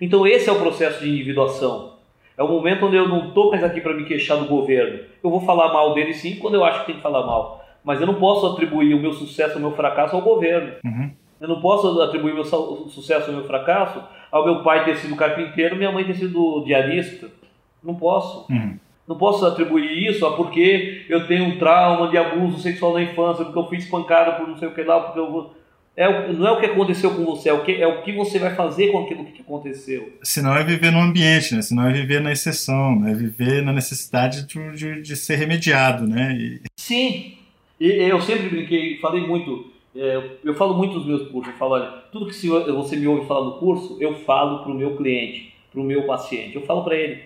Então 0.01 0.27
esse 0.27 0.49
é 0.49 0.53
o 0.53 0.59
processo 0.59 1.03
de 1.03 1.11
individuação. 1.11 1.93
É 2.37 2.43
o 2.43 2.49
momento 2.49 2.87
onde 2.87 2.97
eu 2.97 3.07
não 3.07 3.29
estou 3.29 3.51
mais 3.51 3.63
aqui 3.63 3.81
para 3.81 3.95
me 3.95 4.05
queixar 4.05 4.39
do 4.39 4.47
governo. 4.47 5.01
Eu 5.23 5.31
vou 5.31 5.43
falar 5.43 5.73
mal 5.73 5.93
dele 5.95 6.15
sim 6.15 6.37
quando 6.37 6.55
eu 6.55 6.65
acho 6.65 6.81
que 6.81 6.87
tem 6.87 6.97
que 6.97 7.03
falar 7.03 7.27
mal. 7.27 7.63
Mas 7.85 8.01
eu 8.01 8.07
não 8.07 8.15
posso 8.15 8.47
atribuir 8.47 8.95
o 8.95 9.01
meu 9.01 9.13
sucesso, 9.13 9.59
o 9.59 9.61
meu 9.61 9.73
fracasso 9.73 10.17
ao 10.17 10.23
governo. 10.23 10.73
Uhum. 10.85 11.11
Eu 11.43 11.49
não 11.49 11.61
posso 11.61 12.01
atribuir 12.01 12.33
meu 12.35 12.45
sucesso 12.45 13.31
ou 13.31 13.37
meu 13.37 13.45
fracasso 13.47 14.01
ao 14.31 14.45
meu 14.45 14.63
pai 14.63 14.85
ter 14.85 14.97
sido 14.97 15.17
carpinteiro, 15.17 15.77
minha 15.77 15.91
mãe 15.91 16.05
ter 16.05 16.15
sido 16.15 16.63
diarista. 16.65 17.29
Não 17.83 17.97
posso. 17.97 18.47
Uhum. 18.51 18.79
Não 19.09 19.19
posso 19.19 19.45
atribuir 19.45 20.09
isso 20.09 20.25
a 20.25 20.37
porque 20.37 21.05
eu 21.09 21.27
tenho 21.27 21.45
um 21.45 21.59
trauma 21.59 22.09
de 22.09 22.17
abuso 22.17 22.61
sexual 22.61 22.95
na 22.95 23.03
infância, 23.03 23.45
porque 23.45 23.59
eu 23.59 23.67
fui 23.69 23.77
espancada 23.79 24.33
por 24.33 24.47
não 24.47 24.57
sei 24.57 24.69
o 24.69 24.75
que 24.75 24.83
lá, 24.85 25.01
porque 25.01 25.19
eu 25.19 25.51
é, 25.97 26.33
não 26.33 26.47
é 26.47 26.53
o 26.53 26.61
que 26.61 26.67
aconteceu 26.67 27.11
com 27.15 27.25
você, 27.25 27.51
é 27.51 27.53
o 27.53 27.63
que, 27.65 27.73
é 27.73 27.87
o 27.87 28.03
que 28.03 28.13
você 28.13 28.39
vai 28.39 28.55
fazer 28.55 28.91
com 28.93 29.03
aquilo 29.03 29.25
que 29.27 29.43
aconteceu. 29.43 30.11
Senão 30.23 30.57
é 30.57 30.63
viver 30.65 30.91
no 30.93 31.01
ambiente, 31.01 31.55
né? 31.55 31.61
Senão 31.61 31.87
é 31.87 31.93
viver 31.93 32.21
na 32.21 32.33
exceção, 32.33 32.99
né? 32.99 33.11
É 33.11 33.15
viver 33.15 33.63
na 33.63 33.73
necessidade 33.73 34.47
de, 34.47 34.73
de, 34.77 35.03
de 35.03 35.17
ser 35.17 35.35
remediado, 35.37 36.07
né? 36.07 36.35
E- 36.39 36.63
Sim, 36.77 37.35
e 37.79 37.89
eu 37.91 38.21
sempre 38.23 38.49
brinquei, 38.49 38.99
falei 39.01 39.27
muito, 39.27 39.72
é, 39.95 40.23
eu 40.45 40.55
falo 40.55 40.75
muito 40.75 40.95
nos 40.95 41.07
meus 41.07 41.29
cursos, 41.29 41.53
eu 41.53 41.59
falo, 41.59 41.75
olha, 41.75 41.89
tudo 42.11 42.27
que 42.27 42.35
você 42.35 42.97
me 42.97 43.07
ouve 43.07 43.27
falar 43.27 43.45
no 43.45 43.59
curso, 43.59 43.97
eu 44.01 44.15
falo 44.15 44.63
para 44.63 44.73
o 44.73 44.75
meu 44.75 44.97
cliente, 44.97 45.55
para 45.71 45.81
o 45.81 45.85
meu 45.85 46.05
paciente, 46.05 46.57
eu 46.57 46.63
falo 46.63 46.83
para 46.83 46.97
ele. 46.97 47.21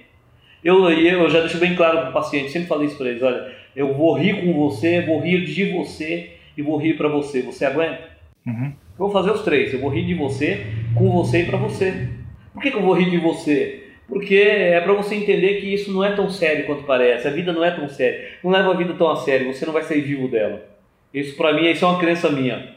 Eu, 0.64 0.88
eu 0.90 1.30
já 1.30 1.40
deixo 1.40 1.58
bem 1.58 1.76
claro 1.76 2.00
para 2.00 2.10
o 2.10 2.12
paciente, 2.12 2.50
sempre 2.50 2.68
falei 2.68 2.86
isso 2.86 2.96
para 2.96 3.08
eles, 3.08 3.22
olha, 3.22 3.54
eu 3.74 3.94
vou 3.94 4.14
rir 4.14 4.40
com 4.40 4.52
você, 4.52 5.02
vou 5.02 5.20
rir 5.20 5.44
de 5.44 5.72
você 5.72 6.32
e 6.56 6.62
vou 6.62 6.78
rir 6.78 6.96
para 6.96 7.08
você, 7.08 7.42
você 7.42 7.66
aguenta? 7.66 8.08
Uhum. 8.46 8.72
Eu 8.98 8.98
vou 8.98 9.10
fazer 9.10 9.30
os 9.30 9.42
três. 9.42 9.74
Eu 9.74 9.80
vou 9.80 9.90
rir 9.90 10.06
de 10.06 10.14
você, 10.14 10.66
com 10.94 11.10
você 11.10 11.42
e 11.42 11.44
pra 11.44 11.58
você. 11.58 12.08
Por 12.54 12.62
que, 12.62 12.70
que 12.70 12.76
eu 12.76 12.82
vou 12.82 12.94
rir 12.94 13.10
de 13.10 13.18
você? 13.18 13.84
Porque 14.08 14.36
é 14.36 14.80
para 14.80 14.94
você 14.94 15.16
entender 15.16 15.60
que 15.60 15.74
isso 15.74 15.92
não 15.92 16.02
é 16.02 16.12
tão 16.14 16.30
sério 16.30 16.64
quanto 16.64 16.84
parece, 16.84 17.26
a 17.28 17.30
vida 17.30 17.52
não 17.52 17.62
é 17.62 17.70
tão 17.70 17.88
séria. 17.88 18.28
Não 18.42 18.50
leva 18.50 18.70
a 18.70 18.76
vida 18.76 18.94
tão 18.94 19.10
a 19.10 19.16
sério, 19.16 19.52
você 19.52 19.66
não 19.66 19.72
vai 19.72 19.82
sair 19.82 20.00
vivo 20.00 20.28
dela. 20.28 20.64
Isso 21.12 21.36
para 21.36 21.52
mim 21.52 21.66
isso 21.66 21.84
é 21.84 21.88
uma 21.88 21.98
crença 21.98 22.30
minha. 22.30 22.74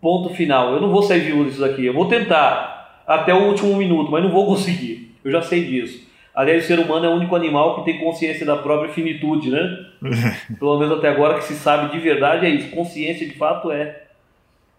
Ponto 0.00 0.34
final. 0.34 0.74
Eu 0.74 0.80
não 0.80 0.90
vou 0.90 1.02
sair 1.02 1.20
vivo 1.20 1.44
disso 1.44 1.60
daqui. 1.60 1.84
Eu 1.84 1.94
vou 1.94 2.06
tentar 2.06 3.02
até 3.06 3.34
o 3.34 3.48
último 3.48 3.76
minuto, 3.76 4.10
mas 4.10 4.22
não 4.22 4.30
vou 4.30 4.46
conseguir. 4.46 5.14
Eu 5.24 5.30
já 5.30 5.42
sei 5.42 5.64
disso. 5.64 6.08
Aliás, 6.34 6.64
o 6.64 6.66
ser 6.66 6.78
humano 6.78 7.06
é 7.06 7.08
o 7.08 7.14
único 7.14 7.34
animal 7.34 7.76
que 7.76 7.84
tem 7.84 7.98
consciência 7.98 8.46
da 8.46 8.56
própria 8.56 8.92
finitude, 8.92 9.50
né? 9.50 9.86
Pelo 10.58 10.78
menos 10.78 10.98
até 10.98 11.08
agora 11.08 11.34
que 11.34 11.44
se 11.44 11.54
sabe 11.54 11.90
de 11.92 11.98
verdade 11.98 12.46
é 12.46 12.48
isso. 12.48 12.70
Consciência 12.70 13.26
de 13.26 13.34
fato 13.34 13.70
é. 13.70 14.04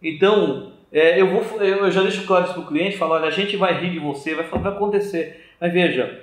Então, 0.02 0.72
é, 0.92 1.22
eu, 1.22 1.28
vou, 1.28 1.62
eu 1.62 1.92
já 1.92 2.02
deixo 2.02 2.26
claro 2.26 2.46
isso 2.46 2.54
para 2.54 2.64
o 2.64 2.68
cliente, 2.68 2.98
falo, 2.98 3.14
olha, 3.14 3.28
a 3.28 3.32
gente 3.32 3.56
vai 3.58 3.80
rir 3.80 3.92
de 3.92 4.00
você, 4.00 4.34
vai, 4.34 4.46
vai 4.46 4.72
acontecer. 4.72 5.46
Mas 5.60 5.72
veja, 5.72 6.22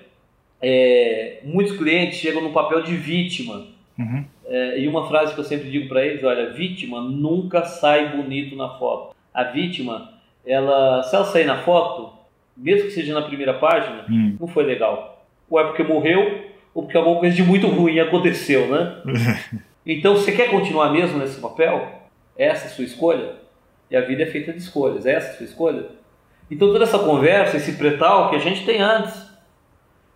é, 0.60 1.40
muitos 1.44 1.76
clientes 1.76 2.18
chegam 2.18 2.42
no 2.42 2.52
papel 2.52 2.82
de 2.82 2.96
vítima. 2.96 3.66
Uhum. 3.98 4.24
É, 4.48 4.80
e 4.80 4.88
uma 4.88 5.06
frase 5.06 5.34
que 5.34 5.40
eu 5.40 5.44
sempre 5.44 5.70
digo 5.70 5.88
para 5.88 6.04
eles, 6.04 6.24
olha, 6.24 6.50
vítima 6.50 7.02
nunca 7.02 7.64
sai 7.64 8.16
bonito 8.16 8.56
na 8.56 8.70
foto. 8.78 9.14
A 9.32 9.44
vítima, 9.44 10.14
ela, 10.44 11.02
se 11.02 11.14
ela 11.14 11.26
sair 11.26 11.44
na 11.44 11.58
foto, 11.58 12.14
mesmo 12.56 12.86
que 12.86 12.94
seja 12.94 13.12
na 13.12 13.22
primeira 13.22 13.52
página, 13.54 14.06
uhum. 14.08 14.36
não 14.40 14.48
foi 14.48 14.64
legal. 14.64 15.26
Ou 15.50 15.60
é 15.60 15.64
porque 15.64 15.82
morreu, 15.82 16.46
ou 16.74 16.82
porque 16.82 16.96
alguma 16.96 17.20
coisa 17.20 17.36
de 17.36 17.42
muito 17.42 17.66
ruim 17.68 18.00
aconteceu, 18.00 18.66
né? 18.68 19.02
então, 19.84 20.16
você 20.16 20.32
quer 20.32 20.50
continuar 20.50 20.90
mesmo 20.90 21.18
nesse 21.18 21.38
papel? 21.40 21.86
Essa 22.36 22.64
é 22.64 22.68
a 22.68 22.70
sua 22.70 22.84
escolha? 22.84 23.34
E 23.90 23.96
a 23.96 24.00
vida 24.00 24.22
é 24.22 24.26
feita 24.26 24.52
de 24.52 24.58
escolhas. 24.58 25.04
É 25.04 25.12
essa 25.12 25.32
a 25.32 25.36
sua 25.36 25.44
escolha? 25.44 25.86
Então, 26.50 26.72
toda 26.72 26.84
essa 26.84 26.98
conversa, 26.98 27.58
esse 27.58 27.76
pretal 27.76 28.30
que 28.30 28.36
a 28.36 28.40
gente 28.40 28.64
tem 28.64 28.80
antes, 28.80 29.28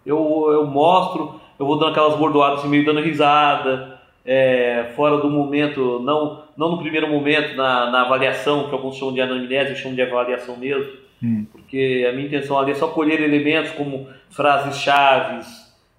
eu, 0.06 0.48
eu 0.50 0.66
mostro, 0.66 1.38
eu 1.58 1.66
vou 1.66 1.78
dando 1.78 1.90
aquelas 1.90 2.16
bordoadas 2.16 2.64
meio 2.64 2.84
dando 2.84 3.00
risada, 3.02 3.91
é, 4.24 4.92
fora 4.94 5.18
do 5.18 5.28
momento, 5.28 6.00
não, 6.00 6.44
não 6.56 6.72
no 6.72 6.78
primeiro 6.78 7.08
momento, 7.08 7.56
na, 7.56 7.90
na 7.90 8.02
avaliação, 8.02 8.68
que 8.68 8.74
alguns 8.74 8.96
chamam 8.96 9.14
de 9.14 9.20
anamnese, 9.20 9.70
eu 9.70 9.76
chamo 9.76 9.94
de 9.94 10.02
avaliação 10.02 10.56
mesmo, 10.56 10.92
hum. 11.22 11.46
porque 11.50 12.06
a 12.08 12.12
minha 12.12 12.26
intenção 12.26 12.58
ali 12.58 12.72
é 12.72 12.74
só 12.74 12.88
colher 12.88 13.20
elementos 13.20 13.72
como 13.72 14.08
frases 14.30 14.78
chaves, 14.78 15.46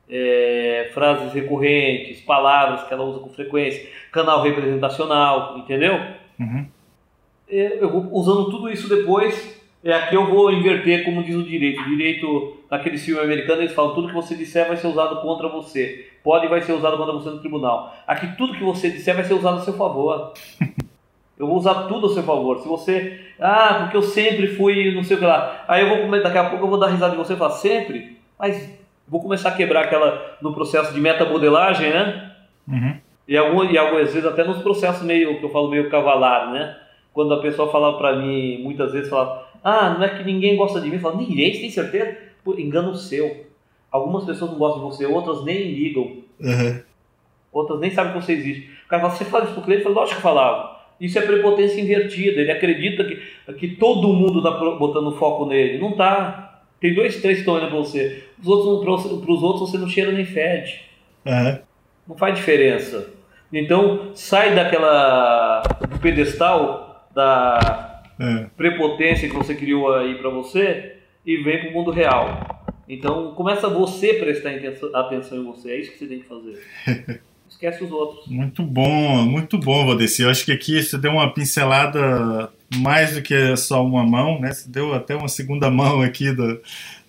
é, 0.09 0.89
frases 0.93 1.33
recorrentes, 1.33 2.21
palavras 2.21 2.83
que 2.83 2.93
ela 2.93 3.03
usa 3.03 3.19
com 3.19 3.29
frequência, 3.29 3.89
canal 4.11 4.41
representacional, 4.41 5.57
entendeu? 5.57 5.99
Uhum. 6.39 6.67
É, 7.49 7.77
eu 7.81 7.89
vou 7.89 8.09
usando 8.11 8.49
tudo 8.49 8.69
isso 8.69 8.87
depois 8.87 9.63
é, 9.83 9.93
aqui 9.93 10.15
eu 10.15 10.25
vou 10.25 10.49
inverter, 10.49 11.03
como 11.03 11.21
diz 11.23 11.35
o 11.35 11.43
direito. 11.43 11.81
O 11.81 11.89
direito, 11.89 12.57
naquele 12.71 12.97
filme 12.97 13.21
americano, 13.21 13.61
eles 13.61 13.73
falam 13.73 13.93
tudo 13.93 14.07
que 14.07 14.13
você 14.13 14.33
disser 14.33 14.65
vai 14.65 14.77
ser 14.77 14.87
usado 14.87 15.21
contra 15.21 15.49
você. 15.49 16.09
Pode 16.23 16.45
e 16.45 16.49
vai 16.49 16.61
ser 16.61 16.73
usado 16.73 16.97
contra 16.97 17.13
você 17.13 17.29
no 17.29 17.39
tribunal. 17.39 17.93
Aqui 18.07 18.37
tudo 18.37 18.53
que 18.53 18.63
você 18.63 18.89
disser 18.89 19.13
vai 19.13 19.25
ser 19.25 19.33
usado 19.33 19.57
a 19.57 19.61
seu 19.61 19.73
favor. 19.73 20.33
Eu 21.37 21.47
vou 21.47 21.57
usar 21.57 21.87
tudo 21.87 22.07
a 22.07 22.13
seu 22.13 22.23
favor. 22.23 22.59
Se 22.59 22.67
você. 22.67 23.19
Ah, 23.39 23.79
porque 23.81 23.97
eu 23.97 24.03
sempre 24.03 24.47
fui 24.47 24.93
não 24.93 25.03
sei 25.03 25.17
o 25.17 25.19
que 25.19 25.25
lá. 25.25 25.65
Aí 25.67 25.81
eu 25.81 26.07
vou 26.07 26.21
daqui 26.21 26.37
a 26.37 26.47
pouco 26.47 26.63
eu 26.63 26.69
vou 26.69 26.79
dar 26.79 26.87
risada 26.87 27.11
de 27.11 27.17
você 27.17 27.33
e 27.33 27.35
falar, 27.35 27.51
sempre? 27.51 28.17
Mas 28.39 28.71
vou 29.07 29.19
começar 29.19 29.49
a 29.49 29.53
quebrar 29.53 29.85
aquela 29.85 30.37
no 30.41 30.53
processo 30.53 30.93
de 30.93 31.01
metamodelagem, 31.01 31.89
né? 31.89 32.31
Uhum. 32.67 32.97
E, 33.27 33.35
algum, 33.35 33.63
e 33.65 33.77
algumas 33.77 34.13
vezes 34.13 34.25
até 34.25 34.43
nos 34.43 34.61
processos 34.61 35.01
meio 35.01 35.39
que 35.39 35.43
eu 35.43 35.49
falo 35.49 35.69
meio 35.69 35.89
cavalar, 35.89 36.51
né? 36.51 36.77
Quando 37.11 37.33
a 37.33 37.41
pessoa 37.41 37.71
falava 37.71 37.97
para 37.97 38.15
mim, 38.15 38.59
muitas 38.63 38.93
vezes 38.93 39.09
falava, 39.09 39.45
ah, 39.63 39.89
não 39.89 40.03
é 40.03 40.09
que 40.09 40.23
ninguém 40.23 40.55
gosta 40.55 40.79
de 40.79 40.89
mim. 40.89 40.99
Fala, 40.99 41.17
ninguém, 41.17 41.53
você 41.53 41.61
tem 41.61 41.69
certeza? 41.69 42.17
Pô, 42.43 42.53
engano 42.57 42.95
seu. 42.95 43.45
Algumas 43.93 44.25
pessoas 44.25 44.49
não 44.49 44.57
gostam 44.57 44.81
de 44.81 44.87
você, 44.87 45.05
outras 45.05 45.45
nem 45.45 45.71
ligam. 45.71 46.23
Uhum. 46.39 46.81
Outras 47.51 47.79
nem 47.79 47.91
sabem 47.91 48.13
que 48.13 48.25
você 48.25 48.33
existe. 48.33 48.71
O 48.85 48.89
cara 48.89 49.03
fala, 49.03 49.13
você 49.13 49.25
fala 49.25 49.43
isso 49.43 49.53
pro 49.53 49.61
cliente? 49.61 49.81
Eu 49.81 49.89
falo, 49.89 49.95
lógico 49.95 50.15
que 50.15 50.23
falava. 50.23 50.81
Isso 50.99 51.19
é 51.19 51.21
prepotência 51.21 51.79
invertida. 51.79 52.41
Ele 52.41 52.51
acredita 52.51 53.03
que, 53.03 53.53
que 53.53 53.67
todo 53.75 54.11
mundo 54.11 54.39
está 54.39 54.49
botando 54.51 55.11
foco 55.11 55.45
nele. 55.45 55.77
Não 55.77 55.91
tá. 55.91 56.63
Tem 56.79 56.95
dois, 56.95 57.21
três 57.21 57.35
que 57.35 57.41
estão 57.41 57.53
olhando 57.53 57.69
para 57.69 57.77
você. 57.77 58.23
Os 58.41 58.47
outros, 58.47 59.21
para 59.21 59.31
os 59.31 59.43
outros 59.43 59.69
você 59.69 59.77
não 59.77 59.87
cheira 59.87 60.11
nem 60.11 60.25
fede. 60.25 60.89
Uhum. 61.23 61.59
Não 62.07 62.17
faz 62.17 62.33
diferença. 62.33 63.13
Então, 63.53 64.09
sai 64.15 64.55
daquela 64.55 65.61
do 65.87 65.99
pedestal 65.99 67.07
da 67.13 68.01
é. 68.19 68.47
prepotência 68.57 69.29
que 69.29 69.35
você 69.35 69.53
criou 69.53 69.93
aí 69.93 70.15
para 70.15 70.31
você 70.31 70.95
e 71.23 71.37
vem 71.37 71.59
para 71.59 71.69
o 71.69 71.73
mundo 71.73 71.91
real. 71.91 72.52
Então 72.93 73.33
começa 73.33 73.67
você 73.67 74.11
a 74.11 74.19
prestar 74.19 74.51
atenção 74.93 75.39
em 75.39 75.43
você, 75.43 75.71
é 75.71 75.79
isso 75.79 75.91
que 75.91 75.99
você 75.99 76.07
tem 76.07 76.19
que 76.19 76.27
fazer. 76.27 76.61
Esquece 77.49 77.83
os 77.83 77.91
outros. 77.91 78.27
Muito 78.27 78.63
bom, 78.63 79.23
muito 79.25 79.57
bom, 79.57 79.85
Valdeci. 79.85 80.23
Eu 80.23 80.29
acho 80.29 80.43
que 80.43 80.51
aqui 80.51 80.81
você 80.81 80.97
deu 80.97 81.11
uma 81.11 81.33
pincelada 81.33 82.51
mais 82.75 83.15
do 83.15 83.21
que 83.21 83.55
só 83.55 83.83
uma 83.85 84.03
mão, 84.03 84.39
né? 84.39 84.51
Você 84.51 84.69
deu 84.69 84.93
até 84.93 85.15
uma 85.15 85.27
segunda 85.27 85.69
mão 85.69 86.01
aqui 86.01 86.31
do, 86.31 86.59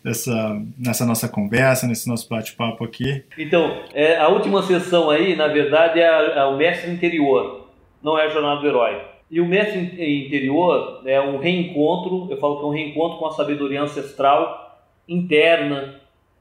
dessa, 0.04 0.62
nessa 0.78 1.06
nossa 1.06 1.28
conversa, 1.28 1.86
nesse 1.86 2.08
nosso 2.08 2.28
bate-papo 2.28 2.84
aqui. 2.84 3.24
Então, 3.38 3.82
é, 3.94 4.16
a 4.16 4.28
última 4.28 4.62
sessão 4.62 5.08
aí, 5.10 5.34
na 5.34 5.48
verdade, 5.48 5.98
é, 5.98 6.08
a, 6.08 6.20
é 6.40 6.44
o 6.44 6.56
mestre 6.56 6.90
interior, 6.90 7.68
não 8.02 8.18
é 8.18 8.26
a 8.26 8.28
jornada 8.28 8.60
do 8.60 8.66
herói. 8.66 9.00
E 9.30 9.40
o 9.40 9.46
mestre 9.46 9.80
interior 9.80 11.02
é 11.06 11.20
um 11.20 11.38
reencontro, 11.38 12.28
eu 12.30 12.36
falo 12.36 12.58
que 12.58 12.64
é 12.64 12.66
um 12.66 12.70
reencontro 12.70 13.18
com 13.18 13.26
a 13.26 13.32
sabedoria 13.32 13.82
ancestral 13.82 14.63
interna, 15.08 16.00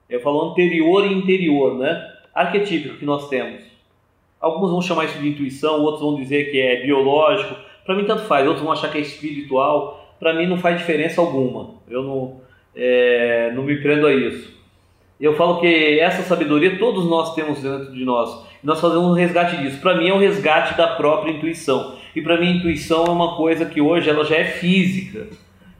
eu 0.09 0.19
falo 0.19 0.51
anterior 0.51 1.05
e 1.05 1.13
interior, 1.13 1.77
né? 1.77 2.11
Arquetípico 2.33 2.97
que 2.97 3.05
nós 3.05 3.29
temos. 3.29 3.61
Alguns 4.39 4.71
vão 4.71 4.81
chamar 4.81 5.05
isso 5.05 5.19
de 5.19 5.29
intuição, 5.29 5.81
outros 5.81 6.01
vão 6.01 6.15
dizer 6.15 6.51
que 6.51 6.59
é 6.59 6.81
biológico. 6.83 7.55
Para 7.85 7.95
mim, 7.95 8.05
tanto 8.05 8.23
faz. 8.23 8.45
Outros 8.45 8.63
vão 8.63 8.73
achar 8.73 8.91
que 8.91 8.97
é 8.97 9.01
espiritual. 9.01 10.15
Para 10.19 10.33
mim, 10.33 10.47
não 10.47 10.57
faz 10.57 10.77
diferença 10.77 11.21
alguma. 11.21 11.75
Eu 11.89 12.03
não, 12.03 12.41
é, 12.75 13.51
não 13.55 13.63
me 13.63 13.81
prendo 13.81 14.05
a 14.05 14.13
isso. 14.13 14.53
Eu 15.19 15.35
falo 15.35 15.61
que 15.61 15.99
essa 15.99 16.23
sabedoria 16.23 16.77
todos 16.77 17.05
nós 17.05 17.33
temos 17.33 17.61
dentro 17.61 17.93
de 17.93 18.03
nós. 18.03 18.45
Nós 18.61 18.81
fazemos 18.81 19.05
um 19.05 19.13
resgate 19.13 19.57
disso. 19.57 19.79
Para 19.79 19.95
mim, 19.95 20.09
é 20.09 20.13
um 20.13 20.19
resgate 20.19 20.75
da 20.75 20.87
própria 20.87 21.31
intuição. 21.31 21.95
E 22.15 22.21
para 22.21 22.39
mim, 22.39 22.57
intuição 22.57 23.05
é 23.05 23.09
uma 23.09 23.37
coisa 23.37 23.65
que 23.65 23.79
hoje 23.79 24.09
ela 24.09 24.25
já 24.25 24.35
é 24.35 24.45
física. 24.45 25.27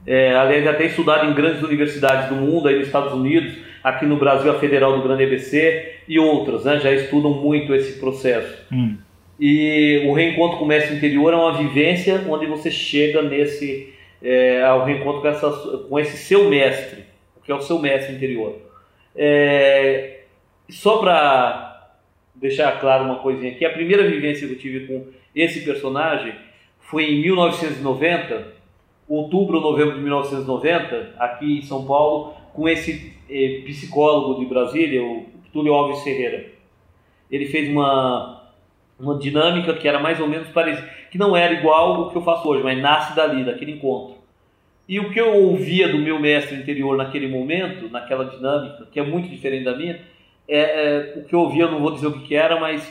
É, 0.06 0.34
aliás, 0.34 0.66
até 0.66 0.86
estudada 0.86 1.26
em 1.26 1.34
grandes 1.34 1.62
universidades 1.62 2.28
do 2.28 2.34
mundo, 2.34 2.68
aí 2.68 2.76
nos 2.76 2.86
Estados 2.86 3.12
Unidos, 3.12 3.54
aqui 3.82 4.04
no 4.04 4.16
Brasil, 4.16 4.50
a 4.50 4.58
Federal 4.58 4.96
do 4.96 5.02
Grande 5.02 5.22
EBC 5.24 6.00
e 6.06 6.18
outras, 6.18 6.64
né, 6.64 6.78
já 6.80 6.92
estudam 6.92 7.30
muito 7.32 7.74
esse 7.74 7.98
processo. 7.98 8.66
Hum. 8.72 8.96
E 9.38 10.04
o 10.06 10.12
reencontro 10.12 10.58
com 10.58 10.64
o 10.64 10.68
mestre 10.68 10.94
interior 10.94 11.32
é 11.32 11.36
uma 11.36 11.56
vivência 11.56 12.22
onde 12.28 12.46
você 12.46 12.70
chega 12.70 13.22
nesse 13.22 13.92
é, 14.22 14.62
ao 14.62 14.84
reencontro 14.84 15.20
com, 15.20 15.28
essa, 15.28 15.50
com 15.50 15.98
esse 15.98 16.16
seu 16.16 16.48
mestre, 16.48 17.04
que 17.44 17.52
é 17.52 17.54
o 17.54 17.60
seu 17.60 17.78
mestre 17.78 18.14
interior. 18.14 18.56
É, 19.14 20.20
só 20.70 20.98
para 20.98 21.92
deixar 22.34 22.80
claro 22.80 23.04
uma 23.04 23.16
coisinha 23.16 23.52
aqui, 23.52 23.64
a 23.64 23.70
primeira 23.70 24.08
vivência 24.08 24.46
que 24.46 24.54
eu 24.54 24.58
tive 24.58 24.86
com 24.86 25.06
esse 25.34 25.60
personagem 25.60 26.34
foi 26.80 27.04
em 27.04 27.20
1990, 27.20 28.53
outubro 29.08 29.58
ou 29.58 29.62
novembro 29.62 29.94
de 29.94 30.00
1990, 30.00 31.14
aqui 31.18 31.58
em 31.58 31.62
São 31.62 31.84
Paulo, 31.84 32.34
com 32.52 32.68
esse 32.68 33.12
eh, 33.28 33.62
psicólogo 33.64 34.40
de 34.40 34.46
Brasília, 34.46 35.02
o 35.02 35.26
Túlio 35.52 35.74
Alves 35.74 36.02
Ferreira. 36.02 36.52
Ele 37.30 37.46
fez 37.46 37.68
uma, 37.68 38.42
uma 38.98 39.18
dinâmica 39.18 39.74
que 39.74 39.86
era 39.86 39.98
mais 39.98 40.20
ou 40.20 40.28
menos 40.28 40.48
parecida, 40.48 40.88
que 41.10 41.18
não 41.18 41.36
era 41.36 41.54
igual 41.54 42.02
o 42.02 42.10
que 42.10 42.16
eu 42.16 42.22
faço 42.22 42.48
hoje, 42.48 42.62
mas 42.62 42.80
nasce 42.80 43.14
dali, 43.14 43.44
daquele 43.44 43.72
encontro. 43.72 44.16
E 44.88 45.00
o 45.00 45.10
que 45.10 45.20
eu 45.20 45.34
ouvia 45.34 45.88
do 45.88 45.98
meu 45.98 46.18
mestre 46.18 46.56
interior 46.56 46.96
naquele 46.96 47.26
momento, 47.26 47.88
naquela 47.88 48.26
dinâmica, 48.26 48.86
que 48.90 49.00
é 49.00 49.02
muito 49.02 49.28
diferente 49.28 49.64
da 49.64 49.76
minha, 49.76 50.00
é, 50.46 50.58
é 50.58 51.14
o 51.16 51.24
que 51.24 51.34
eu 51.34 51.40
ouvia, 51.40 51.64
eu 51.64 51.70
não 51.70 51.80
vou 51.80 51.92
dizer 51.92 52.06
o 52.06 52.12
que, 52.12 52.26
que 52.26 52.34
era, 52.34 52.60
mas 52.60 52.86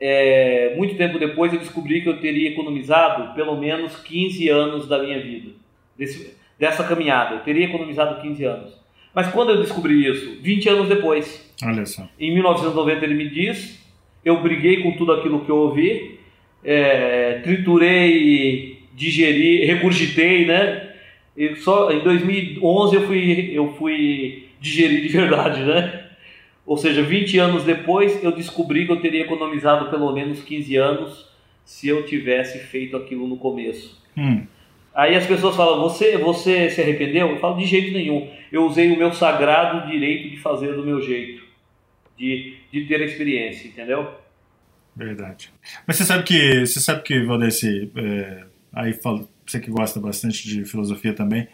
é, 0.00 0.74
muito 0.76 0.96
tempo 0.96 1.18
depois 1.18 1.52
eu 1.52 1.58
descobri 1.58 2.00
que 2.00 2.08
eu 2.08 2.18
teria 2.18 2.48
economizado 2.48 3.34
pelo 3.34 3.56
menos 3.56 3.96
15 3.96 4.48
anos 4.48 4.88
da 4.88 5.02
minha 5.02 5.20
vida, 5.20 5.50
desse, 5.96 6.34
dessa 6.58 6.82
caminhada. 6.84 7.36
Eu 7.36 7.40
teria 7.40 7.66
economizado 7.66 8.20
15 8.22 8.44
anos. 8.44 8.80
Mas 9.14 9.28
quando 9.28 9.50
eu 9.50 9.60
descobri 9.60 10.06
isso? 10.08 10.40
20 10.40 10.68
anos 10.68 10.88
depois. 10.88 11.52
Olha 11.62 11.84
só. 11.84 12.08
Em 12.18 12.32
1990 12.32 13.04
ele 13.04 13.14
me 13.14 13.28
diz, 13.28 13.84
eu 14.24 14.40
briguei 14.40 14.82
com 14.82 14.92
tudo 14.92 15.12
aquilo 15.12 15.44
que 15.44 15.50
eu 15.50 15.56
ouvi, 15.56 16.18
é, 16.64 17.40
triturei, 17.42 18.78
digeri, 18.94 19.64
regurgitei, 19.64 20.46
né? 20.46 20.90
E 21.36 21.56
só 21.56 21.90
em 21.90 22.00
2011 22.00 22.96
eu 22.96 23.06
fui, 23.06 23.50
eu 23.52 23.74
fui 23.74 24.48
digerir 24.60 25.02
de 25.02 25.08
verdade, 25.16 25.62
né? 25.62 25.99
Ou 26.66 26.76
seja, 26.76 27.02
20 27.02 27.38
anos 27.38 27.64
depois 27.64 28.22
eu 28.22 28.32
descobri 28.32 28.86
que 28.86 28.92
eu 28.92 29.00
teria 29.00 29.22
economizado 29.22 29.90
pelo 29.90 30.12
menos 30.12 30.42
15 30.42 30.76
anos 30.76 31.30
se 31.64 31.88
eu 31.88 32.04
tivesse 32.04 32.58
feito 32.58 32.96
aquilo 32.96 33.26
no 33.26 33.36
começo. 33.36 34.00
Hum. 34.16 34.46
Aí 34.94 35.14
as 35.14 35.26
pessoas 35.26 35.56
falam, 35.56 35.80
você, 35.80 36.16
você 36.18 36.68
se 36.68 36.80
arrependeu? 36.80 37.28
Eu 37.28 37.38
falo, 37.38 37.58
de 37.58 37.64
jeito 37.64 37.92
nenhum. 37.92 38.28
Eu 38.50 38.66
usei 38.66 38.90
o 38.90 38.98
meu 38.98 39.12
sagrado 39.12 39.88
direito 39.88 40.28
de 40.30 40.36
fazer 40.36 40.74
do 40.74 40.84
meu 40.84 41.00
jeito, 41.00 41.42
de, 42.18 42.56
de 42.72 42.86
ter 42.86 43.00
a 43.00 43.04
experiência, 43.04 43.68
entendeu? 43.68 44.12
Verdade. 44.94 45.52
Mas 45.86 45.96
você 45.96 46.04
sabe 46.04 46.24
que, 46.24 46.66
você 46.66 46.80
sabe 46.80 47.02
que 47.02 47.22
Valdeci, 47.24 47.90
é, 47.96 48.44
aí 48.72 48.92
fala, 48.92 49.26
você 49.46 49.60
que 49.60 49.70
gosta 49.70 50.00
bastante 50.00 50.46
de 50.46 50.64
filosofia 50.64 51.12
também, 51.12 51.46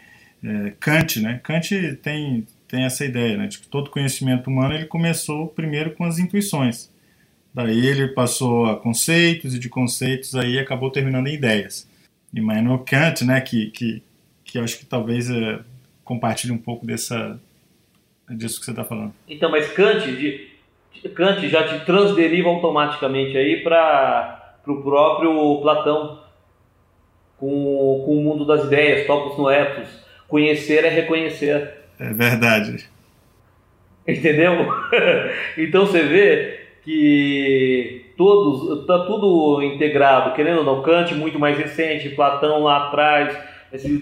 é, 0.43 0.73
Kant, 0.79 1.21
né? 1.21 1.39
Kant 1.43 1.69
tem, 2.01 2.45
tem 2.67 2.83
essa 2.83 3.05
ideia, 3.05 3.37
né? 3.37 3.47
De 3.47 3.59
que 3.59 3.67
todo 3.67 3.89
conhecimento 3.89 4.49
humano 4.49 4.73
ele 4.73 4.85
começou 4.85 5.47
primeiro 5.47 5.91
com 5.91 6.03
as 6.03 6.19
intuições. 6.19 6.91
Daí 7.53 7.87
ele 7.87 8.09
passou 8.09 8.67
a 8.67 8.75
conceitos 8.75 9.55
e 9.55 9.59
de 9.59 9.69
conceitos 9.69 10.35
aí 10.35 10.59
acabou 10.59 10.91
terminando 10.91 11.27
em 11.27 11.33
ideias. 11.33 11.89
Immanuel 12.33 12.79
Kant, 12.79 13.25
né, 13.25 13.41
que, 13.41 13.71
que, 13.71 14.03
que 14.43 14.59
acho 14.59 14.77
que 14.77 14.85
talvez 14.85 15.29
é, 15.29 15.59
compartilhe 16.03 16.53
um 16.53 16.57
pouco 16.57 16.85
dessa, 16.85 17.39
disso 18.29 18.59
que 18.59 18.65
você 18.65 18.71
está 18.71 18.83
falando. 18.83 19.13
Então, 19.27 19.49
mas 19.49 19.71
Kant, 19.71 20.05
de, 20.05 20.47
Kant 21.15 21.47
já 21.49 21.67
te 21.67 21.85
transderiva 21.85 22.49
automaticamente 22.49 23.35
aí 23.37 23.63
para 23.63 24.59
o 24.67 24.81
próprio 24.81 25.59
Platão, 25.61 26.21
com, 27.37 28.03
com 28.05 28.17
o 28.17 28.23
mundo 28.23 28.45
das 28.45 28.65
ideias, 28.65 29.07
topos 29.07 29.37
no 29.37 29.49
ethos. 29.49 29.87
Conhecer 30.27 30.83
é 30.83 30.89
reconhecer. 30.89 31.86
É 31.99 32.13
verdade. 32.13 32.89
Entendeu? 34.07 34.53
então 35.57 35.85
você 35.85 36.03
vê 36.03 36.59
que 36.83 38.05
todos 38.15 38.81
está 38.81 38.99
tudo 38.99 39.61
integrado, 39.61 40.33
querendo 40.33 40.59
ou 40.59 40.63
não, 40.63 40.81
Kant 40.81 41.13
muito 41.13 41.37
mais 41.37 41.57
recente, 41.57 42.09
Platão 42.09 42.63
lá 42.63 42.87
atrás. 42.87 43.37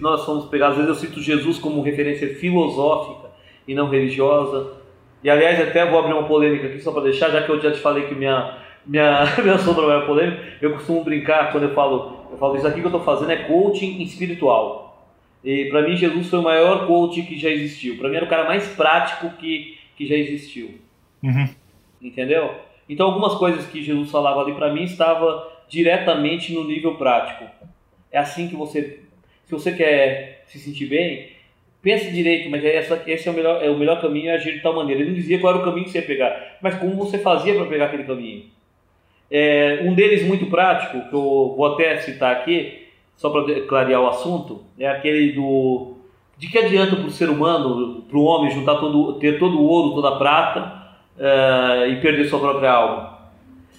Nós 0.00 0.24
fomos 0.24 0.44
pegar, 0.46 0.68
às 0.68 0.76
vezes 0.76 0.88
eu 0.88 0.94
cito 0.94 1.20
Jesus 1.20 1.58
como 1.58 1.82
referência 1.82 2.34
filosófica 2.36 3.30
e 3.66 3.74
não 3.74 3.88
religiosa. 3.88 4.74
E 5.24 5.28
aliás, 5.28 5.60
até 5.60 5.84
vou 5.84 5.98
abrir 5.98 6.12
uma 6.12 6.28
polêmica 6.28 6.68
aqui 6.68 6.78
só 6.78 6.92
para 6.92 7.02
deixar, 7.02 7.30
já 7.30 7.42
que 7.42 7.50
eu 7.50 7.60
já 7.60 7.72
te 7.72 7.80
falei 7.80 8.04
que 8.04 8.14
minha 8.14 8.58
minha 8.86 9.24
minha 9.42 9.58
sombra 9.58 9.92
é 9.94 10.06
polêmica, 10.06 10.40
eu 10.62 10.72
costumo 10.74 11.02
brincar 11.02 11.50
quando 11.50 11.64
eu 11.64 11.74
falo, 11.74 12.28
eu 12.30 12.38
falo 12.38 12.56
isso 12.56 12.66
aqui 12.66 12.78
que 12.80 12.86
eu 12.86 12.90
estou 12.90 13.02
fazendo 13.02 13.32
é 13.32 13.36
coaching 13.36 14.00
espiritual. 14.02 14.85
E 15.46 15.70
para 15.70 15.88
mim 15.88 15.96
Jesus 15.96 16.28
foi 16.28 16.40
o 16.40 16.42
maior 16.42 16.86
coach 16.86 17.22
que 17.22 17.38
já 17.38 17.48
existiu. 17.48 17.96
Para 17.96 18.10
mim 18.10 18.16
era 18.16 18.26
o 18.26 18.28
cara 18.28 18.44
mais 18.44 18.66
prático 18.74 19.30
que 19.38 19.76
que 19.96 20.06
já 20.06 20.14
existiu. 20.14 20.74
Uhum. 21.22 21.48
Entendeu? 22.00 22.54
Então, 22.88 23.06
algumas 23.06 23.34
coisas 23.34 23.66
que 23.66 23.82
Jesus 23.82 24.10
falava 24.10 24.42
ali 24.42 24.54
para 24.54 24.72
mim 24.72 24.84
estava 24.84 25.50
diretamente 25.68 26.52
no 26.52 26.64
nível 26.64 26.94
prático. 26.96 27.50
É 28.12 28.18
assim 28.18 28.46
que 28.46 28.54
você, 28.54 29.00
se 29.44 29.50
você 29.50 29.72
quer 29.72 30.44
se 30.46 30.58
sentir 30.58 30.86
bem, 30.86 31.30
pense 31.82 32.12
direito, 32.12 32.48
mas 32.48 32.64
é 32.64 32.76
essa, 32.76 33.02
esse 33.06 33.26
é 33.26 33.32
o 33.32 33.34
melhor, 33.34 33.64
é 33.64 33.70
o 33.70 33.78
melhor 33.78 34.00
caminho 34.00 34.30
é 34.30 34.34
agir 34.34 34.52
de 34.52 34.60
tal 34.60 34.76
maneira. 34.76 35.00
Ele 35.00 35.10
não 35.10 35.16
dizia 35.16 35.40
qual 35.40 35.54
era 35.54 35.62
o 35.62 35.64
caminho 35.64 35.86
que 35.86 35.90
você 35.90 35.98
ia 35.98 36.06
pegar, 36.06 36.58
mas 36.60 36.76
como 36.76 36.94
você 36.94 37.18
fazia 37.18 37.54
para 37.54 37.64
pegar 37.64 37.86
aquele 37.86 38.04
caminho. 38.04 38.44
É, 39.28 39.80
um 39.82 39.94
deles 39.94 40.22
muito 40.22 40.46
prático, 40.46 41.08
que 41.08 41.14
eu 41.14 41.54
vou 41.56 41.74
até 41.74 41.96
citar 41.96 42.36
aqui, 42.36 42.85
só 43.16 43.30
para 43.30 43.60
clarear 43.62 44.00
o 44.00 44.08
assunto, 44.08 44.62
é 44.78 44.88
aquele 44.88 45.32
do 45.32 45.94
de 46.38 46.48
que 46.48 46.58
adianta 46.58 46.96
para 46.96 47.06
o 47.06 47.10
ser 47.10 47.30
humano, 47.30 48.02
para 48.02 48.18
o 48.18 48.24
homem 48.24 48.50
juntar 48.50 48.76
todo, 48.76 49.14
ter 49.14 49.38
todo 49.38 49.58
o 49.58 49.64
ouro, 49.64 49.94
toda 49.94 50.14
a 50.14 50.18
prata 50.18 50.82
uh, 51.16 51.90
e 51.90 51.96
perder 52.00 52.26
sua 52.26 52.38
própria 52.38 52.72
alma. 52.72 53.16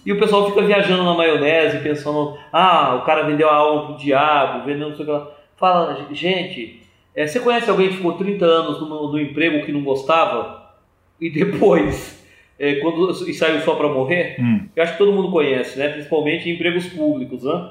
E 0.04 0.12
o 0.12 0.18
pessoal 0.18 0.48
fica 0.48 0.62
viajando 0.62 1.04
na 1.04 1.14
maionese, 1.14 1.80
pensando, 1.80 2.38
ah, 2.52 2.96
o 2.96 3.06
cara 3.06 3.24
vendeu 3.24 3.50
a 3.50 3.56
alma 3.56 3.88
pro 3.88 3.98
diabo, 3.98 4.66
vendeu 4.66 4.90
não 4.90 4.96
sei 4.96 5.04
o 5.04 5.06
que 5.06 5.14
lá. 5.14 5.28
Fala, 5.56 6.08
gente, 6.12 6.82
é, 7.14 7.28
você 7.28 7.40
conhece 7.40 7.70
alguém 7.70 7.90
que 7.90 7.98
ficou 7.98 8.14
30 8.14 8.46
anos 8.46 8.80
no, 8.80 9.12
no 9.12 9.20
emprego 9.20 9.66
que 9.66 9.72
não 9.72 9.84
gostava 9.84 10.72
e 11.20 11.30
depois, 11.30 12.24
é, 12.58 12.76
quando 12.82 13.12
e 13.28 13.34
saiu 13.34 13.60
só 13.62 13.76
para 13.76 13.90
morrer? 13.90 14.38
Hum. 14.40 14.68
Eu 14.76 14.84
acho 14.84 14.94
que 14.94 14.98
todo 14.98 15.12
mundo 15.12 15.32
conhece, 15.32 15.78
né? 15.78 15.90
Principalmente 15.90 16.50
em 16.50 16.54
empregos 16.54 16.88
públicos, 16.88 17.44
né? 17.44 17.70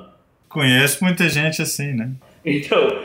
Conheço 0.48 1.04
muita 1.04 1.28
gente 1.28 1.60
assim, 1.62 1.92
né? 1.92 2.10
Então, 2.44 3.02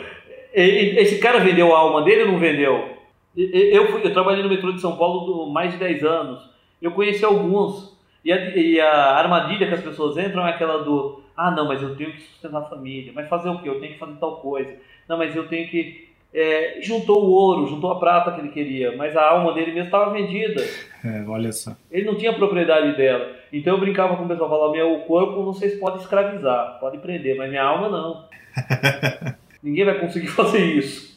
esse 0.54 1.18
cara 1.18 1.40
vendeu 1.40 1.74
a 1.74 1.78
alma 1.78 2.02
dele 2.02 2.22
ou 2.22 2.32
não 2.32 2.38
vendeu? 2.38 2.96
Eu, 3.36 3.98
eu 3.98 4.12
trabalhei 4.12 4.42
no 4.42 4.48
metrô 4.48 4.72
de 4.72 4.80
São 4.80 4.96
Paulo 4.96 5.50
mais 5.50 5.72
de 5.72 5.78
10 5.78 6.04
anos 6.04 6.52
eu 6.82 6.90
conheci 6.90 7.24
alguns. 7.24 7.96
E 8.24 8.32
a, 8.32 8.56
e 8.56 8.80
a, 8.80 9.16
armadilha 9.16 9.68
que 9.68 9.74
as 9.74 9.82
pessoas 9.82 10.18
entram 10.18 10.46
é 10.46 10.50
aquela 10.50 10.82
do: 10.82 11.22
ah, 11.36 11.50
não, 11.52 11.68
mas 11.68 11.80
eu 11.80 11.94
tenho 11.96 12.12
que 12.12 12.20
sustentar 12.20 12.58
a 12.60 12.68
família. 12.68 13.12
Mas 13.14 13.28
fazer 13.28 13.48
o 13.48 13.62
quê? 13.62 13.68
Eu 13.68 13.80
tenho 13.80 13.92
que 13.92 13.98
fazer 13.98 14.16
tal 14.18 14.36
coisa. 14.38 14.76
Não, 15.08 15.16
mas 15.16 15.34
eu 15.34 15.46
tenho 15.46 15.68
que. 15.68 16.11
É, 16.34 16.78
juntou 16.80 17.24
o 17.24 17.30
ouro, 17.30 17.66
juntou 17.66 17.90
a 17.92 17.98
prata 17.98 18.32
que 18.32 18.40
ele 18.40 18.48
queria, 18.48 18.96
mas 18.96 19.14
a 19.14 19.30
alma 19.30 19.52
dele 19.52 19.72
mesmo 19.72 19.86
estava 19.86 20.12
vendida. 20.12 20.62
É, 21.04 21.22
olha 21.28 21.52
só. 21.52 21.76
Ele 21.90 22.06
não 22.06 22.16
tinha 22.16 22.32
propriedade 22.32 22.96
dela. 22.96 23.36
Então 23.52 23.74
eu 23.74 23.80
brincava 23.80 24.16
com 24.16 24.24
o 24.24 24.28
pessoal, 24.28 24.48
falava: 24.48 24.72
meu 24.72 25.00
corpo 25.00 25.44
vocês 25.44 25.78
podem 25.78 26.00
escravizar, 26.00 26.78
pode 26.80 26.98
prender, 26.98 27.36
mas 27.36 27.50
minha 27.50 27.62
alma 27.62 27.88
não. 27.90 28.24
Ninguém 29.62 29.84
vai 29.84 29.98
conseguir 29.98 30.28
fazer 30.32 30.64
isso. 30.64 31.12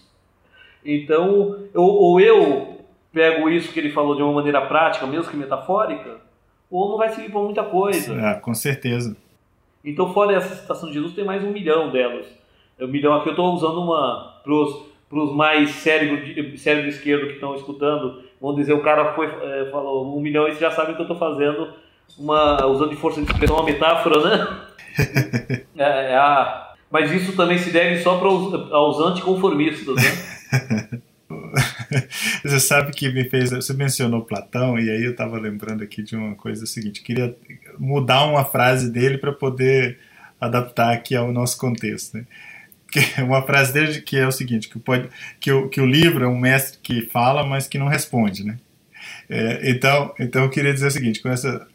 Então, 0.84 1.66
ou, 1.74 1.94
ou 2.02 2.20
eu 2.20 2.80
pego 3.12 3.50
isso 3.50 3.72
que 3.72 3.80
ele 3.80 3.92
falou 3.92 4.16
de 4.16 4.22
uma 4.22 4.34
maneira 4.34 4.62
prática, 4.68 5.08
mesmo 5.08 5.32
que 5.32 5.38
metafórica, 5.38 6.18
ou 6.70 6.90
não 6.90 6.98
vai 6.98 7.10
servir 7.10 7.32
para 7.32 7.40
muita 7.40 7.64
coisa. 7.64 8.14
É, 8.14 8.34
com 8.36 8.54
certeza. 8.54 9.16
Então, 9.84 10.14
fora 10.14 10.36
essa 10.36 10.56
citação 10.56 10.90
de 10.90 10.96
Jesus, 10.96 11.14
tem 11.14 11.24
mais 11.24 11.44
um 11.44 11.52
milhão 11.52 11.90
delas. 11.90 12.28
Um 12.80 12.88
milhão 12.88 13.14
aqui 13.14 13.30
eu 13.30 13.32
estou 13.32 13.54
usando 13.54 13.82
uma 13.82 14.42
para 14.44 14.54
os 14.54 14.95
mais 15.11 15.72
cérebro, 15.72 16.57
cérebro 16.57 16.90
esquerdo 16.90 17.27
que 17.27 17.34
estão 17.34 17.56
escutando. 17.56 18.23
Vamos 18.41 18.57
dizer, 18.57 18.73
o 18.73 18.82
cara 18.82 19.14
foi, 19.14 19.27
é, 19.27 19.69
falou 19.72 20.18
um 20.18 20.22
milhão 20.22 20.48
e 20.48 20.56
já 20.56 20.72
sabe 20.72 20.94
que 20.94 20.99
eu 20.99 21.03
estou 21.03 21.18
fazendo, 21.18 21.73
uma, 22.18 22.65
usando 22.65 22.90
de 22.90 22.95
força 22.95 23.22
de 23.22 23.32
expressão, 23.32 23.57
uma 23.57 23.65
metáfora, 23.65 24.22
né? 24.23 24.57
é, 25.77 26.11
é 26.11 26.18
a, 26.18 26.73
mas 26.90 27.11
isso 27.11 27.36
também 27.36 27.57
se 27.57 27.72
deve 27.72 28.02
só 28.02 28.18
para 28.18 28.30
os, 28.30 28.72
aos 28.72 28.99
anticonformistas, 28.99 29.95
né? 29.95 31.02
Você 32.44 32.60
sabe 32.60 32.91
que 32.91 33.11
me 33.11 33.26
fez. 33.26 33.49
Você 33.49 33.73
mencionou 33.73 34.22
Platão, 34.22 34.77
e 34.77 34.90
aí 34.90 35.03
eu 35.03 35.11
estava 35.11 35.38
lembrando 35.40 35.84
aqui 35.84 36.03
de 36.03 36.15
uma 36.15 36.36
coisa 36.36 36.65
seguinte: 36.65 37.02
queria 37.02 37.36
mudar 37.77 38.26
uma 38.26 38.45
frase 38.45 38.91
dele 38.91 39.18
para 39.18 39.32
poder 39.32 39.98
adaptar 40.40 40.94
aqui 40.94 41.15
ao 41.15 41.32
nosso 41.32 41.57
contexto. 41.57 42.18
Né? 42.18 42.26
Que 42.91 43.22
uma 43.22 43.41
frase 43.41 43.74
dele 43.74 44.02
que 44.02 44.18
é 44.18 44.28
o 44.28 44.32
seguinte: 44.32 44.70
que, 44.70 44.80
pode, 44.80 45.10
que, 45.40 45.52
o, 45.52 45.68
que 45.70 45.82
o 45.82 45.86
livro 45.86 46.24
é 46.24 46.28
um 46.28 46.38
mestre 46.38 46.80
que 46.82 47.02
fala, 47.02 47.45
mas 47.45 47.68
que 47.68 47.78
não 47.78 47.88
responde. 47.88 48.45
Né? 48.45 48.57
É, 49.30 49.70
então, 49.70 50.14
então 50.20 50.44
eu 50.44 50.49
queria 50.49 50.74
dizer 50.74 50.88
o 50.88 50.91
seguinte: 50.91 51.22
com 51.22 51.30
essa, 51.30 51.68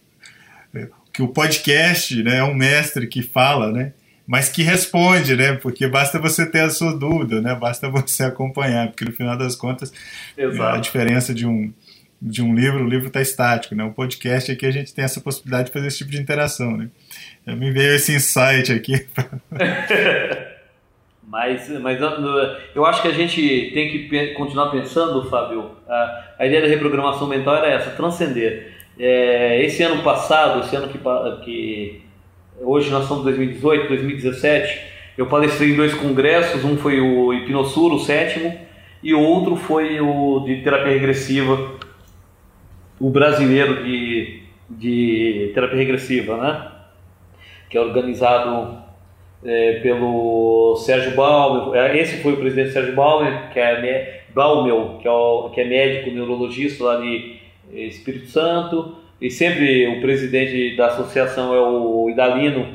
é, 0.75 0.89
que 1.13 1.23
o 1.23 1.29
podcast 1.29 2.23
né, 2.23 2.39
é 2.39 2.45
um 2.45 2.55
mestre 2.55 3.07
que 3.07 3.23
fala, 3.23 3.73
né? 3.73 3.93
mas 4.31 4.49
que 4.49 4.63
responde, 4.63 5.35
né? 5.35 5.57
Porque 5.57 5.89
basta 5.89 6.17
você 6.17 6.47
ter 6.47 6.61
a 6.61 6.71
sua 6.71 6.97
dúvida, 6.97 7.41
né? 7.41 7.53
Basta 7.53 7.91
você 7.91 8.23
acompanhar, 8.23 8.87
porque 8.87 9.05
no 9.05 9.11
final 9.11 9.37
das 9.37 9.57
contas 9.57 9.93
Exato. 10.39 10.77
a 10.77 10.79
diferença 10.79 11.35
de 11.35 11.45
um 11.45 11.73
de 12.23 12.43
um 12.43 12.55
livro, 12.55 12.85
o 12.85 12.89
livro 12.89 13.09
está 13.09 13.21
estático, 13.21 13.75
né? 13.75 13.83
O 13.83 13.93
podcast 13.93 14.53
aqui 14.53 14.67
a 14.67 14.71
gente 14.71 14.95
tem 14.95 15.05
essa 15.05 15.21
possibilidade 15.21 15.67
de 15.67 15.73
fazer 15.73 15.87
esse 15.89 15.99
tipo 15.99 16.11
de 16.11 16.21
interação, 16.21 16.77
né? 16.77 16.89
Eu 17.45 17.57
me 17.57 17.73
veio 17.73 17.95
esse 17.95 18.15
insight 18.15 18.71
aqui. 18.73 19.05
mas, 21.31 21.69
mas 21.81 22.01
eu 22.75 22.85
acho 22.85 23.03
que 23.03 23.09
a 23.09 23.13
gente 23.13 23.71
tem 23.73 23.89
que 23.89 24.35
continuar 24.35 24.69
pensando, 24.71 25.31
Fábio. 25.31 25.71
A, 25.89 26.25
a 26.41 26.47
ideia 26.47 26.63
da 26.63 26.67
reprogramação 26.67 27.29
mental 27.29 27.55
era 27.55 27.69
essa, 27.69 27.91
transcender. 27.91 28.73
É, 28.99 29.65
esse 29.65 29.81
ano 29.85 30.03
passado, 30.03 30.59
esse 30.59 30.75
ano 30.75 30.89
que, 30.89 30.99
que 31.45 32.03
hoje 32.61 32.91
nós 32.91 33.05
estamos 33.05 33.23
em 33.23 33.27
2018, 33.27 33.89
2017, 33.89 34.81
eu 35.17 35.27
palestrei 35.27 35.71
em 35.71 35.77
dois 35.77 35.95
congressos, 35.95 36.65
um 36.65 36.77
foi 36.77 37.01
o 37.01 37.33
Hipnossuro, 37.33 37.95
o 37.95 38.01
sétimo, 38.01 38.59
e 39.01 39.15
o 39.15 39.21
outro 39.21 39.55
foi 39.55 40.01
o 40.01 40.41
de 40.41 40.63
terapia 40.63 40.93
regressiva, 40.93 41.77
o 42.99 43.09
brasileiro 43.09 43.85
de, 43.85 44.43
de 44.69 45.53
terapia 45.55 45.79
regressiva, 45.79 46.37
né? 46.37 46.73
Que 47.69 47.79
é 47.79 47.81
organizado 47.81 48.90
é, 49.45 49.81
pelo 49.81 50.77
Sérgio 50.77 51.15
Baumer, 51.15 51.81
é, 51.81 51.99
esse 51.99 52.23
foi 52.23 52.35
o 52.35 52.37
presidente 52.37 52.73
Sérgio 52.73 52.95
Baumer, 52.95 53.51
que 53.53 53.59
é, 53.59 54.23
Baumel, 54.35 54.99
que 55.01 55.09
é, 55.09 55.11
o, 55.11 55.51
que 55.51 55.61
é 55.61 55.65
médico 55.65 56.11
neurologista 56.11 56.85
lá 56.85 56.97
de 57.01 57.37
Espírito 57.73 58.27
Santo, 58.27 58.97
e 59.21 59.31
sempre 59.31 59.87
o 59.89 60.01
presidente 60.01 60.77
da 60.77 60.87
associação 60.87 61.55
é 61.55 61.61
o 61.61 62.09
Idalino 62.11 62.67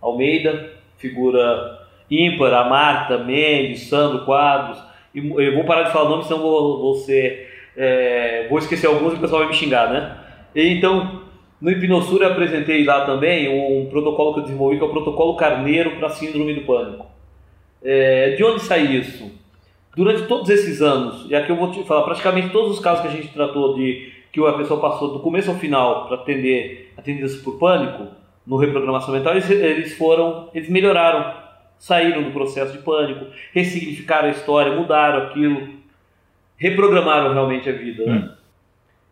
Almeida, 0.00 0.70
figura 0.96 1.78
ímpar, 2.10 2.52
a 2.52 2.68
Marta 2.68 3.18
Mendes, 3.18 3.88
Sandro 3.88 4.24
Quadros. 4.24 4.78
E 5.14 5.18
eu 5.18 5.54
vou 5.54 5.64
parar 5.64 5.84
de 5.84 5.92
falar 5.92 6.08
nome, 6.08 6.24
senão 6.24 6.40
vou, 6.40 6.80
vou, 6.80 6.94
ser, 6.94 7.48
é, 7.76 8.46
vou 8.48 8.58
esquecer 8.58 8.86
alguns 8.86 9.12
e 9.12 9.16
o 9.16 9.20
pessoal 9.20 9.40
vai 9.40 9.50
me 9.50 9.54
xingar, 9.54 9.90
né? 9.90 10.16
Então, 10.54 11.22
no 11.60 11.70
Hipnossura 11.70 12.26
eu 12.26 12.32
apresentei 12.32 12.84
lá 12.84 13.04
também 13.04 13.48
um 13.48 13.86
protocolo 13.86 14.34
que 14.34 14.40
eu 14.40 14.44
desenvolvi, 14.44 14.78
que 14.78 14.82
é 14.82 14.86
o 14.86 14.90
protocolo 14.90 15.36
Carneiro 15.36 15.96
para 15.96 16.08
Síndrome 16.08 16.54
do 16.54 16.62
Pânico. 16.62 17.06
É, 17.82 18.30
de 18.30 18.44
onde 18.44 18.62
sai 18.62 18.86
isso? 18.96 19.30
Durante 19.94 20.22
todos 20.22 20.48
esses 20.48 20.80
anos, 20.80 21.26
e 21.28 21.34
aqui 21.34 21.50
eu 21.50 21.56
vou 21.56 21.70
te 21.70 21.82
falar, 21.84 22.02
praticamente 22.02 22.50
todos 22.50 22.72
os 22.72 22.80
casos 22.80 23.02
que 23.02 23.08
a 23.08 23.10
gente 23.10 23.28
tratou 23.28 23.74
de 23.74 24.12
que 24.32 24.40
a 24.46 24.52
pessoa 24.52 24.80
passou 24.80 25.12
do 25.12 25.20
começo 25.20 25.50
ao 25.50 25.56
final 25.56 26.06
para 26.06 26.16
atender 26.16 26.92
atendidas 26.96 27.36
por 27.36 27.58
pânico, 27.58 28.06
no 28.46 28.56
reprogramação 28.56 29.12
mental, 29.12 29.32
eles, 29.34 29.50
eles 29.50 29.98
foram, 29.98 30.48
eles 30.54 30.68
melhoraram, 30.68 31.34
saíram 31.78 32.22
do 32.22 32.30
processo 32.30 32.72
de 32.72 32.78
pânico, 32.78 33.26
ressignificaram 33.52 34.28
a 34.28 34.32
história, 34.32 34.72
mudaram 34.72 35.24
aquilo, 35.24 35.68
reprogramaram 36.56 37.32
realmente 37.32 37.68
a 37.68 37.72
vida. 37.72 38.06
Né? 38.06 38.30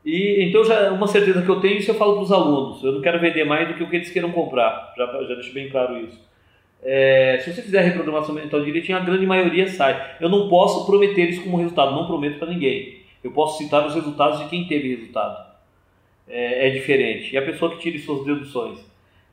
E 0.05 0.45
então 0.45 0.65
já 0.65 0.91
uma 0.93 1.07
certeza 1.07 1.43
que 1.43 1.49
eu 1.49 1.61
tenho, 1.61 1.79
isso 1.79 1.91
eu 1.91 1.95
falo 1.95 2.15
para 2.15 2.23
os 2.23 2.33
alunos. 2.33 2.83
Eu 2.83 2.93
não 2.93 3.01
quero 3.01 3.21
vender 3.21 3.45
mais 3.45 3.69
do 3.69 3.75
que 3.75 3.83
o 3.83 3.91
que 3.91 3.97
eles 3.97 4.11
queiram 4.11 4.31
comprar. 4.31 4.93
Já, 4.97 5.07
já 5.07 5.35
deixo 5.35 5.53
bem 5.53 5.69
claro 5.69 5.99
isso. 5.99 6.29
É, 6.83 7.39
se 7.43 7.53
você 7.53 7.61
fizer 7.63 7.81
a 7.81 7.83
reprogramação 7.83 8.35
mental 8.35 8.65
direitinho, 8.65 8.97
a 8.97 9.01
grande 9.01 9.27
maioria 9.27 9.69
sai. 9.69 10.17
Eu 10.21 10.29
não 10.29 10.49
posso 10.49 10.87
prometer 10.87 11.29
isso 11.29 11.43
como 11.43 11.57
resultado, 11.57 11.95
não 11.95 12.07
prometo 12.07 12.39
para 12.39 12.49
ninguém. 12.49 12.99
Eu 13.23 13.33
posso 13.33 13.59
citar 13.59 13.87
os 13.87 13.95
resultados 13.95 14.39
de 14.39 14.49
quem 14.49 14.67
teve 14.67 14.95
resultado. 14.95 15.49
É, 16.29 16.69
é, 16.69 16.71
diferente. 16.71 17.35
E 17.35 17.39
a 17.39 17.43
pessoa 17.43 17.73
que 17.73 17.79
tire 17.79 17.99
suas 17.99 18.25
deduções. 18.25 18.79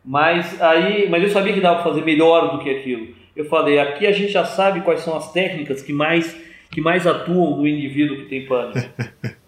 Mas 0.03 0.61
aí, 0.61 1.09
mas 1.09 1.23
eu 1.23 1.29
sabia 1.29 1.53
que 1.53 1.59
dava 1.59 1.81
para 1.81 1.91
fazer 1.91 2.03
melhor 2.03 2.51
do 2.51 2.63
que 2.63 2.69
aquilo. 2.69 3.13
Eu 3.35 3.45
falei, 3.45 3.79
aqui 3.79 4.07
a 4.07 4.11
gente 4.11 4.31
já 4.31 4.45
sabe 4.45 4.81
quais 4.81 5.01
são 5.01 5.15
as 5.15 5.31
técnicas 5.31 5.81
que 5.81 5.91
mais 5.91 6.43
que 6.71 6.81
mais 6.81 7.07
atuam 7.07 7.57
no 7.57 7.67
indivíduo 7.67 8.17
que 8.17 8.25
tem 8.25 8.45
pânico. 8.45 8.79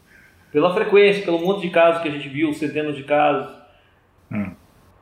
Pela 0.57 0.73
frequência, 0.73 1.23
pelo 1.23 1.37
monte 1.37 1.61
de 1.61 1.69
casos 1.69 2.01
que 2.01 2.07
a 2.07 2.11
gente 2.11 2.27
viu, 2.27 2.51
centenas 2.51 2.95
de 2.95 3.03
casos. 3.03 3.53
Hum. 4.31 4.53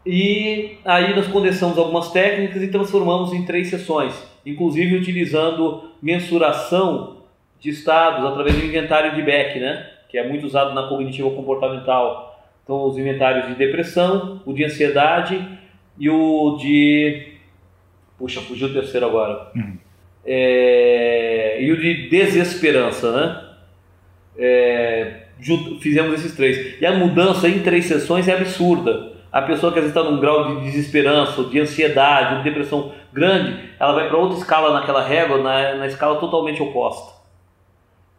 E 0.06 0.80
aí 0.84 1.16
nós 1.16 1.28
condensamos 1.28 1.78
algumas 1.78 2.12
técnicas 2.12 2.62
e 2.62 2.68
transformamos 2.68 3.32
em 3.32 3.46
três 3.46 3.70
sessões, 3.70 4.14
inclusive 4.46 4.98
utilizando 4.98 5.92
mensuração 6.02 7.24
de 7.58 7.70
estados 7.70 8.26
através 8.26 8.58
do 8.58 8.66
inventário 8.66 9.16
de 9.16 9.22
Beck, 9.22 9.58
né? 9.58 9.92
que 10.10 10.18
é 10.18 10.28
muito 10.28 10.46
usado 10.46 10.74
na 10.74 10.90
cognitiva 10.90 11.32
comportamental. 11.32 12.38
Então, 12.62 12.84
os 12.84 12.98
inventários 12.98 13.48
de 13.48 13.56
depressão, 13.56 14.42
o 14.46 14.52
de 14.52 14.66
ansiedade 14.66 15.42
e 15.98 16.10
o 16.10 16.58
de. 16.60 17.32
Puxa, 18.18 18.42
fugiu 18.42 18.68
o 18.68 18.74
terceiro 18.74 19.06
agora. 19.06 19.52
Uhum. 19.56 19.78
É... 20.26 21.62
E 21.62 21.72
o 21.72 21.80
de 21.80 22.10
desesperança, 22.10 23.12
né? 23.14 23.50
É... 24.38 25.25
Fizemos 25.82 26.14
esses 26.14 26.36
três. 26.36 26.80
E 26.82 26.86
a 26.86 26.94
mudança 26.94 27.48
em 27.48 27.60
três 27.60 27.86
sessões 27.86 28.28
é 28.28 28.34
absurda 28.34 29.16
a 29.36 29.42
pessoa 29.42 29.74
que 29.74 29.80
às 29.80 29.84
vezes 29.84 29.98
está 29.98 30.10
num 30.10 30.18
grau 30.18 30.56
de 30.56 30.62
desesperança, 30.62 31.44
de 31.44 31.60
ansiedade, 31.60 32.38
de 32.38 32.44
depressão 32.46 32.94
grande, 33.12 33.70
ela 33.78 33.92
vai 33.92 34.08
para 34.08 34.18
outra 34.18 34.38
escala 34.38 34.74
naquela 34.74 35.06
régua, 35.06 35.44
na, 35.44 35.76
na 35.76 35.88
escala 35.88 36.22
totalmente 36.22 36.64
oposta, 36.64 37.22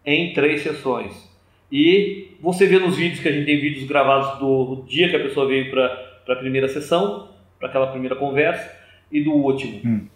em 0.04 0.34
três 0.34 0.60
sessões. 0.60 1.26
E 1.72 2.36
você 2.38 2.66
vê 2.66 2.78
nos 2.78 2.98
vídeos 2.98 3.20
que 3.20 3.28
a 3.30 3.32
gente 3.32 3.46
tem 3.46 3.58
vídeos 3.58 3.88
gravados 3.88 4.38
do 4.38 4.84
dia 4.86 5.08
que 5.08 5.16
a 5.16 5.20
pessoa 5.20 5.48
veio 5.48 5.70
para 5.70 6.34
a 6.34 6.36
primeira 6.36 6.68
sessão, 6.68 7.30
para 7.58 7.70
aquela 7.70 7.86
primeira 7.86 8.14
conversa, 8.14 8.70
e 9.10 9.24
do 9.24 9.32
último. 9.32 9.80
Hum. 9.86 10.06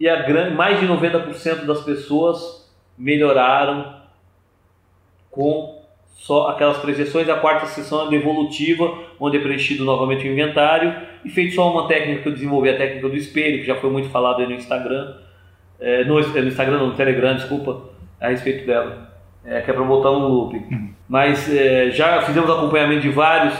E 0.00 0.08
a 0.08 0.22
grande, 0.22 0.54
mais 0.54 0.80
de 0.80 0.86
90% 0.86 1.66
das 1.66 1.84
pessoas 1.84 2.72
melhoraram 2.96 4.00
com 5.30 5.81
só 6.14 6.48
aquelas 6.48 6.80
três 6.80 6.96
sessões. 6.96 7.28
A 7.28 7.36
quarta 7.36 7.66
sessão 7.66 8.06
é 8.06 8.10
devolutiva, 8.10 8.96
onde 9.18 9.36
é 9.36 9.40
preenchido 9.40 9.84
novamente 9.84 10.26
o 10.26 10.30
inventário 10.30 10.94
e 11.24 11.28
feito 11.28 11.54
só 11.54 11.70
uma 11.70 11.88
técnica 11.88 12.22
que 12.22 12.28
eu 12.28 12.32
desenvolvi, 12.32 12.70
a 12.70 12.76
técnica 12.76 13.08
do 13.08 13.16
espelho, 13.16 13.58
que 13.58 13.66
já 13.66 13.76
foi 13.76 13.90
muito 13.90 14.08
falado 14.08 14.40
aí 14.40 14.46
no 14.46 14.54
Instagram, 14.54 15.14
é, 15.80 16.04
no, 16.04 16.20
no, 16.20 16.48
Instagram, 16.48 16.78
não, 16.78 16.88
no 16.88 16.94
Telegram, 16.94 17.34
desculpa, 17.34 17.90
a 18.20 18.28
respeito 18.28 18.66
dela. 18.66 19.10
É, 19.44 19.60
que 19.60 19.70
é 19.70 19.74
para 19.74 19.82
botar 19.82 20.10
no 20.12 20.28
loop. 20.28 20.56
Uhum. 20.56 20.94
Mas 21.08 21.52
é, 21.52 21.90
já 21.90 22.22
fizemos 22.22 22.48
acompanhamento 22.48 23.02
de 23.02 23.08
vários, 23.08 23.54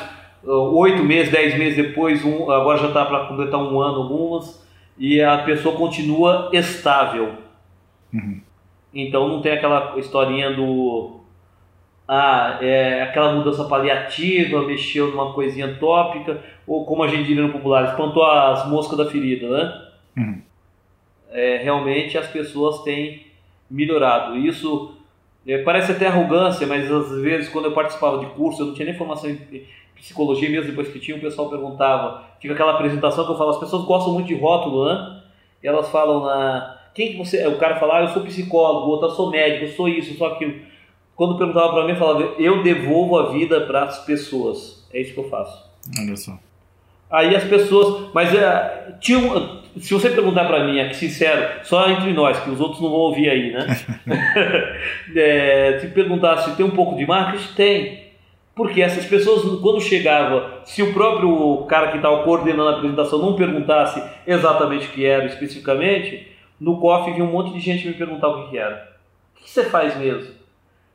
oito 0.44 1.02
meses, 1.02 1.32
dez 1.32 1.58
meses 1.58 1.76
depois, 1.76 2.24
um, 2.24 2.50
agora 2.50 2.78
já 2.78 2.88
está 2.88 3.04
para 3.04 3.26
completar 3.26 3.60
um 3.60 3.80
ano 3.80 4.02
algumas, 4.02 4.64
e 4.96 5.20
a 5.20 5.38
pessoa 5.38 5.76
continua 5.76 6.50
estável. 6.52 7.34
Uhum. 8.12 8.40
Então 8.94 9.28
não 9.28 9.40
tem 9.40 9.52
aquela 9.52 9.98
historinha 9.98 10.52
do 10.52 11.22
ah, 12.06 12.58
é, 12.60 13.02
aquela 13.02 13.32
mudança 13.34 13.64
paliativa, 13.64 14.66
mexeu 14.66 15.08
numa 15.08 15.32
coisinha 15.32 15.76
tópica, 15.78 16.42
ou 16.66 16.84
como 16.84 17.02
a 17.02 17.08
gente 17.08 17.24
diria 17.24 17.42
no 17.42 17.52
popular, 17.52 17.84
espantou 17.84 18.24
as 18.24 18.68
moscas 18.68 18.98
da 18.98 19.06
ferida, 19.06 19.48
né? 19.48 19.82
Uhum. 20.16 20.42
É, 21.30 21.60
realmente 21.62 22.18
as 22.18 22.26
pessoas 22.26 22.82
têm 22.82 23.26
melhorado. 23.70 24.36
Isso 24.36 24.94
é, 25.46 25.58
parece 25.58 25.92
até 25.92 26.06
arrogância, 26.06 26.66
mas 26.66 26.90
às 26.90 27.20
vezes 27.20 27.48
quando 27.48 27.66
eu 27.66 27.72
participava 27.72 28.18
de 28.18 28.26
curso, 28.26 28.62
eu 28.62 28.66
não 28.66 28.74
tinha 28.74 28.86
nem 28.86 28.94
formação 28.94 29.30
em 29.30 29.64
psicologia 29.96 30.50
mesmo, 30.50 30.70
depois 30.70 30.88
que 30.88 30.98
tinha, 30.98 31.16
o 31.16 31.20
pessoal 31.20 31.48
perguntava, 31.48 32.24
fica 32.40 32.52
aquela 32.52 32.72
apresentação 32.72 33.24
que 33.24 33.30
eu 33.30 33.38
falo, 33.38 33.50
as 33.50 33.60
pessoas 33.60 33.84
gostam 33.84 34.12
muito 34.12 34.26
de 34.26 34.34
rótulo, 34.34 34.84
né? 34.86 35.22
E 35.62 35.68
elas 35.68 35.88
falam 35.90 36.24
na... 36.24 36.76
Quem 36.92 37.12
que 37.12 37.18
você... 37.18 37.46
O 37.46 37.56
cara 37.56 37.76
fala, 37.76 37.98
ah, 37.98 38.02
eu 38.02 38.08
sou 38.08 38.22
psicólogo, 38.22 38.90
outro, 38.90 39.06
eu 39.06 39.12
sou 39.12 39.30
médico, 39.30 39.64
eu 39.64 39.68
sou 39.68 39.88
isso, 39.88 40.10
eu 40.10 40.16
sou 40.16 40.26
aquilo 40.26 40.72
quando 41.16 41.39
perguntava 41.39 41.72
para 41.72 41.86
mim, 41.86 41.94
falava: 41.94 42.34
eu 42.39 42.62
devolvo 42.62 43.18
a 43.18 43.32
vida 43.32 43.62
para 43.62 43.84
as 43.84 44.05
pessoas. 44.05 44.86
É 44.93 45.01
isso 45.01 45.14
que 45.14 45.20
eu 45.20 45.28
faço. 45.28 45.70
Olha 45.98 46.16
só. 46.16 46.39
Aí 47.10 47.36
as 47.36 47.44
pessoas, 47.44 48.10
mas 48.14 48.34
é, 48.34 48.97
tinha 49.01 49.20
se 49.78 49.94
você 49.94 50.10
perguntar 50.10 50.44
para 50.44 50.64
mim, 50.64 50.80
aqui 50.80 50.94
sincero, 50.94 51.60
só 51.64 51.89
entre 51.90 52.12
nós, 52.12 52.39
que 52.40 52.51
os 52.51 52.60
outros 52.60 52.80
não 52.80 52.90
vão 52.90 52.98
ouvir 52.98 53.30
aí, 53.30 53.52
né? 53.52 53.66
é, 55.16 55.78
se 55.80 55.89
perguntar 55.89 56.39
se 56.39 56.56
tem 56.56 56.64
um 56.64 56.70
pouco 56.70 56.97
de 56.97 57.06
marketing, 57.06 57.55
tem. 57.55 58.02
Porque 58.55 58.82
essas 58.82 59.06
pessoas, 59.06 59.60
quando 59.62 59.80
chegava, 59.80 60.60
se 60.64 60.82
o 60.82 60.93
próprio 60.93 61.64
cara 61.66 61.90
que 61.90 61.97
estava 61.97 62.22
coordenando 62.22 62.68
a 62.68 62.76
apresentação 62.76 63.18
não 63.18 63.34
perguntasse 63.34 64.02
exatamente 64.26 64.89
o 64.89 64.90
que 64.90 65.06
era 65.06 65.24
especificamente, 65.24 66.28
no 66.60 66.78
COF 66.78 67.12
vinha 67.12 67.24
um 67.24 67.32
monte 67.32 67.55
de 67.55 67.60
gente 67.60 67.86
me 67.86 67.94
perguntar 67.94 68.28
o 68.28 68.51
que 68.51 68.59
era. 68.59 68.93
O 69.34 69.43
que 69.43 69.51
você 69.51 69.64
faz 69.64 69.97
mesmo? 69.97 70.34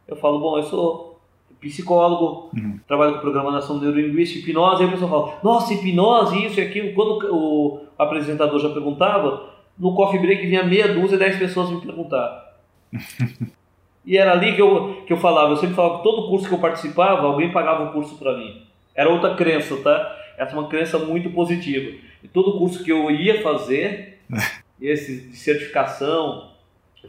Eu 0.08 0.16
falo, 0.16 0.40
bom, 0.40 0.58
eu 0.58 0.64
sou 0.64 1.20
psicólogo, 1.60 2.50
uhum. 2.56 2.80
trabalho 2.88 3.16
com 3.16 3.20
programação 3.20 3.80
neurolinguística, 3.80 4.40
hipnose, 4.40 4.84
aí 4.84 4.90
a 4.90 4.92
pessoa 4.92 5.10
fala, 5.10 5.40
nossa, 5.44 5.74
hipnose, 5.74 6.46
isso 6.46 6.60
e 6.60 6.64
aquilo. 6.64 6.94
Quando 6.94 7.34
o 7.34 7.82
apresentador 7.98 8.60
já 8.60 8.70
perguntava, 8.70 9.50
no 9.78 9.96
coffee 9.96 10.20
break 10.20 10.46
vinha 10.46 10.64
meia 10.64 10.94
dúzia, 10.94 11.18
dez 11.18 11.38
pessoas 11.38 11.70
me 11.70 11.82
perguntar. 11.82 12.58
e 14.06 14.18
era 14.18 14.32
ali 14.32 14.56
que 14.56 14.62
eu, 14.62 15.04
que 15.06 15.14
eu 15.14 15.18
falava, 15.18 15.52
eu 15.52 15.58
sempre 15.58 15.76
falava 15.76 15.98
que 15.98 16.04
todo 16.04 16.28
curso 16.28 16.48
que 16.48 16.54
eu 16.54 16.60
participava, 16.60 17.26
alguém 17.26 17.52
pagava 17.52 17.86
o 17.86 17.92
curso 17.92 18.18
para 18.18 18.38
mim. 18.38 18.64
Era 18.96 19.10
outra 19.10 19.36
crença, 19.36 19.76
tá? 19.78 20.16
Essa 20.38 20.56
é 20.56 20.60
uma 20.60 20.68
crença 20.68 21.00
muito 21.00 21.30
positiva. 21.32 21.98
E 22.24 22.28
todo 22.28 22.58
curso 22.58 22.84
que 22.84 22.92
eu 22.92 23.10
ia 23.10 23.42
fazer, 23.42 24.20
esses 24.80 25.32
de 25.32 25.38
certificação, 25.38 26.52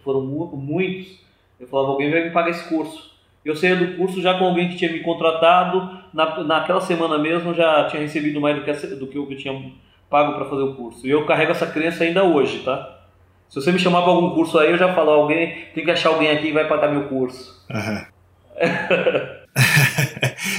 foram 0.03 0.23
muitos, 0.23 1.19
eu 1.61 1.67
falava, 1.67 1.91
alguém 1.91 2.11
vai 2.11 2.25
me 2.25 2.31
pagar 2.31 2.51
esse 2.51 2.69
curso. 2.69 3.09
Eu 3.45 3.57
saía 3.57 3.77
do 3.77 3.97
curso 3.97 4.21
já 4.21 4.39
com 4.39 4.45
alguém 4.45 4.69
que 4.69 4.77
tinha 4.77 4.93
me 4.93 5.01
contratado, 5.01 5.99
na, 6.13 6.43
naquela 6.45 6.81
semana 6.81 7.19
mesmo 7.19 7.55
já 7.55 7.87
tinha 7.87 8.03
recebido 8.03 8.41
mais 8.41 8.57
do 8.57 8.65
que, 8.65 8.73
do 8.95 9.07
que 9.07 9.17
eu 9.17 9.37
tinha 9.37 9.73
pago 10.11 10.35
para 10.35 10.45
fazer 10.47 10.63
o 10.63 10.75
curso. 10.75 11.07
E 11.07 11.11
eu 11.11 11.25
carrego 11.27 11.53
essa 11.53 11.67
crença 11.67 12.05
ainda 12.05 12.25
hoje, 12.25 12.61
tá? 12.61 12.97
Se 13.49 13.55
você 13.57 13.73
me 13.73 13.79
chamar 13.79 14.03
para 14.03 14.11
algum 14.11 14.35
curso 14.35 14.59
aí, 14.59 14.71
eu 14.71 14.79
já 14.79 14.95
falo, 14.95 15.11
alguém 15.11 15.65
tem 15.75 15.85
que 15.85 15.91
achar 15.91 16.11
alguém 16.11 16.31
aqui 16.31 16.49
que 16.49 16.53
vai 16.53 16.69
pagar 16.69 16.91
meu 16.91 17.09
curso. 17.09 17.65
Uhum. 17.71 18.05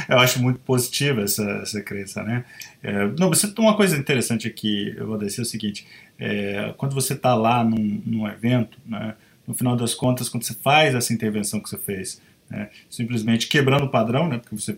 eu 0.09 0.17
acho 0.17 0.41
muito 0.41 0.59
positiva 0.61 1.21
essa, 1.21 1.43
essa 1.61 1.81
crença, 1.81 2.23
né? 2.23 2.45
É, 2.81 3.07
não, 3.19 3.29
você 3.29 3.47
tem 3.47 3.63
uma 3.63 3.75
coisa 3.75 3.95
interessante 3.97 4.47
aqui, 4.47 4.95
eu 4.97 5.05
vou 5.05 5.17
dizer 5.17 5.41
o 5.41 5.45
seguinte: 5.45 5.85
é, 6.17 6.73
quando 6.77 6.95
você 6.95 7.13
está 7.13 7.35
lá 7.35 7.63
num, 7.63 8.01
num 8.05 8.27
evento, 8.27 8.79
né? 8.85 9.15
No 9.49 9.55
final 9.55 9.75
das 9.75 9.95
contas, 9.95 10.29
quando 10.29 10.43
você 10.43 10.53
faz 10.53 10.93
essa 10.93 11.11
intervenção 11.11 11.59
que 11.59 11.67
você 11.67 11.77
fez, 11.79 12.21
né, 12.47 12.69
simplesmente 12.87 13.47
quebrando 13.47 13.85
o 13.85 13.89
padrão, 13.89 14.29
né, 14.29 14.37
porque 14.37 14.55
você 14.55 14.77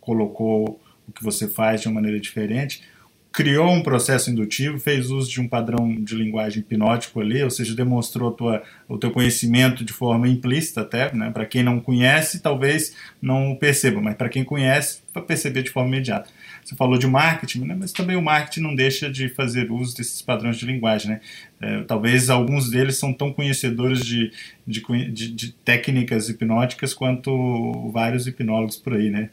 colocou 0.00 0.80
o 1.08 1.12
que 1.12 1.24
você 1.24 1.48
faz 1.48 1.80
de 1.80 1.88
uma 1.88 1.96
maneira 1.96 2.20
diferente, 2.20 2.84
criou 3.32 3.68
um 3.68 3.82
processo 3.82 4.30
indutivo, 4.30 4.78
fez 4.78 5.10
uso 5.10 5.28
de 5.28 5.40
um 5.40 5.48
padrão 5.48 5.92
de 5.92 6.14
linguagem 6.14 6.60
hipnótico 6.60 7.20
ali, 7.20 7.42
ou 7.42 7.50
seja, 7.50 7.74
demonstrou 7.74 8.30
tua, 8.30 8.62
o 8.88 8.96
teu 8.96 9.10
conhecimento 9.10 9.84
de 9.84 9.92
forma 9.92 10.28
implícita 10.28 10.82
até, 10.82 11.12
né? 11.12 11.30
para 11.30 11.44
quem 11.44 11.64
não 11.64 11.80
conhece, 11.80 12.40
talvez 12.40 12.94
não 13.20 13.56
perceba, 13.56 14.00
mas 14.00 14.14
para 14.14 14.28
quem 14.28 14.44
conhece, 14.44 15.00
vai 15.12 15.22
perceber 15.22 15.64
de 15.64 15.70
forma 15.70 15.88
imediata. 15.88 16.30
Você 16.66 16.74
falou 16.74 16.98
de 16.98 17.06
marketing, 17.06 17.60
né? 17.60 17.76
mas 17.78 17.92
também 17.92 18.16
o 18.16 18.22
marketing 18.22 18.60
não 18.60 18.74
deixa 18.74 19.08
de 19.08 19.28
fazer 19.28 19.70
uso 19.70 19.96
desses 19.96 20.20
padrões 20.20 20.56
de 20.58 20.66
linguagem. 20.66 21.12
Né? 21.12 21.20
É, 21.60 21.82
talvez 21.84 22.28
alguns 22.28 22.68
deles 22.68 22.98
são 22.98 23.12
tão 23.12 23.32
conhecedores 23.32 24.04
de, 24.04 24.32
de, 24.66 24.82
de, 25.12 25.30
de, 25.32 25.52
técnicas 25.52 26.28
hipnóticas 26.28 26.92
quanto 26.92 27.88
vários 27.92 28.26
hipnólogos 28.26 28.74
por 28.74 28.94
aí. 28.94 29.10
Né? 29.10 29.30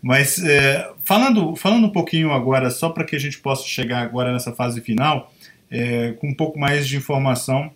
Mas 0.00 0.42
é, 0.42 0.90
falando, 1.04 1.54
falando 1.54 1.86
um 1.86 1.92
pouquinho 1.92 2.32
agora, 2.32 2.70
só 2.70 2.88
para 2.88 3.04
que 3.04 3.14
a 3.14 3.20
gente 3.20 3.38
possa 3.40 3.68
chegar 3.68 4.00
agora 4.00 4.32
nessa 4.32 4.52
fase 4.52 4.80
final, 4.80 5.30
é, 5.70 6.12
com 6.12 6.28
um 6.28 6.34
pouco 6.34 6.58
mais 6.58 6.88
de 6.88 6.96
informação 6.96 7.70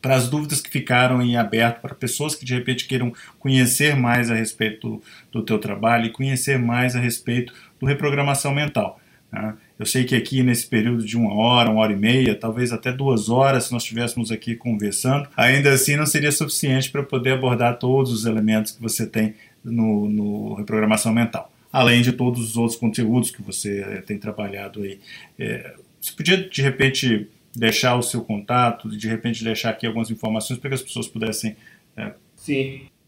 para 0.00 0.14
as 0.14 0.28
dúvidas 0.28 0.60
que 0.60 0.70
ficaram 0.70 1.20
em 1.20 1.36
aberto, 1.36 1.80
para 1.80 1.92
pessoas 1.92 2.36
que 2.36 2.44
de 2.44 2.54
repente 2.54 2.86
queiram 2.86 3.12
conhecer 3.40 3.96
mais 3.96 4.30
a 4.30 4.36
respeito 4.36 4.88
do, 4.88 5.02
do 5.32 5.42
teu 5.42 5.58
trabalho 5.58 6.06
e 6.06 6.10
conhecer 6.10 6.60
mais 6.60 6.94
a 6.94 7.00
respeito 7.00 7.52
do 7.80 7.86
reprogramação 7.86 8.54
mental. 8.54 9.00
Né? 9.32 9.54
Eu 9.78 9.86
sei 9.86 10.04
que 10.04 10.14
aqui 10.14 10.42
nesse 10.42 10.66
período 10.66 11.04
de 11.04 11.16
uma 11.16 11.34
hora, 11.34 11.70
uma 11.70 11.80
hora 11.80 11.92
e 11.92 11.96
meia, 11.96 12.34
talvez 12.34 12.72
até 12.72 12.92
duas 12.92 13.28
horas, 13.28 13.64
se 13.64 13.72
nós 13.72 13.82
estivéssemos 13.82 14.32
aqui 14.32 14.54
conversando, 14.54 15.28
ainda 15.36 15.72
assim 15.72 15.96
não 15.96 16.06
seria 16.06 16.32
suficiente 16.32 16.90
para 16.90 17.02
poder 17.02 17.32
abordar 17.32 17.78
todos 17.78 18.12
os 18.12 18.24
elementos 18.24 18.72
que 18.72 18.80
você 18.80 19.06
tem 19.06 19.34
no, 19.62 20.08
no 20.08 20.54
reprogramação 20.54 21.12
mental, 21.12 21.52
além 21.72 22.00
de 22.00 22.12
todos 22.12 22.50
os 22.50 22.56
outros 22.56 22.78
conteúdos 22.78 23.30
que 23.30 23.42
você 23.42 23.80
eh, 23.80 24.02
tem 24.02 24.18
trabalhado 24.18 24.82
aí. 24.82 24.98
É, 25.38 25.74
você 26.00 26.12
podia 26.12 26.48
de 26.48 26.62
repente 26.62 27.28
deixar 27.54 27.96
o 27.96 28.02
seu 28.02 28.22
contato, 28.22 28.88
de 28.88 29.08
repente 29.08 29.42
deixar 29.42 29.70
aqui 29.70 29.86
algumas 29.86 30.10
informações 30.10 30.58
para 30.58 30.70
que 30.70 30.74
as 30.74 30.82
pessoas 30.82 31.08
pudessem 31.08 31.56
é, 31.96 32.12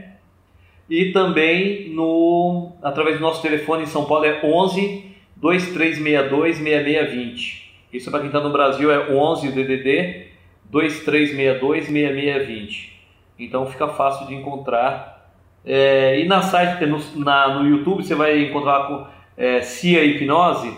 e 0.90 1.12
também 1.12 1.90
no 1.90 2.72
através 2.82 3.18
do 3.18 3.22
nosso 3.22 3.42
telefone 3.42 3.84
em 3.84 3.88
São 3.88 4.06
Paulo 4.06 4.24
é 4.24 4.40
11 4.42 5.12
2362 5.36 6.56
6620. 6.56 7.76
Isso 7.92 8.10
para 8.10 8.22
quem 8.22 8.28
está 8.28 8.40
no 8.40 8.50
Brasil 8.50 8.90
é 8.90 9.12
11 9.12 9.52
DDD 9.52 10.28
2362 10.64 11.88
6620. 11.88 12.98
Então 13.38 13.66
fica 13.66 13.90
fácil 13.90 14.26
de 14.26 14.36
encontrar 14.36 15.34
é, 15.66 16.18
e 16.18 16.26
na 16.30 16.42
site, 16.42 16.86
no, 16.86 16.98
na, 17.18 17.60
no 17.60 17.68
YouTube, 17.70 18.04
você 18.04 18.16
vai 18.16 18.42
encontrar 18.42 18.88
com 18.88 19.06
é, 19.36 19.62
CIA 19.62 20.06
Hipnose, 20.06 20.74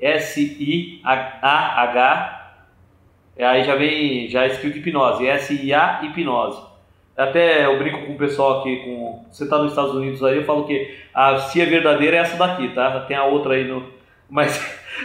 S-I-A-H, 0.00 1.04
aí 3.38 3.64
já 3.64 3.74
vem, 3.74 4.28
já 4.28 4.44
é 4.44 4.48
escrito 4.48 4.78
hipnose, 4.78 5.26
S-I-A 5.26 6.00
Hipnose. 6.04 6.62
Até 7.16 7.66
eu 7.66 7.78
brinco 7.78 8.06
com 8.06 8.12
o 8.12 8.18
pessoal 8.18 8.60
aqui, 8.60 8.76
com, 8.76 9.24
você 9.30 9.44
está 9.44 9.58
nos 9.58 9.72
Estados 9.72 9.94
Unidos 9.94 10.22
aí, 10.22 10.36
eu 10.36 10.44
falo 10.44 10.66
que 10.66 10.96
a 11.12 11.38
CIA 11.38 11.66
verdadeira 11.66 12.16
é 12.16 12.20
essa 12.20 12.36
daqui, 12.36 12.68
tá? 12.68 13.00
Tem 13.00 13.16
a 13.16 13.24
outra 13.24 13.54
aí 13.54 13.64
no. 13.64 13.98
Mas, 14.30 14.62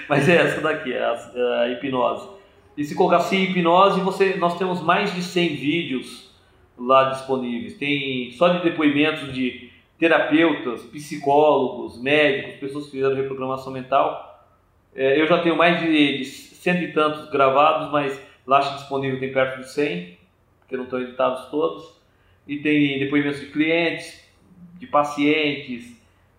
mas 0.10 0.28
é 0.28 0.36
essa 0.36 0.60
daqui, 0.60 0.92
é 0.92 1.02
a, 1.02 1.32
é 1.34 1.64
a 1.64 1.70
hipnose. 1.70 2.28
E 2.76 2.84
se 2.84 2.94
colocar 2.94 3.22
CIA 3.22 3.50
Hipnose, 3.50 4.02
você, 4.02 4.36
nós 4.36 4.58
temos 4.58 4.82
mais 4.82 5.14
de 5.14 5.22
100 5.22 5.56
vídeos 5.56 6.30
lá 6.78 7.12
disponíveis. 7.12 7.78
Tem 7.78 8.32
só 8.32 8.50
de 8.50 8.64
depoimentos 8.64 9.34
de 9.34 9.70
terapeutas, 10.00 10.82
psicólogos, 10.84 12.02
médicos, 12.02 12.56
pessoas 12.56 12.86
que 12.86 12.92
fizeram 12.92 13.16
reprogramação 13.16 13.72
mental. 13.72 14.33
É, 14.96 15.20
eu 15.20 15.28
já 15.28 15.40
tenho 15.40 15.56
mais 15.56 15.80
de, 15.80 16.18
de 16.18 16.26
cento 16.26 16.84
e 16.84 16.92
tantos 16.92 17.30
gravados, 17.30 17.92
mas 17.92 18.20
está 18.40 18.60
disponível 18.76 19.20
tem 19.20 19.32
perto 19.32 19.62
de 19.62 19.70
100, 19.70 20.18
porque 20.60 20.78
não 20.78 20.84
estão 20.84 21.02
editados 21.02 21.50
todos. 21.50 22.02
E 22.48 22.58
tem 22.58 23.00
depoimentos 23.00 23.40
de 23.40 23.48
clientes, 23.48 24.24
de 24.78 24.88
pacientes, 24.88 25.94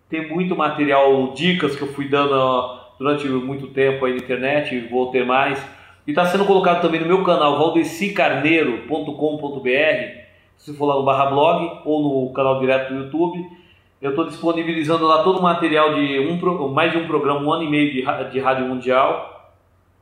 tem 0.09 0.27
muito 0.27 0.55
material, 0.55 1.33
dicas 1.33 1.75
que 1.75 1.81
eu 1.81 1.93
fui 1.93 2.07
dando 2.07 2.79
durante 2.97 3.27
muito 3.27 3.67
tempo 3.67 4.05
aí 4.05 4.13
na 4.13 4.19
internet, 4.19 4.87
vou 4.87 5.11
ter 5.11 5.25
mais. 5.25 5.59
E 6.05 6.11
está 6.11 6.25
sendo 6.25 6.45
colocado 6.45 6.81
também 6.81 7.01
no 7.01 7.07
meu 7.07 7.23
canal, 7.23 7.57
valdecicarneiro.com.br, 7.57 10.21
se 10.57 10.73
for 10.75 10.85
lá 10.85 10.95
no 10.95 11.03
barra 11.03 11.25
blog 11.25 11.81
ou 11.83 12.27
no 12.27 12.33
canal 12.33 12.59
direto 12.59 12.93
do 12.93 13.03
YouTube. 13.03 13.64
Eu 14.01 14.11
estou 14.11 14.25
disponibilizando 14.25 15.05
lá 15.05 15.23
todo 15.23 15.39
o 15.39 15.41
material 15.41 15.93
de 15.93 16.19
um, 16.19 16.67
mais 16.67 16.91
de 16.91 16.97
um 16.97 17.07
programa, 17.07 17.41
um 17.41 17.51
ano 17.51 17.63
e 17.63 17.69
meio 17.69 17.91
de, 17.91 18.31
de 18.31 18.39
rádio 18.39 18.65
mundial. 18.65 19.53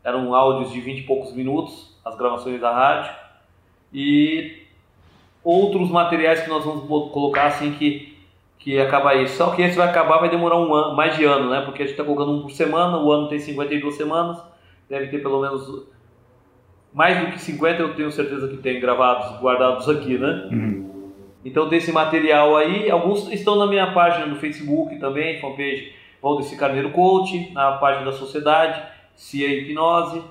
Eram 0.04 0.34
áudios 0.34 0.72
de 0.72 0.82
20 0.82 1.00
e 1.00 1.04
poucos 1.04 1.34
minutos, 1.34 1.98
as 2.04 2.18
gravações 2.18 2.60
da 2.60 2.74
rádio. 2.74 3.14
E 3.94 4.64
outros 5.44 5.90
materiais 5.90 6.42
que 6.42 6.50
nós 6.50 6.66
vamos 6.66 6.86
colocar 7.12 7.46
assim 7.46 7.72
que, 7.74 8.18
que 8.58 8.80
acaba 8.80 9.16
isso. 9.16 9.38
Só 9.38 9.52
que 9.52 9.62
esse 9.62 9.78
vai 9.78 9.88
acabar, 9.88 10.18
vai 10.18 10.30
demorar 10.30 10.58
um 10.58 10.74
ano, 10.74 10.96
mais 10.96 11.16
de 11.16 11.24
ano, 11.24 11.50
né? 11.50 11.62
Porque 11.62 11.84
a 11.84 11.86
gente 11.86 11.94
está 11.94 12.04
colocando 12.04 12.32
um 12.32 12.42
por 12.42 12.52
semana, 12.52 12.98
o 12.98 13.12
ano 13.12 13.28
tem 13.30 13.40
52 13.40 13.96
semanas, 13.96 14.42
deve 14.90 15.08
ter 15.08 15.20
pelo 15.20 15.42
menos 15.42 15.88
mais 16.94 17.20
do 17.20 17.32
que 17.32 17.42
50 17.42 17.82
eu 17.82 17.96
tenho 17.96 18.12
certeza 18.12 18.48
que 18.48 18.58
tem 18.58 18.80
gravados, 18.80 19.40
guardados 19.40 19.90
aqui, 19.90 20.18
né? 20.18 20.48
Uhum. 20.52 20.93
Então 21.44 21.68
tem 21.68 21.78
esse 21.78 21.92
material 21.92 22.56
aí, 22.56 22.90
alguns 22.90 23.32
estão 23.32 23.58
na 23.58 23.68
minha 23.68 23.92
página 23.92 24.26
no 24.26 24.38
Facebook 24.38 24.98
também, 24.98 25.40
fanpage 25.40 25.94
Valdeci 26.22 26.56
Carneiro 26.56 26.92
Coach, 26.92 27.52
na 27.52 27.74
página 27.74 28.06
da 28.06 28.14
Sociedade, 28.14 28.82
CIA 29.14 29.50
Hipnose. 29.50 30.24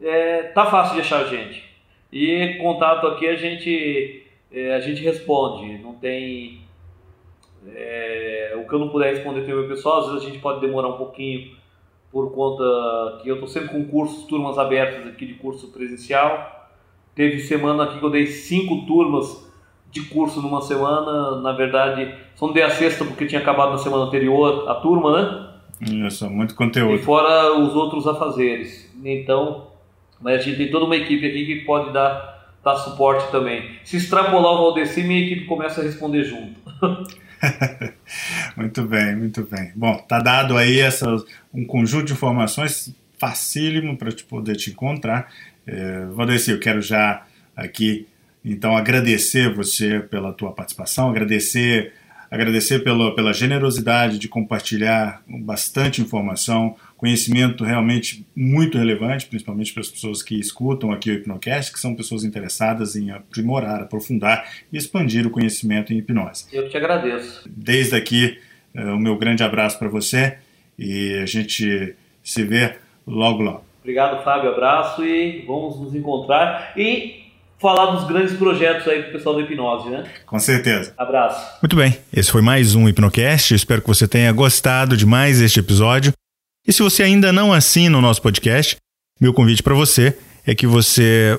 É, 0.00 0.44
tá 0.44 0.64
fácil 0.66 0.94
de 0.94 1.00
achar 1.02 1.26
gente. 1.26 1.68
E 2.10 2.56
contato 2.62 3.06
aqui 3.06 3.28
a 3.28 3.36
gente, 3.36 4.24
é, 4.50 4.74
a 4.74 4.80
gente 4.80 5.02
responde, 5.02 5.78
não 5.78 5.92
tem... 5.94 6.66
É, 7.74 8.54
o 8.56 8.66
que 8.66 8.72
eu 8.72 8.78
não 8.78 8.88
puder 8.88 9.12
responder 9.14 9.42
tem 9.42 9.52
o 9.52 9.58
meu 9.58 9.68
pessoal, 9.68 9.98
às 9.98 10.06
vezes 10.06 10.22
a 10.22 10.30
gente 10.30 10.38
pode 10.38 10.60
demorar 10.60 10.88
um 10.88 10.96
pouquinho 10.96 11.54
por 12.10 12.32
conta 12.32 13.20
que 13.22 13.28
eu 13.28 13.34
estou 13.34 13.48
sempre 13.48 13.68
com 13.68 13.84
cursos, 13.84 14.24
turmas 14.24 14.56
abertas 14.56 15.06
aqui 15.06 15.26
de 15.26 15.34
curso 15.34 15.70
presencial. 15.70 16.70
Teve 17.14 17.38
semana 17.40 17.84
aqui 17.84 17.98
que 17.98 18.04
eu 18.04 18.10
dei 18.10 18.26
cinco 18.26 18.86
turmas 18.86 19.47
de 19.90 20.02
curso 20.02 20.40
numa 20.40 20.60
semana. 20.62 21.40
Na 21.40 21.52
verdade, 21.52 22.14
só 22.34 22.46
não 22.46 22.54
dei 22.54 22.62
a 22.62 22.70
sexta 22.70 23.04
porque 23.04 23.26
tinha 23.26 23.40
acabado 23.40 23.72
na 23.72 23.78
semana 23.78 24.04
anterior 24.04 24.68
a 24.68 24.74
turma, 24.76 25.22
né? 25.22 25.48
Isso, 26.06 26.28
muito 26.28 26.54
conteúdo. 26.54 26.94
E 26.94 26.98
fora 26.98 27.56
os 27.58 27.74
outros 27.74 28.06
afazeres. 28.06 28.90
Então, 29.04 29.68
mas 30.20 30.40
a 30.40 30.42
gente 30.42 30.56
tem 30.56 30.70
toda 30.70 30.84
uma 30.84 30.96
equipe 30.96 31.24
aqui 31.26 31.46
que 31.46 31.64
pode 31.64 31.92
dar, 31.92 32.56
dar 32.64 32.76
suporte 32.76 33.30
também. 33.30 33.76
Se 33.84 33.96
extrapolar 33.96 34.52
o 34.54 34.58
Valdeci, 34.58 35.02
minha 35.02 35.24
equipe 35.24 35.46
começa 35.46 35.80
a 35.80 35.84
responder 35.84 36.24
junto. 36.24 36.60
muito 38.56 38.82
bem, 38.82 39.16
muito 39.16 39.42
bem. 39.44 39.72
Bom, 39.76 39.96
tá 40.08 40.18
dado 40.18 40.56
aí 40.56 40.80
essa, 40.80 41.16
um 41.54 41.64
conjunto 41.64 42.06
de 42.06 42.12
informações 42.12 42.94
facílimo 43.16 43.96
para 43.96 44.10
te 44.10 44.24
poder 44.24 44.56
te 44.56 44.70
encontrar. 44.70 45.28
É, 45.66 46.06
Valdeci, 46.06 46.50
eu 46.50 46.58
quero 46.58 46.82
já 46.82 47.24
aqui 47.56 48.06
então 48.52 48.76
agradecer 48.76 49.52
você 49.52 50.00
pela 50.00 50.32
tua 50.32 50.52
participação, 50.52 51.10
agradecer 51.10 51.92
agradecer 52.30 52.80
pela, 52.80 53.14
pela 53.14 53.32
generosidade 53.32 54.18
de 54.18 54.28
compartilhar 54.28 55.22
bastante 55.26 56.02
informação, 56.02 56.76
conhecimento 56.96 57.64
realmente 57.64 58.26
muito 58.36 58.76
relevante, 58.76 59.26
principalmente 59.26 59.72
para 59.72 59.80
as 59.80 59.88
pessoas 59.88 60.22
que 60.22 60.38
escutam 60.38 60.92
aqui 60.92 61.10
o 61.10 61.14
Hipnocast, 61.14 61.72
que 61.72 61.80
são 61.80 61.94
pessoas 61.94 62.24
interessadas 62.24 62.96
em 62.96 63.10
aprimorar, 63.10 63.82
aprofundar 63.82 64.46
e 64.72 64.76
expandir 64.76 65.26
o 65.26 65.30
conhecimento 65.30 65.92
em 65.92 65.98
hipnose. 65.98 66.44
Eu 66.52 66.68
te 66.68 66.76
agradeço. 66.76 67.48
Desde 67.48 67.96
aqui, 67.96 68.38
eh, 68.74 68.84
o 68.84 68.98
meu 68.98 69.16
grande 69.16 69.42
abraço 69.42 69.78
para 69.78 69.88
você 69.88 70.38
e 70.78 71.14
a 71.22 71.26
gente 71.26 71.94
se 72.22 72.42
vê 72.44 72.76
logo 73.06 73.42
logo. 73.42 73.64
Obrigado, 73.80 74.22
Fábio. 74.22 74.50
Abraço 74.50 75.02
e 75.02 75.44
vamos 75.46 75.80
nos 75.80 75.94
encontrar. 75.94 76.74
E 76.76 77.27
falar 77.60 77.92
dos 77.92 78.06
grandes 78.06 78.36
projetos 78.36 78.86
aí 78.86 79.02
do 79.02 79.12
pessoal 79.12 79.36
da 79.36 79.42
hipnose, 79.42 79.90
né? 79.90 80.04
Com 80.24 80.38
certeza. 80.38 80.94
Abraço. 80.96 81.58
Muito 81.60 81.76
bem, 81.76 81.98
esse 82.12 82.30
foi 82.30 82.40
mais 82.40 82.74
um 82.74 82.88
Hipnocast. 82.88 83.54
Espero 83.54 83.82
que 83.82 83.88
você 83.88 84.06
tenha 84.06 84.32
gostado 84.32 84.96
de 84.96 85.04
mais 85.04 85.40
este 85.40 85.60
episódio. 85.60 86.12
E 86.66 86.72
se 86.72 86.82
você 86.82 87.02
ainda 87.02 87.32
não 87.32 87.52
assina 87.52 87.98
o 87.98 88.00
nosso 88.00 88.22
podcast, 88.22 88.76
meu 89.20 89.34
convite 89.34 89.62
para 89.62 89.74
você 89.74 90.16
é 90.46 90.54
que 90.54 90.66
você 90.66 91.38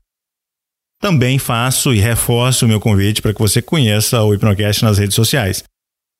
Também 1.01 1.37
faço 1.37 1.93
e 1.93 1.99
reforço 1.99 2.65
o 2.65 2.67
meu 2.67 2.79
convite 2.79 3.21
para 3.21 3.33
que 3.33 3.39
você 3.39 3.61
conheça 3.61 4.23
o 4.23 4.33
Hipnocast 4.33 4.83
nas 4.83 4.97
redes 4.97 5.15
sociais. 5.15 5.63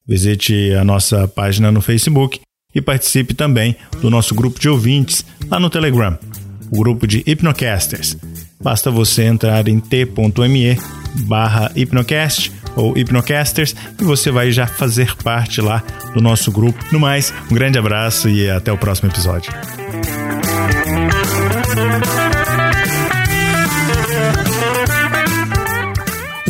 Visite 0.06 0.74
a 0.74 0.84
nossa 0.84 1.26
página 1.28 1.72
no 1.72 1.82
Facebook 1.82 2.42
e 2.76 2.82
participe 2.82 3.34
também 3.34 3.76
do 4.02 4.10
nosso 4.10 4.36
grupo 4.36 4.60
de 4.60 4.68
ouvintes 4.68 5.26
lá 5.50 5.60
no 5.60 5.70
Telegram, 5.70 6.18
o 6.70 6.78
grupo 6.78 7.08
de 7.08 7.24
Hipnocasters. 7.26 8.18
Basta 8.62 8.92
você 8.92 9.24
entrar 9.24 9.68
em 9.68 9.80
t.me 9.80 10.78
barra 11.28 11.72
Hipnocast 11.76 12.52
ou 12.76 12.98
Hipnocasters 12.98 13.76
e 14.00 14.04
você 14.04 14.32
vai 14.32 14.52
já 14.52 14.66
fazer 14.66 15.16
parte 15.18 15.62
lá 15.62 15.84
do 16.14 16.22
nosso 16.22 16.52
grupo. 16.52 16.84
No 16.92 17.00
mais, 17.00 17.34
um 17.52 17.54
grande 17.54 17.78
abraço 17.78 18.28
e 18.30 18.50
até 18.50 18.72
o 18.72 18.78
próximo 18.78 19.10
episódio. 19.10 19.52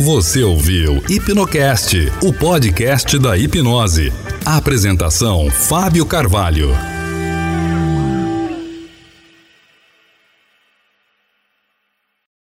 Você 0.04 0.42
ouviu 0.42 1.02
Hipnocast, 1.08 2.12
o 2.22 2.30
podcast 2.30 3.18
da 3.18 3.38
hipnose. 3.38 4.12
Apresentação: 4.44 5.50
Fábio 5.50 6.04
Carvalho. 6.04 6.68